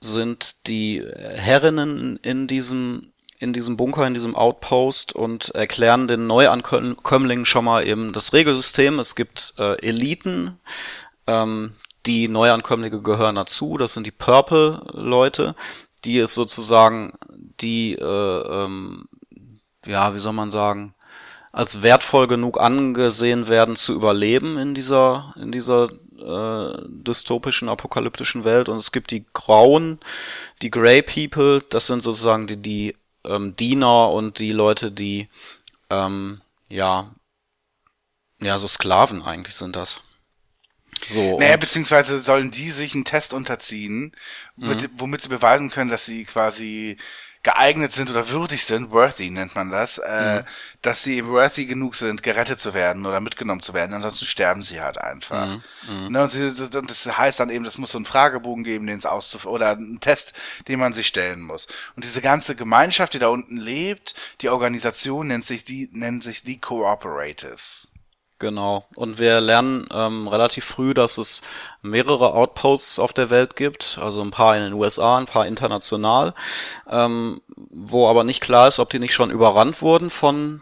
sind 0.01 0.67
die 0.67 1.03
Herrinnen 1.35 2.19
in 2.21 2.47
diesem 2.47 3.11
in 3.37 3.51
diesem 3.51 3.75
Bunker, 3.75 4.07
in 4.07 4.13
diesem 4.13 4.33
Outpost 4.33 5.13
und 5.13 5.49
erklären 5.49 6.07
den 6.07 6.25
Neuankömmlingen 6.25 7.45
schon 7.45 7.65
mal 7.65 7.85
eben 7.85 8.13
das 8.13 8.31
Regelsystem. 8.31 8.97
Es 8.99 9.13
gibt 9.15 9.53
äh, 9.59 9.77
Eliten, 9.85 10.57
ähm, 11.27 11.73
die 12.05 12.27
Neuankömmlinge 12.27 13.01
gehören 13.01 13.35
dazu. 13.35 13.77
Das 13.77 13.93
sind 13.93 14.05
die 14.05 14.11
Purple-Leute, 14.11 15.55
die 16.05 16.19
es 16.19 16.33
sozusagen 16.33 17.13
die, 17.61 17.95
äh, 17.95 18.03
ähm, 18.65 19.05
ja, 19.85 20.13
wie 20.13 20.19
soll 20.19 20.33
man 20.33 20.51
sagen, 20.51 20.93
als 21.51 21.81
wertvoll 21.81 22.27
genug 22.27 22.59
angesehen 22.59 23.47
werden 23.47 23.77
zu 23.77 23.93
überleben 23.93 24.57
in 24.57 24.75
dieser 24.75 25.33
in 25.37 25.51
dieser 25.51 25.89
äh, 26.19 26.77
dystopischen 26.87 27.69
apokalyptischen 27.69 28.43
Welt 28.43 28.67
und 28.67 28.77
es 28.77 28.91
gibt 28.91 29.11
die 29.11 29.25
Grauen, 29.33 29.99
die 30.61 30.69
Grey 30.69 31.01
People, 31.01 31.61
das 31.69 31.87
sind 31.87 32.03
sozusagen 32.03 32.47
die 32.47 32.57
die 32.57 32.95
ähm, 33.25 33.55
Diener 33.55 34.11
und 34.11 34.39
die 34.39 34.51
Leute, 34.51 34.91
die 34.91 35.29
ähm, 35.89 36.41
ja 36.67 37.09
ja 38.41 38.57
so 38.57 38.67
Sklaven 38.67 39.21
eigentlich 39.21 39.55
sind 39.55 39.75
das. 39.75 40.01
So. 41.09 41.39
Naja, 41.39 41.57
beziehungsweise 41.57 42.21
sollen 42.21 42.51
die 42.51 42.71
sich 42.71 42.95
einen 42.95 43.05
Test 43.05 43.33
unterziehen, 43.33 44.13
mit, 44.55 44.89
womit 44.97 45.21
sie 45.21 45.29
beweisen 45.29 45.69
können, 45.69 45.89
dass 45.89 46.05
sie 46.05 46.23
quasi 46.23 46.97
geeignet 47.45 47.91
sind 47.91 48.09
oder 48.09 48.29
würdig 48.29 48.65
sind, 48.65 48.89
worthy 48.89 49.29
nennt 49.29 49.53
man 49.53 49.69
das, 49.69 49.99
äh, 49.99 50.43
dass 50.81 51.03
sie 51.03 51.17
eben 51.17 51.29
worthy 51.29 51.67
genug 51.67 51.93
sind, 51.93 52.23
gerettet 52.23 52.59
zu 52.59 52.73
werden 52.73 53.05
oder 53.05 53.19
mitgenommen 53.19 53.61
zu 53.61 53.75
werden. 53.75 53.93
Ansonsten 53.93 54.25
sterben 54.25 54.63
sie 54.63 54.81
halt 54.81 54.97
einfach. 54.97 55.59
Ne, 56.09 56.23
und 56.23 56.29
sie, 56.29 56.47
und 56.47 56.89
das 56.89 57.17
heißt 57.17 57.39
dann 57.39 57.51
eben, 57.51 57.63
das 57.63 57.77
muss 57.77 57.91
so 57.91 57.99
einen 57.99 58.05
Fragebogen 58.05 58.63
geben, 58.63 58.87
den 58.87 58.97
es 58.97 59.05
auszuf 59.05 59.45
oder 59.45 59.69
einen 59.69 59.99
Test, 59.99 60.33
den 60.67 60.79
man 60.79 60.93
sich 60.93 61.05
stellen 61.05 61.41
muss. 61.41 61.67
Und 61.95 62.03
diese 62.03 62.21
ganze 62.21 62.55
Gemeinschaft, 62.55 63.13
die 63.13 63.19
da 63.19 63.27
unten 63.27 63.57
lebt, 63.57 64.15
die 64.41 64.49
Organisation 64.49 65.27
nennt 65.27 65.45
sich 65.45 65.63
die 65.63 65.87
nennt 65.93 66.23
sich 66.23 66.41
die 66.41 66.59
Cooperatives. 66.59 67.91
Genau. 68.39 68.85
Und 68.95 69.17
wir 69.17 69.39
lernen 69.39 69.87
ähm, 69.93 70.27
relativ 70.27 70.65
früh, 70.65 70.93
dass 70.93 71.17
es 71.17 71.41
mehrere 71.81 72.33
Outposts 72.33 72.99
auf 72.99 73.13
der 73.13 73.29
Welt 73.29 73.55
gibt, 73.55 73.97
also 74.01 74.21
ein 74.21 74.31
paar 74.31 74.57
in 74.57 74.63
den 74.63 74.73
USA, 74.73 75.17
ein 75.17 75.25
paar 75.25 75.47
international, 75.47 76.33
ähm, 76.89 77.41
wo 77.55 78.09
aber 78.09 78.23
nicht 78.25 78.41
klar 78.41 78.67
ist, 78.67 78.79
ob 78.79 78.89
die 78.89 78.99
nicht 78.99 79.13
schon 79.13 79.31
überrannt 79.31 79.81
wurden 79.81 80.09
von 80.09 80.61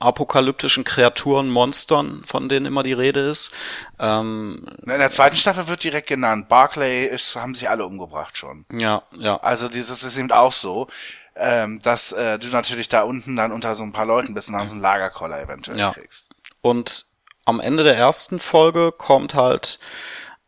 apokalyptischen 0.00 0.84
Kreaturen, 0.84 1.48
Monstern, 1.48 2.22
von 2.26 2.48
denen 2.48 2.66
immer 2.66 2.82
die 2.82 2.92
Rede 2.92 3.20
ist. 3.20 3.52
Ähm, 3.98 4.66
In 4.82 4.88
der 4.98 5.10
zweiten 5.10 5.36
Staffel 5.36 5.68
wird 5.68 5.84
direkt 5.84 6.08
genannt. 6.08 6.48
Barclay 6.48 7.06
ist, 7.06 7.36
haben 7.36 7.54
sich 7.54 7.70
alle 7.70 7.86
umgebracht 7.86 8.36
schon. 8.36 8.66
ja, 8.72 9.02
ja. 9.16 9.36
Also 9.38 9.68
dieses 9.68 10.02
ist 10.02 10.18
eben 10.18 10.32
auch 10.32 10.52
so, 10.52 10.88
ähm, 11.36 11.80
dass 11.80 12.12
äh, 12.12 12.38
du 12.38 12.48
natürlich 12.48 12.88
da 12.88 13.02
unten 13.02 13.36
dann 13.36 13.52
unter 13.52 13.74
so 13.76 13.82
ein 13.82 13.92
paar 13.92 14.04
Leuten 14.06 14.34
bist 14.34 14.48
und 14.48 14.54
dann 14.54 14.66
so 14.68 14.72
einen 14.72 14.82
Lagerkoller 14.82 15.40
eventuell 15.40 15.78
Ja. 15.78 15.92
kriegst. 15.92 16.28
Und 16.60 17.06
am 17.44 17.60
Ende 17.60 17.84
der 17.84 17.96
ersten 17.96 18.40
Folge 18.40 18.92
kommt 18.92 19.34
halt 19.34 19.78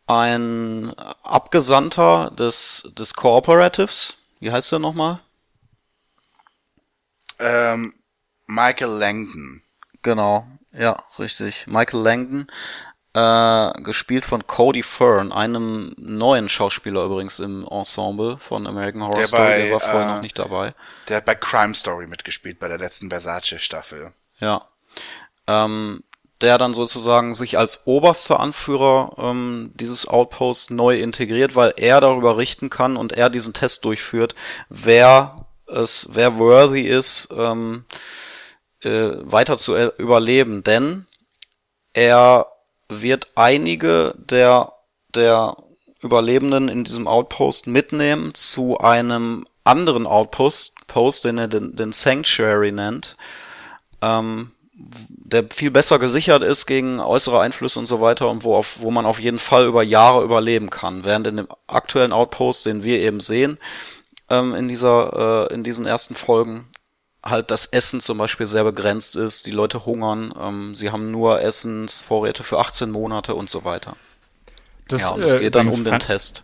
ein 0.07 0.93
Abgesandter 1.23 2.31
des, 2.31 2.89
des 2.97 3.13
Cooperatives. 3.13 4.17
Wie 4.39 4.51
heißt 4.51 4.71
der 4.71 4.79
nochmal? 4.79 5.19
Ähm, 7.39 7.93
Michael 8.47 8.97
Langdon. 8.97 9.61
Genau, 10.03 10.47
ja, 10.71 11.03
richtig. 11.19 11.67
Michael 11.67 12.01
Langdon, 12.01 12.47
äh, 13.13 13.81
gespielt 13.81 14.25
von 14.25 14.45
Cody 14.45 14.83
Fern, 14.83 15.31
einem 15.31 15.93
neuen 15.97 16.49
Schauspieler 16.49 17.05
übrigens 17.05 17.39
im 17.39 17.67
Ensemble 17.67 18.37
von 18.37 18.67
American 18.67 19.03
Horror 19.03 19.17
Der 19.17 19.27
Story, 19.27 19.41
bei, 19.41 19.57
der 19.57 19.71
war 19.73 19.79
vorher 19.79 20.01
äh, 20.01 20.13
noch 20.13 20.21
nicht 20.21 20.37
dabei. 20.37 20.73
Der 21.07 21.17
hat 21.17 21.25
bei 21.25 21.35
Crime 21.35 21.73
Story 21.73 22.07
mitgespielt, 22.07 22.59
bei 22.59 22.67
der 22.67 22.77
letzten 22.77 23.09
Versace-Staffel. 23.09 24.13
Ja. 24.39 24.67
Ähm, 25.47 26.03
der 26.41 26.57
dann 26.57 26.73
sozusagen 26.73 27.33
sich 27.33 27.57
als 27.57 27.87
oberster 27.87 28.39
Anführer 28.39 29.13
ähm, 29.17 29.71
dieses 29.75 30.07
Outposts 30.07 30.69
neu 30.69 30.99
integriert, 30.99 31.55
weil 31.55 31.73
er 31.77 31.99
darüber 32.01 32.37
richten 32.37 32.69
kann 32.69 32.97
und 32.97 33.13
er 33.13 33.29
diesen 33.29 33.53
Test 33.53 33.85
durchführt, 33.85 34.35
wer 34.69 35.35
es, 35.65 36.09
wer 36.11 36.37
worthy 36.37 36.81
ist, 36.81 37.29
ähm, 37.35 37.85
äh, 38.83 39.11
weiter 39.21 39.57
zu 39.57 39.75
überleben. 39.97 40.63
Denn 40.63 41.07
er 41.93 42.47
wird 42.89 43.29
einige 43.35 44.13
der, 44.17 44.73
der 45.15 45.57
Überlebenden 46.03 46.69
in 46.69 46.83
diesem 46.83 47.07
Outpost 47.07 47.67
mitnehmen 47.67 48.33
zu 48.35 48.77
einem 48.77 49.47
anderen 49.63 50.05
Outpost, 50.05 50.75
Post, 50.87 51.25
den 51.25 51.37
er 51.37 51.47
den, 51.47 51.75
den 51.75 51.91
Sanctuary 51.91 52.71
nennt, 52.71 53.17
ähm, 54.01 54.51
der 55.27 55.45
viel 55.49 55.71
besser 55.71 55.99
gesichert 55.99 56.41
ist 56.41 56.67
gegen 56.67 57.01
äußere 57.01 57.41
Einflüsse 57.41 57.79
und 57.79 57.87
so 57.87 57.99
weiter 57.99 58.29
und 58.29 58.45
wo, 58.45 58.55
auf, 58.55 58.79
wo 58.79 58.91
man 58.91 59.05
auf 59.05 59.19
jeden 59.19 59.39
Fall 59.39 59.65
über 59.65 59.83
Jahre 59.83 60.23
überleben 60.23 60.69
kann. 60.69 61.03
Während 61.03 61.27
in 61.27 61.35
dem 61.35 61.47
aktuellen 61.67 62.13
Outpost, 62.13 62.65
den 62.65 62.83
wir 62.83 62.99
eben 62.99 63.19
sehen, 63.19 63.57
ähm, 64.29 64.55
in 64.55 64.69
dieser, 64.69 65.49
äh, 65.51 65.53
in 65.53 65.65
diesen 65.65 65.85
ersten 65.85 66.15
Folgen, 66.15 66.69
halt 67.21 67.51
das 67.51 67.65
Essen 67.65 67.99
zum 67.99 68.17
Beispiel 68.17 68.47
sehr 68.47 68.63
begrenzt 68.63 69.17
ist, 69.17 69.45
die 69.47 69.51
Leute 69.51 69.85
hungern, 69.85 70.33
ähm, 70.41 70.75
sie 70.75 70.91
haben 70.91 71.11
nur 71.11 71.41
Essensvorräte 71.41 72.43
für 72.43 72.59
18 72.59 72.89
Monate 72.89 73.35
und 73.35 73.49
so 73.49 73.65
weiter. 73.65 73.97
Das, 74.87 75.01
ja, 75.01 75.09
und 75.09 75.23
es 75.23 75.33
äh, 75.33 75.39
geht 75.39 75.55
dann 75.55 75.67
um 75.67 75.83
den 75.83 75.99
Test. 75.99 76.43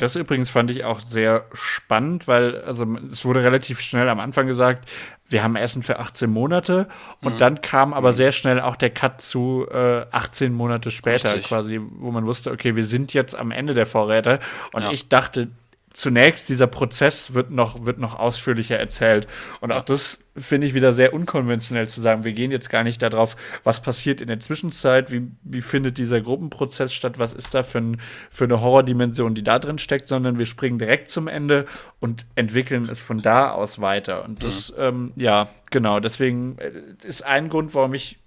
Das 0.00 0.16
übrigens 0.16 0.48
fand 0.48 0.70
ich 0.70 0.84
auch 0.84 0.98
sehr 1.00 1.44
spannend, 1.52 2.26
weil 2.26 2.60
also 2.62 2.86
es 3.12 3.24
wurde 3.24 3.42
relativ 3.44 3.80
schnell 3.80 4.08
am 4.08 4.18
Anfang 4.18 4.46
gesagt, 4.46 4.88
wir 5.28 5.42
haben 5.42 5.56
Essen 5.56 5.82
für 5.82 5.98
18 5.98 6.30
Monate 6.30 6.88
und 7.22 7.34
Mhm. 7.34 7.38
dann 7.38 7.60
kam 7.60 7.92
aber 7.92 8.12
sehr 8.12 8.32
schnell 8.32 8.60
auch 8.60 8.76
der 8.76 8.90
Cut 8.90 9.20
zu 9.20 9.66
äh, 9.70 10.06
18 10.10 10.52
Monate 10.54 10.90
später 10.90 11.34
Richtig. 11.34 11.48
quasi, 11.48 11.80
wo 11.98 12.10
man 12.10 12.24
wusste, 12.26 12.50
okay, 12.50 12.76
wir 12.76 12.84
sind 12.84 13.12
jetzt 13.12 13.36
am 13.36 13.50
Ende 13.50 13.74
der 13.74 13.86
Vorräte 13.86 14.40
und 14.72 14.82
Ja. 14.82 14.90
ich 14.90 15.08
dachte 15.08 15.48
zunächst, 15.92 16.48
dieser 16.48 16.66
Prozess 16.66 17.34
wird 17.34 17.50
noch, 17.50 17.84
wird 17.84 17.98
noch 17.98 18.18
ausführlicher 18.18 18.78
erzählt. 18.78 19.26
Und 19.60 19.72
auch 19.72 19.84
das 19.84 20.24
finde 20.36 20.66
ich 20.66 20.74
wieder 20.74 20.92
sehr 20.92 21.12
unkonventionell 21.12 21.88
zu 21.88 22.00
sagen. 22.00 22.24
Wir 22.24 22.32
gehen 22.32 22.52
jetzt 22.52 22.70
gar 22.70 22.84
nicht 22.84 23.02
darauf, 23.02 23.36
was 23.64 23.82
passiert 23.82 24.20
in 24.20 24.28
der 24.28 24.38
Zwischenzeit, 24.38 25.10
wie, 25.10 25.28
wie 25.42 25.60
findet 25.60 25.98
dieser 25.98 26.20
Gruppenprozess 26.20 26.92
statt, 26.92 27.18
was 27.18 27.34
ist 27.34 27.54
da 27.54 27.62
für, 27.62 27.78
ein, 27.78 28.00
für 28.30 28.44
eine 28.44 28.60
Horrordimension, 28.60 29.34
die 29.34 29.42
da 29.42 29.58
drin 29.58 29.78
steckt, 29.78 30.06
sondern 30.06 30.38
wir 30.38 30.46
springen 30.46 30.78
direkt 30.78 31.08
zum 31.08 31.26
Ende 31.26 31.66
und 31.98 32.24
entwickeln 32.36 32.88
es 32.88 33.00
von 33.00 33.20
da 33.20 33.50
aus 33.50 33.80
weiter. 33.80 34.24
Und 34.24 34.44
das, 34.44 34.72
ähm, 34.78 35.12
ja, 35.16 35.48
genau, 35.70 35.98
deswegen 35.98 36.56
äh, 36.58 36.70
ist 37.04 37.22
ein 37.26 37.48
Grund, 37.48 37.74
warum 37.74 37.94
ich 37.94 38.18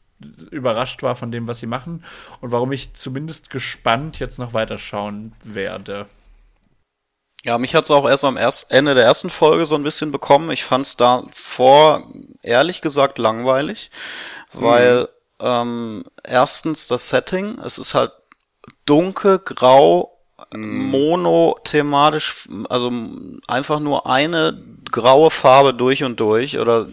überrascht 0.52 1.04
war 1.04 1.16
von 1.16 1.32
dem, 1.32 1.48
was 1.48 1.60
sie 1.60 1.68
machen 1.68 2.04
und 2.42 2.52
warum 2.52 2.72
ich 2.72 2.94
zumindest 2.94 3.50
gespannt 3.50 4.20
jetzt 4.20 4.40
noch 4.40 4.54
weiterschauen 4.54 5.34
werde. 5.44 6.08
Ja, 7.44 7.58
mich 7.58 7.76
hat's 7.76 7.92
auch 7.92 8.08
erst 8.08 8.24
am 8.24 8.38
erst, 8.38 8.72
Ende 8.72 8.96
der 8.96 9.04
ersten 9.04 9.30
Folge 9.30 9.66
so 9.66 9.76
ein 9.76 9.84
bisschen 9.84 10.12
bekommen. 10.12 10.50
Ich 10.52 10.64
fand's 10.64 10.96
davor 10.96 12.04
ehrlich 12.42 12.82
gesagt 12.82 13.18
langweilig, 13.18 13.92
weil 14.54 15.10
ähm, 15.40 16.06
erstens 16.24 16.88
das 16.88 17.10
Setting, 17.10 17.60
es 17.60 17.78
ist 17.78 17.94
halt 17.96 18.12
dunkel, 18.86 19.40
grau, 19.40 20.18
monothematisch, 20.56 22.48
also 22.70 22.92
einfach 23.48 23.80
nur 23.80 24.08
eine 24.08 24.58
graue 24.92 25.32
Farbe 25.32 25.74
durch 25.74 26.04
und 26.04 26.20
durch 26.20 26.58
oder 26.60 26.88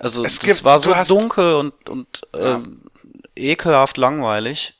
also 0.00 0.24
Es 0.24 0.40
gibt- 0.40 0.64
war 0.64 0.80
so 0.80 0.90
dunkel 1.08 1.54
und 1.54 1.88
und 1.88 2.22
äh, 2.32 2.56
ekelhaft 3.36 3.96
langweilig. 3.96 4.74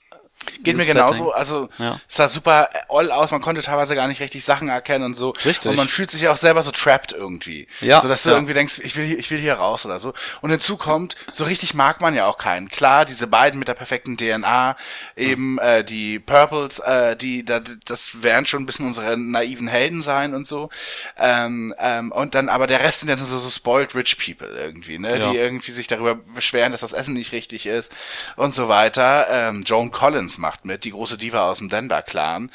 Geht 0.63 0.77
mir 0.77 0.85
genauso, 0.85 1.33
also 1.33 1.69
Ja. 1.79 2.01
es 2.09 2.17
sah 2.17 2.29
super 2.29 2.69
all 2.89 3.11
aus, 3.11 3.31
man 3.31 3.41
konnte 3.41 3.63
teilweise 3.63 3.95
gar 3.95 4.09
nicht 4.09 4.21
richtig 4.21 4.45
Sachen 4.45 4.69
erkennen 4.69 5.05
und 5.05 5.15
so. 5.15 5.31
Richtig. 5.45 5.71
Und 5.71 5.77
man 5.77 5.89
fühlt 5.89 6.11
sich 6.11 6.27
auch 6.29 6.37
selber 6.37 6.63
so 6.63 6.71
trapped 6.71 7.13
irgendwie. 7.13 7.67
Ja, 7.81 8.01
So 8.01 8.09
dass 8.09 8.23
du 8.23 8.31
ja. 8.31 8.37
irgendwie 8.37 8.55
denkst, 8.55 8.81
ich 8.83 8.97
will, 8.97 9.05
hier, 9.05 9.19
ich 9.19 9.31
will 9.31 9.41
hier 9.41 9.55
raus 9.55 9.85
oder 9.85 9.99
so. 9.99 10.13
Und 10.41 10.51
hinzu 10.51 10.77
kommt, 10.77 11.17
so 11.31 11.45
richtig 11.45 11.75
mag 11.75 12.01
man 12.01 12.15
ja 12.15 12.27
auch 12.27 12.39
keinen. 12.39 12.69
Klar, 12.69 13.05
diese 13.05 13.27
beiden 13.27 13.59
mit 13.59 13.69
der 13.69 13.75
perfekten 13.75 14.17
DNA, 14.17 14.77
eben 15.17 15.59
äh, 15.59 15.85
die 15.85 16.19
Purples, 16.19 16.79
äh, 16.79 17.17
die, 17.17 17.45
da, 17.45 17.61
das 17.85 18.23
werden 18.23 18.47
schon 18.47 18.63
ein 18.63 18.67
bisschen 18.67 18.87
unsere 18.87 19.17
naiven 19.17 19.69
Helden 19.69 20.03
sein 20.03 20.35
und 20.35 20.47
so. 20.47 20.71
Ähm, 21.17 21.75
ähm, 21.79 22.13
und 22.13 22.35
dann, 22.35 22.49
aber 22.49 22.67
der 22.67 22.81
Rest 22.81 23.01
sind 23.01 23.09
ja 23.09 23.17
so, 23.17 23.39
so 23.39 23.51
spoiled 23.51 23.95
rich 23.95 24.19
people 24.19 24.49
irgendwie, 24.49 24.99
ne? 24.99 25.19
Ja. 25.19 25.31
Die 25.31 25.37
irgendwie 25.39 25.73
sich 25.73 25.87
darüber 25.87 26.15
beschweren, 26.15 26.73
dass 26.73 26.81
das 26.81 26.93
Essen 26.93 27.15
nicht 27.15 27.33
richtig 27.33 27.67
ist 27.67 27.93
und 28.37 28.55
so 28.55 28.69
weiter. 28.69 29.27
Ähm, 29.31 29.63
Joan 29.65 29.91
Collins 29.91 30.34
macht 30.39 30.65
mit, 30.65 30.85
die 30.85 30.91
große 30.91 31.19
Diva 31.19 31.51
aus 31.51 31.59
dem 31.59 31.69
Denver-Clan. 31.69 32.51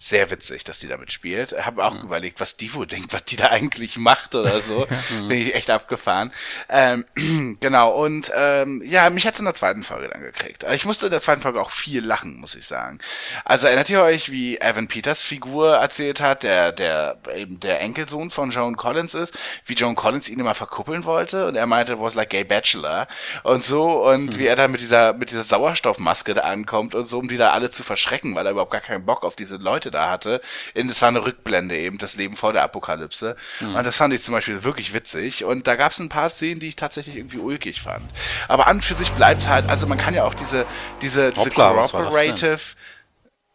Sehr 0.00 0.30
witzig, 0.30 0.62
dass 0.62 0.78
die 0.78 0.86
damit 0.86 1.12
spielt. 1.12 1.52
Ich 1.52 1.66
habe 1.66 1.84
auch 1.84 2.02
überlegt, 2.04 2.40
was 2.40 2.56
wohl 2.72 2.86
denkt, 2.86 3.12
was 3.12 3.24
die 3.24 3.36
da 3.36 3.46
eigentlich 3.46 3.98
macht 3.98 4.34
oder 4.34 4.60
so. 4.60 4.86
Bin 5.28 5.38
ich 5.38 5.54
echt 5.54 5.70
abgefahren. 5.70 6.32
Ähm, 6.68 7.04
genau, 7.60 7.90
und 7.90 8.30
ähm, 8.34 8.80
ja, 8.84 9.10
mich 9.10 9.26
hat's 9.26 9.40
in 9.40 9.44
der 9.44 9.54
zweiten 9.54 9.82
Folge 9.82 10.08
dann 10.08 10.22
gekriegt. 10.22 10.64
Ich 10.72 10.84
musste 10.84 11.06
in 11.06 11.12
der 11.12 11.20
zweiten 11.20 11.42
Folge 11.42 11.60
auch 11.60 11.70
viel 11.70 12.04
lachen, 12.04 12.36
muss 12.38 12.54
ich 12.54 12.66
sagen. 12.66 12.98
Also 13.44 13.66
erinnert 13.66 13.90
ihr 13.90 14.02
euch, 14.02 14.30
wie 14.30 14.58
Evan 14.58 14.86
Peters 14.86 15.20
Figur 15.20 15.76
erzählt 15.76 16.20
hat, 16.20 16.42
der, 16.42 16.70
der 16.72 17.18
eben 17.34 17.58
der 17.58 17.80
Enkelsohn 17.80 18.30
von 18.30 18.50
Joan 18.50 18.76
Collins 18.76 19.14
ist, 19.14 19.36
wie 19.66 19.74
Joan 19.74 19.96
Collins 19.96 20.28
ihn 20.28 20.38
immer 20.38 20.54
verkuppeln 20.54 21.04
wollte 21.04 21.46
und 21.46 21.56
er 21.56 21.66
meinte, 21.66 22.00
was 22.00 22.14
like 22.14 22.30
gay 22.30 22.44
bachelor 22.44 23.08
und 23.42 23.62
so 23.62 24.06
und 24.06 24.38
wie 24.38 24.46
er 24.46 24.56
da 24.56 24.68
mit 24.68 24.80
dieser 24.80 25.12
mit 25.12 25.30
dieser 25.30 25.44
Sauerstoffmaske 25.44 26.34
da 26.34 26.42
ankommt 26.42 26.94
und 26.94 27.06
so, 27.06 27.18
um 27.18 27.28
die 27.28 27.36
da 27.36 27.50
alle 27.50 27.70
zu 27.70 27.82
verschrecken, 27.82 28.34
weil 28.34 28.46
er 28.46 28.52
überhaupt 28.52 28.72
gar 28.72 28.80
keinen 28.80 29.04
Bock 29.04 29.24
auf 29.24 29.34
diese 29.34 29.56
Leute 29.56 29.87
da 29.90 30.10
hatte. 30.10 30.40
Und 30.74 30.90
es 30.90 31.02
war 31.02 31.08
eine 31.08 31.24
Rückblende 31.24 31.76
eben, 31.76 31.98
das 31.98 32.16
Leben 32.16 32.36
vor 32.36 32.52
der 32.52 32.62
Apokalypse. 32.62 33.36
Und 33.60 33.84
das 33.84 33.96
fand 33.96 34.14
ich 34.14 34.22
zum 34.22 34.32
Beispiel 34.32 34.64
wirklich 34.64 34.94
witzig. 34.94 35.44
Und 35.44 35.66
da 35.66 35.76
gab 35.76 35.92
es 35.92 35.98
ein 35.98 36.08
paar 36.08 36.30
Szenen, 36.30 36.60
die 36.60 36.68
ich 36.68 36.76
tatsächlich 36.76 37.16
irgendwie 37.16 37.38
ulkig 37.38 37.82
fand. 37.82 38.02
Aber 38.48 38.66
an 38.66 38.78
und 38.78 38.84
für 38.84 38.94
sich 38.94 39.10
bleibt's 39.10 39.48
halt, 39.48 39.68
also 39.68 39.88
man 39.88 39.98
kann 39.98 40.14
ja 40.14 40.22
auch 40.22 40.34
diese 40.34 40.64
diese 41.02 41.32
diese 41.32 41.40
Hoppla, 41.40 41.76
was 41.76 41.90
corroborative 41.90 42.60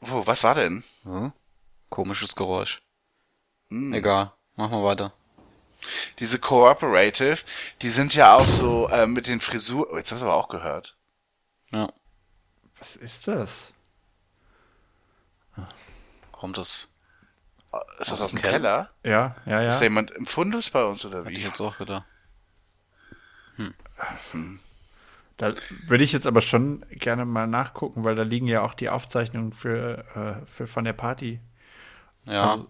wo, 0.01 0.27
was 0.27 0.43
war 0.43 0.55
denn? 0.55 0.83
Komisches 1.89 2.35
Geräusch. 2.35 2.81
Egal, 3.69 4.33
machen 4.55 4.73
wir 4.73 4.83
weiter. 4.83 5.13
Diese 6.19 6.39
Cooperative, 6.39 7.39
die 7.81 7.89
sind 7.89 8.13
ja 8.15 8.35
auch 8.35 8.43
so 8.43 8.89
äh, 8.89 9.05
mit 9.05 9.27
den 9.27 9.39
Frisuren. 9.39 9.89
Oh, 9.91 9.97
jetzt 9.97 10.11
hast 10.11 10.21
du 10.21 10.25
aber 10.25 10.35
auch 10.35 10.49
gehört. 10.49 10.97
Ja, 11.71 11.87
Was 12.79 12.97
ist 12.97 13.27
das? 13.27 13.71
Kommt 16.43 16.57
es. 16.57 16.99
Ist 17.99 18.11
das 18.11 18.11
Aus 18.11 18.21
aus 18.23 18.29
dem 18.31 18.39
dem 18.39 18.41
Keller? 18.41 18.89
Ja, 19.03 19.35
ja, 19.45 19.61
ja. 19.61 19.69
Ist 19.69 19.79
da 19.79 19.83
jemand 19.85 20.11
im 20.11 20.25
Fundus 20.25 20.69
bei 20.69 20.83
uns 20.83 21.05
oder 21.05 21.19
Hätte 21.19 21.31
ich 21.31 21.39
wie? 21.39 21.43
jetzt 21.43 21.61
auch 21.61 21.77
gedacht. 21.77 22.03
Da 25.37 25.49
würde 25.87 26.03
ich 26.03 26.11
jetzt 26.11 26.27
aber 26.27 26.41
schon 26.41 26.85
gerne 26.91 27.25
mal 27.25 27.47
nachgucken, 27.47 28.03
weil 28.03 28.15
da 28.15 28.23
liegen 28.23 28.47
ja 28.47 28.61
auch 28.61 28.73
die 28.73 28.89
Aufzeichnungen 28.89 29.53
für, 29.53 30.05
äh, 30.43 30.45
für 30.45 30.67
von 30.67 30.83
der 30.83 30.93
Party. 30.93 31.39
Ja. 32.25 32.51
Also, 32.51 32.67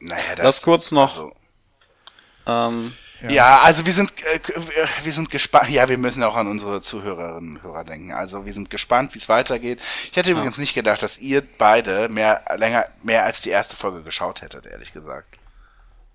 Naja, 0.00 0.34
Lass 0.36 0.62
kurz 0.62 0.92
noch. 0.92 1.16
Also, 1.16 1.32
Ähm, 2.46 2.92
ja. 3.28 3.60
also 3.62 3.84
wir 3.86 3.92
sind 3.92 4.12
äh, 4.24 4.40
wir 5.02 5.12
sind 5.12 5.30
gespannt. 5.30 5.70
Ja, 5.70 5.88
wir 5.88 5.98
müssen 5.98 6.22
auch 6.22 6.36
an 6.36 6.46
unsere 6.46 6.80
Zuhörerinnen 6.80 7.56
und 7.56 7.62
Hörer 7.62 7.84
denken. 7.84 8.12
Also 8.12 8.44
wir 8.46 8.52
sind 8.52 8.70
gespannt, 8.70 9.14
wie 9.14 9.18
es 9.18 9.28
weitergeht. 9.28 9.80
Ich 10.10 10.16
hätte 10.16 10.30
übrigens 10.30 10.58
nicht 10.58 10.74
gedacht, 10.74 11.02
dass 11.02 11.18
ihr 11.18 11.42
beide 11.58 12.08
mehr 12.08 12.42
länger 12.56 12.86
mehr 13.02 13.24
als 13.24 13.42
die 13.42 13.50
erste 13.50 13.76
Folge 13.76 14.02
geschaut 14.02 14.42
hättet, 14.42 14.66
ehrlich 14.66 14.92
gesagt. 14.92 15.38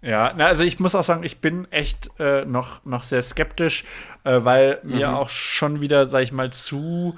Ja, 0.02 0.34
na, 0.36 0.48
also 0.48 0.64
ich 0.64 0.80
muss 0.82 0.96
auch 0.96 1.04
sagen, 1.04 1.24
ich 1.24 1.40
bin 1.40 1.66
echt 1.72 2.10
äh, 2.20 2.44
noch, 2.44 2.84
noch 2.84 3.04
sehr 3.04 3.22
skeptisch, 3.22 3.86
äh, 4.26 4.44
weil 4.44 4.80
mir 4.84 5.08
Mhm. 5.10 5.14
auch 5.16 5.30
schon 5.30 5.80
wieder, 5.80 6.08
sag 6.08 6.24
ich 6.24 6.34
mal, 6.34 6.52
zu 6.52 7.16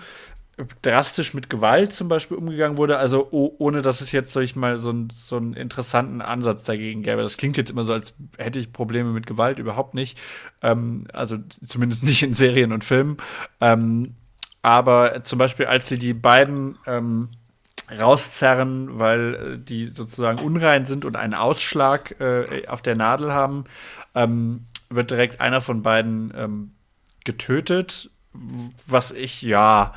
drastisch 0.81 1.33
mit 1.33 1.49
Gewalt 1.49 1.91
zum 1.91 2.07
Beispiel 2.07 2.37
umgegangen 2.37 2.77
wurde, 2.77 2.97
also 2.97 3.27
oh, 3.31 3.53
ohne 3.57 3.81
dass 3.81 3.99
es 3.99 4.11
jetzt, 4.11 4.31
sag 4.31 4.43
ich 4.43 4.55
mal, 4.55 4.77
so, 4.77 4.89
ein, 4.89 5.09
so 5.13 5.35
einen 5.35 5.53
interessanten 5.53 6.21
Ansatz 6.21 6.63
dagegen 6.63 7.03
gäbe. 7.03 7.21
Das 7.21 7.37
klingt 7.37 7.57
jetzt 7.57 7.71
immer 7.71 7.83
so, 7.83 7.93
als 7.93 8.13
hätte 8.37 8.59
ich 8.59 8.71
Probleme 8.71 9.11
mit 9.11 9.27
Gewalt, 9.27 9.59
überhaupt 9.59 9.93
nicht. 9.93 10.17
Ähm, 10.61 11.07
also 11.11 11.37
zumindest 11.63 12.03
nicht 12.03 12.23
in 12.23 12.33
Serien 12.33 12.71
und 12.71 12.83
Filmen. 12.83 13.17
Ähm, 13.59 14.15
aber 14.61 15.21
zum 15.23 15.39
Beispiel, 15.39 15.65
als 15.65 15.87
sie 15.87 15.99
die 15.99 16.13
beiden 16.13 16.77
ähm, 16.87 17.29
rauszerren, 17.91 18.97
weil 18.97 19.35
äh, 19.35 19.59
die 19.59 19.89
sozusagen 19.89 20.39
unrein 20.39 20.85
sind 20.85 21.05
und 21.05 21.15
einen 21.15 21.33
Ausschlag 21.33 22.19
äh, 22.19 22.67
auf 22.67 22.81
der 22.81 22.95
Nadel 22.95 23.33
haben, 23.33 23.65
ähm, 24.15 24.65
wird 24.89 25.11
direkt 25.11 25.41
einer 25.41 25.61
von 25.61 25.81
beiden 25.81 26.33
ähm, 26.35 26.71
getötet, 27.25 28.09
was 28.87 29.11
ich 29.11 29.41
ja 29.41 29.93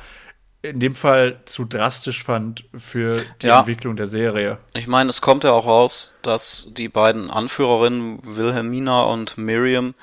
in 0.61 0.79
dem 0.79 0.95
Fall 0.95 1.41
zu 1.45 1.63
drastisch 1.65 2.23
fand 2.23 2.65
für 2.77 3.21
die 3.41 3.47
Ja. 3.47 3.59
Entwicklung 3.59 3.95
der 3.95 4.07
Serie. 4.07 4.57
Ich 4.73 4.87
meine, 4.87 5.09
es 5.09 5.21
kommt 5.21 5.43
ja 5.43 5.51
auch 5.51 5.65
raus, 5.65 6.17
dass 6.21 6.69
die 6.73 6.89
beiden 6.89 7.29
Anführerinnen, 7.31 8.19
Wilhelmina 8.23 9.03
und 9.03 9.37
Miriam, 9.37 9.95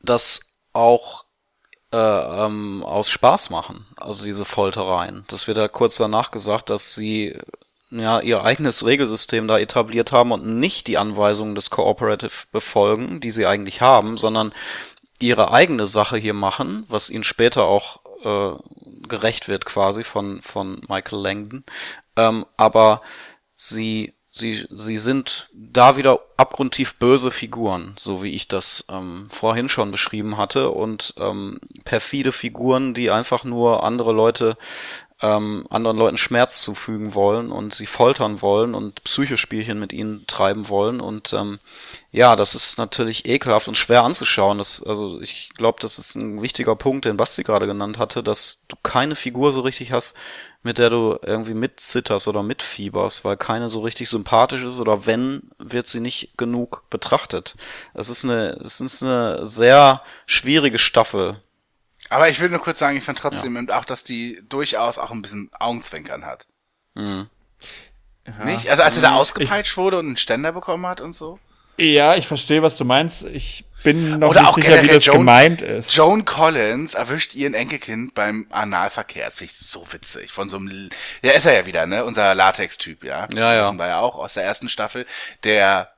das 0.00 0.40
auch 0.72 1.24
äh, 1.92 1.96
ähm, 1.96 2.82
aus 2.84 3.10
Spaß 3.10 3.50
machen, 3.50 3.86
also 3.96 4.24
diese 4.24 4.46
Foltereien. 4.46 5.24
Das 5.28 5.46
wird 5.46 5.58
ja 5.58 5.68
kurz 5.68 5.96
danach 5.96 6.30
gesagt, 6.30 6.70
dass 6.70 6.94
sie 6.94 7.38
ja 7.90 8.20
ihr 8.20 8.42
eigenes 8.42 8.86
Regelsystem 8.86 9.46
da 9.46 9.58
etabliert 9.58 10.10
haben 10.12 10.32
und 10.32 10.46
nicht 10.58 10.86
die 10.86 10.96
Anweisungen 10.96 11.54
des 11.54 11.68
Cooperative 11.68 12.46
befolgen, 12.50 13.20
die 13.20 13.30
sie 13.30 13.44
eigentlich 13.44 13.82
haben, 13.82 14.16
sondern 14.16 14.54
ihre 15.18 15.52
eigene 15.52 15.86
Sache 15.86 16.16
hier 16.16 16.32
machen, 16.34 16.84
was 16.88 17.10
ihnen 17.10 17.24
später 17.24 17.64
auch 17.64 18.00
äh, 18.24 19.08
gerecht 19.08 19.48
wird 19.48 19.64
quasi 19.64 20.04
von 20.04 20.42
von 20.42 20.80
Michael 20.88 21.20
Langdon. 21.20 21.64
Ähm, 22.16 22.46
aber 22.56 23.02
sie 23.54 24.14
sie 24.30 24.66
sie 24.70 24.98
sind 24.98 25.50
da 25.52 25.96
wieder 25.96 26.20
abgrundtief 26.36 26.94
böse 26.94 27.30
Figuren, 27.30 27.94
so 27.98 28.22
wie 28.22 28.34
ich 28.34 28.48
das 28.48 28.84
ähm, 28.90 29.28
vorhin 29.30 29.68
schon 29.68 29.90
beschrieben 29.90 30.36
hatte 30.38 30.70
und 30.70 31.14
ähm, 31.18 31.60
perfide 31.84 32.32
Figuren, 32.32 32.94
die 32.94 33.10
einfach 33.10 33.44
nur 33.44 33.84
andere 33.84 34.12
Leute 34.12 34.56
ähm, 35.22 35.66
anderen 35.70 35.96
Leuten 35.96 36.16
Schmerz 36.16 36.60
zufügen 36.62 37.14
wollen 37.14 37.52
und 37.52 37.74
sie 37.74 37.86
foltern 37.86 38.42
wollen 38.42 38.74
und 38.74 39.04
Psychospielchen 39.04 39.78
mit 39.78 39.92
ihnen 39.92 40.26
treiben 40.26 40.68
wollen 40.68 41.00
und 41.00 41.32
ähm, 41.32 41.60
ja, 42.10 42.36
das 42.36 42.54
ist 42.54 42.76
natürlich 42.76 43.26
ekelhaft 43.26 43.68
und 43.68 43.76
schwer 43.76 44.02
anzuschauen. 44.02 44.58
Das, 44.58 44.82
also 44.82 45.20
ich 45.20 45.50
glaube, 45.56 45.78
das 45.80 45.98
ist 45.98 46.14
ein 46.14 46.42
wichtiger 46.42 46.76
Punkt, 46.76 47.04
den 47.04 47.16
Basti 47.16 47.42
gerade 47.42 47.66
genannt 47.66 47.98
hatte, 47.98 48.22
dass 48.22 48.64
du 48.68 48.76
keine 48.82 49.14
Figur 49.14 49.52
so 49.52 49.62
richtig 49.62 49.92
hast, 49.92 50.14
mit 50.62 50.78
der 50.78 50.90
du 50.90 51.18
irgendwie 51.22 51.54
mitzitterst 51.54 52.28
oder 52.28 52.42
mitfieberst, 52.42 53.24
weil 53.24 53.36
keine 53.36 53.70
so 53.70 53.80
richtig 53.80 54.08
sympathisch 54.08 54.62
ist 54.62 54.80
oder 54.80 55.06
wenn, 55.06 55.50
wird 55.58 55.86
sie 55.86 56.00
nicht 56.00 56.36
genug 56.36 56.84
betrachtet. 56.90 57.56
Es 57.94 58.08
ist 58.08 58.24
eine, 58.24 58.58
es 58.62 58.80
ist 58.80 59.02
eine 59.02 59.46
sehr 59.46 60.02
schwierige 60.26 60.78
Staffel. 60.78 61.40
Aber 62.12 62.28
ich 62.28 62.40
will 62.40 62.48
nur 62.50 62.60
kurz 62.60 62.78
sagen, 62.78 62.96
ich 62.96 63.04
fand 63.04 63.18
trotzdem 63.18 63.56
eben 63.56 63.70
auch, 63.70 63.84
dass 63.84 64.04
die 64.04 64.42
durchaus 64.48 64.98
auch 64.98 65.10
ein 65.10 65.22
bisschen 65.22 65.50
Augenzwinkern 65.58 66.24
hat. 66.26 66.46
Mhm. 66.94 67.28
Nicht? 68.44 68.68
Also 68.70 68.82
als 68.82 68.96
er 68.96 69.02
da 69.02 69.14
ausgepeitscht 69.16 69.76
wurde 69.76 69.98
und 69.98 70.06
einen 70.06 70.16
Ständer 70.16 70.52
bekommen 70.52 70.86
hat 70.86 71.00
und 71.00 71.12
so. 71.12 71.38
Ja, 71.78 72.14
ich 72.14 72.28
verstehe, 72.28 72.62
was 72.62 72.76
du 72.76 72.84
meinst. 72.84 73.24
Ich 73.24 73.64
bin 73.82 74.18
noch 74.18 74.28
Oder 74.28 74.42
nicht 74.42 74.50
auch 74.50 74.54
sicher, 74.54 74.82
wie 74.82 74.88
das 74.88 75.04
Joan- 75.06 75.18
gemeint 75.18 75.62
ist. 75.62 75.94
Joan 75.96 76.24
Collins 76.24 76.94
erwischt 76.94 77.34
ihren 77.34 77.54
Enkelkind 77.54 78.14
beim 78.14 78.46
Analverkehr. 78.50 79.24
Das 79.24 79.36
finde 79.36 79.52
ich 79.52 79.58
so 79.58 79.84
witzig. 79.90 80.30
Von 80.30 80.48
so 80.48 80.58
einem, 80.58 80.90
ja, 81.22 81.32
ist 81.32 81.46
er 81.46 81.54
ja 81.54 81.66
wieder, 81.66 81.86
ne? 81.86 82.04
Unser 82.04 82.34
Latex-Typ, 82.34 83.02
ja. 83.02 83.26
Ja, 83.34 83.54
ja. 83.54 83.62
Das 83.70 83.78
war 83.78 83.88
ja 83.88 84.00
auch 84.00 84.16
aus 84.16 84.34
der 84.34 84.44
ersten 84.44 84.68
Staffel. 84.68 85.06
Der, 85.44 85.92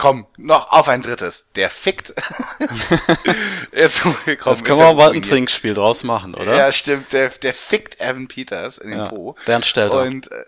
komm, 0.00 0.26
noch 0.38 0.70
auf 0.72 0.88
ein 0.88 1.02
drittes. 1.02 1.46
Der 1.56 1.68
fickt. 1.70 2.14
Jetzt, 3.72 4.02
komm, 4.02 4.16
Das 4.44 4.64
können 4.64 4.78
wir 4.78 4.94
bald 4.94 5.14
ein. 5.14 5.22
Trinkspiel 5.22 5.74
draus 5.74 6.04
machen, 6.04 6.34
oder? 6.34 6.56
Ja, 6.56 6.72
stimmt. 6.72 7.12
Der, 7.12 7.28
der 7.28 7.54
fickt 7.54 8.00
Evan 8.00 8.26
Peters 8.28 8.78
in 8.78 8.90
den 8.90 8.98
Ja, 8.98 9.08
Po. 9.08 9.36
Bernd 9.46 9.66
Stelter. 9.66 10.02
Und 10.02 10.30
äh, 10.32 10.44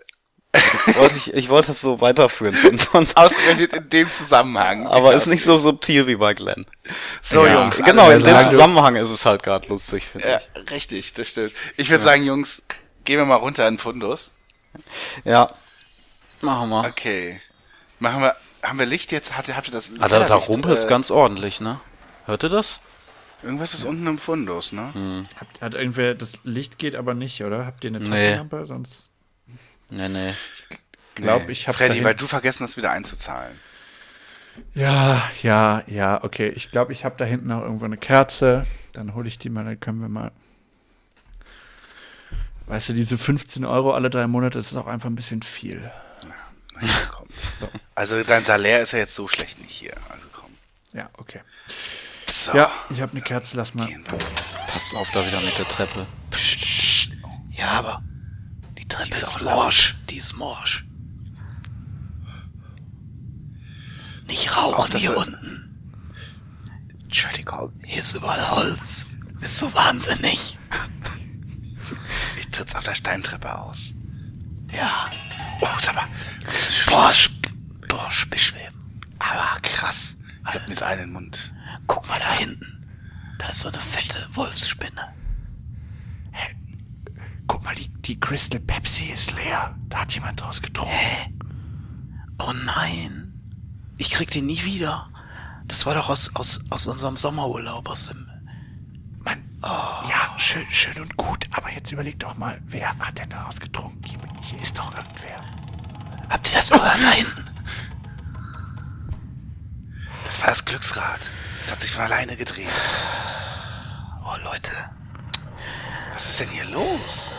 wollte 0.95 1.17
ich, 1.17 1.33
ich 1.33 1.49
wollte 1.49 1.71
es 1.71 1.81
so 1.81 2.01
weiterführen. 2.01 2.55
Ausgerechnet 3.15 3.73
in 3.73 3.89
dem 3.89 4.11
Zusammenhang. 4.11 4.87
aber 4.87 5.13
ist 5.13 5.27
nicht 5.27 5.43
so 5.43 5.57
subtil 5.57 6.07
wie 6.07 6.15
bei 6.15 6.33
Glenn. 6.33 6.65
So, 7.21 7.45
Ja. 7.45 7.61
Jungs. 7.61 7.77
Genau, 7.83 8.09
in 8.09 8.23
dem. 8.23 8.39
Zusammenhang 8.39 8.95
ist 8.95 9.09
es 9.11 9.25
halt 9.25 9.43
gerade 9.43 9.67
lustig, 9.67 10.05
finde 10.05 10.27
Ja, 10.29 10.39
ich. 10.63 10.71
richtig, 10.71 11.13
das 11.13 11.29
stimmt. 11.29 11.53
Ich 11.77 11.89
würde 11.89 12.03
sagen, 12.03 12.23
Jungs, 12.23 12.61
gehen 13.05 13.17
wir 13.17 13.25
mal 13.25 13.35
runter 13.35 13.67
in 13.67 13.77
Fundus. 13.79 14.31
Ja. 15.23 15.51
Machen 16.41 16.69
wir. 16.69 16.85
Okay. 16.87 17.39
Machen 17.99 18.21
wir, 18.21 18.35
haben 18.63 18.79
wir 18.79 18.85
Licht 18.85 19.11
jetzt? 19.11 19.37
Hat, 19.37 19.47
habt 19.55 19.67
ihr 19.67 19.73
das? 19.73 19.91
Ah, 19.99 20.07
da, 20.07 20.23
da 20.25 20.35
rumpelt 20.35 20.77
es 20.77 20.85
äh, 20.85 20.89
ganz 20.89 21.11
ordentlich, 21.11 21.61
ne? 21.61 21.79
Hört 22.25 22.43
ihr 22.43 22.49
das? 22.49 22.81
Irgendwas 23.43 23.73
ist 23.73 23.83
unten 23.83 24.07
im 24.07 24.17
Fundus, 24.17 24.71
ne? 24.71 24.89
Hm. 24.93 25.27
Hat, 25.35 25.47
hat 25.61 25.73
irgendwer, 25.75 26.15
das 26.15 26.39
Licht 26.43 26.79
geht 26.79 26.95
aber 26.95 27.13
nicht, 27.13 27.43
oder? 27.43 27.65
Habt 27.65 27.83
ihr 27.83 27.89
eine 27.89 27.99
Nee. 27.99 28.09
Taschenlampe? 28.09 28.65
Sonst 28.65 29.09
Nee, 29.89 30.07
nee. 30.07 30.33
glaube 31.15 31.51
ich, 31.51 31.67
habe 31.67 31.77
Freddy, 31.77 32.03
weil 32.03 32.15
du 32.15 32.25
vergessen 32.25 32.65
hast, 32.65 32.77
wieder 32.77 32.91
einzuzahlen. 32.91 33.59
Ja, 34.73 35.21
ja, 35.41 35.83
ja, 35.87 36.23
okay. 36.23 36.49
Ich 36.55 36.71
glaube, 36.71 36.93
ich 36.93 37.05
habe 37.05 37.15
da 37.17 37.25
hinten 37.25 37.47
noch 37.47 37.61
irgendwo 37.61 37.85
eine 37.85 37.97
Kerze. 37.97 38.65
Dann 38.93 39.13
hole 39.13 39.27
ich 39.27 39.37
die 39.39 39.49
mal, 39.49 39.65
dann 39.65 39.79
können 39.79 39.99
wir 39.99 40.09
mal. 40.09 40.31
Weißt 42.67 42.89
du, 42.89 42.93
diese 42.93 43.17
15 43.17 43.65
Euro 43.65 43.93
alle 43.93 44.09
drei 44.09 44.25
Monate, 44.27 44.57
das 44.57 44.71
ist 44.71 44.77
auch 44.77 44.87
einfach 44.87 45.09
ein 45.09 45.15
bisschen 45.15 45.41
viel. 45.41 45.91
Komm. 47.15 47.27
So. 47.59 47.69
Also 47.95 48.23
dein 48.23 48.43
Salär 48.43 48.81
ist 48.81 48.93
ja 48.93 48.99
jetzt 48.99 49.15
so 49.15 49.27
schlecht 49.27 49.59
nicht 49.59 49.71
hier. 49.71 49.93
Also 50.09 50.25
komm. 50.31 50.51
Ja, 50.93 51.09
okay. 51.17 51.41
So. 52.31 52.53
Ja, 52.53 52.71
ich 52.89 53.01
habe 53.01 53.11
eine 53.11 53.21
Kerze, 53.21 53.57
lass 53.57 53.73
mal. 53.73 53.87
Passt 54.67 54.95
auf 54.95 55.09
da 55.11 55.25
wieder 55.25 55.39
mit 55.41 55.57
der 55.57 55.67
Treppe. 55.67 56.05
Psst. 56.31 57.13
Ja, 57.51 57.67
aber 57.67 58.03
die 58.77 58.87
Treppe 58.87 59.13
ist, 59.13 59.41
morsch. 59.41 59.95
Die 60.09 60.17
ist 60.17 60.33
morsch. 60.33 60.85
Nicht 64.25 64.51
Auch 64.51 64.79
rauchen 64.79 64.97
hier 64.97 65.15
unten. 65.15 66.09
Entschuldigung. 67.03 67.71
Hier 67.83 67.99
ist 67.99 68.15
überall 68.15 68.49
Holz. 68.51 69.05
Bist 69.39 69.61
du 69.61 69.73
wahnsinnig? 69.73 70.57
Ich 72.39 72.47
tritt's 72.49 72.75
auf 72.75 72.83
der 72.83 72.95
Steintreppe 72.95 73.57
aus. 73.57 73.92
Ja. 74.75 75.09
Oh, 75.61 75.67
sag 75.81 75.95
mal. 75.95 76.07
Boah, 76.87 77.11
sp 77.13 77.31
boah. 77.87 78.09
Aber 79.19 79.59
krass. 79.61 80.15
Ich 80.47 80.55
hab 80.55 80.67
mir 80.67 80.73
das 80.73 80.83
einen 80.83 81.11
Mund. 81.11 81.53
Guck 81.87 82.07
mal 82.07 82.19
da 82.19 82.31
hinten. 82.33 82.85
Da 83.39 83.47
ist 83.47 83.61
so 83.61 83.69
eine 83.69 83.79
fette 83.79 84.27
Wolfsspinne. 84.31 85.13
Guck 87.47 87.63
mal, 87.63 87.75
die, 87.75 87.89
die 87.89 88.19
Crystal 88.19 88.59
Pepsi 88.59 89.05
ist 89.05 89.33
leer. 89.33 89.75
Da 89.89 89.99
hat 89.99 90.13
jemand 90.13 90.41
draus 90.41 90.61
getrunken. 90.61 90.93
Oh 92.39 92.53
nein. 92.65 93.33
Ich 93.97 94.11
krieg 94.11 94.31
die 94.31 94.41
nie 94.41 94.63
wieder. 94.63 95.09
Das 95.65 95.85
war 95.85 95.93
doch 95.93 96.09
aus, 96.09 96.35
aus, 96.35 96.61
aus 96.69 96.87
unserem 96.87 97.17
Sommerurlaub, 97.17 97.87
aus 97.87 98.07
dem... 98.07 98.27
Mann, 99.63 100.09
ja, 100.09 100.37
schön, 100.37 100.65
schön 100.69 100.99
und 101.01 101.15
gut. 101.17 101.47
Aber 101.51 101.71
jetzt 101.71 101.91
überleg 101.91 102.19
doch 102.19 102.35
mal, 102.37 102.59
wer 102.65 102.89
hat 102.99 103.17
denn 103.17 103.29
daraus 103.29 103.59
getrunken? 103.59 104.01
Hier, 104.41 104.61
ist 104.61 104.77
doch 104.77 104.93
irgendwer. 104.95 105.37
Habt 106.29 106.49
ihr 106.49 106.55
das 106.55 106.69
gehört 106.69 107.01
da 107.03 107.11
hinten? 107.11 107.45
Das 110.25 110.39
war 110.41 110.47
das 110.47 110.65
Glücksrad. 110.65 111.19
Das 111.61 111.71
hat 111.71 111.79
sich 111.79 111.91
von 111.91 112.03
alleine 112.03 112.35
gedreht. 112.35 112.67
Oh 114.25 114.35
Leute, 114.43 114.71
Was 116.13 116.29
ist 116.29 116.39
denn 116.39 116.49
hier 116.49 116.65
los? 116.65 117.31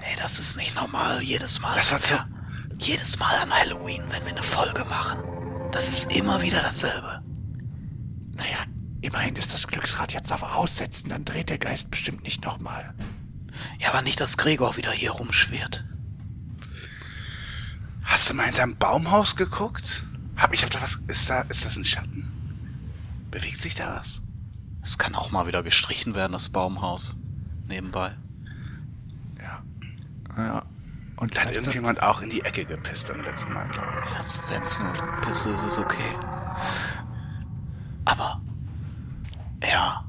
ey, 0.00 0.16
das 0.16 0.38
ist 0.38 0.56
nicht 0.56 0.74
normal. 0.74 1.22
Jedes 1.22 1.60
Mal. 1.60 1.74
Das 1.74 1.92
hat 1.92 2.02
so- 2.02 2.14
ja, 2.14 2.26
jedes 2.78 3.18
Mal 3.18 3.34
an 3.36 3.52
Halloween, 3.52 4.04
wenn 4.10 4.24
wir 4.24 4.32
eine 4.32 4.42
Folge 4.42 4.84
machen. 4.84 5.18
Das 5.70 5.88
ist 5.88 6.10
immer 6.12 6.42
wieder 6.42 6.60
dasselbe. 6.62 7.22
Naja, 8.34 8.58
immerhin 9.02 9.36
ist 9.36 9.52
das 9.52 9.66
Glücksrad 9.66 10.14
jetzt 10.14 10.32
auf 10.32 10.42
Aussetzen. 10.42 11.10
Dann 11.10 11.24
dreht 11.24 11.50
der 11.50 11.58
Geist 11.58 11.90
bestimmt 11.90 12.22
nicht 12.22 12.44
nochmal. 12.44 12.94
Ja, 13.78 13.90
aber 13.90 14.02
nicht, 14.02 14.20
dass 14.20 14.38
Gregor 14.38 14.76
wieder 14.76 14.90
hier 14.90 15.10
rumschwirrt. 15.10 15.84
Hast 18.04 18.30
du 18.30 18.34
mal 18.34 18.46
hinterm 18.46 18.76
Baumhaus 18.76 19.36
geguckt? 19.36 20.04
Hab 20.36 20.54
ich 20.54 20.62
hab 20.62 20.70
da 20.70 20.80
was. 20.80 20.96
Ist 21.06 21.28
da, 21.28 21.42
ist 21.42 21.64
das 21.64 21.76
ein 21.76 21.84
Schatten? 21.84 22.30
Bewegt 23.30 23.60
sich 23.60 23.74
da 23.74 23.96
was? 23.96 24.22
Es 24.82 24.98
kann 24.98 25.14
auch 25.14 25.30
mal 25.30 25.46
wieder 25.46 25.62
gestrichen 25.62 26.14
werden, 26.14 26.32
das 26.32 26.48
Baumhaus. 26.48 27.16
Nebenbei. 27.68 28.16
Ja. 29.38 29.62
Ja. 30.36 30.62
Und 31.16 31.36
da 31.36 31.42
hat 31.42 31.52
irgendjemand 31.52 32.02
auch 32.02 32.20
in 32.20 32.30
die 32.30 32.40
Ecke 32.40 32.64
gepisst 32.64 33.06
beim 33.06 33.20
letzten 33.20 33.52
Mal, 33.52 33.68
glaube 33.68 33.92
ich. 34.04 34.16
Das, 34.16 34.42
wenn's 34.50 34.80
nur 34.80 34.92
Pisse 35.22 35.50
ist, 35.50 35.62
ist 35.62 35.78
okay. 35.78 36.16
Aber, 38.04 38.40
ja. 39.68 40.04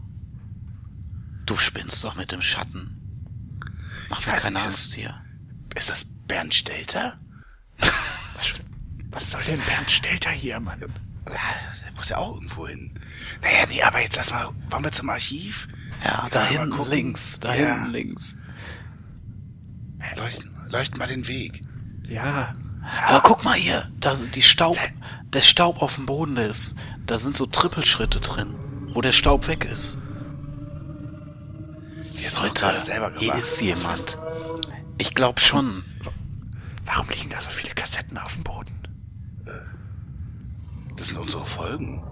Du 1.46 1.58
spinnst 1.58 2.04
doch 2.04 2.16
mit 2.16 2.32
dem 2.32 2.42
Schatten. 2.42 2.98
Mach 4.10 4.20
Ich 4.22 4.28
mir 4.28 4.34
weiß 4.34 4.44
keine 4.44 4.56
nicht, 4.58 4.66
Angst 4.68 4.94
hier. 4.94 5.22
Ist 5.76 5.90
das 5.90 6.06
Bernd 6.28 6.54
Stelter? 6.56 7.18
Was, 8.36 8.60
was 9.12 9.32
soll 9.32 9.44
denn 9.44 9.60
Bernd 9.62 9.92
Stelter 9.92 10.32
hier, 10.32 10.60
Mann? 10.60 10.80
Der 10.80 11.92
muss 11.96 12.10
ja 12.10 12.18
auch 12.18 12.34
irgendwo 12.36 12.68
hin. 12.68 13.00
Naja, 13.42 13.66
nee, 13.70 13.84
aber 13.84 14.02
jetzt 14.02 14.16
lass 14.16 14.32
mal, 14.32 14.50
wollen 14.72 14.84
wir 14.84 14.92
zum 14.92 15.10
Archiv? 15.10 15.68
Ja, 16.04 16.28
da 16.32 16.44
hinten 16.46 16.90
links, 16.90 17.40
da 17.40 17.54
Ja. 17.54 17.76
hinten 17.76 17.92
links. 17.92 18.38
Leuchten, 20.18 20.52
leuchten 20.70 20.98
mal 20.98 21.08
den 21.08 21.28
Weg. 21.28 21.64
Ja, 22.08 22.56
Aber 23.06 23.22
guck 23.22 23.44
mal 23.44 23.54
hier, 23.56 23.90
da 24.00 24.16
sind 24.16 24.36
die 24.36 24.42
Staub, 24.42 24.78
der 25.32 25.42
Staub 25.42 25.82
auf 25.82 25.96
dem 25.96 26.06
Boden, 26.08 26.36
ist, 26.38 26.76
da 27.06 27.18
sind 27.20 27.36
so 27.36 27.46
Trippelschritte 27.46 28.20
drin, 28.20 28.56
wo 28.94 29.02
der 29.02 29.12
Staub 29.12 29.48
weg 29.48 29.66
ist. 29.66 29.98
Sie 32.02 32.28
hat 32.28 32.38
Leute, 32.42 32.54
gerade 32.54 32.80
selber 32.80 33.08
gemacht. 33.10 33.24
hier 33.24 33.36
ist 33.36 33.62
jemand. 33.62 34.18
Ich 34.98 35.14
glaube 35.16 35.40
schon. 35.40 35.84
warum 36.86 37.10
liegen 37.10 37.30
da 37.30 37.42
so 37.42 37.50
viele 37.50 37.74
Kassetten 37.74 38.18
auf 38.18 38.36
dem 38.36 38.44
Boden? 38.44 38.80
Das 40.96 41.08
sind 41.08 41.18
unsere 41.18 41.46
Folgen. 41.46 42.04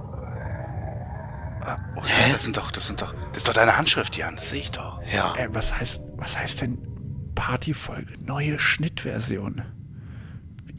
Ah, 1.64 1.78
oh, 1.96 2.02
das 2.32 2.44
sind 2.44 2.58
doch, 2.58 2.72
das 2.72 2.88
sind 2.88 3.02
doch, 3.02 3.14
das 3.30 3.38
ist 3.38 3.48
doch 3.48 3.54
deine 3.54 3.78
Handschrift, 3.78 4.16
Jan, 4.16 4.36
das 4.36 4.50
sehe 4.50 4.62
ich 4.62 4.72
doch. 4.72 5.00
Ja. 5.14 5.36
Äh, 5.36 5.48
was 5.54 5.78
heißt, 5.78 6.02
was 6.18 6.38
heißt 6.38 6.62
denn 6.62 6.80
Partyfolge? 7.36 8.14
Neue 8.20 8.58
Schnittversion. 8.58 9.62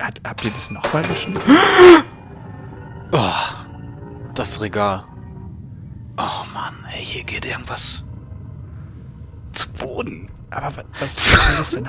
Hat, 0.01 0.21
habt 0.27 0.45
ihr 0.45 0.51
das 0.51 0.71
nochmal 0.73 1.03
geschnitten? 1.05 1.57
Oh, 3.13 3.31
das 4.35 4.61
Regal. 4.61 5.05
Oh 6.17 6.45
Mann, 6.53 6.75
ey, 6.95 7.05
hier 7.05 7.25
geht 7.25 7.45
irgendwas. 7.45 8.05
Zu 9.53 9.69
Boden. 9.73 10.31
Aber 10.51 10.77
wa- 10.77 10.85
was 11.01 11.17
soll 11.31 11.57
das 11.59 11.71
denn? 11.71 11.89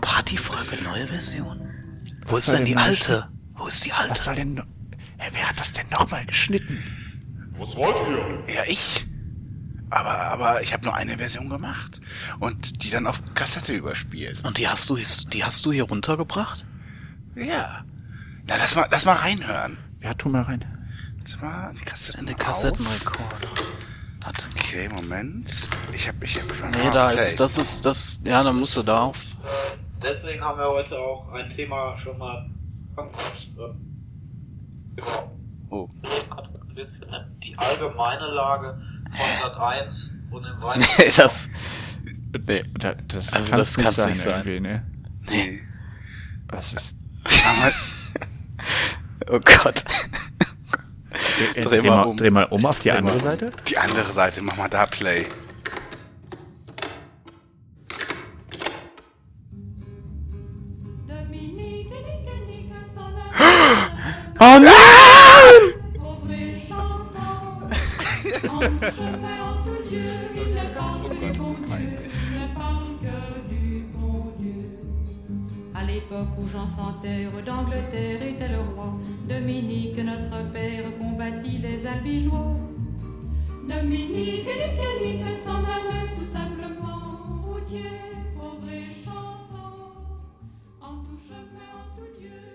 Partyfolge, 0.00 0.82
neue 0.84 1.06
Version. 1.08 1.60
Wo 2.26 2.36
Was 2.36 2.48
ist 2.48 2.56
denn 2.58 2.64
die 2.64 2.76
alte? 2.76 3.28
Wo 3.54 3.66
ist 3.66 3.84
die 3.84 3.90
Was 3.90 3.98
alte? 3.98 4.22
soll 4.22 4.34
denn. 4.34 4.62
Hä, 5.18 5.30
wer 5.32 5.48
hat 5.48 5.58
das 5.58 5.72
denn 5.72 5.86
nochmal 5.90 6.24
geschnitten? 6.26 6.82
Was 7.58 7.74
wollt 7.76 7.96
ihr? 8.46 8.54
Ja, 8.54 8.62
ich. 8.66 9.06
Aber, 9.90 10.10
aber 10.18 10.62
ich 10.62 10.72
habe 10.74 10.84
nur 10.84 10.94
eine 10.94 11.16
Version 11.16 11.48
gemacht 11.48 12.00
und 12.40 12.82
die 12.84 12.90
dann 12.90 13.06
auf 13.06 13.22
Kassette 13.34 13.72
überspielt. 13.72 14.44
Und 14.44 14.58
die 14.58 14.68
hast 14.68 14.90
du, 14.90 14.96
die 15.32 15.44
hast 15.44 15.64
du 15.64 15.72
hier 15.72 15.84
runtergebracht? 15.84 16.66
Ja. 17.34 17.84
Na, 18.46 18.56
lass 18.56 18.74
mal, 18.74 18.86
lass 18.90 19.06
mal 19.06 19.14
reinhören. 19.14 19.78
Ja, 20.02 20.12
tu 20.14 20.28
mal 20.28 20.42
rein. 20.42 20.64
Lass 21.32 21.40
mal 21.40 21.72
die 21.78 21.84
Kassette 21.84 22.18
In 22.18 22.26
der 22.26 22.34
mal 22.36 22.40
auf. 22.42 22.46
Kassettenrekorder. 22.46 23.48
Warte. 24.22 24.42
Okay, 24.54 24.88
Moment. 24.88 25.50
Ich 25.92 26.08
hab, 26.08 26.22
ich 26.22 26.34
hab. 26.36 26.76
Nee, 26.76 26.90
da 26.92 27.10
ist, 27.10 27.38
das 27.40 27.58
ist, 27.58 27.84
das 27.84 28.02
ist, 28.04 28.26
ja, 28.26 28.42
dann 28.42 28.56
musst 28.58 28.76
du 28.76 28.82
da 28.82 28.96
auf. 28.96 29.24
Deswegen 30.02 30.40
haben 30.42 30.58
wir 30.58 30.68
heute 30.68 30.96
auch 30.98 31.30
ein 31.32 31.48
Thema 31.50 31.96
schon 31.98 32.16
mal 32.18 32.48
über 32.96 33.74
Oh. 35.70 35.88
ein 36.02 36.74
bisschen 36.74 37.06
die 37.42 37.56
allgemeine 37.58 38.26
Lage 38.26 38.80
von 39.10 39.26
Sat 39.42 39.56
1 39.58 40.12
und 40.30 40.44
im 40.44 40.50
Nee, 40.58 40.64
Weiteren. 40.64 41.12
das, 41.16 41.50
Nee, 42.46 42.64
da, 42.78 42.94
das 42.94 43.32
Also 43.32 43.50
kann's 43.50 43.74
das 43.74 43.84
kann's 43.84 44.06
nicht 44.06 44.20
sein. 44.20 44.46
irgendwie, 44.46 44.60
Ne? 44.60 44.86
Nee. 45.28 45.60
Was 46.48 46.72
ist. 46.72 46.96
Oh 49.30 49.40
Gott. 49.40 49.84
Äh, 51.54 51.62
Dreh 51.62 51.82
mal 51.82 52.02
um. 52.04 52.16
dreh 52.16 52.30
mal 52.30 52.44
um 52.44 52.66
auf 52.66 52.80
die 52.80 52.90
andere 52.90 53.16
mal 53.16 53.20
um. 53.20 53.24
Seite. 53.24 53.50
die 53.66 53.78
andere 53.78 54.12
Seite, 54.12 54.42
mach 54.42 54.56
mal 54.56 54.68
da 54.68 54.86
Play. 54.86 55.26
Oh 64.40 64.58
nein! 64.60 65.78
Pauvre 68.42 68.86
et 68.86 68.98
l'époque 75.88 76.28
où 76.38 76.46
Jean 76.46 76.66
Santerre 76.66 77.30
d'Angleterre 77.44 78.22
était 78.22 78.48
le 78.48 78.60
roi, 78.60 78.92
Dominique 79.28 79.98
notre 79.98 80.52
père 80.52 80.84
combattit 80.98 81.58
les 81.58 81.86
albigeois. 81.86 82.54
Dominique 83.68 84.46
et 84.46 85.36
s'en 85.36 85.58
allaient 85.58 86.14
tout 86.18 86.26
simplement, 86.26 87.42
routiers, 87.46 88.00
pauvres 88.36 88.70
et 88.70 88.92
chantants, 88.92 89.94
en 90.80 90.96
tout 91.04 91.18
chemin, 91.26 91.68
en 91.74 91.96
tout 91.96 92.08
lieu. 92.20 92.47